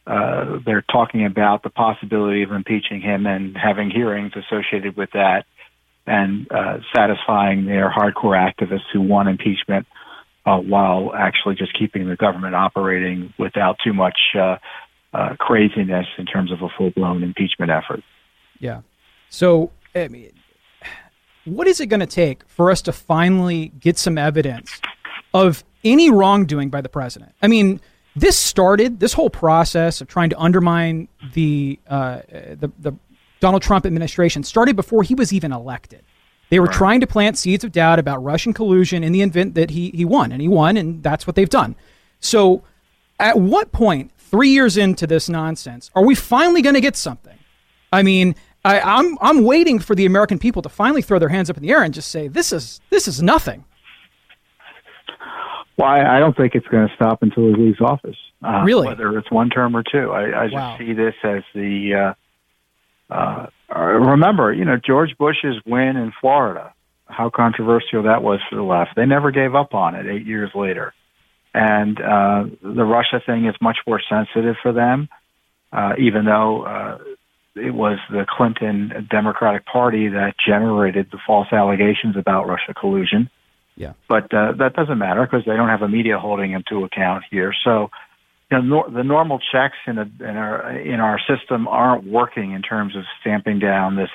uh, 0.07 0.59
they're 0.65 0.85
talking 0.93 1.25
about 1.25 1.63
the 1.63 1.71
possibility 1.71 2.43
of 2.43 2.53
impeaching 2.53 3.01
him 3.01 3.27
and 3.27 3.57
having 3.57 3.91
hearings 3.91 4.33
associated 4.37 4.97
with 4.97 5.11
that 5.13 5.45
and 6.07 6.51
uh, 6.53 6.79
satisfying 6.95 7.67
their 7.67 7.91
hardcore 7.91 8.37
activists 8.37 8.87
who 8.93 9.01
want 9.01 9.29
impeachment 9.29 9.87
uh, 10.45 10.59
while 10.59 11.13
actually 11.15 11.57
just 11.57 11.77
keeping 11.77 12.09
the 12.09 12.17
government 12.17 12.55
operating 12.55 13.35
without 13.37 13.77
too 13.83 13.93
much 13.93 14.19
uh, 14.39 14.57
uh, 15.13 15.35
craziness 15.39 16.07
in 16.19 16.27
terms 16.27 16.53
of 16.53 16.63
a 16.63 16.69
full 16.79 16.91
blown 16.91 17.25
impeachment 17.25 17.71
effort. 17.71 18.03
Yeah. 18.61 18.83
So, 19.29 19.73
I 19.95 20.07
mean, 20.07 20.33
what 21.45 21.67
is 21.67 21.81
it 21.81 21.87
going 21.87 22.01
to 22.01 22.07
take 22.07 22.47
for 22.49 22.71
us 22.71 22.81
to 22.83 22.93
finally 22.93 23.73
get 23.81 23.99
some 23.99 24.19
evidence 24.19 24.81
of 25.37 25.65
any 25.85 26.11
wrongdoing 26.11 26.71
by 26.71 26.81
the 26.81 26.89
president? 26.89 27.33
I 27.43 27.49
mean, 27.49 27.81
this 28.15 28.39
started 28.39 29.01
this 29.01 29.13
whole 29.13 29.31
process 29.31 30.01
of 30.01 30.09
trying 30.09 30.31
to 30.31 30.39
undermine 30.39 31.09
the 31.35 31.79
uh, 31.87 32.21
the, 32.31 32.71
the 32.79 32.93
Donald 33.41 33.63
Trump 33.63 33.85
administration 33.85 34.43
started 34.43 34.75
before 34.75 35.03
he 35.03 35.15
was 35.15 35.33
even 35.33 35.53
elected. 35.53 36.03
They 36.49 36.61
were 36.61 36.69
trying 36.69 37.01
to 37.01 37.07
plant 37.07 37.37
seeds 37.37 37.65
of 37.65 37.73
doubt 37.73 37.99
about 37.99 38.23
Russian 38.23 38.53
collusion 38.53 39.05
in 39.05 39.13
the 39.13 39.23
event 39.23 39.55
that 39.55 39.71
he 39.71 39.91
he 39.91 40.05
won, 40.05 40.33
and 40.33 40.41
he 40.41 40.49
won, 40.49 40.77
and 40.77 41.03
that's 41.03 41.27
what 41.27 41.37
they've 41.37 41.49
done. 41.49 41.77
So, 42.21 42.63
at 43.21 43.39
what 43.39 43.73
point, 43.73 44.13
three 44.17 44.51
years 44.51 44.77
into 44.77 45.07
this 45.07 45.29
nonsense, 45.29 45.91
are 45.95 46.05
we 46.05 46.15
finally 46.15 46.63
going 46.63 46.75
to 46.75 46.81
get 46.81 46.97
something? 46.97 47.39
I 47.93 48.03
mean, 48.03 48.35
I, 48.65 48.81
I'm 48.81 49.19
I'm 49.21 49.45
waiting 49.45 49.79
for 49.79 49.95
the 49.95 50.07
American 50.07 50.39
people 50.39 50.63
to 50.63 50.69
finally 50.69 51.03
throw 51.03 51.19
their 51.19 51.29
hands 51.29 51.51
up 51.51 51.57
in 51.57 51.63
the 51.63 51.71
air 51.71 51.83
and 51.83 51.93
just 51.93 52.11
say 52.11 52.29
this 52.29 52.53
is 52.53 52.81
this 52.91 53.07
is 53.07 53.23
nothing. 53.23 53.65
Well, 55.77 55.89
I, 55.89 56.17
I 56.17 56.19
don't 56.21 56.37
think 56.37 56.55
it's 56.55 56.67
going 56.69 56.89
to 56.89 56.95
stop 56.95 57.23
until 57.23 57.49
he 57.49 57.55
leaves 57.55 57.81
office. 57.81 58.17
Uh, 58.43 58.63
Really? 58.65 58.87
Whether 58.87 59.17
it's 59.19 59.31
one 59.31 59.51
term 59.51 59.77
or 59.77 59.83
two, 59.83 60.11
I, 60.11 60.43
I 60.43 60.45
just 60.45 60.55
Wow. 60.55 60.79
see 60.79 60.93
this 60.93 61.15
as 61.23 61.43
the. 61.55 62.15
Uh, 63.11 63.15
uh, 63.15 63.47
uh, 63.75 63.81
remember, 63.81 64.53
you 64.53 64.65
know, 64.65 64.77
George 64.85 65.17
Bush's 65.19 65.57
win 65.67 65.97
in 65.97 66.13
Florida. 66.21 66.73
How 67.09 67.31
controversial 67.31 68.03
that 68.05 68.23
was 68.23 68.41
for 68.51 68.57
the 68.57 68.63
left. 68.63 68.97
They 68.97 69.07
never 69.07 69.31
gave 69.31 69.55
up 69.55 69.75
on 69.75 69.95
it. 69.95 70.07
Eight 70.07 70.27
years 70.27 70.51
later, 70.55 70.93
and 71.55 72.01
uh, 72.01 72.45
the 72.63 72.85
Russia 72.85 73.23
thing 73.25 73.47
is 73.47 73.55
much 73.61 73.79
more 73.87 74.01
sensitive 74.09 74.57
for 74.63 74.73
them, 74.73 75.09
uh, 75.73 75.93
even 75.99 76.25
though. 76.25 76.63
Uh, 76.65 76.99
it 77.59 77.73
was 77.75 77.99
the 78.11 78.27
Clinton 78.29 79.09
Democratic 79.11 79.65
Party 79.65 80.09
that 80.09 80.35
generated 80.47 81.09
the 81.11 81.19
false 81.27 81.49
allegations 81.53 82.15
about 82.15 82.47
Russia 82.47 82.75
collusion. 82.75 83.31
Yeah. 83.77 83.93
But 84.09 84.33
uh, 84.33 84.53
that 84.59 84.75
doesn't 84.75 84.99
matter 84.99 85.23
because 85.27 85.45
they 85.45 85.55
don't 85.57 85.69
have 85.69 85.83
a 85.83 85.89
media 85.89 86.19
holding 86.19 86.53
them 86.53 86.65
to 86.71 86.85
account 86.85 87.25
here. 87.31 87.53
So, 87.65 87.91
you 88.51 88.57
know, 88.59 88.63
nor- 88.63 88.91
the 88.91 89.03
normal 89.05 89.39
checks 89.53 89.77
in, 89.87 89.99
a, 89.99 90.03
in 90.21 90.37
our 90.37 90.71
in 90.79 91.01
our 91.01 91.19
system 91.21 91.69
aren't 91.69 92.07
working 92.07 92.53
in 92.53 92.63
terms 92.63 92.97
of 92.97 93.05
stamping 93.21 93.59
down 93.59 93.97
this 93.97 94.11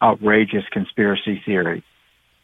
outrageous 0.00 0.64
conspiracy 0.70 1.42
theory. 1.44 1.84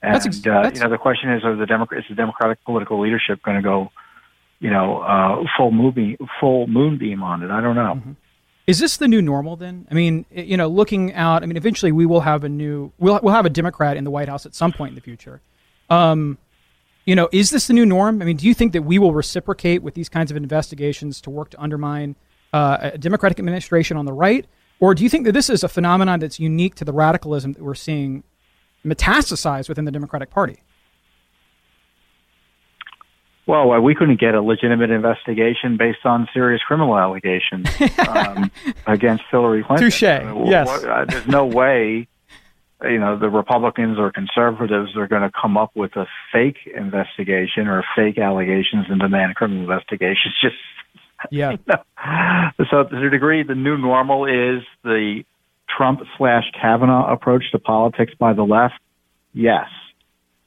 And 0.02 0.14
That's 0.14 0.26
ex- 0.26 0.38
uh, 0.46 0.50
that's- 0.62 0.76
you 0.76 0.84
know, 0.84 0.90
the 0.90 0.98
question 0.98 1.32
is: 1.32 1.42
Are 1.44 1.56
the 1.56 1.66
Democrat 1.66 2.00
is 2.02 2.08
the 2.08 2.14
Democratic 2.14 2.62
political 2.64 3.00
leadership 3.00 3.42
going 3.42 3.56
to 3.56 3.62
go, 3.62 3.90
you 4.60 4.70
know, 4.70 4.98
uh, 5.00 5.44
full 5.56 5.70
movie 5.70 6.16
full 6.40 6.66
moonbeam 6.66 7.22
on 7.22 7.42
it? 7.42 7.50
I 7.50 7.60
don't 7.60 7.74
know. 7.76 8.00
Is 8.66 8.78
this 8.80 8.98
the 8.98 9.08
new 9.08 9.22
normal 9.22 9.56
then? 9.56 9.88
I 9.90 9.94
mean, 9.94 10.26
you 10.30 10.58
know, 10.58 10.68
looking 10.68 11.14
out, 11.14 11.42
I 11.42 11.46
mean, 11.46 11.56
eventually 11.56 11.90
we 11.90 12.04
will 12.04 12.20
have 12.20 12.44
a 12.44 12.50
new, 12.50 12.92
we'll, 12.98 13.18
we'll 13.22 13.32
have 13.32 13.46
a 13.46 13.50
Democrat 13.50 13.96
in 13.96 14.04
the 14.04 14.10
White 14.10 14.28
House 14.28 14.44
at 14.44 14.54
some 14.54 14.72
point 14.72 14.90
in 14.90 14.94
the 14.94 15.00
future. 15.00 15.40
Um, 15.88 16.36
you 17.08 17.16
know, 17.16 17.26
is 17.32 17.48
this 17.48 17.68
the 17.68 17.72
new 17.72 17.86
norm? 17.86 18.20
I 18.20 18.26
mean, 18.26 18.36
do 18.36 18.46
you 18.46 18.52
think 18.52 18.74
that 18.74 18.82
we 18.82 18.98
will 18.98 19.14
reciprocate 19.14 19.82
with 19.82 19.94
these 19.94 20.10
kinds 20.10 20.30
of 20.30 20.36
investigations 20.36 21.22
to 21.22 21.30
work 21.30 21.48
to 21.52 21.58
undermine 21.58 22.16
uh, 22.52 22.90
a 22.92 22.98
Democratic 22.98 23.38
administration 23.38 23.96
on 23.96 24.04
the 24.04 24.12
right? 24.12 24.44
Or 24.78 24.94
do 24.94 25.02
you 25.02 25.08
think 25.08 25.24
that 25.24 25.32
this 25.32 25.48
is 25.48 25.64
a 25.64 25.70
phenomenon 25.70 26.20
that's 26.20 26.38
unique 26.38 26.74
to 26.74 26.84
the 26.84 26.92
radicalism 26.92 27.54
that 27.54 27.62
we're 27.62 27.74
seeing 27.74 28.24
metastasize 28.84 29.70
within 29.70 29.86
the 29.86 29.90
Democratic 29.90 30.28
Party? 30.28 30.62
Well, 33.46 33.72
uh, 33.72 33.80
we 33.80 33.94
couldn't 33.94 34.20
get 34.20 34.34
a 34.34 34.42
legitimate 34.42 34.90
investigation 34.90 35.78
based 35.78 36.04
on 36.04 36.28
serious 36.34 36.60
criminal 36.68 36.98
allegations 36.98 37.66
um, 38.06 38.50
against 38.86 39.24
Hillary 39.30 39.64
Clinton. 39.64 39.86
Touche. 39.86 40.02
I 40.02 40.24
mean, 40.24 40.46
Yes. 40.46 40.66
what- 40.66 40.84
uh, 40.84 41.04
there's 41.06 41.26
no 41.26 41.46
way, 41.46 42.06
you 42.82 42.98
know, 42.98 43.18
the 43.18 43.28
Republicans 43.28 43.98
or 43.98 44.12
conservatives 44.12 44.96
are 44.96 45.08
going 45.08 45.22
to 45.22 45.30
come 45.40 45.56
up 45.56 45.70
with 45.74 45.96
a 45.96 46.06
fake 46.32 46.58
investigation 46.76 47.66
or 47.66 47.84
fake 47.96 48.18
allegations 48.18 48.86
and 48.88 49.00
demand 49.00 49.34
criminal 49.34 49.62
investigations. 49.62 50.34
Just 50.42 50.54
Yeah. 51.30 51.56
so 52.70 52.84
to 52.84 53.06
a 53.06 53.10
degree, 53.10 53.42
the 53.42 53.54
new 53.54 53.76
normal 53.76 54.26
is 54.26 54.62
the 54.84 55.24
Trump 55.76 56.00
slash 56.16 56.44
Kavanaugh 56.60 57.12
approach 57.12 57.50
to 57.52 57.58
politics 57.58 58.12
by 58.18 58.32
the 58.32 58.44
left. 58.44 58.74
Yes, 59.34 59.66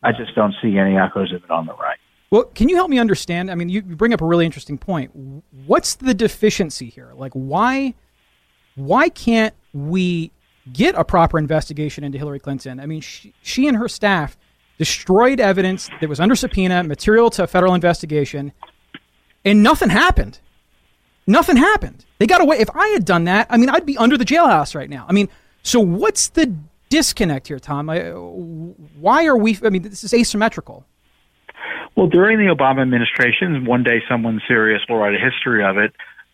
I 0.01 0.11
just 0.11 0.33
don't 0.33 0.55
see 0.61 0.77
any 0.77 0.97
echoes 0.97 1.31
of 1.31 1.43
it 1.43 1.51
on 1.51 1.67
the 1.67 1.73
right. 1.73 1.99
Well, 2.31 2.45
can 2.45 2.67
you 2.69 2.75
help 2.75 2.89
me 2.89 2.97
understand? 2.97 3.51
I 3.51 3.55
mean, 3.55 3.69
you 3.69 3.83
you 3.87 3.95
bring 3.95 4.13
up 4.13 4.21
a 4.21 4.25
really 4.25 4.45
interesting 4.45 4.77
point. 4.77 5.11
What's 5.67 5.95
the 5.95 6.13
deficiency 6.13 6.89
here? 6.89 7.11
Like, 7.15 7.33
why 7.33 7.93
why 8.75 9.09
can't 9.09 9.53
we 9.73 10.31
get 10.73 10.95
a 10.95 11.03
proper 11.03 11.37
investigation 11.37 12.03
into 12.03 12.17
Hillary 12.17 12.39
Clinton? 12.39 12.79
I 12.79 12.85
mean, 12.85 13.01
she, 13.01 13.33
she 13.41 13.67
and 13.67 13.77
her 13.77 13.87
staff 13.87 14.37
destroyed 14.77 15.39
evidence 15.39 15.89
that 15.99 16.09
was 16.09 16.19
under 16.19 16.35
subpoena, 16.35 16.83
material 16.83 17.29
to 17.31 17.43
a 17.43 17.47
federal 17.47 17.73
investigation, 17.73 18.51
and 19.45 19.61
nothing 19.63 19.89
happened. 19.89 20.39
Nothing 21.27 21.57
happened. 21.57 22.05
They 22.17 22.27
got 22.27 22.41
away. 22.41 22.57
If 22.57 22.69
I 22.75 22.87
had 22.87 23.05
done 23.05 23.25
that, 23.25 23.47
I 23.49 23.57
mean, 23.57 23.69
I'd 23.69 23.85
be 23.85 23.97
under 23.97 24.17
the 24.17 24.25
jailhouse 24.25 24.75
right 24.75 24.89
now. 24.89 25.05
I 25.07 25.13
mean, 25.13 25.29
so 25.63 25.79
what's 25.79 26.29
the 26.29 26.55
disconnect 26.89 27.47
here, 27.47 27.59
Tom? 27.59 27.89
I, 27.89 28.09
why 28.09 29.25
are 29.25 29.37
we? 29.37 29.57
I 29.63 29.69
mean, 29.69 29.83
this 29.83 30.03
is 30.03 30.13
asymmetrical. 30.13 30.85
Well, 31.95 32.07
during 32.07 32.37
the 32.37 32.53
Obama 32.53 32.81
administration, 32.81 33.65
one 33.65 33.83
day 33.83 34.01
someone 34.09 34.41
serious 34.47 34.81
will 34.87 34.97
write 34.97 35.13
a 35.13 35.19
history 35.19 35.63
of 35.63 35.77
it. 35.77 35.93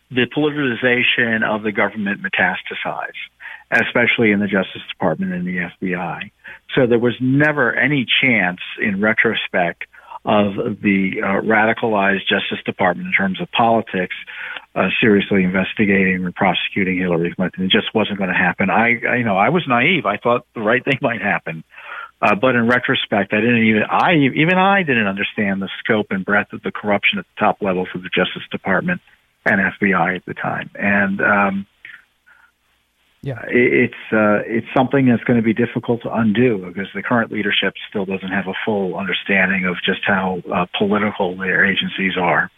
The 0.09 0.25
politicization 0.25 1.43
of 1.43 1.63
the 1.63 1.71
government 1.71 2.21
metastasized, 2.21 3.11
especially 3.71 4.31
in 4.31 4.39
the 4.39 4.47
Justice 4.47 4.81
Department 4.89 5.33
and 5.33 5.45
the 5.45 5.57
FBI. 5.57 6.31
So 6.75 6.87
there 6.87 6.99
was 6.99 7.15
never 7.19 7.73
any 7.73 8.05
chance, 8.21 8.59
in 8.81 9.01
retrospect, 9.01 9.85
of 10.25 10.55
the 10.81 11.21
uh, 11.23 11.41
radicalized 11.41 12.27
Justice 12.27 12.63
Department 12.65 13.07
in 13.07 13.13
terms 13.13 13.39
of 13.41 13.49
politics 13.51 14.15
uh, 14.75 14.89
seriously 15.01 15.43
investigating 15.43 16.23
or 16.25 16.31
prosecuting 16.33 16.97
Hillary 16.97 17.33
Clinton. 17.33 17.65
It 17.65 17.71
just 17.71 17.95
wasn't 17.95 18.17
going 18.17 18.29
to 18.29 18.35
happen. 18.35 18.69
I, 18.69 18.99
I, 19.09 19.15
you 19.15 19.23
know, 19.23 19.37
I 19.37 19.49
was 19.49 19.63
naive. 19.67 20.05
I 20.05 20.17
thought 20.17 20.45
the 20.53 20.61
right 20.61 20.83
thing 20.83 20.99
might 21.01 21.21
happen. 21.21 21.63
Uh, 22.21 22.35
but 22.35 22.55
in 22.55 22.67
retrospect, 22.67 23.31
I 23.33 23.41
didn't 23.41 23.63
even 23.63 23.83
I 23.83 24.15
even 24.15 24.57
I 24.57 24.81
didn't 24.81 25.05
understand 25.05 25.61
the 25.61 25.69
scope 25.79 26.07
and 26.09 26.25
breadth 26.25 26.51
of 26.51 26.63
the 26.63 26.71
corruption 26.71 27.19
at 27.19 27.25
the 27.25 27.39
top 27.39 27.61
levels 27.61 27.89
of 27.93 28.01
the 28.01 28.09
Justice 28.09 28.41
Department 28.51 29.01
and 29.45 29.61
FBI 29.61 30.15
at 30.15 30.25
the 30.25 30.33
time. 30.33 30.69
And 30.75 31.21
um, 31.21 31.67
yeah, 33.27 33.43
it's 33.49 33.93
uh, 34.13 34.39
it's 34.45 34.67
something 34.73 35.05
that's 35.05 35.23
going 35.25 35.35
to 35.35 35.43
be 35.43 35.53
difficult 35.53 36.01
to 36.03 36.13
undo 36.13 36.65
because 36.65 36.87
the 36.95 37.03
current 37.03 37.29
leadership 37.29 37.73
still 37.89 38.05
doesn't 38.05 38.29
have 38.29 38.47
a 38.47 38.53
full 38.63 38.97
understanding 38.97 39.65
of 39.65 39.75
just 39.85 39.99
how 40.05 40.41
uh, 40.53 40.65
political 40.77 41.35
their 41.35 41.65
agencies 41.65 42.13
are. 42.17 42.49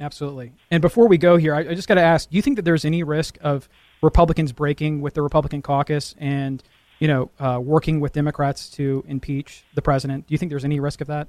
Absolutely. 0.00 0.52
And 0.70 0.80
before 0.80 1.06
we 1.06 1.18
go 1.18 1.36
here, 1.36 1.54
I, 1.54 1.68
I 1.68 1.74
just 1.74 1.86
got 1.86 1.96
to 1.96 2.02
ask: 2.02 2.30
Do 2.30 2.36
you 2.36 2.40
think 2.40 2.56
that 2.56 2.64
there's 2.64 2.86
any 2.86 3.02
risk 3.02 3.36
of 3.42 3.68
Republicans 4.00 4.52
breaking 4.52 5.02
with 5.02 5.12
the 5.12 5.20
Republican 5.20 5.60
caucus 5.60 6.14
and 6.16 6.62
you 6.98 7.08
know 7.08 7.30
uh, 7.38 7.60
working 7.62 8.00
with 8.00 8.14
Democrats 8.14 8.70
to 8.70 9.04
impeach 9.06 9.64
the 9.74 9.82
president? 9.82 10.26
Do 10.28 10.32
you 10.32 10.38
think 10.38 10.48
there's 10.48 10.64
any 10.64 10.80
risk 10.80 11.02
of 11.02 11.08
that? 11.08 11.28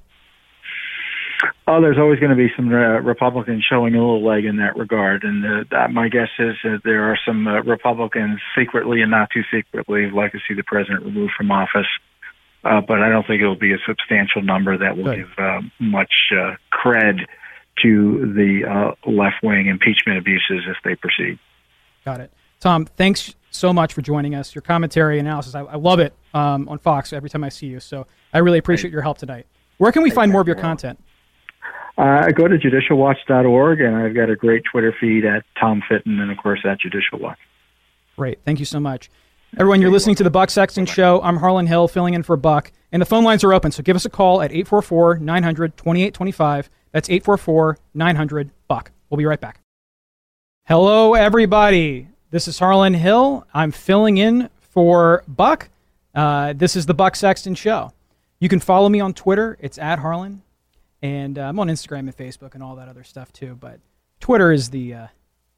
Oh, 1.68 1.82
there's 1.82 1.98
always 1.98 2.20
going 2.20 2.32
to 2.32 2.36
be 2.36 2.52
some 2.56 2.70
uh, 2.70 3.00
Republicans 3.02 3.64
showing 3.70 3.94
a 3.94 4.00
little 4.00 4.26
leg 4.26 4.46
in 4.46 4.58
that 4.58 4.76
regard, 4.76 5.24
and 5.24 5.46
uh, 5.46 5.64
that, 5.70 5.92
my 5.92 6.08
guess 6.08 6.30
is 6.40 6.56
that 6.64 6.82
there 6.84 7.12
are 7.12 7.20
some 7.26 7.48
uh, 7.48 7.62
Republicans 7.62 8.40
secretly 8.58 9.02
and 9.02 9.12
not 9.12 9.30
too 9.30 9.44
secretly 9.52 10.04
who'd 10.04 10.14
like 10.14 10.32
to 10.32 10.40
see 10.48 10.54
the 10.56 10.64
president 10.64 11.06
removed 11.06 11.34
from 11.38 11.52
office. 11.52 11.88
Uh, 12.64 12.82
but 12.82 13.02
I 13.02 13.10
don't 13.10 13.26
think 13.28 13.42
it'll 13.42 13.56
be 13.56 13.74
a 13.74 13.78
substantial 13.86 14.42
number 14.42 14.78
that 14.78 14.98
will 14.98 15.16
give 15.16 15.30
uh, 15.38 15.62
much 15.80 16.12
uh, 16.32 16.56
cred 16.74 17.20
to 17.84 18.34
the 18.34 18.66
uh, 18.68 19.10
left 19.10 19.44
wing 19.44 19.68
impeachment 19.68 20.18
abuses 20.18 20.64
if 20.68 20.78
they 20.84 20.96
proceed. 20.96 21.38
Got 22.04 22.22
it. 22.22 22.32
Tom, 22.60 22.86
thanks 22.86 23.36
so 23.52 23.72
much 23.72 23.94
for 23.94 24.02
joining 24.02 24.34
us. 24.34 24.56
Your 24.56 24.64
commentary 24.64 25.20
analysis, 25.20 25.54
I, 25.54 25.62
I 25.62 25.76
love 25.76 26.00
it 26.00 26.14
um, 26.34 26.68
on 26.68 26.80
Fox 26.80 27.14
every 27.14 27.30
time 27.30 27.44
I 27.44 27.50
see 27.50 27.68
you. 27.68 27.80
So 27.80 28.08
I 28.34 28.40
really 28.40 28.58
appreciate 28.58 28.92
your 28.92 29.04
help 29.04 29.20
tonight. 29.20 29.46
Where 29.78 29.92
can 29.92 30.02
we 30.02 30.10
find 30.10 30.32
more 30.32 30.42
of 30.42 30.48
your 30.48 30.56
content? 30.56 31.00
Uh, 31.98 32.30
go 32.32 32.48
to 32.48 32.58
judicialwatch.org, 32.58 33.82
and 33.82 33.96
I've 33.96 34.14
got 34.14 34.30
a 34.30 34.36
great 34.36 34.64
Twitter 34.72 34.94
feed 35.00 35.26
at 35.26 35.44
Tom 35.60 35.82
Fitton, 35.90 36.20
and 36.20 36.32
of 36.32 36.38
course 36.38 36.60
at 36.64 36.80
Judicial 36.80 37.20
Watch. 37.20 37.40
Great. 38.16 38.40
Thank 38.46 38.60
you 38.60 38.66
so 38.66 38.80
much. 38.80 39.10
Everyone, 39.58 39.82
you're 39.82 39.92
listening 39.92 40.16
to 40.18 40.24
the 40.24 40.30
Buck 40.30 40.50
Sexton 40.50 40.86
Show. 40.86 41.22
I'm 41.24 41.38
Harlan 41.38 41.68
Hill, 41.68 41.88
filling 41.88 42.14
in 42.14 42.22
for 42.22 42.38
Buck, 42.38 42.72
and 42.92 43.02
the 43.02 43.06
phone 43.06 43.24
lines 43.24 43.44
are 43.44 43.54
open. 43.54 43.72
So 43.72 43.82
give 43.82 43.96
us 43.96 44.06
a 44.06 44.10
call 44.10 44.42
at 44.42 44.52
844 44.52 45.20
900 45.20 45.78
2825. 45.78 46.70
That's 46.92 47.10
844 47.10 47.78
900 47.94 48.52
Buck. 48.68 48.92
We'll 49.10 49.18
be 49.18 49.26
right 49.26 49.40
back. 49.40 49.62
Hello, 50.66 51.14
everybody. 51.14 52.10
This 52.30 52.48
is 52.48 52.60
Harlan 52.60 52.94
Hill. 52.94 53.48
I'm 53.54 53.72
filling 53.72 54.18
in 54.18 54.50
for 54.60 55.24
Buck. 55.28 55.70
Uh, 56.14 56.54
this 56.54 56.76
is 56.76 56.86
the 56.86 56.94
Buck 56.94 57.16
Sexton 57.16 57.56
Show. 57.56 57.94
You 58.40 58.50
can 58.50 58.60
follow 58.60 58.90
me 58.90 59.00
on 59.00 59.14
Twitter. 59.14 59.58
It's 59.62 59.78
at 59.78 60.00
Harlan, 60.00 60.44
and 61.02 61.38
uh, 61.38 61.44
I'm 61.44 61.60
on 61.60 61.68
Instagram 61.68 62.00
and 62.00 62.16
Facebook 62.16 62.54
and 62.54 62.64
all 62.64 62.76
that 62.76 62.88
other 62.88 63.04
stuff 63.04 63.32
too. 63.32 63.56
But 63.60 63.80
Twitter 64.20 64.52
is 64.52 64.70
the 64.70 64.94
uh, 64.94 65.08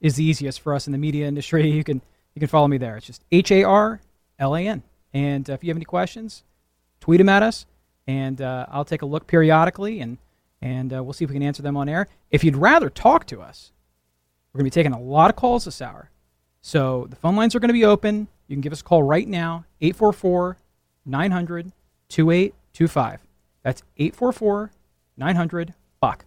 is 0.01 0.15
the 0.15 0.23
easiest 0.23 0.61
for 0.61 0.73
us 0.73 0.87
in 0.87 0.91
the 0.91 0.97
media 0.97 1.27
industry. 1.27 1.69
You 1.71 1.83
can 1.83 2.01
you 2.35 2.39
can 2.39 2.47
follow 2.47 2.67
me 2.67 2.77
there. 2.77 2.97
It's 2.97 3.05
just 3.05 3.23
H 3.31 3.51
A 3.51 3.63
R 3.63 4.01
L 4.37 4.55
A 4.55 4.67
N. 4.67 4.83
And 5.13 5.49
uh, 5.49 5.53
if 5.53 5.63
you 5.63 5.69
have 5.69 5.77
any 5.77 5.85
questions, 5.85 6.43
tweet 6.99 7.17
them 7.17 7.29
at 7.29 7.41
us, 7.41 7.65
and 8.07 8.41
uh, 8.41 8.67
I'll 8.69 8.85
take 8.85 9.01
a 9.01 9.05
look 9.05 9.27
periodically, 9.27 10.01
and 10.01 10.17
and 10.61 10.93
uh, 10.93 11.03
we'll 11.03 11.13
see 11.13 11.23
if 11.23 11.29
we 11.29 11.35
can 11.35 11.43
answer 11.43 11.63
them 11.63 11.77
on 11.77 11.89
air. 11.89 12.07
If 12.31 12.43
you'd 12.43 12.57
rather 12.57 12.89
talk 12.89 13.25
to 13.27 13.41
us, 13.41 13.71
we're 14.53 14.59
to 14.59 14.63
be 14.63 14.69
taking 14.69 14.93
a 14.93 14.99
lot 14.99 15.29
of 15.29 15.35
calls 15.35 15.65
this 15.65 15.81
hour. 15.81 16.09
So 16.61 17.07
the 17.09 17.15
phone 17.15 17.35
lines 17.35 17.55
are 17.55 17.59
to 17.59 17.73
be 17.73 17.85
open. 17.85 18.27
You 18.47 18.55
can 18.55 18.61
give 18.61 18.73
us 18.73 18.81
a 18.81 18.83
call 18.83 19.03
right 19.03 19.27
now, 19.27 19.65
844 19.81 20.57
900 21.05 21.71
2825. 22.09 23.19
That's 23.63 23.83
844 23.97 24.71
900 25.19 25.73
Buck. 25.99 26.25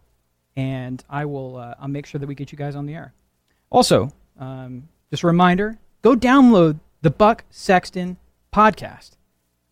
And 0.54 1.02
I 1.08 1.24
will 1.24 1.56
uh, 1.56 1.74
I'll 1.80 1.88
make 1.88 2.06
sure 2.06 2.18
that 2.18 2.26
we 2.26 2.34
get 2.34 2.52
you 2.52 2.58
guys 2.58 2.76
on 2.76 2.86
the 2.86 2.94
air. 2.94 3.14
Also, 3.70 4.10
um, 4.38 4.88
just 5.10 5.22
a 5.22 5.26
reminder 5.26 5.78
go 6.02 6.14
download 6.14 6.80
the 7.00 7.10
Buck 7.10 7.44
Sexton 7.50 8.18
podcast. 8.52 9.12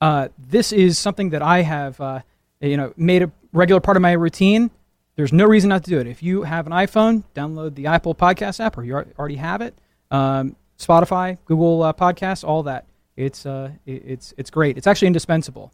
Uh, 0.01 0.29
this 0.39 0.73
is 0.73 0.99
something 0.99 1.31
that 1.31 1.43
I 1.43 1.63
have 1.63 2.01
uh, 2.01 2.21
you 2.61 2.77
know 2.77 2.95
made 2.97 3.23
a 3.23 3.31
regular 3.53 3.81
part 3.81 3.97
of 3.97 4.01
my 4.01 4.13
routine. 4.13 4.71
There's 5.17 5.33
no 5.33 5.45
reason 5.45 5.69
not 5.69 5.85
to 5.85 5.91
do 5.91 5.99
it. 5.99 6.07
If 6.07 6.23
you 6.23 6.45
have 6.45 6.67
an 6.67 6.73
iPhone, 6.73 7.25
download 7.35 7.75
the 7.75 7.87
Apple 7.87 8.15
Podcast 8.15 8.59
app, 8.59 8.79
or 8.79 8.85
you 8.85 8.95
already 8.95 9.37
have 9.37 9.61
it. 9.61 9.75
Um, 10.11 10.57
Spotify, 10.79 11.37
Google 11.45 11.83
uh, 11.83 11.93
Podcasts, 11.93 12.43
all 12.43 12.63
that. 12.63 12.87
It's 13.17 13.45
uh, 13.45 13.73
it's 13.85 14.33
it's 14.39 14.51
great. 14.51 14.79
It's 14.79 14.87
actually 14.87 15.09
indispensable. 15.09 15.73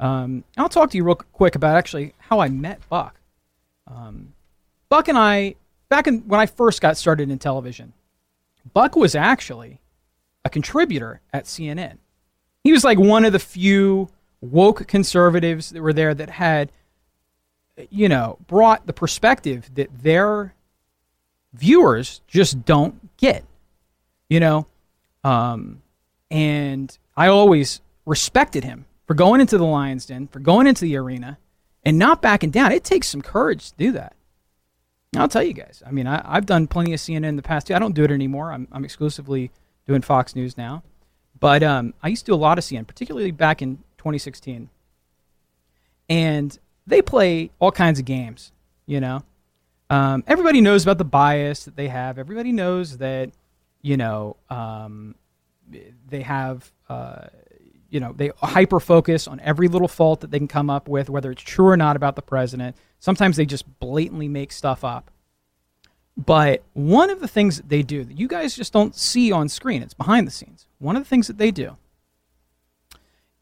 Um, 0.00 0.44
I'll 0.56 0.68
talk 0.68 0.90
to 0.90 0.96
you 0.96 1.04
real 1.04 1.14
quick 1.14 1.54
about 1.54 1.76
actually 1.76 2.14
how 2.18 2.40
I 2.40 2.48
met 2.48 2.80
Buck. 2.88 3.20
Um, 3.86 4.34
Buck 4.88 5.08
and 5.08 5.18
I, 5.18 5.54
back 5.88 6.06
in 6.06 6.20
when 6.20 6.40
I 6.40 6.46
first 6.46 6.80
got 6.80 6.96
started 6.96 7.30
in 7.30 7.38
television, 7.38 7.92
Buck 8.72 8.96
was 8.96 9.14
actually 9.14 9.80
a 10.44 10.50
contributor 10.50 11.20
at 11.32 11.44
CNN. 11.44 11.98
He 12.62 12.72
was 12.72 12.84
like 12.84 12.98
one 12.98 13.24
of 13.24 13.32
the 13.32 13.38
few 13.38 14.08
woke 14.40 14.86
conservatives 14.86 15.70
that 15.70 15.82
were 15.82 15.92
there 15.92 16.14
that 16.14 16.30
had, 16.30 16.72
you 17.90 18.08
know, 18.08 18.38
brought 18.46 18.86
the 18.86 18.92
perspective 18.92 19.70
that 19.74 20.02
their 20.02 20.54
viewers 21.52 22.20
just 22.26 22.64
don't 22.64 23.16
get, 23.16 23.44
you 24.28 24.40
know. 24.40 24.66
Um, 25.22 25.82
and 26.30 26.96
I 27.16 27.28
always 27.28 27.80
respected 28.06 28.64
him 28.64 28.86
for 29.06 29.14
going 29.14 29.40
into 29.40 29.58
the 29.58 29.64
Lions 29.64 30.06
Den, 30.06 30.28
for 30.28 30.40
going 30.40 30.66
into 30.66 30.82
the 30.82 30.96
arena, 30.96 31.38
and 31.84 31.98
not 31.98 32.22
backing 32.22 32.50
down. 32.50 32.72
It 32.72 32.84
takes 32.84 33.08
some 33.08 33.22
courage 33.22 33.70
to 33.70 33.76
do 33.76 33.92
that. 33.92 34.14
I'll 35.16 35.28
tell 35.28 35.42
you 35.42 35.52
guys. 35.52 35.82
I 35.86 35.90
mean, 35.90 36.06
I, 36.06 36.34
have 36.34 36.46
done 36.46 36.66
plenty 36.66 36.92
of 36.92 37.00
CNN 37.00 37.24
in 37.24 37.36
the 37.36 37.42
past 37.42 37.66
too. 37.66 37.74
I 37.74 37.78
don't 37.78 37.94
do 37.94 38.04
it 38.04 38.10
anymore. 38.10 38.52
I'm, 38.52 38.66
I'm 38.72 38.84
exclusively 38.84 39.50
doing 39.86 40.02
Fox 40.02 40.34
News 40.34 40.56
now. 40.56 40.82
But 41.38 41.62
um, 41.62 41.94
I 42.02 42.08
used 42.08 42.24
to 42.26 42.32
do 42.32 42.34
a 42.34 42.36
lot 42.36 42.58
of 42.58 42.64
CNN, 42.64 42.86
particularly 42.86 43.30
back 43.30 43.62
in 43.62 43.76
2016. 43.98 44.70
And 46.08 46.58
they 46.86 47.02
play 47.02 47.50
all 47.58 47.72
kinds 47.72 47.98
of 47.98 48.04
games, 48.04 48.52
you 48.86 49.00
know. 49.00 49.22
Um, 49.90 50.24
everybody 50.26 50.60
knows 50.60 50.82
about 50.82 50.98
the 50.98 51.04
bias 51.04 51.64
that 51.64 51.76
they 51.76 51.88
have. 51.88 52.18
Everybody 52.18 52.52
knows 52.52 52.98
that, 52.98 53.30
you 53.82 53.96
know, 53.96 54.36
um, 54.50 55.14
they 56.08 56.22
have, 56.22 56.70
uh, 56.88 57.26
you 57.94 58.00
know, 58.00 58.12
they 58.12 58.32
hyper 58.42 58.80
focus 58.80 59.28
on 59.28 59.38
every 59.38 59.68
little 59.68 59.86
fault 59.86 60.20
that 60.20 60.32
they 60.32 60.38
can 60.38 60.48
come 60.48 60.68
up 60.68 60.88
with, 60.88 61.08
whether 61.08 61.30
it's 61.30 61.42
true 61.42 61.68
or 61.68 61.76
not 61.76 61.94
about 61.94 62.16
the 62.16 62.22
president. 62.22 62.76
Sometimes 62.98 63.36
they 63.36 63.46
just 63.46 63.78
blatantly 63.78 64.26
make 64.26 64.50
stuff 64.50 64.82
up. 64.82 65.12
But 66.16 66.64
one 66.72 67.08
of 67.08 67.20
the 67.20 67.28
things 67.28 67.56
that 67.56 67.68
they 67.68 67.82
do 67.82 68.02
that 68.02 68.18
you 68.18 68.26
guys 68.26 68.56
just 68.56 68.72
don't 68.72 68.96
see 68.96 69.30
on 69.30 69.48
screen, 69.48 69.80
it's 69.80 69.94
behind 69.94 70.26
the 70.26 70.32
scenes. 70.32 70.66
One 70.80 70.96
of 70.96 71.04
the 71.04 71.08
things 71.08 71.28
that 71.28 71.38
they 71.38 71.52
do 71.52 71.76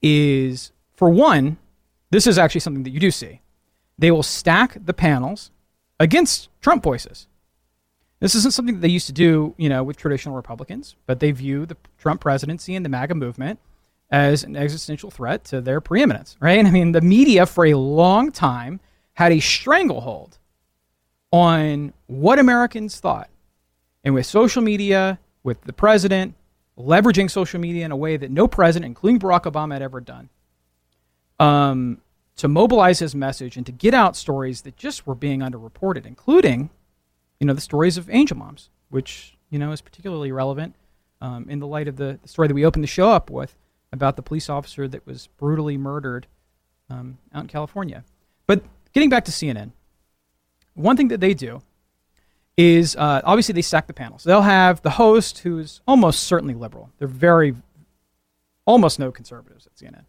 is, 0.03 0.73
for 0.93 1.09
one, 1.09 1.57
this 2.11 2.27
is 2.27 2.37
actually 2.37 2.61
something 2.61 2.83
that 2.83 2.91
you 2.91 3.01
do 3.01 3.11
see. 3.11 3.41
They 3.99 4.11
will 4.11 4.23
stack 4.23 4.77
the 4.85 4.95
panels 4.95 5.51
against 5.99 6.51
Trump 6.61 6.83
voices. 6.83 7.27
This 8.21 8.35
isn't 8.35 8.53
something 8.53 8.75
that 8.75 8.81
they 8.83 8.89
used 8.89 9.07
to 9.07 9.13
do, 9.13 9.55
you 9.57 9.71
know, 9.71 9.83
with 9.83 9.97
traditional 9.97 10.37
Republicans, 10.37 10.95
but 11.07 11.21
they 11.21 11.31
view 11.31 11.65
the 11.65 11.79
Trump 11.97 12.21
presidency 12.21 12.75
and 12.75 12.85
the 12.85 12.91
MAGA 12.91 13.15
movement 13.15 13.59
as 14.13 14.45
an 14.45 14.55
existential 14.55 15.11
threat 15.11 15.43
to 15.43 15.63
their 15.63 15.81
preeminence, 15.81 16.37
right? 16.39 16.65
I 16.67 16.71
mean, 16.71 16.93
the 16.93 17.01
media 17.01 17.47
for 17.47 17.67
a 17.67 17.75
long 17.75 18.31
time 18.31 18.79
had 19.15 19.33
a 19.33 19.41
stranglehold 19.41 20.39
on 21.33 21.93
what 22.07 22.39
Americans 22.39 23.01
thought. 23.01 23.31
And 24.05 24.15
with 24.15 24.27
social 24.27 24.63
media, 24.63 25.19
with 25.43 25.63
the 25.63 25.73
president 25.73 26.35
leveraging 26.79 27.31
social 27.31 27.61
media 27.61 27.85
in 27.85 27.93
a 27.93 27.97
way 27.97 28.17
that 28.17 28.31
no 28.31 28.47
president, 28.47 28.87
including 28.87 29.19
Barack 29.19 29.43
Obama, 29.43 29.73
had 29.73 29.83
ever 29.83 30.01
done, 30.01 30.29
um, 31.39 32.01
to 32.37 32.49
mobilize 32.49 32.99
his 32.99 33.15
message 33.15 33.57
and 33.57 33.67
to 33.67 33.73
get 33.73 33.95
out 33.95 34.17
stories 34.17 34.63
that 34.63 34.77
just 34.77 35.07
were 35.07 35.15
being 35.15 35.41
underreported, 35.41 36.07
including, 36.07 36.71
you 37.41 37.47
know, 37.47 37.53
the 37.53 37.61
stories 37.61 37.99
of 37.99 38.09
angel 38.11 38.37
moms, 38.37 38.71
which, 38.89 39.37
you 39.51 39.59
know, 39.59 39.73
is 39.73 39.81
particularly 39.81 40.33
relevant 40.33 40.75
um, 41.21 41.49
in 41.49 41.59
the 41.61 41.67
light 41.67 41.89
of 41.89 41.97
the, 41.97 42.19
the, 42.23 42.29
story 42.29 42.49
that 42.49 42.55
we 42.55 42.65
opened 42.65 42.83
the 42.83 42.89
show 42.89 43.11
up 43.11 43.31
with 43.31 43.55
about 43.93 44.17
the 44.17 44.23
police 44.23 44.49
officer 44.49 44.89
that 44.89 45.07
was 45.07 45.29
brutally 45.39 45.77
murdered 45.77 46.27
um, 46.89 47.19
out 47.35 47.43
in 47.43 47.49
California. 47.49 48.05
But 48.47 48.63
getting 48.93 49.11
back 49.11 49.25
to 49.27 49.31
CNN, 49.31 49.73
one 50.75 50.97
thing 50.97 51.09
that 51.09 51.21
they 51.21 51.35
do 51.35 51.63
is 52.57 52.97
uh, 52.97 53.21
obviously 53.25 53.53
they 53.53 53.63
stack 53.63 53.87
the 53.87 53.95
panels. 53.95 54.25
They'll 54.25 54.43
have 54.43 54.83
the 54.83 54.91
host 54.91 55.39
who's 55.39 55.81
almost 55.87 56.25
certainly 56.25 56.55
liberal. 56.55 56.91
They're 56.99 57.09
very, 57.09 57.55
almost 58.65 58.99
no 58.99 59.11
conservatives 59.11 59.67
at 59.67 59.75
CNN 59.75 60.05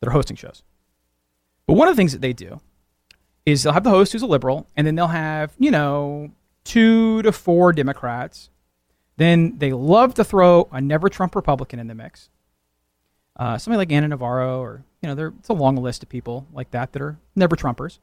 that 0.00 0.08
are 0.08 0.12
hosting 0.12 0.36
shows. 0.36 0.62
But 1.66 1.74
one 1.74 1.88
of 1.88 1.94
the 1.94 2.00
things 2.00 2.12
that 2.12 2.20
they 2.20 2.32
do 2.32 2.60
is 3.46 3.62
they'll 3.62 3.72
have 3.72 3.84
the 3.84 3.90
host 3.90 4.12
who's 4.12 4.22
a 4.22 4.26
liberal, 4.26 4.66
and 4.76 4.86
then 4.86 4.94
they'll 4.94 5.08
have, 5.08 5.52
you 5.58 5.70
know, 5.70 6.30
two 6.64 7.22
to 7.22 7.32
four 7.32 7.72
Democrats. 7.72 8.50
Then 9.16 9.58
they 9.58 9.72
love 9.72 10.14
to 10.14 10.24
throw 10.24 10.68
a 10.72 10.80
never 10.80 11.08
Trump 11.08 11.34
Republican 11.34 11.78
in 11.78 11.88
the 11.88 11.94
mix. 11.94 12.30
Uh, 13.36 13.58
somebody 13.58 13.78
like 13.78 13.92
Ana 13.92 14.08
Navarro, 14.08 14.60
or, 14.60 14.84
you 15.00 15.12
know, 15.12 15.32
it's 15.38 15.48
a 15.48 15.54
long 15.54 15.76
list 15.76 16.02
of 16.02 16.08
people 16.08 16.46
like 16.52 16.70
that 16.72 16.92
that 16.92 17.02
are 17.02 17.18
never 17.34 17.56
Trumpers 17.56 17.98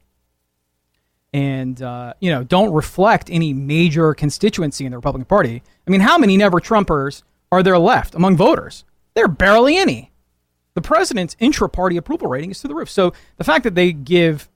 and 1.32 1.80
uh, 1.82 2.14
you 2.20 2.30
know 2.30 2.42
don't 2.42 2.72
reflect 2.72 3.30
any 3.30 3.52
major 3.52 4.14
constituency 4.14 4.84
in 4.84 4.90
the 4.90 4.98
Republican 4.98 5.26
Party. 5.26 5.62
I 5.86 5.90
mean, 5.90 6.00
how 6.00 6.18
many 6.18 6.36
never 6.36 6.60
Trumpers 6.60 7.22
are 7.52 7.62
there 7.62 7.78
left 7.78 8.14
among 8.14 8.36
voters? 8.36 8.84
There 9.14 9.24
are 9.24 9.28
barely 9.28 9.76
any. 9.76 10.12
The 10.74 10.80
president's 10.80 11.36
intra-party 11.40 11.96
approval 11.96 12.28
rating 12.28 12.52
is 12.52 12.60
through 12.60 12.68
the 12.68 12.74
roof. 12.74 12.90
So 12.90 13.12
the 13.36 13.44
fact 13.44 13.64
that 13.64 13.74
they 13.74 13.92
give 13.92 14.48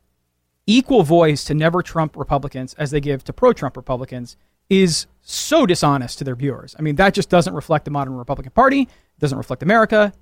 equal 0.67 1.03
voice 1.03 1.45
to 1.45 1.55
never 1.55 1.83
Trump 1.83 2.17
Republicans 2.17 2.73
as 2.75 2.93
they 2.93 3.01
give 3.01 3.25
to 3.25 3.33
pro-Trump 3.33 3.77
Republicans 3.77 4.37
is 4.71 5.07
so 5.23 5.67
dishonest 5.67 6.19
to 6.19 6.25
their 6.25 6.37
viewers. 6.37 6.75
I 6.79 6.83
mean, 6.83 6.97
that 6.97 7.15
just 7.15 7.29
doesn't 7.29 7.53
reflect 7.53 7.85
the 7.85 7.91
modern 7.91 8.15
Republican 8.15 8.53
Party. 8.53 8.83
It 8.83 9.21
doesn't 9.21 9.37
reflect 9.37 9.63
America. 9.63 10.13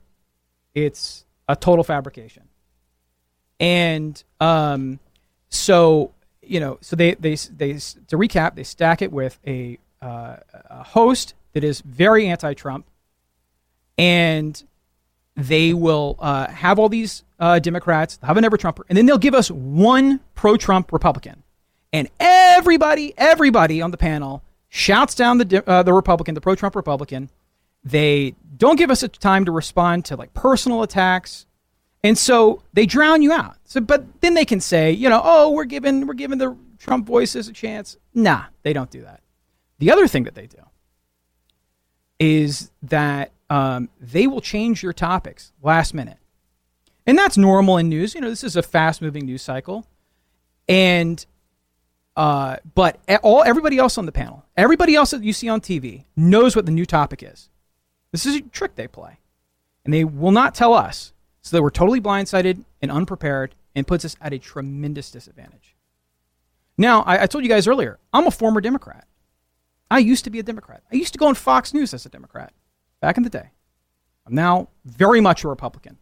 It's 0.74 1.24
a 1.48 1.56
total 1.56 1.84
fabrication. 1.84 2.44
And 3.60 4.22
um, 4.40 4.98
so 5.48 6.12
you 6.42 6.60
know, 6.60 6.78
so 6.80 6.96
they, 6.96 7.14
they, 7.14 7.34
they, 7.34 7.72
to 7.72 8.18
recap, 8.18 8.56
they 8.56 8.64
stack 8.64 9.00
it 9.00 9.12
with 9.12 9.38
a, 9.46 9.78
uh, 10.02 10.36
a 10.68 10.82
host 10.82 11.34
that 11.52 11.64
is 11.64 11.80
very 11.80 12.26
anti 12.26 12.54
Trump, 12.54 12.86
and 13.96 14.62
they 15.36 15.72
will 15.72 16.16
uh, 16.18 16.48
have 16.48 16.78
all 16.78 16.88
these 16.88 17.22
uh, 17.38 17.58
Democrats, 17.58 18.18
have 18.22 18.36
a 18.36 18.40
never 18.40 18.56
Trumper, 18.56 18.84
and 18.88 18.98
then 18.98 19.06
they'll 19.06 19.18
give 19.18 19.34
us 19.34 19.50
one 19.50 20.20
pro 20.34 20.56
Trump 20.56 20.92
Republican. 20.92 21.42
And 21.92 22.08
everybody, 22.18 23.14
everybody 23.16 23.80
on 23.80 23.90
the 23.90 23.98
panel 23.98 24.42
shouts 24.68 25.14
down 25.14 25.38
the, 25.38 25.68
uh, 25.68 25.82
the 25.82 25.92
Republican, 25.92 26.34
the 26.34 26.40
pro 26.40 26.54
Trump 26.54 26.74
Republican. 26.74 27.30
They 27.84 28.34
don't 28.56 28.76
give 28.76 28.90
us 28.90 29.02
a 29.02 29.08
time 29.08 29.44
to 29.46 29.52
respond 29.52 30.04
to 30.06 30.16
like 30.16 30.34
personal 30.34 30.82
attacks 30.82 31.46
and 32.04 32.18
so 32.18 32.62
they 32.72 32.86
drown 32.86 33.22
you 33.22 33.32
out. 33.32 33.56
So, 33.64 33.80
but 33.80 34.20
then 34.20 34.34
they 34.34 34.44
can 34.44 34.60
say, 34.60 34.90
you 34.90 35.08
know, 35.08 35.20
oh, 35.22 35.50
we're 35.50 35.64
giving 35.64 36.06
we're 36.06 36.14
giving 36.14 36.38
the 36.38 36.56
Trump 36.78 37.06
voices 37.06 37.48
a 37.48 37.52
chance. 37.52 37.96
Nah, 38.12 38.44
they 38.62 38.72
don't 38.72 38.90
do 38.90 39.02
that. 39.02 39.20
The 39.78 39.90
other 39.90 40.08
thing 40.08 40.24
that 40.24 40.34
they 40.34 40.46
do 40.46 40.58
is 42.18 42.70
that 42.82 43.32
um, 43.50 43.88
they 44.00 44.26
will 44.26 44.40
change 44.40 44.82
your 44.82 44.92
topics 44.92 45.52
last 45.62 45.94
minute, 45.94 46.18
and 47.06 47.16
that's 47.16 47.36
normal 47.36 47.78
in 47.78 47.88
news. 47.88 48.14
You 48.14 48.20
know, 48.20 48.30
this 48.30 48.44
is 48.44 48.56
a 48.56 48.62
fast 48.62 49.00
moving 49.00 49.26
news 49.26 49.42
cycle, 49.42 49.86
and 50.68 51.24
uh, 52.16 52.56
but 52.74 52.98
all 53.22 53.44
everybody 53.44 53.78
else 53.78 53.96
on 53.96 54.06
the 54.06 54.12
panel, 54.12 54.44
everybody 54.56 54.96
else 54.96 55.12
that 55.12 55.22
you 55.22 55.32
see 55.32 55.48
on 55.48 55.60
TV 55.60 56.04
knows 56.16 56.56
what 56.56 56.66
the 56.66 56.72
new 56.72 56.86
topic 56.86 57.22
is. 57.22 57.48
This 58.12 58.26
is 58.26 58.36
a 58.36 58.40
trick 58.42 58.76
they 58.76 58.86
play, 58.86 59.18
and 59.84 59.92
they 59.92 60.04
will 60.04 60.30
not 60.30 60.54
tell 60.54 60.74
us 60.74 61.12
so 61.40 61.56
that 61.56 61.62
we're 61.62 61.70
totally 61.70 62.00
blindsided 62.00 62.64
and 62.80 62.90
unprepared 62.90 63.54
and 63.74 63.86
puts 63.86 64.04
us 64.04 64.16
at 64.20 64.32
a 64.32 64.38
tremendous 64.38 65.10
disadvantage. 65.10 65.74
Now, 66.78 67.02
I, 67.02 67.22
I, 67.22 67.26
told 67.26 67.44
you 67.44 67.50
guys 67.50 67.66
earlier, 67.66 67.98
I'm 68.12 68.26
a 68.26 68.30
former 68.30 68.60
Democrat. 68.60 69.06
I 69.90 69.98
used 69.98 70.24
to 70.24 70.30
be 70.30 70.38
a 70.38 70.42
Democrat. 70.42 70.82
I 70.92 70.96
used 70.96 71.12
to 71.14 71.18
go 71.18 71.26
on 71.26 71.34
Fox 71.34 71.74
News 71.74 71.92
as 71.92 72.06
a 72.06 72.08
Democrat 72.08 72.52
back 73.00 73.16
in 73.16 73.22
the 73.22 73.30
day. 73.30 73.50
I'm 74.26 74.34
now 74.34 74.68
very 74.84 75.20
much 75.20 75.44
a 75.44 75.48
Republican. 75.48 75.98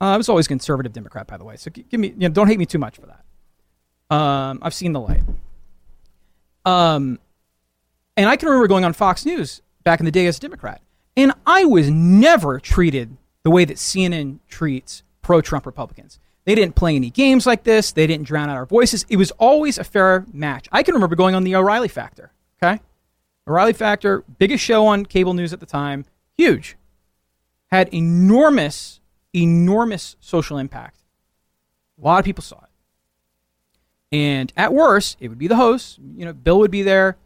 Uh, 0.00 0.06
I 0.06 0.16
was 0.16 0.28
always 0.28 0.46
a 0.46 0.48
conservative 0.48 0.92
Democrat, 0.92 1.26
by 1.26 1.36
the 1.36 1.44
way. 1.44 1.56
So 1.56 1.70
give 1.70 2.00
me, 2.00 2.08
you 2.08 2.28
know, 2.28 2.28
don't 2.28 2.48
hate 2.48 2.58
me 2.58 2.66
too 2.66 2.78
much 2.78 2.96
for 2.96 3.06
that. 3.06 4.14
Um, 4.14 4.58
I've 4.62 4.74
seen 4.74 4.92
the 4.92 5.00
light. 5.00 5.22
Um, 6.64 7.18
and 8.16 8.28
I 8.28 8.36
can 8.36 8.48
remember 8.48 8.68
going 8.68 8.84
on 8.84 8.92
Fox 8.92 9.24
News 9.24 9.62
back 9.86 10.00
in 10.00 10.04
the 10.04 10.10
day 10.10 10.26
as 10.26 10.36
a 10.36 10.40
Democrat, 10.40 10.82
and 11.16 11.32
I 11.46 11.64
was 11.64 11.88
never 11.88 12.58
treated 12.58 13.16
the 13.44 13.50
way 13.50 13.64
that 13.64 13.76
CNN 13.76 14.40
treats 14.48 15.04
pro 15.22 15.40
Trump 15.40 15.64
Republicans. 15.64 16.18
They 16.44 16.56
didn't 16.56 16.74
play 16.74 16.96
any 16.96 17.08
games 17.08 17.46
like 17.46 17.62
this. 17.62 17.92
They 17.92 18.08
didn't 18.08 18.26
drown 18.26 18.50
out 18.50 18.56
our 18.56 18.66
voices. 18.66 19.06
It 19.08 19.16
was 19.16 19.30
always 19.32 19.78
a 19.78 19.84
fair 19.84 20.26
match. 20.32 20.68
I 20.72 20.82
can 20.82 20.94
remember 20.94 21.14
going 21.14 21.36
on 21.36 21.44
the 21.44 21.54
O'Reilly 21.54 21.86
Factor. 21.86 22.32
Okay. 22.60 22.80
O'Reilly 23.46 23.72
Factor, 23.72 24.24
biggest 24.38 24.64
show 24.64 24.86
on 24.86 25.06
cable 25.06 25.34
news 25.34 25.52
at 25.52 25.60
the 25.60 25.66
time, 25.66 26.04
huge. 26.36 26.76
Had 27.70 27.88
enormous, 27.94 29.00
enormous 29.32 30.16
social 30.18 30.58
impact. 30.58 30.98
A 32.02 32.04
lot 32.04 32.18
of 32.18 32.24
people 32.24 32.42
saw 32.42 32.58
it. 32.58 34.16
And 34.16 34.52
at 34.56 34.72
worst, 34.72 35.16
it 35.20 35.28
would 35.28 35.38
be 35.38 35.46
the 35.46 35.56
host. 35.56 36.00
You 36.16 36.24
know, 36.24 36.32
Bill 36.32 36.58
would 36.58 36.72
be 36.72 36.82
there, 36.82 37.16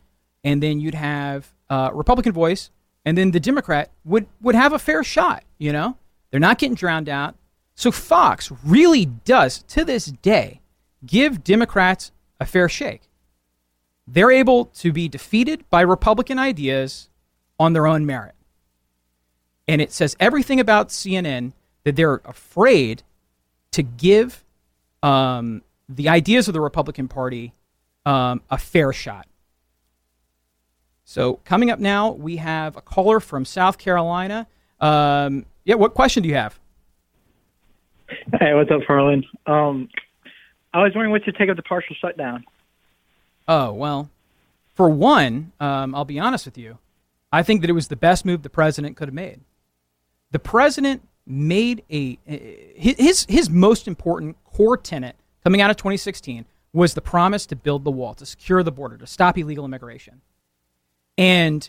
and 0.45 0.62
then 0.62 0.78
you'd 0.78 0.95
have 0.95 1.55
uh, 1.71 1.91
Republican 1.95 2.33
voice, 2.33 2.71
and 3.05 3.17
then 3.17 3.31
the 3.31 3.41
Democrat 3.41 3.91
would 4.05 4.27
would 4.43 4.55
have 4.55 4.73
a 4.73 4.79
fair 4.79 5.03
shot. 5.03 5.45
You 5.57 5.73
know, 5.73 5.97
they're 6.31 6.41
not 6.41 6.59
getting 6.59 6.75
drowned 6.75 7.09
out. 7.09 7.37
So 7.75 7.91
Fox 7.91 8.53
really 8.63 9.07
does, 9.07 9.63
to 9.69 9.87
this 9.87 10.07
day, 10.07 10.61
give 11.07 11.43
Democrats 11.43 12.13
a 12.39 12.45
fair 12.45 12.69
shake. 12.69 13.03
They're 14.07 14.31
able 14.31 14.67
to 14.67 14.93
be 14.93 15.09
defeated 15.09 15.65
by 15.71 15.81
Republican 15.83 16.39
ideas 16.39 17.09
on 17.59 17.73
their 17.73 17.87
own 17.87 18.05
merit. 18.05 18.35
And 19.69 19.81
it 19.81 19.93
says 19.93 20.17
everything 20.19 20.59
about 20.61 20.89
CNN 20.89 21.53
that 21.85 21.97
they're 21.97 22.21
afraid 22.25 23.03
to 23.71 23.83
give 23.83 24.45
um, 25.03 25.63
the 25.89 26.09
ideas 26.09 26.49
of 26.49 26.55
the 26.55 26.61
Republican 26.61 27.09
Party 27.09 27.55
um, 28.05 28.43
a 28.51 28.59
fair 28.59 28.93
shot. 28.93 29.27
So, 31.11 31.41
coming 31.45 31.73
up 31.73 31.81
now, 31.81 32.12
we 32.12 32.37
have 32.37 32.77
a 32.77 32.81
caller 32.81 33.19
from 33.19 33.45
South 33.45 33.78
Carolina. 33.78 34.47
Um, 34.78 35.45
yeah, 35.65 35.74
what 35.74 35.93
question 35.93 36.23
do 36.23 36.28
you 36.28 36.37
have? 36.37 36.61
Hey, 38.39 38.55
what's 38.55 38.70
up, 38.70 38.82
Harlan? 38.87 39.24
Um, 39.45 39.89
I 40.73 40.78
was 40.85 40.93
wondering 40.95 41.11
what 41.11 41.27
you 41.27 41.32
take 41.32 41.49
of 41.49 41.57
the 41.57 41.65
partial 41.65 41.97
shutdown. 42.01 42.45
Oh, 43.49 43.73
well, 43.73 44.09
for 44.77 44.89
one, 44.89 45.51
um, 45.59 45.97
I'll 45.97 46.05
be 46.05 46.20
honest 46.20 46.45
with 46.45 46.57
you. 46.57 46.78
I 47.32 47.43
think 47.43 47.62
that 47.62 47.70
it 47.70 47.73
was 47.73 47.89
the 47.89 47.97
best 47.97 48.24
move 48.24 48.45
the 48.45 48.49
president 48.49 48.97
could 48.97 49.09
have 49.09 49.15
made. 49.15 49.41
The 50.31 50.39
president 50.39 51.09
made 51.27 51.82
a 51.91 52.20
his 52.77 53.27
his 53.28 53.51
most 53.51 53.89
important 53.89 54.37
core 54.45 54.77
tenet 54.77 55.16
coming 55.43 55.61
out 55.61 55.70
of 55.70 55.77
2016 55.77 56.45
was 56.73 56.95
the 56.95 57.01
promise 57.01 57.47
to 57.47 57.57
build 57.57 57.82
the 57.82 57.91
wall, 57.91 58.15
to 58.15 58.24
secure 58.24 58.62
the 58.62 58.70
border, 58.70 58.97
to 58.99 59.09
stop 59.09 59.37
illegal 59.37 59.65
immigration. 59.65 60.20
And 61.21 61.69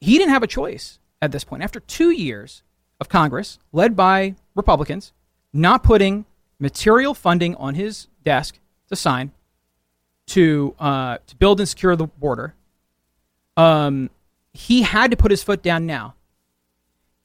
he 0.00 0.16
didn't 0.16 0.32
have 0.32 0.42
a 0.42 0.46
choice 0.46 0.98
at 1.20 1.30
this 1.30 1.44
point. 1.44 1.62
After 1.62 1.78
2 1.78 2.10
years 2.10 2.62
of 3.00 3.08
Congress 3.10 3.58
led 3.70 3.94
by 3.94 4.34
Republicans 4.54 5.12
not 5.52 5.82
putting 5.82 6.24
material 6.58 7.12
funding 7.12 7.54
on 7.56 7.74
his 7.74 8.08
desk 8.24 8.58
to 8.88 8.96
sign 8.96 9.32
to 10.28 10.74
uh, 10.78 11.18
to 11.26 11.36
build 11.36 11.60
and 11.60 11.68
secure 11.68 11.96
the 11.96 12.06
border, 12.06 12.54
um, 13.58 14.08
he 14.52 14.82
had 14.82 15.10
to 15.10 15.16
put 15.16 15.30
his 15.30 15.42
foot 15.42 15.62
down 15.62 15.84
now, 15.86 16.14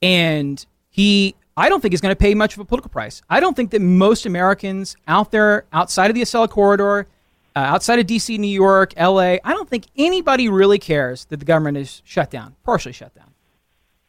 and 0.02 0.66
he 0.90 1.36
I 1.56 1.70
don't 1.70 1.82
think 1.82 1.94
he's 1.94 2.02
going 2.02 2.12
to 2.12 2.20
pay 2.20 2.34
much 2.34 2.56
of 2.56 2.60
a 2.60 2.66
political 2.66 2.90
price. 2.90 3.22
I 3.30 3.40
don't 3.40 3.56
think 3.56 3.72
that 3.72 3.82
most 3.82 4.26
Americans 4.26 4.96
out 5.08 5.32
there 5.32 5.66
outside 5.72 6.10
of 6.10 6.16
the 6.16 6.22
Acela 6.22 6.50
corridor, 6.50 7.08
uh, 7.56 7.60
outside 7.60 8.00
of 8.00 8.08
D.C., 8.08 8.38
New 8.38 8.48
York, 8.48 8.94
L.A., 8.98 9.40
I 9.44 9.52
don't 9.52 9.70
think 9.70 9.86
anybody 9.96 10.50
really 10.50 10.80
cares 10.80 11.26
that 11.26 11.38
the 11.38 11.46
government 11.46 11.78
is 11.78 12.02
shut 12.04 12.32
down, 12.32 12.56
partially 12.64 12.94
shut 12.94 13.14
down. 13.16 13.32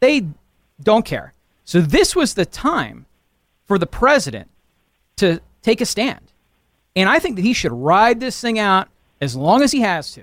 They 0.00 0.26
don't 0.82 1.04
care. 1.04 1.34
So 1.64 1.80
this 1.80 2.14
was 2.14 2.34
the 2.34 2.46
time 2.46 3.06
for 3.66 3.78
the 3.78 3.86
president 3.86 4.50
to 5.16 5.40
take 5.62 5.80
a 5.80 5.86
stand. 5.86 6.32
And 6.96 7.08
I 7.08 7.18
think 7.18 7.36
that 7.36 7.42
he 7.42 7.52
should 7.52 7.72
ride 7.72 8.20
this 8.20 8.40
thing 8.40 8.58
out 8.58 8.88
as 9.20 9.34
long 9.34 9.62
as 9.62 9.72
he 9.72 9.80
has 9.80 10.12
to. 10.12 10.22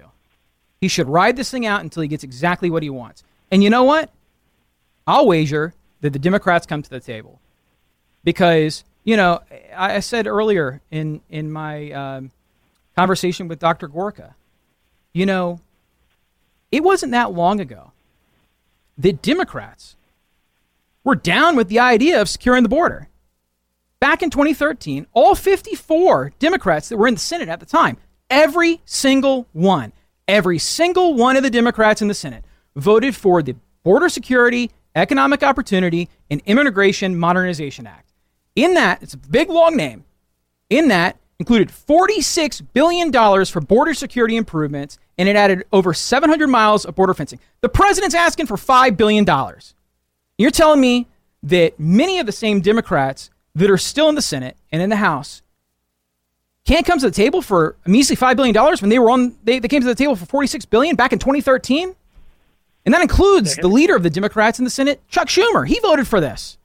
He 0.79 0.87
should 0.87 1.07
ride 1.07 1.35
this 1.35 1.51
thing 1.51 1.65
out 1.65 1.81
until 1.81 2.01
he 2.01 2.07
gets 2.07 2.23
exactly 2.23 2.69
what 2.69 2.83
he 2.83 2.89
wants. 2.89 3.23
And 3.51 3.63
you 3.63 3.69
know 3.69 3.83
what? 3.83 4.09
I'll 5.05 5.27
wager 5.27 5.73
that 6.01 6.13
the 6.13 6.19
Democrats 6.19 6.65
come 6.65 6.81
to 6.81 6.89
the 6.89 6.99
table. 6.99 7.39
Because, 8.23 8.83
you 9.03 9.17
know, 9.17 9.41
I, 9.75 9.99
said 9.99 10.27
earlier 10.27 10.81
in, 10.91 11.21
in 11.29 11.51
my 11.51 11.91
um, 11.91 12.31
conversation 12.95 13.47
with 13.47 13.59
Dr. 13.59 13.87
Gorka, 13.87 14.35
you 15.13 15.25
know, 15.25 15.59
it 16.71 16.83
wasn't 16.83 17.11
that 17.11 17.33
long 17.33 17.59
ago 17.59 17.91
that 18.97 19.21
Democrats 19.21 19.95
were 21.03 21.15
down 21.15 21.55
with 21.55 21.67
the 21.67 21.79
idea 21.79 22.21
of 22.21 22.29
securing 22.29 22.63
the 22.63 22.69
border. 22.69 23.09
Back 23.99 24.23
in 24.23 24.29
2013, 24.29 25.07
all 25.13 25.35
54 25.35 26.33
Democrats 26.39 26.89
that 26.89 26.97
were 26.97 27.07
in 27.07 27.15
the 27.15 27.19
Senate 27.19 27.49
at 27.49 27.59
the 27.59 27.65
time, 27.65 27.97
every 28.29 28.81
single 28.85 29.47
one, 29.53 29.93
every 30.27 30.57
single 30.57 31.13
one 31.13 31.35
of 31.35 31.43
the 31.43 31.49
Democrats 31.49 32.01
in 32.01 32.07
the 32.07 32.13
Senate 32.13 32.43
voted 32.75 33.15
for 33.15 33.41
the 33.41 33.55
border 33.83 34.09
security 34.09 34.71
Economic 34.95 35.43
Opportunity 35.43 36.09
and 36.29 36.41
Immigration 36.45 37.17
Modernization 37.17 37.87
Act. 37.87 38.11
In 38.55 38.73
that, 38.73 39.01
it's 39.01 39.13
a 39.13 39.17
big 39.17 39.49
long 39.49 39.75
name. 39.75 40.03
In 40.69 40.89
that, 40.89 41.17
included 41.41 41.69
$46 41.69 42.61
billion 42.71 43.11
for 43.11 43.61
border 43.61 43.95
security 43.95 44.37
improvements, 44.37 44.99
and 45.17 45.27
it 45.27 45.35
added 45.35 45.65
over 45.73 45.91
700 45.91 46.47
miles 46.47 46.85
of 46.85 46.93
border 46.93 47.15
fencing. 47.15 47.39
The 47.61 47.69
president's 47.69 48.13
asking 48.13 48.45
for 48.45 48.57
$5 48.57 48.95
billion. 48.95 49.25
You're 50.37 50.51
telling 50.51 50.79
me 50.79 51.07
that 51.41 51.79
many 51.79 52.19
of 52.19 52.27
the 52.27 52.31
same 52.31 52.61
Democrats 52.61 53.31
that 53.55 53.71
are 53.71 53.77
still 53.79 54.07
in 54.07 54.13
the 54.13 54.21
Senate 54.21 54.55
and 54.71 54.83
in 54.83 54.91
the 54.91 54.97
House 54.97 55.41
can't 56.63 56.85
come 56.85 56.99
to 56.99 57.07
the 57.07 57.15
table 57.15 57.41
for 57.41 57.75
a 57.87 57.89
measly 57.89 58.15
$5 58.15 58.35
billion 58.35 58.55
when 58.55 58.89
they 58.91 58.99
were 58.99 59.09
on, 59.09 59.35
they, 59.43 59.57
they 59.57 59.67
came 59.67 59.81
to 59.81 59.87
the 59.87 59.95
table 59.95 60.15
for 60.15 60.27
46 60.27 60.65
billion 60.65 60.95
back 60.95 61.11
in 61.11 61.17
2013? 61.17 61.95
And 62.85 62.93
that 62.93 63.01
includes 63.01 63.55
the 63.55 63.67
leader 63.67 63.95
of 63.95 64.03
the 64.03 64.11
Democrats 64.11 64.59
in 64.59 64.65
the 64.65 64.71
Senate, 64.71 65.01
Chuck 65.07 65.27
Schumer. 65.27 65.67
He 65.67 65.79
voted 65.79 66.07
for 66.07 66.21
this. 66.21 66.59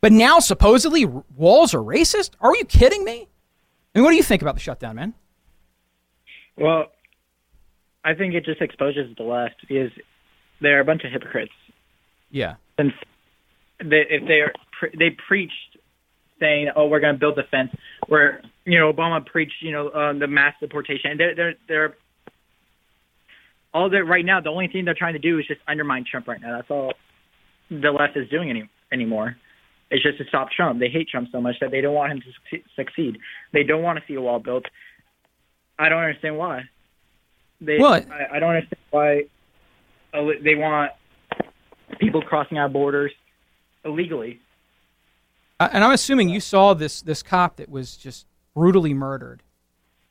But 0.00 0.12
now 0.12 0.38
supposedly 0.38 1.04
walls 1.04 1.74
are 1.74 1.82
racist? 1.82 2.30
Are 2.40 2.56
you 2.56 2.64
kidding 2.64 3.04
me? 3.04 3.28
I 3.96 3.98
mean, 3.98 4.04
what 4.04 4.10
do 4.10 4.16
you 4.18 4.22
think 4.22 4.42
about 4.42 4.56
the 4.56 4.60
shutdown, 4.60 4.96
man? 4.96 5.14
Well, 6.58 6.88
I 8.04 8.12
think 8.12 8.34
it 8.34 8.44
just 8.44 8.60
exposes 8.60 9.16
the 9.16 9.22
left 9.22 9.54
because 9.62 9.90
they're 10.60 10.80
a 10.80 10.84
bunch 10.84 11.04
of 11.04 11.12
hypocrites. 11.12 11.54
Yeah. 12.30 12.56
And 12.76 12.92
they, 13.78 14.04
if 14.10 14.28
they 14.28 14.42
are, 14.42 14.52
they 14.98 15.16
preached 15.26 15.78
saying, 16.38 16.72
"Oh, 16.76 16.88
we're 16.88 17.00
going 17.00 17.14
to 17.14 17.18
build 17.18 17.36
the 17.36 17.44
fence," 17.50 17.70
where 18.06 18.42
you 18.66 18.78
know 18.78 18.92
Obama 18.92 19.24
preached, 19.24 19.62
you 19.62 19.72
know, 19.72 19.88
uh, 19.88 20.12
the 20.12 20.26
mass 20.26 20.52
deportation. 20.60 21.12
and 21.12 21.20
They're 21.20 21.34
they're 21.34 21.54
they're 21.66 21.96
all 23.72 23.88
that 23.88 24.04
right 24.04 24.26
now, 24.26 24.42
the 24.42 24.50
only 24.50 24.68
thing 24.68 24.84
they're 24.84 24.94
trying 24.94 25.14
to 25.14 25.18
do 25.18 25.38
is 25.38 25.46
just 25.46 25.60
undermine 25.66 26.04
Trump 26.10 26.28
right 26.28 26.40
now. 26.40 26.56
That's 26.56 26.70
all 26.70 26.92
the 27.70 27.90
left 27.92 28.14
is 28.18 28.28
doing 28.28 28.50
any 28.50 28.68
anymore. 28.92 29.36
It's 29.90 30.02
just 30.02 30.18
to 30.18 30.24
stop 30.24 30.50
Trump. 30.50 30.80
They 30.80 30.88
hate 30.88 31.08
Trump 31.08 31.28
so 31.30 31.40
much 31.40 31.56
that 31.60 31.70
they 31.70 31.80
don't 31.80 31.94
want 31.94 32.12
him 32.12 32.20
to 32.20 32.58
succeed. 32.74 33.18
They 33.52 33.62
don't 33.62 33.82
want 33.82 33.98
to 33.98 34.04
see 34.08 34.14
a 34.14 34.20
wall 34.20 34.40
built. 34.40 34.64
I 35.78 35.88
don't 35.88 36.02
understand 36.02 36.36
why. 36.36 36.62
They, 37.60 37.78
what? 37.78 38.10
I, 38.10 38.36
I 38.36 38.38
don't 38.40 38.50
understand 38.50 38.80
why 38.90 39.22
they 40.12 40.54
want 40.54 40.92
people 42.00 42.22
crossing 42.22 42.58
our 42.58 42.68
borders 42.68 43.12
illegally. 43.84 44.40
And 45.58 45.84
I'm 45.84 45.92
assuming 45.92 46.28
you 46.28 46.40
saw 46.40 46.74
this 46.74 47.00
this 47.00 47.22
cop 47.22 47.56
that 47.56 47.70
was 47.70 47.96
just 47.96 48.26
brutally 48.54 48.92
murdered. 48.92 49.42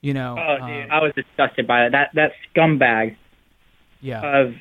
You 0.02 0.14
know. 0.14 0.38
Oh, 0.40 0.66
dude, 0.66 0.86
um, 0.86 0.92
I 0.92 1.02
was 1.02 1.12
disgusted 1.16 1.68
by 1.68 1.90
that. 1.90 1.92
That 1.92 2.10
that 2.16 2.32
scumbag 2.56 3.16
yeah. 4.02 4.42
of 4.42 4.54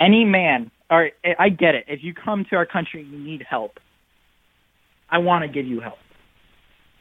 any 0.00 0.24
man. 0.24 0.70
All 0.92 0.98
right, 0.98 1.14
I 1.38 1.48
get 1.48 1.74
it. 1.74 1.86
If 1.88 2.04
you 2.04 2.12
come 2.12 2.44
to 2.50 2.56
our 2.56 2.66
country 2.66 3.02
you 3.02 3.18
need 3.18 3.42
help, 3.48 3.80
I 5.08 5.18
want 5.18 5.40
to 5.42 5.48
give 5.48 5.66
you 5.66 5.80
help. 5.80 5.96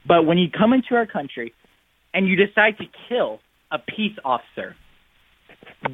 But 0.08 0.26
when 0.26 0.38
you 0.38 0.48
come 0.50 0.72
into 0.72 0.96
our 0.96 1.06
country 1.06 1.54
and 2.14 2.26
you 2.26 2.38
decide 2.38 2.78
to 2.78 2.86
kill 3.10 3.42
a 3.70 3.80
peace 3.80 4.16
officer, 4.24 4.78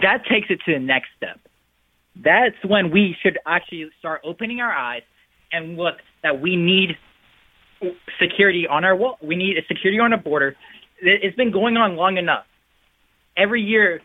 that 0.04 0.26
takes 0.30 0.52
it 0.52 0.60
to 0.68 0.74
the 0.74 0.80
next 0.80 1.08
step. 1.18 1.40
That's 2.24 2.56
when 2.64 2.92
we 2.92 3.18
should 3.24 3.40
actually 3.48 3.90
start 3.98 4.22
opening 4.24 4.62
our 4.62 4.72
eyes 4.72 5.02
and 5.52 5.76
look 5.76 5.96
that 6.22 6.40
we 6.40 6.56
need 6.56 6.98
security 8.22 8.68
on 8.68 8.86
our 8.86 8.96
wall. 8.96 9.18
We 9.24 9.36
need 9.36 9.58
a 9.58 9.66
security 9.68 10.00
on 10.00 10.14
our 10.14 10.20
border. 10.20 10.56
It's 11.02 11.36
been 11.36 11.52
going 11.52 11.78
on 11.78 11.96
long 11.96 12.18
enough. 12.18 12.46
Every 13.36 13.64
year, 13.64 14.02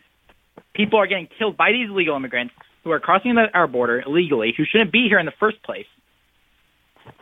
people 0.73 0.99
are 0.99 1.07
getting 1.07 1.29
killed 1.39 1.59
by 1.59 1.73
these 1.73 1.91
illegal 1.91 2.17
immigrants 2.17 2.55
who 2.85 2.91
are 2.91 3.01
crossing 3.01 3.35
the, 3.35 3.47
our 3.55 3.67
border 3.67 4.03
illegally, 4.05 4.55
who 4.57 4.65
shouldn't 4.65 4.93
be 4.93 5.09
here 5.09 5.19
in 5.19 5.27
the 5.27 5.33
first 5.39 5.63
place. 5.63 5.87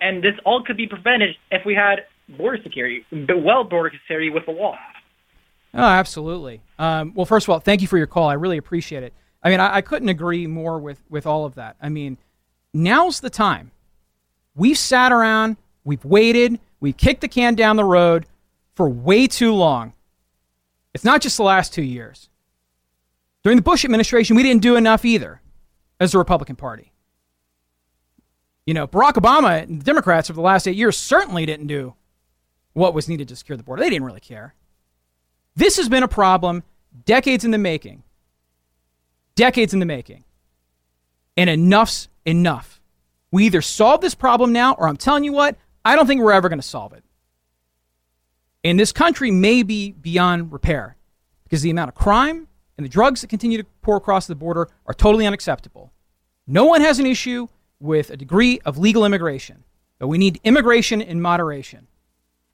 And 0.00 0.22
this 0.22 0.34
all 0.44 0.62
could 0.62 0.76
be 0.76 0.86
prevented 0.86 1.36
if 1.50 1.64
we 1.64 1.74
had 1.74 2.04
border 2.28 2.62
security, 2.62 3.04
well 3.28 3.64
border 3.64 3.90
security 4.02 4.30
with 4.30 4.46
a 4.48 4.52
wall. 4.52 4.76
Oh, 5.72 5.82
absolutely. 5.82 6.62
Um, 6.78 7.12
well, 7.14 7.26
first 7.26 7.46
of 7.46 7.50
all, 7.50 7.60
thank 7.60 7.80
you 7.80 7.88
for 7.88 7.98
your 7.98 8.06
call. 8.06 8.28
I 8.28 8.34
really 8.34 8.56
appreciate 8.56 9.02
it. 9.02 9.14
I 9.42 9.50
mean, 9.50 9.60
I, 9.60 9.76
I 9.76 9.80
couldn't 9.80 10.08
agree 10.08 10.46
more 10.46 10.78
with, 10.78 11.02
with 11.08 11.26
all 11.26 11.44
of 11.44 11.54
that. 11.54 11.76
I 11.80 11.88
mean, 11.88 12.18
now's 12.74 13.20
the 13.20 13.30
time. 13.30 13.70
We've 14.54 14.78
sat 14.78 15.12
around, 15.12 15.56
we've 15.84 16.04
waited, 16.04 16.58
we've 16.80 16.96
kicked 16.96 17.20
the 17.20 17.28
can 17.28 17.54
down 17.54 17.76
the 17.76 17.84
road 17.84 18.26
for 18.74 18.88
way 18.88 19.26
too 19.26 19.54
long. 19.54 19.92
It's 20.92 21.04
not 21.04 21.20
just 21.20 21.36
the 21.36 21.44
last 21.44 21.72
two 21.72 21.82
years. 21.82 22.28
During 23.42 23.56
the 23.56 23.62
Bush 23.62 23.84
administration, 23.84 24.36
we 24.36 24.42
didn't 24.42 24.62
do 24.62 24.76
enough 24.76 25.04
either 25.04 25.40
as 26.00 26.12
the 26.12 26.18
Republican 26.18 26.56
Party. 26.56 26.92
You 28.66 28.74
know, 28.74 28.88
Barack 28.88 29.12
Obama 29.12 29.62
and 29.62 29.80
the 29.80 29.84
Democrats 29.84 30.30
over 30.30 30.36
the 30.36 30.42
last 30.42 30.66
eight 30.66 30.76
years 30.76 30.96
certainly 30.96 31.46
didn't 31.46 31.66
do 31.66 31.94
what 32.72 32.94
was 32.94 33.08
needed 33.08 33.28
to 33.28 33.36
secure 33.36 33.56
the 33.56 33.62
border. 33.62 33.82
They 33.82 33.90
didn't 33.90 34.06
really 34.06 34.20
care. 34.20 34.54
This 35.54 35.76
has 35.76 35.88
been 35.88 36.02
a 36.02 36.08
problem 36.08 36.62
decades 37.04 37.44
in 37.44 37.50
the 37.50 37.58
making. 37.58 38.02
Decades 39.34 39.72
in 39.72 39.80
the 39.80 39.86
making. 39.86 40.24
And 41.36 41.50
enough's 41.50 42.08
enough. 42.24 42.80
We 43.30 43.46
either 43.46 43.62
solve 43.62 44.00
this 44.00 44.14
problem 44.14 44.52
now, 44.52 44.74
or 44.74 44.88
I'm 44.88 44.96
telling 44.96 45.24
you 45.24 45.32
what, 45.32 45.56
I 45.84 45.96
don't 45.96 46.06
think 46.06 46.20
we're 46.20 46.32
ever 46.32 46.48
going 46.48 46.58
to 46.60 46.66
solve 46.66 46.92
it. 46.92 47.04
And 48.62 48.78
this 48.78 48.92
country 48.92 49.30
may 49.30 49.62
be 49.62 49.92
beyond 49.92 50.52
repair 50.52 50.96
because 51.44 51.62
the 51.62 51.70
amount 51.70 51.88
of 51.88 51.94
crime 51.94 52.48
and 52.76 52.84
the 52.84 52.88
drugs 52.88 53.20
that 53.20 53.28
continue 53.28 53.58
to 53.58 53.66
pour 53.82 53.96
across 53.96 54.26
the 54.26 54.34
border 54.34 54.68
are 54.86 54.94
totally 54.94 55.26
unacceptable. 55.26 55.89
No 56.50 56.64
one 56.64 56.80
has 56.80 56.98
an 56.98 57.06
issue 57.06 57.46
with 57.78 58.10
a 58.10 58.16
degree 58.16 58.58
of 58.64 58.76
legal 58.76 59.04
immigration, 59.04 59.62
but 60.00 60.08
we 60.08 60.18
need 60.18 60.40
immigration 60.42 61.00
in 61.00 61.20
moderation. 61.20 61.86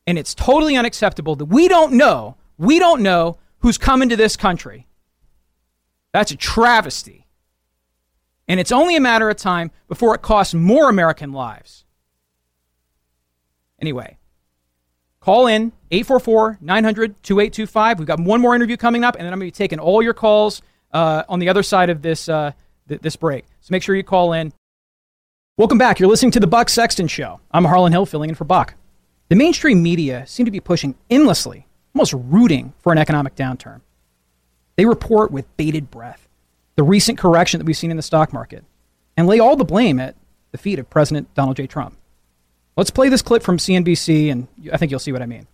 And 0.06 0.18
it's 0.18 0.34
totally 0.34 0.76
unacceptable 0.76 1.34
that 1.36 1.46
we 1.46 1.66
don't 1.66 1.94
know, 1.94 2.36
we 2.58 2.78
don't 2.78 3.02
know 3.02 3.38
who's 3.60 3.78
coming 3.78 4.10
to 4.10 4.16
this 4.16 4.36
country. 4.36 4.86
That's 6.12 6.30
a 6.30 6.36
travesty. 6.36 7.26
And 8.46 8.60
it's 8.60 8.70
only 8.70 8.96
a 8.96 9.00
matter 9.00 9.30
of 9.30 9.38
time 9.38 9.70
before 9.88 10.14
it 10.14 10.20
costs 10.20 10.52
more 10.52 10.90
American 10.90 11.32
lives. 11.32 11.86
Anyway, 13.80 14.18
call 15.20 15.46
in 15.46 15.72
844 15.90 16.58
900 16.60 17.22
2825. 17.22 17.98
We've 17.98 18.06
got 18.06 18.20
one 18.20 18.42
more 18.42 18.54
interview 18.54 18.76
coming 18.76 19.04
up, 19.04 19.14
and 19.14 19.24
then 19.24 19.32
I'm 19.32 19.38
going 19.38 19.50
to 19.50 19.54
be 19.54 19.56
taking 19.56 19.78
all 19.78 20.02
your 20.02 20.14
calls 20.14 20.60
uh, 20.92 21.22
on 21.30 21.38
the 21.38 21.48
other 21.48 21.62
side 21.62 21.88
of 21.88 22.02
this, 22.02 22.28
uh, 22.28 22.52
th- 22.88 23.00
this 23.00 23.16
break. 23.16 23.44
So 23.60 23.72
make 23.72 23.82
sure 23.82 23.94
you 23.94 24.02
call 24.02 24.32
in. 24.32 24.52
Welcome 25.56 25.78
back. 25.78 25.98
You're 25.98 26.08
listening 26.08 26.32
to 26.32 26.40
The 26.40 26.46
Buck 26.46 26.68
Sexton 26.68 27.08
Show. 27.08 27.40
I'm 27.50 27.64
Harlan 27.64 27.92
Hill 27.92 28.06
filling 28.06 28.30
in 28.30 28.36
for 28.36 28.44
Buck. 28.44 28.74
The 29.28 29.36
mainstream 29.36 29.82
media 29.82 30.26
seem 30.26 30.44
to 30.44 30.52
be 30.52 30.60
pushing 30.60 30.94
endlessly, 31.10 31.66
almost 31.94 32.12
rooting 32.12 32.74
for 32.78 32.92
an 32.92 32.98
economic 32.98 33.34
downturn. 33.34 33.80
They 34.76 34.84
report 34.84 35.30
with 35.32 35.56
bated 35.56 35.90
breath 35.90 36.28
the 36.76 36.82
recent 36.82 37.18
correction 37.18 37.58
that 37.58 37.64
we've 37.64 37.76
seen 37.76 37.90
in 37.90 37.96
the 37.96 38.02
stock 38.02 38.32
market 38.32 38.64
and 39.16 39.26
lay 39.26 39.40
all 39.40 39.56
the 39.56 39.64
blame 39.64 39.98
at 39.98 40.14
the 40.52 40.58
feet 40.58 40.78
of 40.78 40.88
President 40.90 41.32
Donald 41.34 41.56
J. 41.56 41.66
Trump. 41.66 41.96
Let's 42.76 42.90
play 42.90 43.08
this 43.08 43.22
clip 43.22 43.42
from 43.42 43.56
CNBC, 43.56 44.30
and 44.30 44.46
I 44.70 44.76
think 44.76 44.90
you'll 44.90 45.00
see 45.00 45.12
what 45.12 45.22
I 45.22 45.26
mean. 45.26 45.46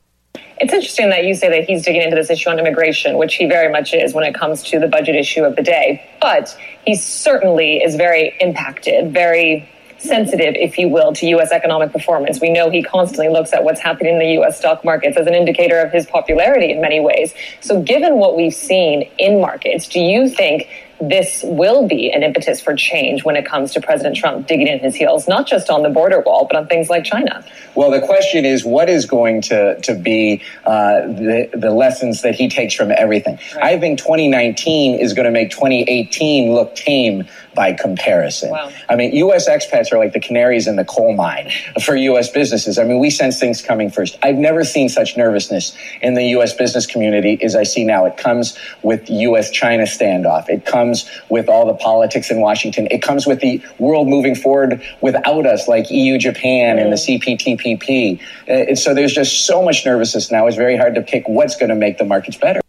It's 0.63 0.73
interesting 0.73 1.11
that 1.11 1.25
you 1.25 1.35
say 1.35 1.49
that 1.49 1.65
he's 1.65 1.85
digging 1.85 2.03
into 2.03 2.15
this 2.15 2.31
issue 2.31 2.49
on 2.49 2.59
immigration, 2.59 3.19
which 3.19 3.35
he 3.35 3.47
very 3.47 3.71
much 3.71 3.93
is 3.93 4.15
when 4.15 4.25
it 4.25 4.35
comes 4.35 4.63
to 4.65 4.79
the 4.79 4.87
budget 4.87 5.17
issue 5.17 5.43
of 5.43 5.57
the 5.57 5.63
day. 5.63 6.09
But 6.21 6.57
he 6.87 6.95
certainly 6.95 7.83
is 7.83 7.97
very 7.97 8.37
impacted, 8.41 9.13
very 9.13 9.69
sensitive, 9.99 10.55
if 10.57 10.79
you 10.79 10.89
will, 10.89 11.13
to 11.15 11.27
U.S. 11.27 11.53
economic 11.53 11.93
performance. 11.93 12.41
We 12.41 12.51
know 12.51 12.71
he 12.71 12.83
constantly 12.83 13.29
looks 13.29 13.53
at 13.53 13.65
what's 13.65 13.81
happening 13.81 14.15
in 14.15 14.19
the 14.19 14.33
U.S. 14.35 14.59
stock 14.59 14.85
markets 14.85 15.17
as 15.17 15.27
an 15.27 15.35
indicator 15.35 15.81
of 15.81 15.93
his 15.93 16.07
popularity 16.07 16.73
in 16.73 16.81
many 16.81 17.01
ways. 17.01 17.35
So, 17.61 17.83
given 17.83 18.17
what 18.17 18.37
we've 18.37 18.55
seen 18.55 19.11
in 19.19 19.41
markets, 19.41 19.89
do 19.89 20.01
you 20.01 20.29
think 20.29 20.69
this 21.09 21.43
will 21.45 21.89
be 21.89 22.11
an 22.13 22.23
impetus 22.23 22.61
for 22.61 22.75
change 22.75 23.25
when 23.25 23.35
it 23.35 23.45
comes 23.45 23.73
to 23.73 23.81
President 23.81 24.17
Trump 24.17 24.47
digging 24.47 24.69
in 24.69 24.79
his 24.79 24.95
heels, 24.95 25.27
not 25.27 25.49
just 25.49 25.69
on 25.69 25.83
the 25.83 25.89
border 25.89 26.21
wall, 26.21 26.47
but 26.49 26.57
on 26.57 26.69
things 26.69 26.89
like 26.89 27.03
China? 27.03 27.45
Well, 27.75 27.91
the 27.91 28.01
question 28.01 28.45
is, 28.45 28.65
what 28.65 28.89
is 28.89 29.05
going 29.05 29.43
to, 29.43 29.81
to 29.81 29.95
be 29.95 30.43
uh, 30.65 31.01
the, 31.01 31.51
the 31.53 31.71
lessons 31.71 32.23
that 32.23 32.37
he 32.37 32.49
takes 32.49 32.75
from 32.75 32.93
everything? 32.93 33.39
Right. 33.57 33.65
I 33.65 33.81
think 33.81 33.99
2019 33.99 35.01
is 35.01 35.13
going 35.13 35.25
to 35.25 35.33
make 35.33 35.51
2018 35.51 36.55
look 36.55 36.77
tame 36.77 37.27
by 37.55 37.73
comparison. 37.73 38.51
Wow. 38.51 38.71
I 38.89 38.97
mean, 38.97 39.15
U.S. 39.17 39.49
expats 39.49 39.93
are 39.93 39.99
like 39.99 40.13
the 40.13 40.21
canaries 40.21 40.67
in 40.67 40.77
the 40.77 40.85
coal 40.85 41.15
mine 41.15 41.51
for 41.85 41.95
U.S. 41.95 42.31
businesses. 42.31 42.79
I 42.79 42.85
mean, 42.85 42.99
we 42.99 43.11
sense 43.11 43.39
things 43.39 43.63
coming 43.63 43.91
first. 43.91 44.19
I've 44.23 44.37
never 44.37 44.65
seen 44.65 44.89
such 44.89 45.17
nervousness 45.17 45.77
in 46.01 46.15
the 46.15 46.25
U.S. 46.37 46.55
business 46.55 46.87
community 46.87 47.43
as 47.43 47.55
I 47.55 47.65
see 47.65 47.85
now. 47.85 48.07
It 48.07 48.17
comes 48.17 48.59
with 48.83 49.09
U.S. 49.11 49.51
China 49.51 49.85
standoff. 49.85 50.49
It 50.49 50.65
comes 50.65 51.09
with 51.29 51.49
all 51.49 51.67
the 51.67 51.75
politics 51.75 52.31
in 52.31 52.41
Washington. 52.41 52.89
It 52.91 53.03
comes 53.03 53.27
with 53.27 53.41
the 53.41 53.63
world 53.79 54.09
moving 54.09 54.35
forward 54.35 54.83
without 55.01 55.47
us, 55.47 55.69
like 55.69 55.91
EU 55.91 56.19
Japan 56.19 56.79
and 56.79 56.93
the 56.93 56.97
CPTPP. 56.97 58.21
Uh, 58.49 58.53
and 58.53 58.79
so 58.79 58.95
there's 58.95 59.13
just 59.13 59.47
so 59.47 59.63
much 59.63 59.85
nervousness 59.85 60.31
now. 60.31 60.47
It's 60.47 60.57
very 60.57 60.77
hard 60.77 60.95
to 60.95 61.03
pick 61.03 61.29
what's 61.29 61.57
going 61.57 61.71
to 61.71 61.77
make 61.77 61.99
the 61.99 62.05
markets 62.05 62.37
better. 62.37 62.62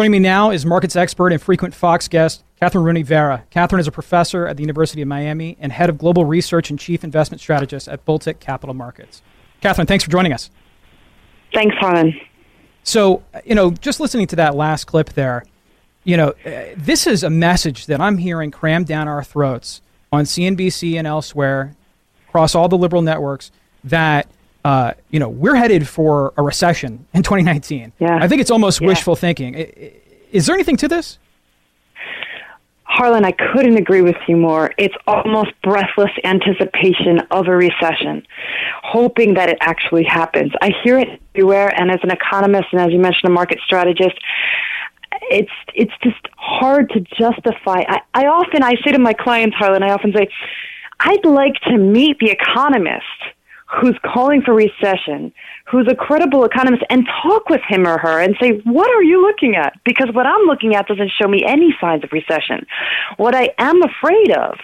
Joining 0.00 0.12
me 0.12 0.18
now 0.18 0.50
is 0.50 0.64
markets 0.64 0.96
expert 0.96 1.30
and 1.30 1.42
frequent 1.42 1.74
Fox 1.74 2.08
guest, 2.08 2.42
Kathryn 2.58 2.82
Rooney 2.82 3.02
Vera. 3.02 3.44
Kathryn 3.50 3.80
is 3.80 3.86
a 3.86 3.92
professor 3.92 4.46
at 4.46 4.56
the 4.56 4.62
University 4.62 5.02
of 5.02 5.08
Miami 5.08 5.58
and 5.60 5.70
head 5.70 5.90
of 5.90 5.98
global 5.98 6.24
research 6.24 6.70
and 6.70 6.78
chief 6.78 7.04
investment 7.04 7.38
strategist 7.42 7.86
at 7.86 8.06
Bulltick 8.06 8.40
Capital 8.40 8.72
Markets. 8.72 9.20
Kathryn, 9.60 9.86
thanks 9.86 10.02
for 10.02 10.10
joining 10.10 10.32
us. 10.32 10.48
Thanks, 11.52 11.76
Harlan. 11.76 12.18
So, 12.82 13.22
you 13.44 13.54
know, 13.54 13.72
just 13.72 14.00
listening 14.00 14.26
to 14.28 14.36
that 14.36 14.54
last 14.54 14.86
clip 14.86 15.10
there, 15.10 15.44
you 16.04 16.16
know, 16.16 16.28
uh, 16.46 16.62
this 16.78 17.06
is 17.06 17.22
a 17.22 17.28
message 17.28 17.84
that 17.84 18.00
I'm 18.00 18.16
hearing 18.16 18.50
crammed 18.50 18.86
down 18.86 19.06
our 19.06 19.22
throats 19.22 19.82
on 20.10 20.24
CNBC 20.24 20.94
and 20.94 21.06
elsewhere 21.06 21.76
across 22.26 22.54
all 22.54 22.70
the 22.70 22.78
liberal 22.78 23.02
networks 23.02 23.52
that 23.84 24.30
uh, 24.64 24.92
you 25.10 25.18
know, 25.18 25.28
we're 25.28 25.54
headed 25.54 25.88
for 25.88 26.32
a 26.36 26.42
recession 26.42 27.06
in 27.14 27.22
2019. 27.22 27.92
Yeah. 27.98 28.18
I 28.20 28.28
think 28.28 28.40
it's 28.40 28.50
almost 28.50 28.80
yeah. 28.80 28.88
wishful 28.88 29.16
thinking. 29.16 29.54
Is 30.32 30.46
there 30.46 30.54
anything 30.54 30.76
to 30.78 30.88
this? 30.88 31.18
Harlan, 32.84 33.24
I 33.24 33.30
couldn't 33.30 33.76
agree 33.76 34.02
with 34.02 34.16
you 34.26 34.36
more. 34.36 34.72
It's 34.76 34.94
almost 35.06 35.52
breathless 35.62 36.10
anticipation 36.24 37.20
of 37.30 37.46
a 37.46 37.56
recession, 37.56 38.26
hoping 38.82 39.34
that 39.34 39.48
it 39.48 39.58
actually 39.60 40.04
happens. 40.04 40.52
I 40.60 40.72
hear 40.82 40.98
it 40.98 41.20
everywhere, 41.34 41.68
and 41.80 41.90
as 41.90 42.00
an 42.02 42.10
economist 42.10 42.66
and 42.72 42.80
as 42.80 42.90
you 42.90 42.98
mentioned, 42.98 43.30
a 43.30 43.32
market 43.32 43.60
strategist, 43.64 44.16
it's 45.30 45.52
it's 45.74 45.92
just 46.02 46.18
hard 46.36 46.90
to 46.90 47.00
justify. 47.16 47.84
I, 47.88 48.00
I 48.12 48.26
often 48.26 48.64
I 48.64 48.74
say 48.84 48.90
to 48.90 48.98
my 48.98 49.12
clients, 49.12 49.56
Harlan, 49.56 49.84
I 49.84 49.92
often 49.92 50.12
say, 50.12 50.28
I'd 50.98 51.24
like 51.24 51.54
to 51.68 51.78
meet 51.78 52.18
the 52.18 52.30
economist 52.30 53.04
who's 53.78 53.96
calling 54.04 54.42
for 54.42 54.52
recession, 54.52 55.32
who's 55.70 55.86
a 55.88 55.94
credible 55.94 56.44
economist, 56.44 56.82
and 56.90 57.06
talk 57.22 57.48
with 57.48 57.60
him 57.68 57.86
or 57.86 57.98
her 57.98 58.20
and 58.20 58.36
say, 58.40 58.60
what 58.64 58.90
are 58.90 59.02
you 59.02 59.22
looking 59.22 59.54
at? 59.54 59.74
Because 59.84 60.08
what 60.12 60.26
I'm 60.26 60.46
looking 60.46 60.74
at 60.74 60.88
doesn't 60.88 61.10
show 61.20 61.28
me 61.28 61.44
any 61.46 61.74
signs 61.80 62.02
of 62.02 62.10
recession. 62.12 62.66
What 63.16 63.34
I 63.34 63.50
am 63.58 63.80
afraid 63.82 64.32
of 64.32 64.58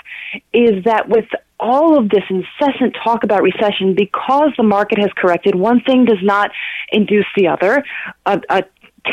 is 0.53 0.85
that 0.85 1.09
with 1.09 1.27
all 1.61 1.99
of 1.99 2.09
this 2.09 2.24
incessant 2.28 2.97
talk 3.03 3.23
about 3.23 3.43
recession, 3.43 3.95
because 3.95 4.51
the 4.57 4.65
market 4.65 4.99
has 4.99 5.11
corrected, 5.16 5.55
one 5.55 5.81
thing 5.81 6.05
does 6.05 6.23
not 6.23 6.51
induce 6.91 7.27
the 7.37 7.47
other. 7.47 7.85
A, 8.27 8.41
a 8.51 8.65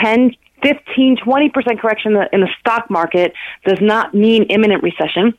10, 0.02 0.32
15, 0.64 1.18
20% 1.18 1.80
correction 1.80 2.14
in 2.14 2.20
the, 2.20 2.30
in 2.34 2.42
the 2.42 2.50
stock 2.60 2.90
market 2.90 3.34
does 3.66 3.80
not 3.80 4.14
mean 4.14 4.44
imminent 4.44 4.82
recession. 4.82 5.38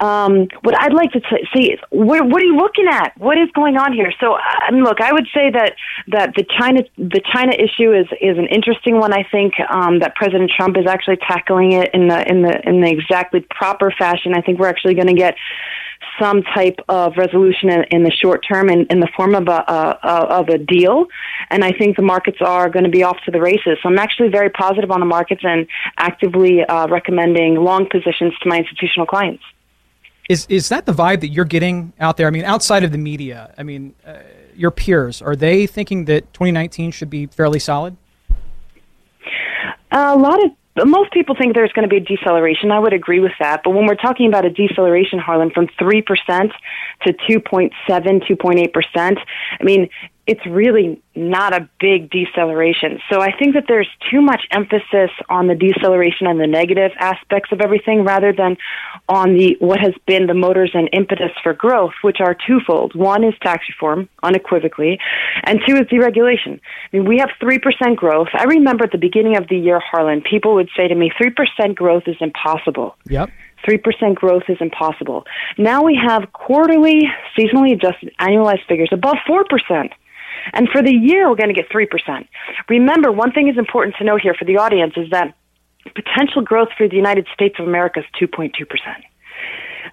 Um, 0.00 0.48
what 0.62 0.78
I'd 0.80 0.92
like 0.92 1.12
to 1.12 1.20
see 1.54 1.72
is 1.72 1.80
what, 1.90 2.28
what, 2.28 2.42
are 2.42 2.44
you 2.44 2.56
looking 2.56 2.86
at? 2.88 3.16
What 3.18 3.38
is 3.38 3.48
going 3.54 3.76
on 3.76 3.92
here? 3.92 4.12
So, 4.20 4.34
uh, 4.34 4.72
look, 4.72 5.00
I 5.00 5.12
would 5.12 5.26
say 5.34 5.50
that 5.50 5.74
that 6.08 6.34
the 6.34 6.44
China 6.58 6.82
the 6.96 7.20
China 7.32 7.52
issue 7.52 7.92
is 7.92 8.06
is 8.20 8.38
an 8.38 8.46
interesting 8.46 8.98
one. 8.98 9.12
I 9.12 9.24
think 9.30 9.54
um, 9.70 10.00
that 10.00 10.14
President 10.14 10.50
Trump 10.56 10.76
is 10.76 10.86
actually 10.86 11.16
tackling 11.16 11.72
it 11.72 11.90
in 11.94 12.08
the 12.08 12.28
in 12.28 12.42
the 12.42 12.68
in 12.68 12.80
the 12.80 12.90
exactly 12.90 13.46
proper 13.50 13.92
fashion. 13.96 14.34
I 14.34 14.40
think 14.40 14.58
we're 14.58 14.68
actually 14.68 14.94
going 14.94 15.08
to 15.08 15.14
get 15.14 15.36
some 16.20 16.42
type 16.42 16.78
of 16.88 17.16
resolution 17.16 17.70
in, 17.70 17.84
in 17.90 18.02
the 18.02 18.10
short 18.10 18.44
term 18.46 18.68
in, 18.68 18.86
in 18.90 19.00
the 19.00 19.08
form 19.16 19.34
of 19.34 19.48
a, 19.48 19.98
a, 20.02 20.08
of 20.08 20.48
a 20.48 20.58
deal. 20.58 21.06
And 21.50 21.64
I 21.64 21.72
think 21.72 21.96
the 21.96 22.02
markets 22.02 22.38
are 22.40 22.68
going 22.68 22.84
to 22.84 22.90
be 22.90 23.02
off 23.02 23.18
to 23.24 23.30
the 23.30 23.40
races. 23.40 23.78
So 23.82 23.88
I'm 23.88 23.98
actually 23.98 24.28
very 24.28 24.50
positive 24.50 24.90
on 24.90 25.00
the 25.00 25.06
markets 25.06 25.42
and 25.44 25.66
actively 25.98 26.62
uh, 26.64 26.88
recommending 26.88 27.56
long 27.56 27.88
positions 27.88 28.34
to 28.42 28.48
my 28.48 28.58
institutional 28.58 29.06
clients. 29.06 29.42
Is 30.28 30.44
is 30.48 30.68
that 30.70 30.86
the 30.86 30.92
vibe 30.92 31.20
that 31.20 31.28
you're 31.28 31.44
getting 31.44 31.92
out 32.00 32.16
there? 32.16 32.26
I 32.26 32.30
mean, 32.30 32.44
outside 32.44 32.82
of 32.82 32.90
the 32.90 32.98
media, 32.98 33.54
I 33.56 33.62
mean, 33.62 33.94
uh, 34.04 34.14
your 34.56 34.72
peers 34.72 35.22
are 35.22 35.36
they 35.36 35.68
thinking 35.68 36.06
that 36.06 36.32
2019 36.32 36.90
should 36.90 37.10
be 37.10 37.26
fairly 37.26 37.60
solid? 37.60 37.96
a 39.92 40.16
lot 40.16 40.44
of 40.44 40.50
most 40.84 41.12
people 41.12 41.34
think 41.34 41.54
there's 41.54 41.72
going 41.72 41.88
to 41.88 41.92
be 41.92 41.96
a 41.96 42.16
deceleration. 42.16 42.70
I 42.70 42.78
would 42.78 42.92
agree 42.92 43.20
with 43.20 43.32
that. 43.40 43.62
But 43.64 43.70
when 43.70 43.86
we're 43.86 43.94
talking 43.94 44.28
about 44.28 44.44
a 44.44 44.50
deceleration, 44.50 45.18
Harlan, 45.18 45.50
from 45.50 45.68
3% 45.80 46.04
to 47.06 47.12
2.7, 47.12 47.70
2.8%, 47.88 49.18
I 49.58 49.64
mean, 49.64 49.88
it's 50.26 50.44
really 50.44 51.00
not 51.14 51.54
a 51.54 51.68
big 51.78 52.10
deceleration. 52.10 52.98
So 53.10 53.20
I 53.20 53.30
think 53.36 53.54
that 53.54 53.64
there's 53.68 53.88
too 54.10 54.20
much 54.20 54.42
emphasis 54.50 55.10
on 55.28 55.46
the 55.46 55.54
deceleration 55.54 56.26
and 56.26 56.40
the 56.40 56.48
negative 56.48 56.90
aspects 56.98 57.52
of 57.52 57.60
everything 57.60 58.04
rather 58.04 58.32
than 58.32 58.56
on 59.08 59.34
the 59.34 59.56
what 59.60 59.78
has 59.78 59.94
been 60.06 60.26
the 60.26 60.34
motors 60.34 60.72
and 60.74 60.88
impetus 60.92 61.30
for 61.42 61.54
growth, 61.54 61.92
which 62.02 62.18
are 62.20 62.36
twofold. 62.46 62.94
One 62.94 63.22
is 63.22 63.34
tax 63.40 63.64
reform, 63.68 64.08
unequivocally, 64.22 64.98
and 65.44 65.60
two 65.66 65.76
is 65.76 65.82
deregulation. 65.82 66.60
I 66.92 66.96
mean, 66.96 67.04
we 67.06 67.18
have 67.18 67.30
3% 67.40 67.96
growth. 67.96 68.28
I 68.34 68.44
remember 68.44 68.84
at 68.84 68.92
the 68.92 68.98
beginning 68.98 69.36
of 69.36 69.48
the 69.48 69.56
year, 69.56 69.80
Harlan, 69.80 70.22
people 70.22 70.54
would 70.54 70.68
say 70.76 70.88
to 70.88 70.94
me, 70.94 71.12
3% 71.20 71.74
growth 71.76 72.04
is 72.06 72.16
impossible. 72.20 72.96
Yep. 73.08 73.30
3% 73.66 74.14
growth 74.14 74.44
is 74.48 74.58
impossible. 74.60 75.24
Now 75.56 75.82
we 75.82 75.98
have 76.04 76.32
quarterly, 76.32 77.02
seasonally 77.38 77.72
adjusted 77.72 78.12
annualized 78.20 78.66
figures 78.68 78.90
above 78.92 79.16
4%. 79.28 79.90
And 80.52 80.68
for 80.68 80.82
the 80.82 80.92
year, 80.92 81.28
we're 81.28 81.36
going 81.36 81.54
to 81.54 81.60
get 81.60 81.68
3%. 81.70 81.88
Remember, 82.68 83.12
one 83.12 83.32
thing 83.32 83.48
is 83.48 83.58
important 83.58 83.96
to 83.98 84.04
know 84.04 84.16
here 84.16 84.34
for 84.34 84.44
the 84.44 84.58
audience 84.58 84.94
is 84.96 85.10
that 85.10 85.34
potential 85.94 86.42
growth 86.42 86.68
for 86.76 86.88
the 86.88 86.96
United 86.96 87.26
States 87.32 87.56
of 87.58 87.66
America 87.66 88.00
is 88.00 88.06
2.2%. 88.20 88.52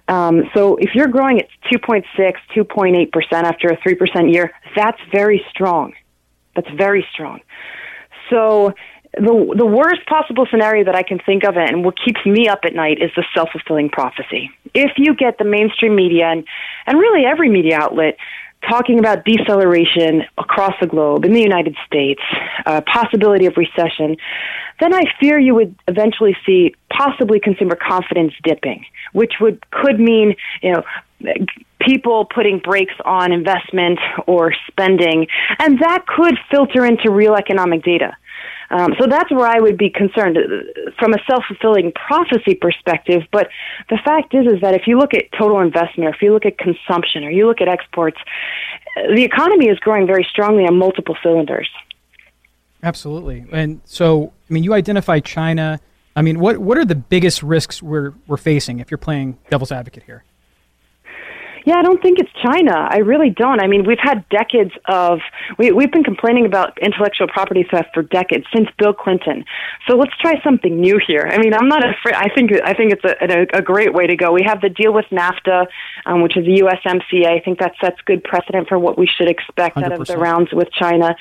Um, 0.06 0.42
so 0.54 0.76
if 0.76 0.90
you're 0.94 1.08
growing 1.08 1.40
at 1.40 1.48
2.6, 1.72 2.04
2.8% 2.54 3.32
after 3.32 3.68
a 3.68 3.76
3% 3.76 4.32
year, 4.32 4.52
that's 4.76 5.00
very 5.12 5.44
strong. 5.50 5.94
That's 6.54 6.68
very 6.76 7.06
strong. 7.12 7.40
So 8.30 8.74
the 9.16 9.54
the 9.56 9.66
worst 9.66 10.06
possible 10.06 10.46
scenario 10.50 10.84
that 10.84 10.94
I 10.94 11.02
can 11.02 11.20
think 11.24 11.44
of, 11.44 11.56
and 11.56 11.84
what 11.84 11.94
keeps 12.04 12.24
me 12.26 12.48
up 12.48 12.60
at 12.64 12.74
night, 12.74 12.98
is 13.00 13.10
the 13.16 13.24
self 13.34 13.50
fulfilling 13.52 13.88
prophecy. 13.88 14.50
If 14.74 14.92
you 14.96 15.14
get 15.14 15.38
the 15.38 15.44
mainstream 15.44 15.94
media 15.94 16.26
and 16.26 16.44
and 16.86 16.98
really 16.98 17.24
every 17.24 17.48
media 17.48 17.78
outlet 17.80 18.16
talking 18.68 18.98
about 18.98 19.24
deceleration 19.24 20.22
across 20.38 20.74
the 20.80 20.86
globe 20.86 21.24
in 21.24 21.32
the 21.32 21.40
United 21.40 21.76
States, 21.86 22.20
uh, 22.66 22.80
possibility 22.82 23.46
of 23.46 23.56
recession, 23.56 24.16
then 24.80 24.94
I 24.94 25.02
fear 25.20 25.38
you 25.38 25.54
would 25.54 25.74
eventually 25.86 26.36
see 26.44 26.74
possibly 26.90 27.40
consumer 27.40 27.76
confidence 27.76 28.32
dipping, 28.42 28.84
which 29.12 29.34
would 29.40 29.68
could 29.70 30.00
mean 30.00 30.34
you 30.62 30.72
know 30.72 30.82
people 31.80 32.24
putting 32.24 32.58
brakes 32.58 32.94
on 33.04 33.32
investment 33.32 33.98
or 34.26 34.52
spending, 34.68 35.26
and 35.58 35.78
that 35.80 36.06
could 36.06 36.34
filter 36.50 36.84
into 36.84 37.10
real 37.10 37.34
economic 37.34 37.82
data. 37.84 38.16
Um, 38.70 38.94
so 38.98 39.06
that's 39.06 39.30
where 39.30 39.46
I 39.46 39.60
would 39.60 39.76
be 39.76 39.90
concerned 39.90 40.36
uh, 40.38 40.90
from 40.98 41.12
a 41.12 41.18
self-fulfilling 41.28 41.92
prophecy 41.92 42.54
perspective. 42.54 43.22
But 43.30 43.48
the 43.90 43.98
fact 44.04 44.34
is, 44.34 44.46
is 44.46 44.60
that 44.60 44.74
if 44.74 44.86
you 44.86 44.98
look 44.98 45.14
at 45.14 45.24
total 45.38 45.60
investment, 45.60 46.08
or 46.08 46.14
if 46.14 46.22
you 46.22 46.32
look 46.32 46.46
at 46.46 46.58
consumption, 46.58 47.24
or 47.24 47.30
you 47.30 47.46
look 47.46 47.60
at 47.60 47.68
exports, 47.68 48.18
uh, 48.96 49.14
the 49.14 49.22
economy 49.22 49.68
is 49.68 49.78
growing 49.78 50.06
very 50.06 50.26
strongly 50.28 50.64
on 50.64 50.76
multiple 50.78 51.16
cylinders. 51.22 51.68
Absolutely. 52.82 53.46
And 53.50 53.80
so, 53.84 54.32
I 54.48 54.52
mean, 54.52 54.62
you 54.62 54.74
identify 54.74 55.20
China. 55.20 55.80
I 56.16 56.22
mean, 56.22 56.38
what 56.38 56.58
what 56.58 56.78
are 56.78 56.84
the 56.84 56.94
biggest 56.94 57.42
risks 57.42 57.82
we're 57.82 58.12
we're 58.26 58.36
facing 58.36 58.78
if 58.80 58.90
you're 58.90 58.98
playing 58.98 59.38
devil's 59.50 59.72
advocate 59.72 60.04
here? 60.04 60.22
Yeah, 61.64 61.76
I 61.76 61.82
don't 61.82 62.02
think 62.02 62.18
it's 62.18 62.30
China. 62.42 62.72
I 62.90 62.98
really 62.98 63.30
don't. 63.30 63.60
I 63.60 63.66
mean, 63.66 63.84
we've 63.86 63.98
had 64.00 64.28
decades 64.28 64.72
of 64.86 65.20
we 65.58 65.72
we've 65.72 65.90
been 65.90 66.04
complaining 66.04 66.44
about 66.44 66.76
intellectual 66.80 67.26
property 67.26 67.66
theft 67.70 67.88
for 67.94 68.02
decades 68.02 68.44
since 68.54 68.68
Bill 68.78 68.92
Clinton. 68.92 69.44
So 69.88 69.96
let's 69.96 70.12
try 70.20 70.42
something 70.44 70.78
new 70.78 71.00
here. 71.04 71.26
I 71.30 71.38
mean, 71.38 71.54
I'm 71.54 71.68
not 71.68 71.82
afraid. 71.82 72.14
I 72.14 72.28
think 72.34 72.52
I 72.62 72.74
think 72.74 72.92
it's 72.92 73.04
a, 73.04 73.56
a, 73.56 73.58
a 73.60 73.62
great 73.62 73.94
way 73.94 74.06
to 74.06 74.14
go. 74.14 74.30
We 74.32 74.42
have 74.46 74.60
the 74.60 74.68
deal 74.68 74.92
with 74.92 75.06
NAFTA, 75.10 75.66
um, 76.04 76.22
which 76.22 76.36
is 76.36 76.44
the 76.44 76.60
USMCA. 76.60 77.26
I 77.26 77.40
think 77.40 77.58
that 77.60 77.72
sets 77.80 77.96
good 78.04 78.22
precedent 78.22 78.68
for 78.68 78.78
what 78.78 78.98
we 78.98 79.06
should 79.06 79.28
expect 79.28 79.76
100%. 79.76 79.84
out 79.84 80.00
of 80.00 80.06
the 80.06 80.18
rounds 80.18 80.50
with 80.52 80.70
China. 80.70 81.16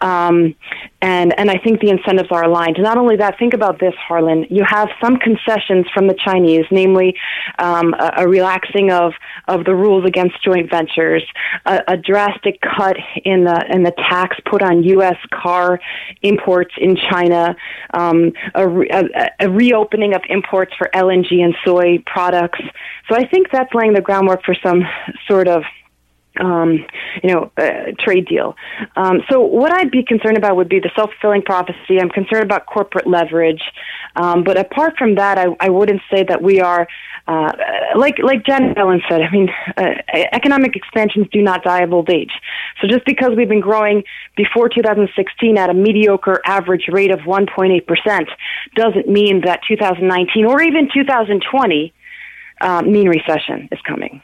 Um, 0.00 0.56
and 1.04 1.38
and 1.38 1.50
I 1.50 1.58
think 1.58 1.80
the 1.80 1.90
incentives 1.90 2.30
are 2.30 2.44
aligned. 2.44 2.78
Not 2.80 2.96
only 2.96 3.16
that, 3.16 3.38
think 3.38 3.52
about 3.52 3.78
this, 3.78 3.92
Harlan. 4.08 4.46
You 4.48 4.64
have 4.66 4.88
some 5.02 5.18
concessions 5.18 5.84
from 5.92 6.06
the 6.06 6.14
Chinese, 6.14 6.64
namely 6.70 7.14
um, 7.58 7.92
a, 7.92 8.22
a 8.24 8.28
relaxing 8.28 8.90
of 8.90 9.12
of 9.46 9.66
the 9.66 9.74
rules 9.74 10.06
against 10.06 10.42
joint 10.42 10.70
ventures, 10.70 11.22
a, 11.66 11.82
a 11.88 11.96
drastic 11.98 12.58
cut 12.62 12.96
in 13.22 13.44
the 13.44 13.66
in 13.70 13.82
the 13.82 13.92
tax 14.08 14.38
put 14.50 14.62
on 14.62 14.82
U.S. 14.82 15.18
car 15.30 15.78
imports 16.22 16.72
in 16.78 16.96
China, 16.96 17.54
um, 17.92 18.32
a, 18.54 18.66
a, 18.66 19.30
a 19.40 19.50
reopening 19.50 20.14
of 20.14 20.22
imports 20.30 20.72
for 20.78 20.88
LNG 20.94 21.44
and 21.44 21.54
soy 21.66 22.02
products. 22.06 22.60
So 23.10 23.14
I 23.14 23.28
think 23.28 23.48
that's 23.52 23.74
laying 23.74 23.92
the 23.92 24.00
groundwork 24.00 24.42
for 24.42 24.56
some 24.62 24.82
sort 25.28 25.48
of 25.48 25.64
um, 26.40 26.84
you 27.22 27.32
know, 27.32 27.50
uh, 27.56 27.92
trade 27.98 28.26
deal. 28.26 28.56
Um, 28.96 29.20
so 29.30 29.40
what 29.40 29.72
I'd 29.72 29.90
be 29.90 30.02
concerned 30.02 30.36
about 30.36 30.56
would 30.56 30.68
be 30.68 30.80
the 30.80 30.90
self-fulfilling 30.96 31.42
prophecy. 31.42 32.00
I'm 32.00 32.10
concerned 32.10 32.44
about 32.44 32.66
corporate 32.66 33.06
leverage. 33.06 33.62
Um, 34.16 34.44
but 34.44 34.58
apart 34.58 34.94
from 34.98 35.16
that, 35.16 35.38
I, 35.38 35.46
I 35.60 35.70
wouldn't 35.70 36.02
say 36.12 36.24
that 36.24 36.42
we 36.42 36.60
are 36.60 36.86
uh, 37.26 37.52
like 37.96 38.18
like 38.22 38.44
Janet 38.44 38.76
Yellen 38.76 39.00
said, 39.08 39.22
I 39.22 39.30
mean, 39.30 39.48
uh, 39.76 39.94
economic 40.32 40.76
expansions 40.76 41.26
do 41.32 41.40
not 41.40 41.64
die 41.64 41.82
of 41.82 41.92
old 41.92 42.10
age. 42.10 42.32
So 42.80 42.88
just 42.88 43.04
because 43.06 43.30
we've 43.36 43.48
been 43.48 43.60
growing 43.60 44.04
before 44.36 44.68
2016 44.68 45.56
at 45.56 45.70
a 45.70 45.74
mediocre 45.74 46.42
average 46.44 46.86
rate 46.92 47.10
of 47.10 47.20
1.8 47.20 47.86
percent 47.86 48.28
doesn't 48.76 49.08
mean 49.08 49.42
that 49.46 49.60
2019 49.66 50.44
or 50.44 50.60
even 50.62 50.88
2020 50.92 51.94
uh, 52.60 52.82
mean 52.82 53.08
recession 53.08 53.68
is 53.72 53.78
coming. 53.86 54.20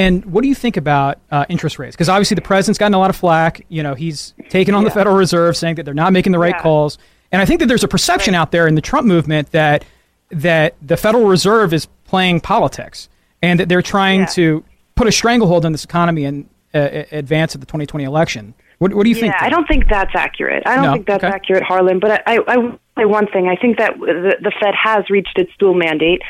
And 0.00 0.24
what 0.24 0.40
do 0.40 0.48
you 0.48 0.54
think 0.54 0.78
about 0.78 1.18
uh, 1.30 1.44
interest 1.50 1.78
rates? 1.78 1.94
Because 1.94 2.08
obviously 2.08 2.34
the 2.34 2.40
president's 2.40 2.78
gotten 2.78 2.94
a 2.94 2.98
lot 2.98 3.10
of 3.10 3.16
flack. 3.16 3.66
You 3.68 3.82
know, 3.82 3.92
he's 3.92 4.32
taken 4.48 4.74
on 4.74 4.82
yeah. 4.82 4.88
the 4.88 4.94
Federal 4.94 5.14
Reserve, 5.14 5.58
saying 5.58 5.74
that 5.74 5.82
they're 5.82 5.92
not 5.92 6.14
making 6.14 6.32
the 6.32 6.38
right 6.38 6.54
yeah. 6.56 6.62
calls. 6.62 6.96
And 7.30 7.42
I 7.42 7.44
think 7.44 7.60
that 7.60 7.66
there's 7.66 7.84
a 7.84 7.88
perception 7.88 8.32
right. 8.32 8.40
out 8.40 8.50
there 8.50 8.66
in 8.66 8.76
the 8.76 8.80
Trump 8.80 9.06
movement 9.06 9.50
that 9.50 9.84
that 10.30 10.74
the 10.80 10.96
Federal 10.96 11.26
Reserve 11.26 11.74
is 11.74 11.86
playing 12.04 12.40
politics 12.40 13.10
and 13.42 13.60
that 13.60 13.68
they're 13.68 13.82
trying 13.82 14.20
yeah. 14.20 14.26
to 14.26 14.64
put 14.94 15.06
a 15.06 15.12
stranglehold 15.12 15.66
on 15.66 15.72
this 15.72 15.84
economy 15.84 16.24
in 16.24 16.48
uh, 16.72 17.02
advance 17.12 17.54
of 17.54 17.60
the 17.60 17.66
2020 17.66 18.04
election. 18.04 18.54
What, 18.78 18.94
what 18.94 19.04
do 19.04 19.10
you 19.10 19.16
yeah, 19.16 19.20
think? 19.20 19.34
I 19.38 19.50
don't 19.50 19.68
think 19.68 19.86
that's 19.90 20.12
accurate. 20.14 20.62
I 20.64 20.76
don't 20.76 20.84
no? 20.86 20.92
think 20.94 21.06
that's 21.06 21.24
okay. 21.24 21.34
accurate, 21.34 21.62
Harlan. 21.62 22.00
But 22.00 22.26
I, 22.26 22.36
I, 22.36 22.38
I 22.46 22.56
will 22.56 22.78
say 22.96 23.04
one 23.04 23.26
thing. 23.26 23.48
I 23.48 23.56
think 23.56 23.76
that 23.76 23.98
the, 23.98 24.36
the 24.40 24.52
Fed 24.62 24.74
has 24.82 25.10
reached 25.10 25.36
its 25.36 25.50
dual 25.58 25.74
mandate. 25.74 26.22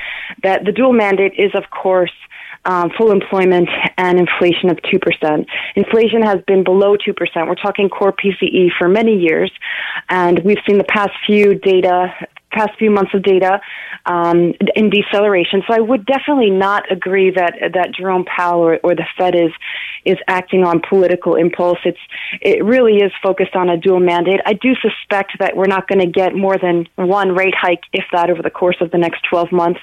That 0.43 0.65
the 0.65 0.73
dual 0.73 0.93
mandate 0.93 1.35
is, 1.39 1.53
of 1.55 1.71
course, 1.71 2.11
um, 2.65 2.91
full 2.97 3.11
employment 3.11 3.69
and 3.97 4.19
inflation 4.19 4.71
of 4.71 4.79
2%. 4.79 5.47
Inflation 5.77 6.23
has 6.23 6.39
been 6.47 6.65
below 6.65 6.97
2%. 6.97 7.15
We're 7.49 7.55
talking 7.55 7.89
core 7.89 8.13
PCE 8.13 8.69
for 8.79 8.89
many 8.89 9.17
years. 9.17 9.51
And 10.09 10.41
we've 10.45 10.59
seen 10.69 10.79
the 10.79 10.85
past 10.85 11.13
few 11.27 11.55
data 11.55 12.13
past 12.51 12.71
few 12.79 12.91
months 12.91 13.13
of 13.15 13.23
data 13.23 13.61
um, 14.07 14.55
in 14.75 14.91
deceleration. 14.91 15.63
So 15.67 15.75
I 15.75 15.81
would 15.81 16.07
definitely 16.07 16.51
not 16.51 16.91
agree 16.91 17.31
that 17.31 17.55
that 17.75 17.95
Jerome 17.95 18.25
Powell 18.25 18.61
or, 18.61 18.79
or 18.83 18.95
the 18.95 19.07
Fed 19.17 19.35
is 19.35 19.53
is 20.05 20.17
acting 20.29 20.65
on 20.65 20.81
political 20.89 21.35
impulse. 21.35 21.79
It's 21.85 21.99
it 22.41 22.65
really 22.65 22.97
is 22.99 23.13
focused 23.23 23.55
on 23.55 23.69
a 23.69 23.77
dual 23.77 24.01
mandate. 24.01 24.41
I 24.47 24.55
do 24.55 24.75
suspect 24.77 25.33
that 25.39 25.57
we're 25.57 25.67
not 25.67 25.89
going 25.89 26.01
to 26.01 26.07
get 26.07 26.35
more 26.35 26.57
than 26.59 26.87
one 26.97 27.35
rate 27.35 27.55
hike, 27.57 27.83
if 27.93 28.05
that, 28.13 28.31
over 28.31 28.43
the 28.43 28.51
course 28.51 28.77
of 28.81 28.91
the 28.91 28.99
next 28.99 29.25
12 29.29 29.53
months. 29.53 29.81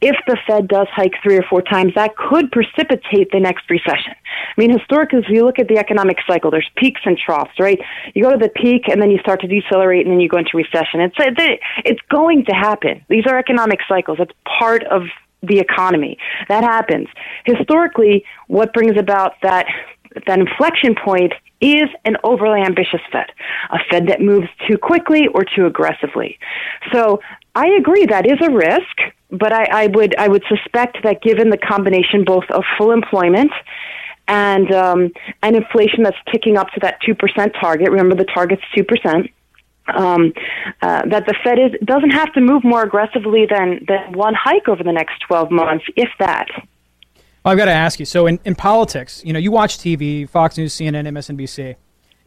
If 0.00 0.16
the 0.26 0.36
Fed 0.46 0.68
does 0.68 0.88
hike 0.90 1.14
three 1.22 1.36
or 1.36 1.44
four 1.48 1.62
times, 1.62 1.92
that 1.94 2.16
could 2.16 2.50
precipitate 2.50 3.30
the 3.30 3.40
next 3.40 3.70
recession. 3.70 4.14
I 4.14 4.60
mean, 4.60 4.76
historically, 4.76 5.20
if 5.20 5.26
you 5.28 5.44
look 5.44 5.58
at 5.58 5.68
the 5.68 5.78
economic 5.78 6.18
cycle, 6.26 6.50
there's 6.50 6.68
peaks 6.76 7.00
and 7.04 7.16
troughs, 7.16 7.52
right? 7.58 7.78
You 8.14 8.24
go 8.24 8.32
to 8.32 8.38
the 8.38 8.48
peak 8.48 8.88
and 8.88 9.00
then 9.00 9.10
you 9.10 9.18
start 9.18 9.40
to 9.42 9.46
decelerate 9.46 10.06
and 10.06 10.12
then 10.12 10.20
you 10.20 10.28
go 10.28 10.38
into 10.38 10.56
recession. 10.56 11.00
It's 11.00 11.16
it's 11.84 12.00
going 12.12 12.44
to 12.50 12.54
happen. 12.68 12.94
These 13.08 13.26
are 13.26 13.38
economic 13.38 13.80
cycles. 13.88 14.18
That's 14.18 14.36
part 14.58 14.82
of 14.84 15.02
the 15.42 15.58
economy. 15.58 16.18
That 16.48 16.64
happens. 16.64 17.08
Historically, 17.44 18.24
what 18.46 18.72
brings 18.72 18.96
about 18.98 19.32
that 19.42 19.66
that 20.26 20.38
inflection 20.38 20.94
point 20.94 21.32
is 21.62 21.88
an 22.04 22.16
overly 22.22 22.60
ambitious 22.60 23.00
Fed, 23.10 23.30
a 23.70 23.78
Fed 23.90 24.08
that 24.08 24.20
moves 24.20 24.48
too 24.68 24.76
quickly 24.76 25.22
or 25.34 25.42
too 25.44 25.64
aggressively. 25.64 26.38
So 26.92 27.20
I 27.54 27.68
agree 27.80 28.04
that 28.06 28.26
is 28.26 28.38
a 28.42 28.50
risk, 28.50 28.96
but 29.30 29.52
I, 29.52 29.84
I 29.84 29.86
would 29.86 30.14
I 30.18 30.28
would 30.28 30.44
suspect 30.48 30.98
that 31.04 31.22
given 31.22 31.50
the 31.50 31.56
combination 31.58 32.24
both 32.24 32.44
of 32.50 32.62
full 32.76 32.90
employment 32.92 33.52
and 34.28 34.70
um, 34.72 35.10
and 35.42 35.56
inflation 35.56 36.02
that's 36.02 36.16
ticking 36.30 36.56
up 36.56 36.68
to 36.74 36.80
that 36.80 36.98
two 37.04 37.14
percent 37.14 37.52
target. 37.60 37.90
Remember, 37.90 38.14
the 38.14 38.30
target's 38.38 38.62
two 38.76 38.84
percent. 38.84 39.30
Um, 39.88 40.32
uh, 40.80 41.02
that 41.06 41.26
the 41.26 41.34
Fed 41.42 41.58
is, 41.58 41.72
doesn't 41.84 42.12
have 42.12 42.32
to 42.34 42.40
move 42.40 42.62
more 42.62 42.84
aggressively 42.84 43.46
than, 43.50 43.84
than 43.88 44.12
one 44.12 44.32
hike 44.32 44.68
over 44.68 44.84
the 44.84 44.92
next 44.92 45.18
12 45.26 45.50
months, 45.50 45.84
if 45.96 46.08
that. 46.20 46.46
Well, 47.44 47.50
I've 47.52 47.58
got 47.58 47.64
to 47.64 47.72
ask 47.72 47.98
you. 47.98 48.06
So, 48.06 48.26
in, 48.26 48.38
in 48.44 48.54
politics, 48.54 49.22
you 49.24 49.32
know, 49.32 49.40
you 49.40 49.50
watch 49.50 49.78
TV, 49.78 50.28
Fox 50.28 50.56
News, 50.56 50.74
CNN, 50.76 51.08
MSNBC, 51.08 51.74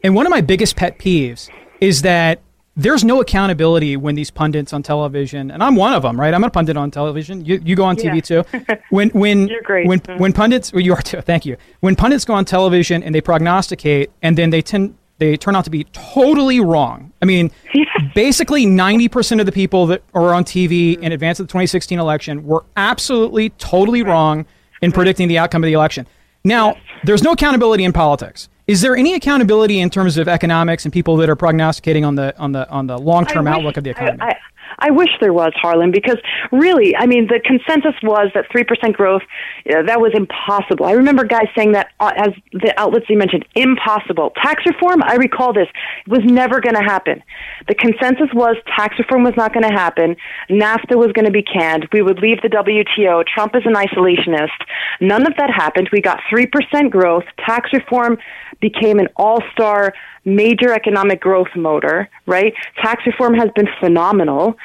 and 0.02 0.14
one 0.14 0.26
of 0.26 0.30
my 0.30 0.42
biggest 0.42 0.76
pet 0.76 0.98
peeves 0.98 1.48
is 1.80 2.02
that 2.02 2.40
there's 2.76 3.02
no 3.02 3.22
accountability 3.22 3.96
when 3.96 4.14
these 4.14 4.30
pundits 4.30 4.74
on 4.74 4.82
television, 4.82 5.50
and 5.50 5.62
I'm 5.62 5.76
one 5.76 5.94
of 5.94 6.02
them, 6.02 6.20
right? 6.20 6.34
I'm 6.34 6.44
a 6.44 6.50
pundit 6.50 6.76
on 6.76 6.90
television. 6.90 7.42
You, 7.42 7.60
you 7.64 7.74
go 7.74 7.84
on 7.84 7.96
TV 7.96 8.22
too. 8.22 8.44
When 8.90 9.08
when 9.10 9.48
when 9.48 10.00
mm-hmm. 10.00 10.18
when 10.18 10.32
pundits, 10.32 10.72
well, 10.72 10.82
you 10.82 10.92
are 10.92 11.02
too. 11.02 11.20
Thank 11.20 11.44
you. 11.44 11.56
When 11.80 11.96
pundits 11.96 12.24
go 12.24 12.34
on 12.34 12.44
television 12.44 13.02
and 13.02 13.14
they 13.14 13.20
prognosticate, 13.20 14.10
and 14.22 14.38
then 14.38 14.50
they 14.50 14.62
tend 14.62 14.96
they 15.18 15.36
turn 15.36 15.56
out 15.56 15.64
to 15.64 15.70
be 15.70 15.84
totally 15.92 16.60
wrong. 16.60 17.12
I 17.22 17.24
mean, 17.24 17.50
basically 18.14 18.66
90% 18.66 19.40
of 19.40 19.46
the 19.46 19.52
people 19.52 19.86
that 19.86 20.02
are 20.14 20.34
on 20.34 20.44
TV 20.44 20.98
in 20.98 21.12
advance 21.12 21.40
of 21.40 21.46
the 21.46 21.50
2016 21.50 21.98
election 21.98 22.44
were 22.44 22.64
absolutely 22.76 23.50
totally 23.50 24.02
wrong 24.02 24.46
in 24.82 24.92
predicting 24.92 25.28
the 25.28 25.38
outcome 25.38 25.62
of 25.64 25.68
the 25.68 25.72
election. 25.72 26.06
Now, 26.44 26.76
there's 27.04 27.22
no 27.22 27.32
accountability 27.32 27.84
in 27.84 27.92
politics. 27.92 28.48
Is 28.66 28.80
there 28.80 28.96
any 28.96 29.14
accountability 29.14 29.80
in 29.80 29.90
terms 29.90 30.16
of 30.16 30.28
economics 30.28 30.84
and 30.84 30.92
people 30.92 31.16
that 31.18 31.30
are 31.30 31.36
prognosticating 31.36 32.04
on 32.04 32.16
the 32.16 32.36
on 32.36 32.52
the 32.52 32.68
on 32.68 32.88
the 32.88 32.98
long 32.98 33.24
term 33.24 33.46
outlook 33.46 33.76
of 33.76 33.84
the 33.84 33.90
economy? 33.90 34.18
I, 34.20 34.30
I, 34.30 34.36
I 34.78 34.90
wish 34.90 35.08
there 35.20 35.32
was, 35.32 35.52
Harlan, 35.56 35.90
because 35.90 36.18
really, 36.52 36.94
I 36.96 37.06
mean, 37.06 37.26
the 37.26 37.40
consensus 37.44 37.94
was 38.02 38.30
that 38.34 38.48
3% 38.50 38.92
growth, 38.92 39.22
uh, 39.70 39.82
that 39.82 40.00
was 40.00 40.12
impossible. 40.14 40.86
I 40.86 40.92
remember 40.92 41.24
guys 41.24 41.48
saying 41.56 41.72
that 41.72 41.88
uh, 42.00 42.12
as 42.16 42.30
the 42.52 42.74
outlets 42.76 43.06
you 43.08 43.16
mentioned, 43.16 43.46
impossible. 43.54 44.30
Tax 44.42 44.64
reform, 44.66 45.02
I 45.02 45.14
recall 45.14 45.52
this, 45.52 45.68
was 46.06 46.20
never 46.24 46.60
going 46.60 46.74
to 46.74 46.82
happen. 46.82 47.22
The 47.68 47.74
consensus 47.74 48.28
was 48.34 48.56
tax 48.76 48.98
reform 48.98 49.24
was 49.24 49.34
not 49.36 49.52
going 49.52 49.68
to 49.68 49.74
happen. 49.74 50.16
NAFTA 50.50 50.96
was 50.96 51.12
going 51.12 51.24
to 51.26 51.32
be 51.32 51.42
canned. 51.42 51.88
We 51.92 52.02
would 52.02 52.20
leave 52.20 52.42
the 52.42 52.48
WTO. 52.48 53.24
Trump 53.26 53.56
is 53.56 53.62
an 53.64 53.74
isolationist. 53.74 54.58
None 55.00 55.26
of 55.26 55.36
that 55.36 55.50
happened. 55.50 55.88
We 55.92 56.00
got 56.00 56.20
3% 56.30 56.90
growth. 56.90 57.24
Tax 57.44 57.70
reform 57.72 58.18
became 58.60 58.98
an 58.98 59.08
all-star 59.16 59.92
major 60.24 60.72
economic 60.72 61.20
growth 61.20 61.48
motor, 61.54 62.08
right? 62.26 62.52
Tax 62.82 63.06
reform 63.06 63.34
has 63.34 63.48
been 63.54 63.68
phenomenal. 63.80 64.56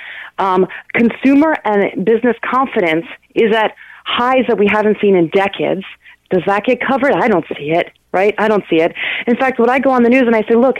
Um, 0.41 0.67
consumer 0.93 1.55
and 1.63 2.03
business 2.03 2.35
confidence 2.43 3.05
is 3.35 3.55
at 3.55 3.75
highs 4.05 4.45
that 4.47 4.57
we 4.57 4.67
haven't 4.67 4.97
seen 4.99 5.15
in 5.15 5.29
decades. 5.29 5.83
Does 6.31 6.41
that 6.47 6.65
get 6.65 6.79
covered? 6.81 7.13
I 7.13 7.27
don't 7.27 7.45
see 7.47 7.71
it, 7.71 7.91
right? 8.11 8.33
I 8.39 8.47
don't 8.47 8.63
see 8.67 8.77
it. 8.81 8.93
In 9.27 9.35
fact, 9.35 9.59
when 9.59 9.69
I 9.69 9.77
go 9.79 9.91
on 9.91 10.01
the 10.01 10.09
news 10.09 10.23
and 10.25 10.35
I 10.35 10.41
say, 10.49 10.55
look, 10.55 10.77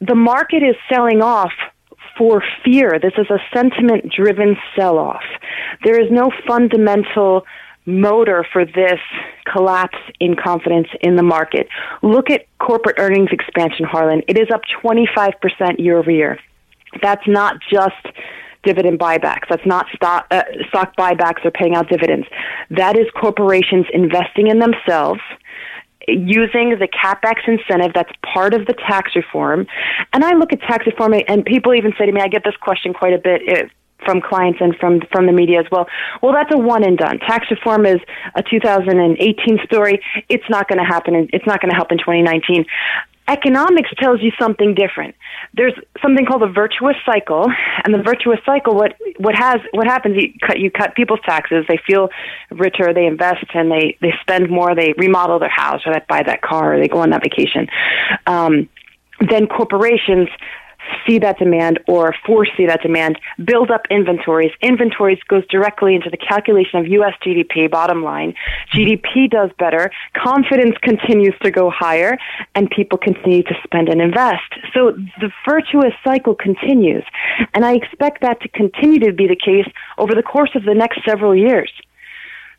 the 0.00 0.14
market 0.14 0.62
is 0.62 0.76
selling 0.92 1.22
off 1.22 1.52
for 2.18 2.42
fear. 2.64 2.98
This 3.00 3.14
is 3.16 3.30
a 3.30 3.38
sentiment 3.54 4.12
driven 4.12 4.56
sell 4.76 4.98
off. 4.98 5.22
There 5.84 5.98
is 5.98 6.10
no 6.10 6.30
fundamental 6.46 7.46
motor 7.86 8.46
for 8.52 8.66
this 8.66 9.00
collapse 9.50 9.98
in 10.20 10.36
confidence 10.36 10.88
in 11.00 11.16
the 11.16 11.22
market. 11.22 11.66
Look 12.02 12.30
at 12.30 12.46
corporate 12.58 12.96
earnings 12.98 13.30
expansion, 13.32 13.86
Harlan. 13.86 14.22
It 14.28 14.38
is 14.38 14.48
up 14.52 14.60
25% 14.84 15.78
year 15.78 15.98
over 15.98 16.10
year. 16.10 16.38
That's 17.00 17.26
not 17.26 17.56
just 17.72 18.14
dividend 18.62 18.98
buybacks. 18.98 19.48
That's 19.48 19.66
not 19.66 19.86
stock, 19.94 20.26
uh, 20.30 20.42
stock 20.68 20.96
buybacks 20.96 21.44
or 21.44 21.50
paying 21.50 21.74
out 21.74 21.88
dividends. 21.88 22.26
That 22.70 22.98
is 22.98 23.06
corporations 23.20 23.86
investing 23.92 24.48
in 24.48 24.58
themselves 24.58 25.20
using 26.08 26.70
the 26.78 26.88
capex 26.88 27.46
incentive 27.46 27.92
that's 27.94 28.12
part 28.34 28.54
of 28.54 28.66
the 28.66 28.74
tax 28.74 29.14
reform. 29.14 29.66
And 30.12 30.24
I 30.24 30.34
look 30.34 30.52
at 30.52 30.60
tax 30.60 30.86
reform, 30.86 31.14
and 31.28 31.44
people 31.44 31.74
even 31.74 31.92
say 31.98 32.06
to 32.06 32.12
me, 32.12 32.20
I 32.20 32.28
get 32.28 32.44
this 32.44 32.56
question 32.56 32.92
quite 32.92 33.12
a 33.12 33.18
bit 33.18 33.42
eh, 33.46 33.62
from 34.04 34.20
clients 34.20 34.58
and 34.60 34.74
from 34.76 35.00
from 35.12 35.26
the 35.26 35.32
media 35.32 35.60
as 35.60 35.66
well. 35.70 35.86
Well, 36.22 36.32
that's 36.32 36.52
a 36.52 36.58
one 36.58 36.84
and 36.84 36.98
done. 36.98 37.18
Tax 37.20 37.46
reform 37.50 37.86
is 37.86 38.00
a 38.34 38.42
2018 38.42 39.58
story. 39.64 40.02
It's 40.28 40.48
not 40.48 40.68
going 40.68 40.78
to 40.78 40.84
happen. 40.84 41.14
In, 41.14 41.28
it's 41.32 41.46
not 41.46 41.60
going 41.60 41.70
to 41.70 41.76
help 41.76 41.92
in 41.92 41.98
2019. 41.98 42.64
Economics 43.28 43.90
tells 43.98 44.20
you 44.20 44.32
something 44.38 44.74
different. 44.74 45.14
There's 45.54 45.74
something 46.02 46.26
called 46.26 46.42
a 46.42 46.48
virtuous 46.48 46.96
cycle, 47.06 47.46
and 47.84 47.94
the 47.94 48.02
virtuous 48.02 48.40
cycle, 48.44 48.74
what 48.74 48.96
what 49.18 49.34
has 49.36 49.60
what 49.70 49.86
happens? 49.86 50.16
You 50.20 50.32
cut 50.44 50.58
you 50.58 50.70
cut 50.70 50.94
people's 50.96 51.20
taxes. 51.24 51.64
They 51.68 51.78
feel 51.86 52.08
richer. 52.50 52.92
They 52.92 53.06
invest 53.06 53.46
and 53.54 53.70
they 53.70 53.96
they 54.00 54.12
spend 54.20 54.50
more. 54.50 54.74
They 54.74 54.92
remodel 54.96 55.38
their 55.38 55.48
house 55.48 55.82
or 55.86 55.92
they 55.92 56.00
buy 56.08 56.22
that 56.24 56.42
car 56.42 56.74
or 56.74 56.80
they 56.80 56.88
go 56.88 56.98
on 56.98 57.10
that 57.10 57.22
vacation. 57.22 57.68
Um, 58.26 58.68
then 59.20 59.46
corporations 59.46 60.28
see 61.06 61.18
that 61.18 61.38
demand 61.38 61.80
or 61.86 62.14
foresee 62.26 62.66
that 62.66 62.82
demand, 62.82 63.18
build 63.44 63.70
up 63.70 63.82
inventories. 63.90 64.52
Inventories 64.60 65.18
goes 65.28 65.46
directly 65.48 65.94
into 65.94 66.10
the 66.10 66.16
calculation 66.16 66.78
of 66.78 66.86
U.S. 66.88 67.14
GDP, 67.24 67.70
bottom 67.70 68.02
line. 68.02 68.34
GDP 68.74 69.30
does 69.30 69.50
better, 69.58 69.90
confidence 70.16 70.76
continues 70.82 71.34
to 71.42 71.50
go 71.50 71.70
higher, 71.70 72.18
and 72.54 72.70
people 72.70 72.98
continue 72.98 73.42
to 73.42 73.54
spend 73.64 73.88
and 73.88 74.00
invest. 74.00 74.42
So 74.74 74.92
the 75.20 75.30
virtuous 75.48 75.92
cycle 76.04 76.34
continues. 76.34 77.04
And 77.54 77.64
I 77.64 77.74
expect 77.74 78.20
that 78.22 78.40
to 78.42 78.48
continue 78.48 79.00
to 79.00 79.12
be 79.12 79.26
the 79.26 79.36
case 79.36 79.70
over 79.98 80.14
the 80.14 80.22
course 80.22 80.50
of 80.54 80.64
the 80.64 80.74
next 80.74 81.00
several 81.04 81.34
years. 81.34 81.70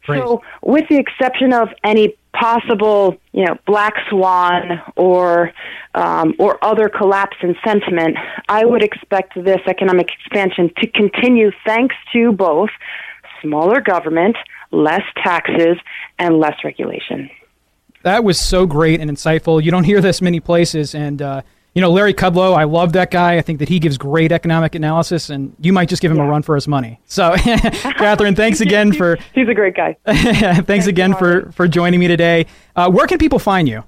So, 0.06 0.42
with 0.62 0.90
the 0.90 0.98
exception 0.98 1.54
of 1.54 1.70
any 1.84 2.16
possible, 2.34 3.16
you 3.32 3.46
know, 3.46 3.58
black 3.66 3.94
swan 4.10 4.82
or 4.96 5.52
um, 5.96 6.34
or 6.40 6.64
other 6.64 6.90
collapse 6.90 7.38
in 7.42 7.56
sentiment, 7.66 8.18
I 8.50 8.66
would 8.66 8.84
expect 8.84 9.36
this 9.36 9.62
economic 9.68 10.10
expansion 10.10 10.72
to 10.78 10.88
continue 10.88 11.52
thanks 11.66 11.96
to 12.14 12.32
both 12.32 12.70
smaller 13.42 13.82
government, 13.82 14.36
less 14.72 15.04
taxes, 15.24 15.78
and 16.18 16.40
less 16.40 16.56
regulation. 16.64 17.30
That 18.02 18.24
was 18.24 18.40
so 18.40 18.66
great 18.66 19.00
and 19.00 19.10
insightful. 19.10 19.64
You 19.64 19.72
don't 19.72 19.84
hear 19.86 20.02
this 20.02 20.22
many 20.22 20.40
places, 20.40 20.96
and 20.96 21.22
uh, 21.22 21.42
you 21.74 21.82
know, 21.82 21.92
Larry 21.92 22.14
Kudlow, 22.14 22.56
I 22.56 22.66
love 22.66 22.94
that 22.94 23.10
guy. 23.10 23.38
I 23.38 23.42
think 23.42 23.60
that 23.60 23.70
he 23.70 23.80
gives 23.80 23.98
great 23.98 24.32
economic 24.32 24.76
analysis, 24.76 25.30
and 25.30 25.56
you 25.60 25.74
might 25.74 25.90
just 25.90 26.02
give 26.02 26.12
him 26.12 26.18
yeah. 26.18 26.26
a 26.26 26.30
run 26.30 26.44
for 26.44 26.56
his 26.56 26.68
money. 26.68 27.00
So, 27.06 27.32
Kathryn, 27.36 28.36
thanks 28.36 28.62
again 28.62 28.94
for. 28.94 29.18
He's 29.34 29.50
a 29.50 29.56
great 29.56 29.76
guy. 29.76 29.98
thanks, 30.06 30.68
thanks, 30.68 30.88
again 30.88 31.16
for, 31.16 31.52
for 31.52 31.68
joining 31.68 32.00
me 32.00 32.08
today. 32.08 32.46
Uh, 32.76 32.92
where 32.92 33.08
can 33.08 33.18
people 33.18 33.40
find 33.40 33.68
you? 33.68 33.84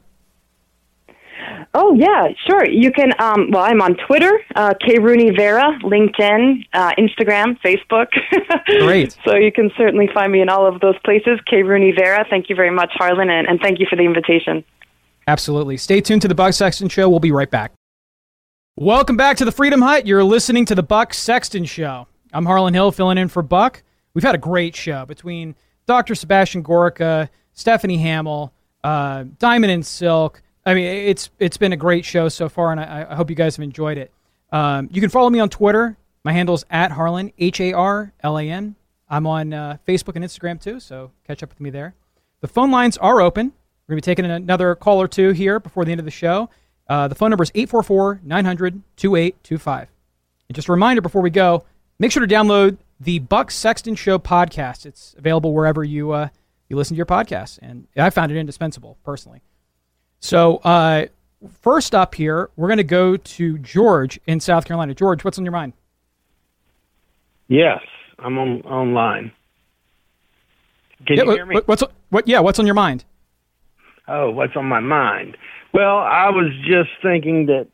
Oh 1.78 1.94
yeah, 1.94 2.30
sure. 2.48 2.66
You 2.66 2.90
can. 2.91 3.12
Um, 3.20 3.52
well, 3.52 3.64
I'm 3.64 3.82
on 3.82 3.98
Twitter, 4.07 4.32
uh, 4.56 4.74
K 4.80 4.98
Rooney 4.98 5.32
Vera, 5.36 5.78
LinkedIn, 5.84 6.66
uh, 6.74 6.94
Instagram, 6.98 7.60
Facebook. 7.60 8.07
Great. 8.80 9.16
so 9.26 9.36
you 9.36 9.52
can 9.52 9.70
certainly 9.76 10.10
find 10.14 10.32
me 10.32 10.41
in 10.41 10.48
all 10.48 10.66
of 10.66 10.80
those 10.80 10.95
places. 11.03 11.38
K 11.45 11.64
Rooney 11.64 11.91
Vera. 11.91 12.26
Thank 12.30 12.49
you 12.49 12.56
very 12.56 12.72
much, 12.72 12.91
Harlan, 12.94 13.30
and, 13.30 13.45
and 13.45 13.60
thank 13.60 13.80
you 13.80 13.88
for 13.90 13.98
the 13.98 14.03
invitation. 14.03 14.64
Absolutely. 15.27 15.77
Stay 15.77 16.02
tuned 16.02 16.22
to 16.22 16.27
the 16.27 16.35
Buck 16.35 16.53
Sexton 16.53 16.89
Show. 16.89 17.10
We'll 17.10 17.19
be 17.19 17.31
right 17.31 17.49
back. 17.49 17.73
Welcome 18.77 19.18
back 19.18 19.38
to 19.38 19.45
the 19.45 19.52
Freedom 19.52 19.81
Hut. 19.81 20.06
You're 20.06 20.23
listening 20.23 20.65
to 20.65 20.76
the 20.76 20.84
Buck 20.84 21.14
Sexton 21.14 21.65
Show. 21.65 22.07
I'm 22.31 22.45
Harlan 22.45 22.73
Hill 22.73 22.91
filling 22.91 23.18
in 23.18 23.30
for 23.30 23.41
Buck. 23.41 23.81
We've 24.14 24.23
had 24.23 24.35
a 24.35 24.39
great 24.39 24.76
show 24.76 25.06
between 25.06 25.56
Dr. 25.88 26.14
Sebastian 26.14 26.61
Gorka, 26.61 27.30
Stephanie 27.53 27.97
Hamill, 27.97 28.53
uh, 28.84 29.26
Diamond 29.39 29.72
and 29.72 29.85
Silk. 29.85 30.43
I 30.65 30.73
mean, 30.73 30.85
it's 30.85 31.30
it's 31.39 31.57
been 31.57 31.73
a 31.73 31.77
great 31.77 32.06
show 32.06 32.27
so 32.30 32.49
far, 32.49 32.72
and 32.72 32.80
I, 32.80 33.07
I 33.10 33.15
hope 33.15 33.30
you 33.30 33.35
guys 33.35 33.56
have 33.56 33.64
enjoyed 33.64 33.97
it. 33.97 34.11
Um, 34.52 34.89
you 34.91 35.02
can 35.02 35.10
follow 35.10 35.30
me 35.30 35.39
on 35.39 35.49
Twitter. 35.49 35.97
My 36.23 36.34
handle 36.34 36.56
is 36.56 36.65
at 36.69 36.91
Harlan, 36.91 37.31
H 37.38 37.60
A 37.61 37.73
R 37.73 38.14
L 38.22 38.38
A 38.38 38.49
N. 38.49 38.76
I'm 39.10 39.26
on 39.27 39.53
uh, 39.53 39.77
Facebook 39.88 40.15
and 40.15 40.26
Instagram 40.26 40.61
too, 40.61 40.80
so 40.80 41.11
catch 41.26 41.41
up 41.43 41.49
with 41.49 41.60
me 41.60 41.69
there. 41.69 41.95
The 42.41 42.47
phone 42.47 42.72
lines 42.72 42.97
are 42.97 43.22
open. 43.22 43.53
We're 43.88 43.94
going 43.94 44.02
to 44.02 44.07
be 44.07 44.16
taking 44.16 44.26
another 44.26 44.74
call 44.74 44.99
or 44.99 45.07
two 45.07 45.30
here 45.30 45.60
before 45.60 45.86
the 45.86 45.91
end 45.91 45.99
of 45.99 46.06
the 46.06 46.12
show. 46.12 46.49
Uh, 46.88 47.07
the 47.07 47.14
phone 47.14 47.30
number 47.30 47.44
is 47.44 47.52
844 47.53 48.22
900 48.24 48.82
2825. 48.98 49.88
And 50.49 50.56
just 50.56 50.68
a 50.68 50.72
reminder 50.72 51.02
before 51.02 51.22
we 51.22 51.30
go, 51.30 51.64
make 51.99 52.12
sure 52.12 52.26
to 52.26 52.34
download 52.34 52.78
the 52.99 53.20
Buck 53.20 53.52
Sexton 53.52 53.94
Show 53.94 54.18
podcast. 54.18 54.88
It's 54.88 55.14
available 55.20 55.53
wherever 55.53 55.84
you, 55.84 56.12
uh, 56.12 56.30
you 56.68 56.78
listen 56.78 56.95
to 56.95 56.98
your 56.98 57.06
podcasts. 57.06 57.60
And 57.62 57.88
I 57.95 58.10
found 58.10 58.32
it 58.32 58.38
indispensable, 58.38 58.98
personally. 59.03 59.41
So, 60.20 60.57
uh, 60.57 61.06
first 61.62 61.94
up 61.94 62.16
here, 62.16 62.49
we're 62.56 62.68
going 62.68 62.78
to 62.78 62.84
go 62.84 63.18
to 63.18 63.57
George 63.60 64.20
in 64.26 64.40
South 64.40 64.66
Carolina. 64.66 64.95
George, 64.95 65.24
what's 65.24 65.38
on 65.38 65.45
your 65.45 65.52
mind? 65.52 65.74
Yes, 67.48 67.82
I'm 68.18 68.40
on 68.40 68.62
online. 68.62 69.32
Can 71.06 71.18
yeah, 71.18 71.24
you 71.24 71.32
hear 71.32 71.45
me? 71.45 71.62
What's 71.66 71.84
what? 72.10 72.28
Yeah, 72.28 72.40
what's 72.40 72.57
on 72.57 72.66
your 72.66 72.74
mind? 72.74 73.06
Oh, 74.07 74.32
what's 74.32 74.56
on 74.56 74.65
my 74.65 74.80
mind? 74.80 75.38
Well, 75.73 75.98
I 75.98 76.30
was 76.30 76.52
just 76.65 76.90
thinking 77.02 77.48
that 77.48 77.68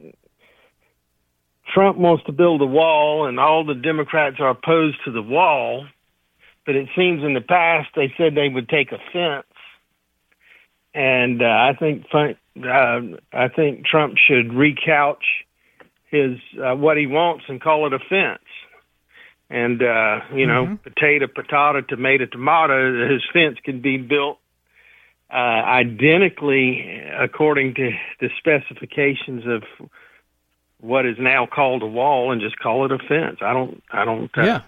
Trump 1.73 1.97
wants 1.97 2.23
to 2.25 2.31
build 2.31 2.61
a 2.61 2.65
wall, 2.65 3.27
and 3.27 3.39
all 3.39 3.65
the 3.65 3.75
Democrats 3.75 4.37
are 4.39 4.49
opposed 4.49 4.97
to 5.05 5.11
the 5.11 5.21
wall. 5.21 5.85
But 6.65 6.75
it 6.75 6.89
seems 6.95 7.23
in 7.23 7.33
the 7.33 7.41
past 7.41 7.89
they 7.95 8.13
said 8.17 8.35
they 8.35 8.49
would 8.49 8.69
take 8.69 8.91
offense, 8.91 9.47
and 10.93 11.41
uh, 11.41 11.45
I 11.45 11.71
think 11.79 12.05
uh, 12.13 12.99
I 13.33 13.47
think 13.55 13.85
Trump 13.85 14.15
should 14.17 14.49
recouch 14.49 15.23
his 16.09 16.37
uh, 16.63 16.75
what 16.75 16.97
he 16.97 17.07
wants 17.07 17.45
and 17.47 17.59
call 17.59 17.87
it 17.87 17.93
a 17.93 17.99
fence. 17.99 18.43
And 19.49 19.81
uh, 19.81 20.19
you 20.35 20.45
know, 20.45 20.65
mm-hmm. 20.65 20.75
potato, 20.75 21.27
potato, 21.27 21.81
tomato, 21.81 22.25
tomato. 22.25 23.09
His 23.09 23.23
fence 23.33 23.57
can 23.63 23.81
be 23.81 23.97
built 23.97 24.37
uh, 25.31 25.35
identically 25.35 27.01
according 27.17 27.73
to 27.75 27.91
the 28.19 28.29
specifications 28.37 29.43
of 29.45 29.63
what 30.79 31.05
is 31.05 31.15
now 31.19 31.45
called 31.45 31.83
a 31.83 31.87
wall 31.87 32.31
and 32.31 32.41
just 32.41 32.57
call 32.59 32.85
it 32.85 32.91
a 32.91 32.97
fence. 32.97 33.37
I 33.41 33.53
don't, 33.53 33.81
I 33.91 34.03
don't, 34.03 34.35
uh, 34.37 34.41
yeah, 34.43 34.61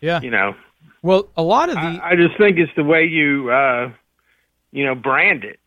yeah, 0.00 0.20
you 0.20 0.30
know. 0.30 0.54
Well, 1.02 1.28
a 1.36 1.42
lot 1.42 1.68
of 1.68 1.76
the, 1.76 1.80
I, 1.80 2.10
I 2.10 2.16
just 2.16 2.36
think 2.36 2.58
it's 2.58 2.72
the 2.76 2.84
way 2.84 3.04
you, 3.04 3.50
uh, 3.50 3.92
you 4.72 4.84
know, 4.84 4.94
brand 4.94 5.44
it 5.44 5.60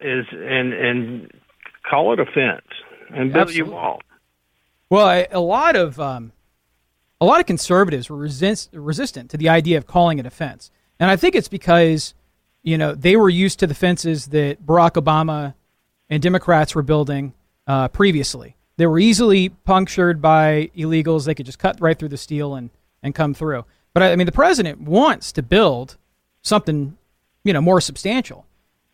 is 0.00 0.26
and 0.32 0.72
and 0.72 1.30
call 1.88 2.12
it 2.12 2.20
a 2.20 2.24
fence 2.24 2.66
and 3.10 3.32
build 3.32 3.48
Absolutely. 3.48 3.74
wall. 3.74 4.00
Well, 4.88 5.26
a 5.30 5.40
lot 5.40 5.76
of 5.76 6.00
um, 6.00 6.32
a 7.20 7.24
lot 7.24 7.40
of 7.40 7.46
conservatives 7.46 8.08
were 8.08 8.16
resist, 8.16 8.70
resistant 8.72 9.30
to 9.30 9.36
the 9.36 9.48
idea 9.48 9.78
of 9.78 9.86
calling 9.86 10.18
it 10.18 10.26
a 10.26 10.30
fence, 10.30 10.70
and 10.98 11.10
I 11.10 11.16
think 11.16 11.34
it's 11.34 11.48
because 11.48 12.14
you 12.62 12.78
know, 12.78 12.94
they 12.94 13.16
were 13.16 13.28
used 13.28 13.58
to 13.60 13.66
the 13.66 13.74
fences 13.74 14.26
that 14.28 14.64
Barack 14.64 14.92
Obama 14.92 15.54
and 16.08 16.22
Democrats 16.22 16.74
were 16.74 16.82
building 16.82 17.32
uh, 17.66 17.88
previously. 17.88 18.56
They 18.76 18.86
were 18.86 18.98
easily 18.98 19.50
punctured 19.50 20.22
by 20.22 20.70
illegals. 20.76 21.26
They 21.26 21.34
could 21.34 21.46
just 21.46 21.58
cut 21.58 21.80
right 21.80 21.98
through 21.98 22.08
the 22.08 22.16
steel 22.16 22.54
and 22.54 22.70
and 23.02 23.14
come 23.14 23.34
through. 23.34 23.64
But 23.94 24.02
I 24.02 24.16
mean, 24.16 24.26
the 24.26 24.32
president 24.32 24.80
wants 24.80 25.32
to 25.32 25.42
build 25.42 25.96
something, 26.42 26.96
you 27.44 27.52
know, 27.52 27.60
more 27.60 27.80
substantial. 27.80 28.46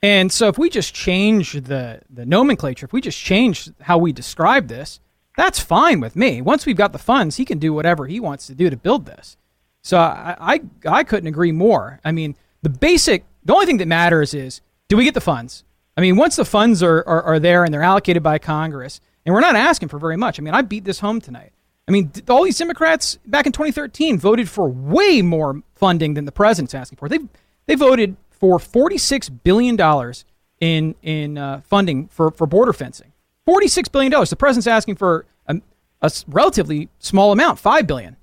And 0.03 0.33
so 0.33 0.49
if 0.49 0.59
we 0.59 0.71
just 0.71 0.95
change 0.95 1.53
the, 1.53 2.01
the 2.09 2.25
nomenclature, 2.25 2.87
if 2.87 2.93
we 2.93 3.01
just 3.01 3.19
change 3.19 3.71
how 3.81 3.99
we 3.99 4.13
describe 4.13 4.69
this, 4.69 5.01
that's 5.37 5.61
fine 5.61 6.01
with 6.01 6.17
me. 6.17 6.41
Once 6.41 6.67
we've 6.67 6.77
got 6.77 6.93
the 6.93 6.99
funds, 6.99 7.37
he 7.37 7.45
can 7.45 7.59
do 7.59 7.73
whatever 7.73 8.07
he 8.07 8.21
wants 8.21 8.47
to 8.47 8.55
do 8.55 8.71
to 8.71 8.77
build 8.77 9.07
this. 9.07 9.37
So 9.83 9.99
I, 9.99 10.37
I, 10.41 10.61
I 10.87 11.05
couldn't 11.05 11.29
agree 11.29 11.53
more. 11.53 12.01
I 12.05 12.13
mean, 12.13 12.37
the 12.63 12.69
basic, 12.69 13.25
the 13.49 13.55
only 13.55 13.65
thing 13.65 13.79
that 13.79 13.89
matters 13.89 14.35
is 14.35 14.61
do 14.89 14.97
we 14.99 15.05
get 15.05 15.15
the 15.15 15.23
funds? 15.23 15.65
I 15.97 16.03
mean, 16.03 16.17
once 16.17 16.37
the 16.37 16.45
funds 16.45 16.83
are, 16.83 16.99
are, 17.09 17.23
are 17.23 17.39
there 17.41 17.65
and 17.65 17.73
they're 17.73 17.83
allocated 17.83 18.23
by 18.23 18.39
Congress, 18.39 19.01
and 19.25 19.35
we're 19.35 19.41
not 19.41 19.57
asking 19.57 19.89
for 19.89 19.99
very 19.99 20.19
much. 20.19 20.39
I 20.39 20.43
mean, 20.43 20.53
I 20.53 20.61
beat 20.61 20.85
this 20.85 21.01
home 21.01 21.19
tonight. 21.19 21.53
I 21.89 21.91
mean, 21.91 22.13
all 22.29 22.45
these 22.45 22.59
Democrats 22.59 23.19
back 23.25 23.47
in 23.47 23.53
2013 23.53 24.19
voted 24.19 24.51
for 24.51 24.69
way 24.69 25.23
more 25.23 25.63
funding 25.75 26.13
than 26.13 26.27
the 26.27 26.33
president's 26.33 26.75
asking 26.75 26.99
for. 26.99 27.09
They 27.09 27.21
they 27.65 27.75
voted 27.75 28.19
for 28.29 28.59
46 28.59 29.31
billion 29.31 29.77
dollars 29.77 30.27
in 30.61 30.95
in 31.03 31.39
uh, 31.39 31.63
funding 31.65 32.09
for, 32.09 32.31
for 32.31 32.47
border 32.47 32.75
fencing. 32.75 33.15
46 33.47 33.89
billion 33.89 34.13
dollars. 34.13 34.29
The 34.29 34.37
president's 34.37 34.67
asking 34.67 34.97
for 34.97 35.25
a, 35.47 35.57
a 36.03 36.11
relatively 36.27 36.91
small 36.99 37.33
amount, 37.33 37.59
five 37.59 37.87
billion. 37.87 38.19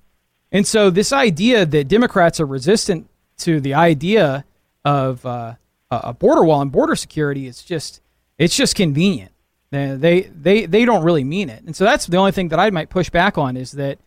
And 0.51 0.67
so 0.67 0.91
this 0.91 1.11
idea 1.11 1.65
that 1.65 1.87
Democrats 1.87 2.39
are 2.39 2.45
resistant 2.45 3.09
to 3.39 3.59
the 3.59 3.73
idea 3.73 4.45
of 4.85 5.25
uh, 5.25 5.55
a 5.91 6.13
border 6.13 6.45
wall 6.45 6.61
and 6.61 6.71
border 6.71 6.95
security 6.95 7.47
is 7.47 7.63
just 7.63 8.01
it's 8.37 8.55
just 8.55 8.75
convenient. 8.75 9.31
They 9.71 10.29
they 10.33 10.65
they 10.67 10.85
don't 10.85 11.03
really 11.03 11.25
mean 11.25 11.49
it, 11.49 11.63
and 11.63 11.75
so 11.75 11.83
that's 11.83 12.05
the 12.05 12.15
only 12.15 12.31
thing 12.31 12.49
that 12.49 12.59
I 12.59 12.69
might 12.69 12.89
push 12.89 13.09
back 13.09 13.37
on 13.37 13.57
is 13.57 13.73
that 13.73 13.97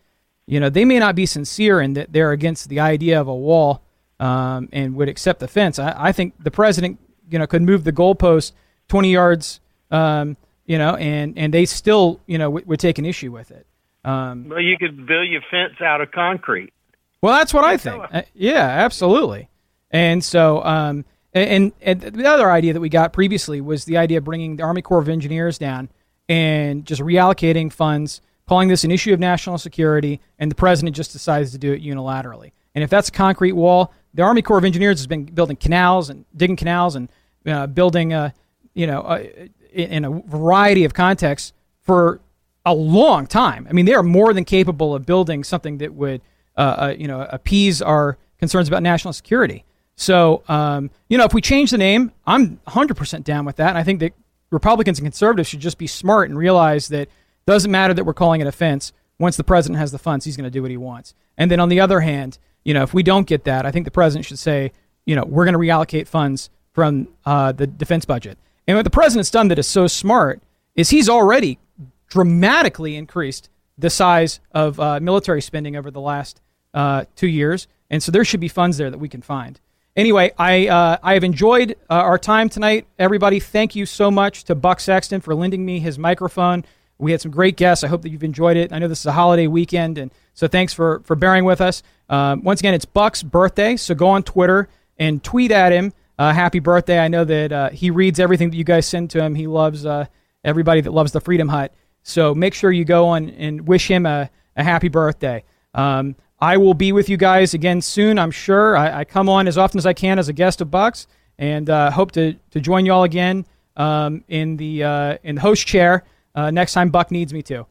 you 0.47 0.59
know 0.59 0.69
they 0.69 0.85
may 0.85 0.97
not 0.97 1.13
be 1.13 1.27
sincere 1.27 1.79
in 1.79 1.93
that 1.93 2.11
they're 2.11 2.31
against 2.31 2.69
the 2.69 2.79
idea 2.79 3.21
of 3.21 3.27
a 3.27 3.35
wall 3.35 3.83
um, 4.19 4.69
and 4.71 4.95
would 4.95 5.09
accept 5.09 5.39
the 5.39 5.47
fence. 5.47 5.77
I, 5.77 5.93
I, 5.95 6.11
think 6.11 6.33
the 6.43 6.49
president 6.49 6.97
you 7.29 7.37
know 7.37 7.45
could 7.45 7.61
move 7.61 7.83
the 7.83 7.91
goalpost 7.91 8.53
twenty 8.87 9.11
yards, 9.11 9.59
um, 9.91 10.37
you 10.65 10.79
know, 10.79 10.95
and 10.95 11.37
and 11.37 11.53
they 11.53 11.65
still 11.65 12.19
you 12.25 12.39
know 12.39 12.45
w- 12.45 12.65
would 12.65 12.79
take 12.79 12.97
an 12.97 13.05
issue 13.05 13.31
with 13.31 13.51
it. 13.51 13.67
Um, 14.03 14.49
well, 14.49 14.61
you 14.61 14.75
could 14.77 15.05
build 15.05 15.27
your 15.27 15.41
fence 15.51 15.79
out 15.81 16.01
of 16.01 16.11
concrete. 16.11 16.73
Well, 17.21 17.37
that's 17.37 17.53
what 17.53 17.65
I 17.65 17.77
think. 17.77 18.03
Uh, 18.11 18.21
yeah, 18.33 18.63
absolutely. 18.63 19.49
And 19.91 20.23
so, 20.23 20.63
um, 20.63 21.05
and, 21.33 21.71
and 21.81 22.01
the 22.01 22.27
other 22.27 22.51
idea 22.51 22.73
that 22.73 22.79
we 22.79 22.89
got 22.89 23.13
previously 23.13 23.61
was 23.61 23.85
the 23.85 23.97
idea 23.97 24.17
of 24.17 24.23
bringing 24.23 24.55
the 24.55 24.63
Army 24.63 24.81
Corps 24.81 24.99
of 24.99 25.09
Engineers 25.09 25.57
down 25.57 25.89
and 26.27 26.85
just 26.85 27.01
reallocating 27.01 27.71
funds, 27.71 28.21
calling 28.47 28.69
this 28.69 28.83
an 28.83 28.91
issue 28.91 29.13
of 29.13 29.19
national 29.19 29.57
security, 29.57 30.19
and 30.37 30.49
the 30.49 30.55
president 30.55 30.95
just 30.95 31.11
decides 31.11 31.51
to 31.51 31.57
do 31.57 31.73
it 31.73 31.83
unilaterally. 31.83 32.51
And 32.75 32.83
if 32.83 32.89
that's 32.89 33.09
a 33.09 33.11
concrete 33.11 33.53
wall, 33.53 33.93
the 34.13 34.23
Army 34.23 34.41
Corps 34.41 34.57
of 34.57 34.65
Engineers 34.65 34.99
has 34.99 35.07
been 35.07 35.25
building 35.25 35.55
canals 35.55 36.09
and 36.09 36.25
digging 36.35 36.55
canals 36.55 36.95
and 36.95 37.09
uh, 37.45 37.67
building, 37.67 38.13
uh, 38.13 38.31
you 38.73 38.87
know, 38.87 39.01
uh, 39.01 39.23
in 39.71 40.05
a 40.05 40.09
variety 40.09 40.83
of 40.83 40.93
contexts 40.93 41.53
for 41.81 42.21
a 42.65 42.73
long 42.73 43.27
time. 43.27 43.67
I 43.69 43.73
mean, 43.73 43.85
they 43.85 43.93
are 43.93 44.03
more 44.03 44.33
than 44.33 44.45
capable 44.45 44.93
of 44.93 45.05
building 45.05 45.43
something 45.43 45.77
that 45.79 45.93
would, 45.93 46.21
uh, 46.57 46.59
uh, 46.61 46.95
you 46.97 47.07
know, 47.07 47.27
appease 47.29 47.81
our 47.81 48.17
concerns 48.37 48.67
about 48.67 48.83
national 48.83 49.13
security. 49.13 49.63
So, 49.99 50.43
um, 50.47 50.91
you 51.09 51.17
know, 51.17 51.25
if 51.25 51.33
we 51.33 51.41
change 51.41 51.71
the 51.71 51.77
name, 51.77 52.13
I'm 52.25 52.61
100% 52.69 53.23
down 53.25 53.43
with 53.43 53.57
that. 53.57 53.67
And 53.67 53.77
I 53.77 53.83
think 53.83 53.99
that 53.99 54.13
Republicans 54.49 54.97
and 54.97 55.05
conservatives 55.05 55.49
should 55.49 55.59
just 55.59 55.77
be 55.77 55.87
smart 55.87 56.29
and 56.29 56.39
realize 56.39 56.87
that 56.87 57.09
doesn't 57.45 57.69
matter 57.69 57.93
that 57.93 58.05
we're 58.05 58.13
calling 58.13 58.39
it 58.39 58.47
a 58.47 58.51
fence. 58.53 58.93
Once 59.19 59.35
the 59.35 59.43
president 59.43 59.77
has 59.77 59.91
the 59.91 59.97
funds, 59.97 60.23
he's 60.23 60.37
going 60.37 60.45
to 60.45 60.49
do 60.49 60.61
what 60.61 60.71
he 60.71 60.77
wants. 60.77 61.13
And 61.37 61.51
then 61.51 61.59
on 61.59 61.67
the 61.67 61.81
other 61.81 61.99
hand, 61.99 62.37
you 62.63 62.73
know, 62.73 62.81
if 62.81 62.93
we 62.93 63.03
don't 63.03 63.27
get 63.27 63.43
that, 63.43 63.65
I 63.65 63.71
think 63.71 63.83
the 63.83 63.91
president 63.91 64.25
should 64.25 64.39
say, 64.39 64.71
you 65.05 65.17
know, 65.17 65.25
we're 65.25 65.43
going 65.43 65.53
to 65.53 65.59
reallocate 65.59 66.07
funds 66.07 66.49
from 66.71 67.09
uh, 67.25 67.51
the 67.51 67.67
defense 67.67 68.05
budget. 68.05 68.37
And 68.69 68.77
what 68.77 68.83
the 68.83 68.89
president's 68.89 69.31
done 69.31 69.49
that 69.49 69.59
is 69.59 69.67
so 69.67 69.85
smart 69.87 70.41
is 70.75 70.91
he's 70.91 71.09
already 71.09 71.59
dramatically 72.07 72.95
increased 72.95 73.49
the 73.77 73.89
size 73.89 74.39
of 74.53 74.79
uh, 74.79 75.01
military 75.01 75.41
spending 75.41 75.75
over 75.75 75.91
the 75.91 75.99
last 75.99 76.39
uh, 76.73 77.03
two 77.17 77.27
years. 77.27 77.67
And 77.89 78.01
so 78.01 78.13
there 78.13 78.23
should 78.23 78.39
be 78.39 78.47
funds 78.47 78.77
there 78.77 78.89
that 78.89 78.97
we 78.97 79.09
can 79.09 79.21
find. 79.21 79.59
Anyway, 79.95 80.31
I 80.37 80.67
uh, 80.67 80.97
I 81.03 81.13
have 81.13 81.23
enjoyed 81.23 81.71
uh, 81.89 81.93
our 81.93 82.17
time 82.17 82.49
tonight, 82.49 82.87
everybody. 82.97 83.39
Thank 83.39 83.75
you 83.75 83.85
so 83.85 84.09
much 84.09 84.45
to 84.45 84.55
Buck 84.55 84.79
Sexton 84.79 85.21
for 85.21 85.35
lending 85.35 85.65
me 85.65 85.79
his 85.79 85.99
microphone. 85.99 86.63
We 86.97 87.11
had 87.11 87.21
some 87.21 87.31
great 87.31 87.57
guests. 87.57 87.83
I 87.83 87.87
hope 87.87 88.01
that 88.01 88.09
you've 88.09 88.23
enjoyed 88.23 88.57
it. 88.57 88.73
I 88.73 88.79
know 88.79 88.87
this 88.87 88.99
is 88.99 89.05
a 89.05 89.11
holiday 89.11 89.47
weekend, 89.47 89.97
and 89.97 90.11
so 90.33 90.47
thanks 90.47 90.73
for 90.73 91.01
for 91.05 91.15
bearing 91.15 91.45
with 91.45 91.61
us. 91.61 91.83
Um, 92.07 92.43
once 92.43 92.61
again, 92.61 92.73
it's 92.73 92.85
Buck's 92.85 93.23
birthday, 93.23 93.75
so 93.75 93.95
go 93.95 94.07
on 94.07 94.23
Twitter 94.23 94.69
and 94.97 95.23
tweet 95.23 95.51
at 95.51 95.71
him 95.71 95.93
uh, 96.19 96.33
happy 96.33 96.59
birthday. 96.59 96.99
I 96.99 97.07
know 97.07 97.23
that 97.23 97.51
uh, 97.51 97.69
he 97.69 97.89
reads 97.89 98.19
everything 98.19 98.49
that 98.51 98.57
you 98.57 98.65
guys 98.65 98.85
send 98.85 99.09
to 99.11 99.23
him. 99.23 99.35
He 99.35 99.47
loves 99.47 99.85
uh, 99.85 100.05
everybody 100.43 100.81
that 100.81 100.91
loves 100.91 101.13
the 101.13 101.21
Freedom 101.21 101.47
Hut. 101.47 101.73
So 102.03 102.35
make 102.35 102.53
sure 102.53 102.71
you 102.71 102.83
go 102.83 103.07
on 103.07 103.29
and 103.29 103.65
wish 103.67 103.89
him 103.89 104.05
a, 104.05 104.29
a 104.55 104.63
happy 104.63 104.89
birthday. 104.89 105.45
Um, 105.73 106.17
I 106.41 106.57
will 106.57 106.73
be 106.73 106.91
with 106.91 107.09
you 107.09 107.17
guys 107.17 107.53
again 107.53 107.81
soon, 107.81 108.17
I'm 108.17 108.31
sure. 108.31 108.77
I, 108.77 108.99
I, 108.99 109.03
come 109.03 109.27
on 109.27 109.47
as 109.47 109.57
often 109.57 109.77
as 109.77 109.85
I 109.85 109.93
can 109.93 110.19
as 110.19 110.29
a 110.29 110.33
guest 110.33 110.61
of 110.61 110.71
Bucks, 110.71 111.05
and 111.37 111.69
uh, 111.69 111.91
hope 111.91 112.11
to, 112.13 112.33
to 112.51 112.61
join 112.61 112.85
you 112.85 112.93
all 112.93 113.03
again 113.03 113.45
um, 113.75 114.23
in 114.27 114.57
the 114.57 114.83
uh, 114.83 115.17
in 115.23 115.35
the 115.35 115.41
host 115.41 115.67
chair 115.67 116.03
uh, 116.35 116.51
next 116.51 116.73
time 116.73 116.89
Buck 116.89 117.11
needs 117.11 117.33
me 117.33 117.41
to. 117.43 117.61
Uh, 117.61 117.65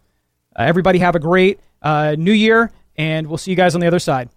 everybody 0.59 0.99
have 0.99 1.15
a 1.15 1.19
great 1.19 1.61
uh, 1.83 2.15
New 2.19 2.33
Year, 2.33 2.71
and 2.97 3.27
we'll 3.27 3.39
see 3.39 3.51
you 3.51 3.57
guys 3.57 3.75
on 3.75 3.81
the 3.81 3.87
other 3.87 3.99
side. 3.99 4.29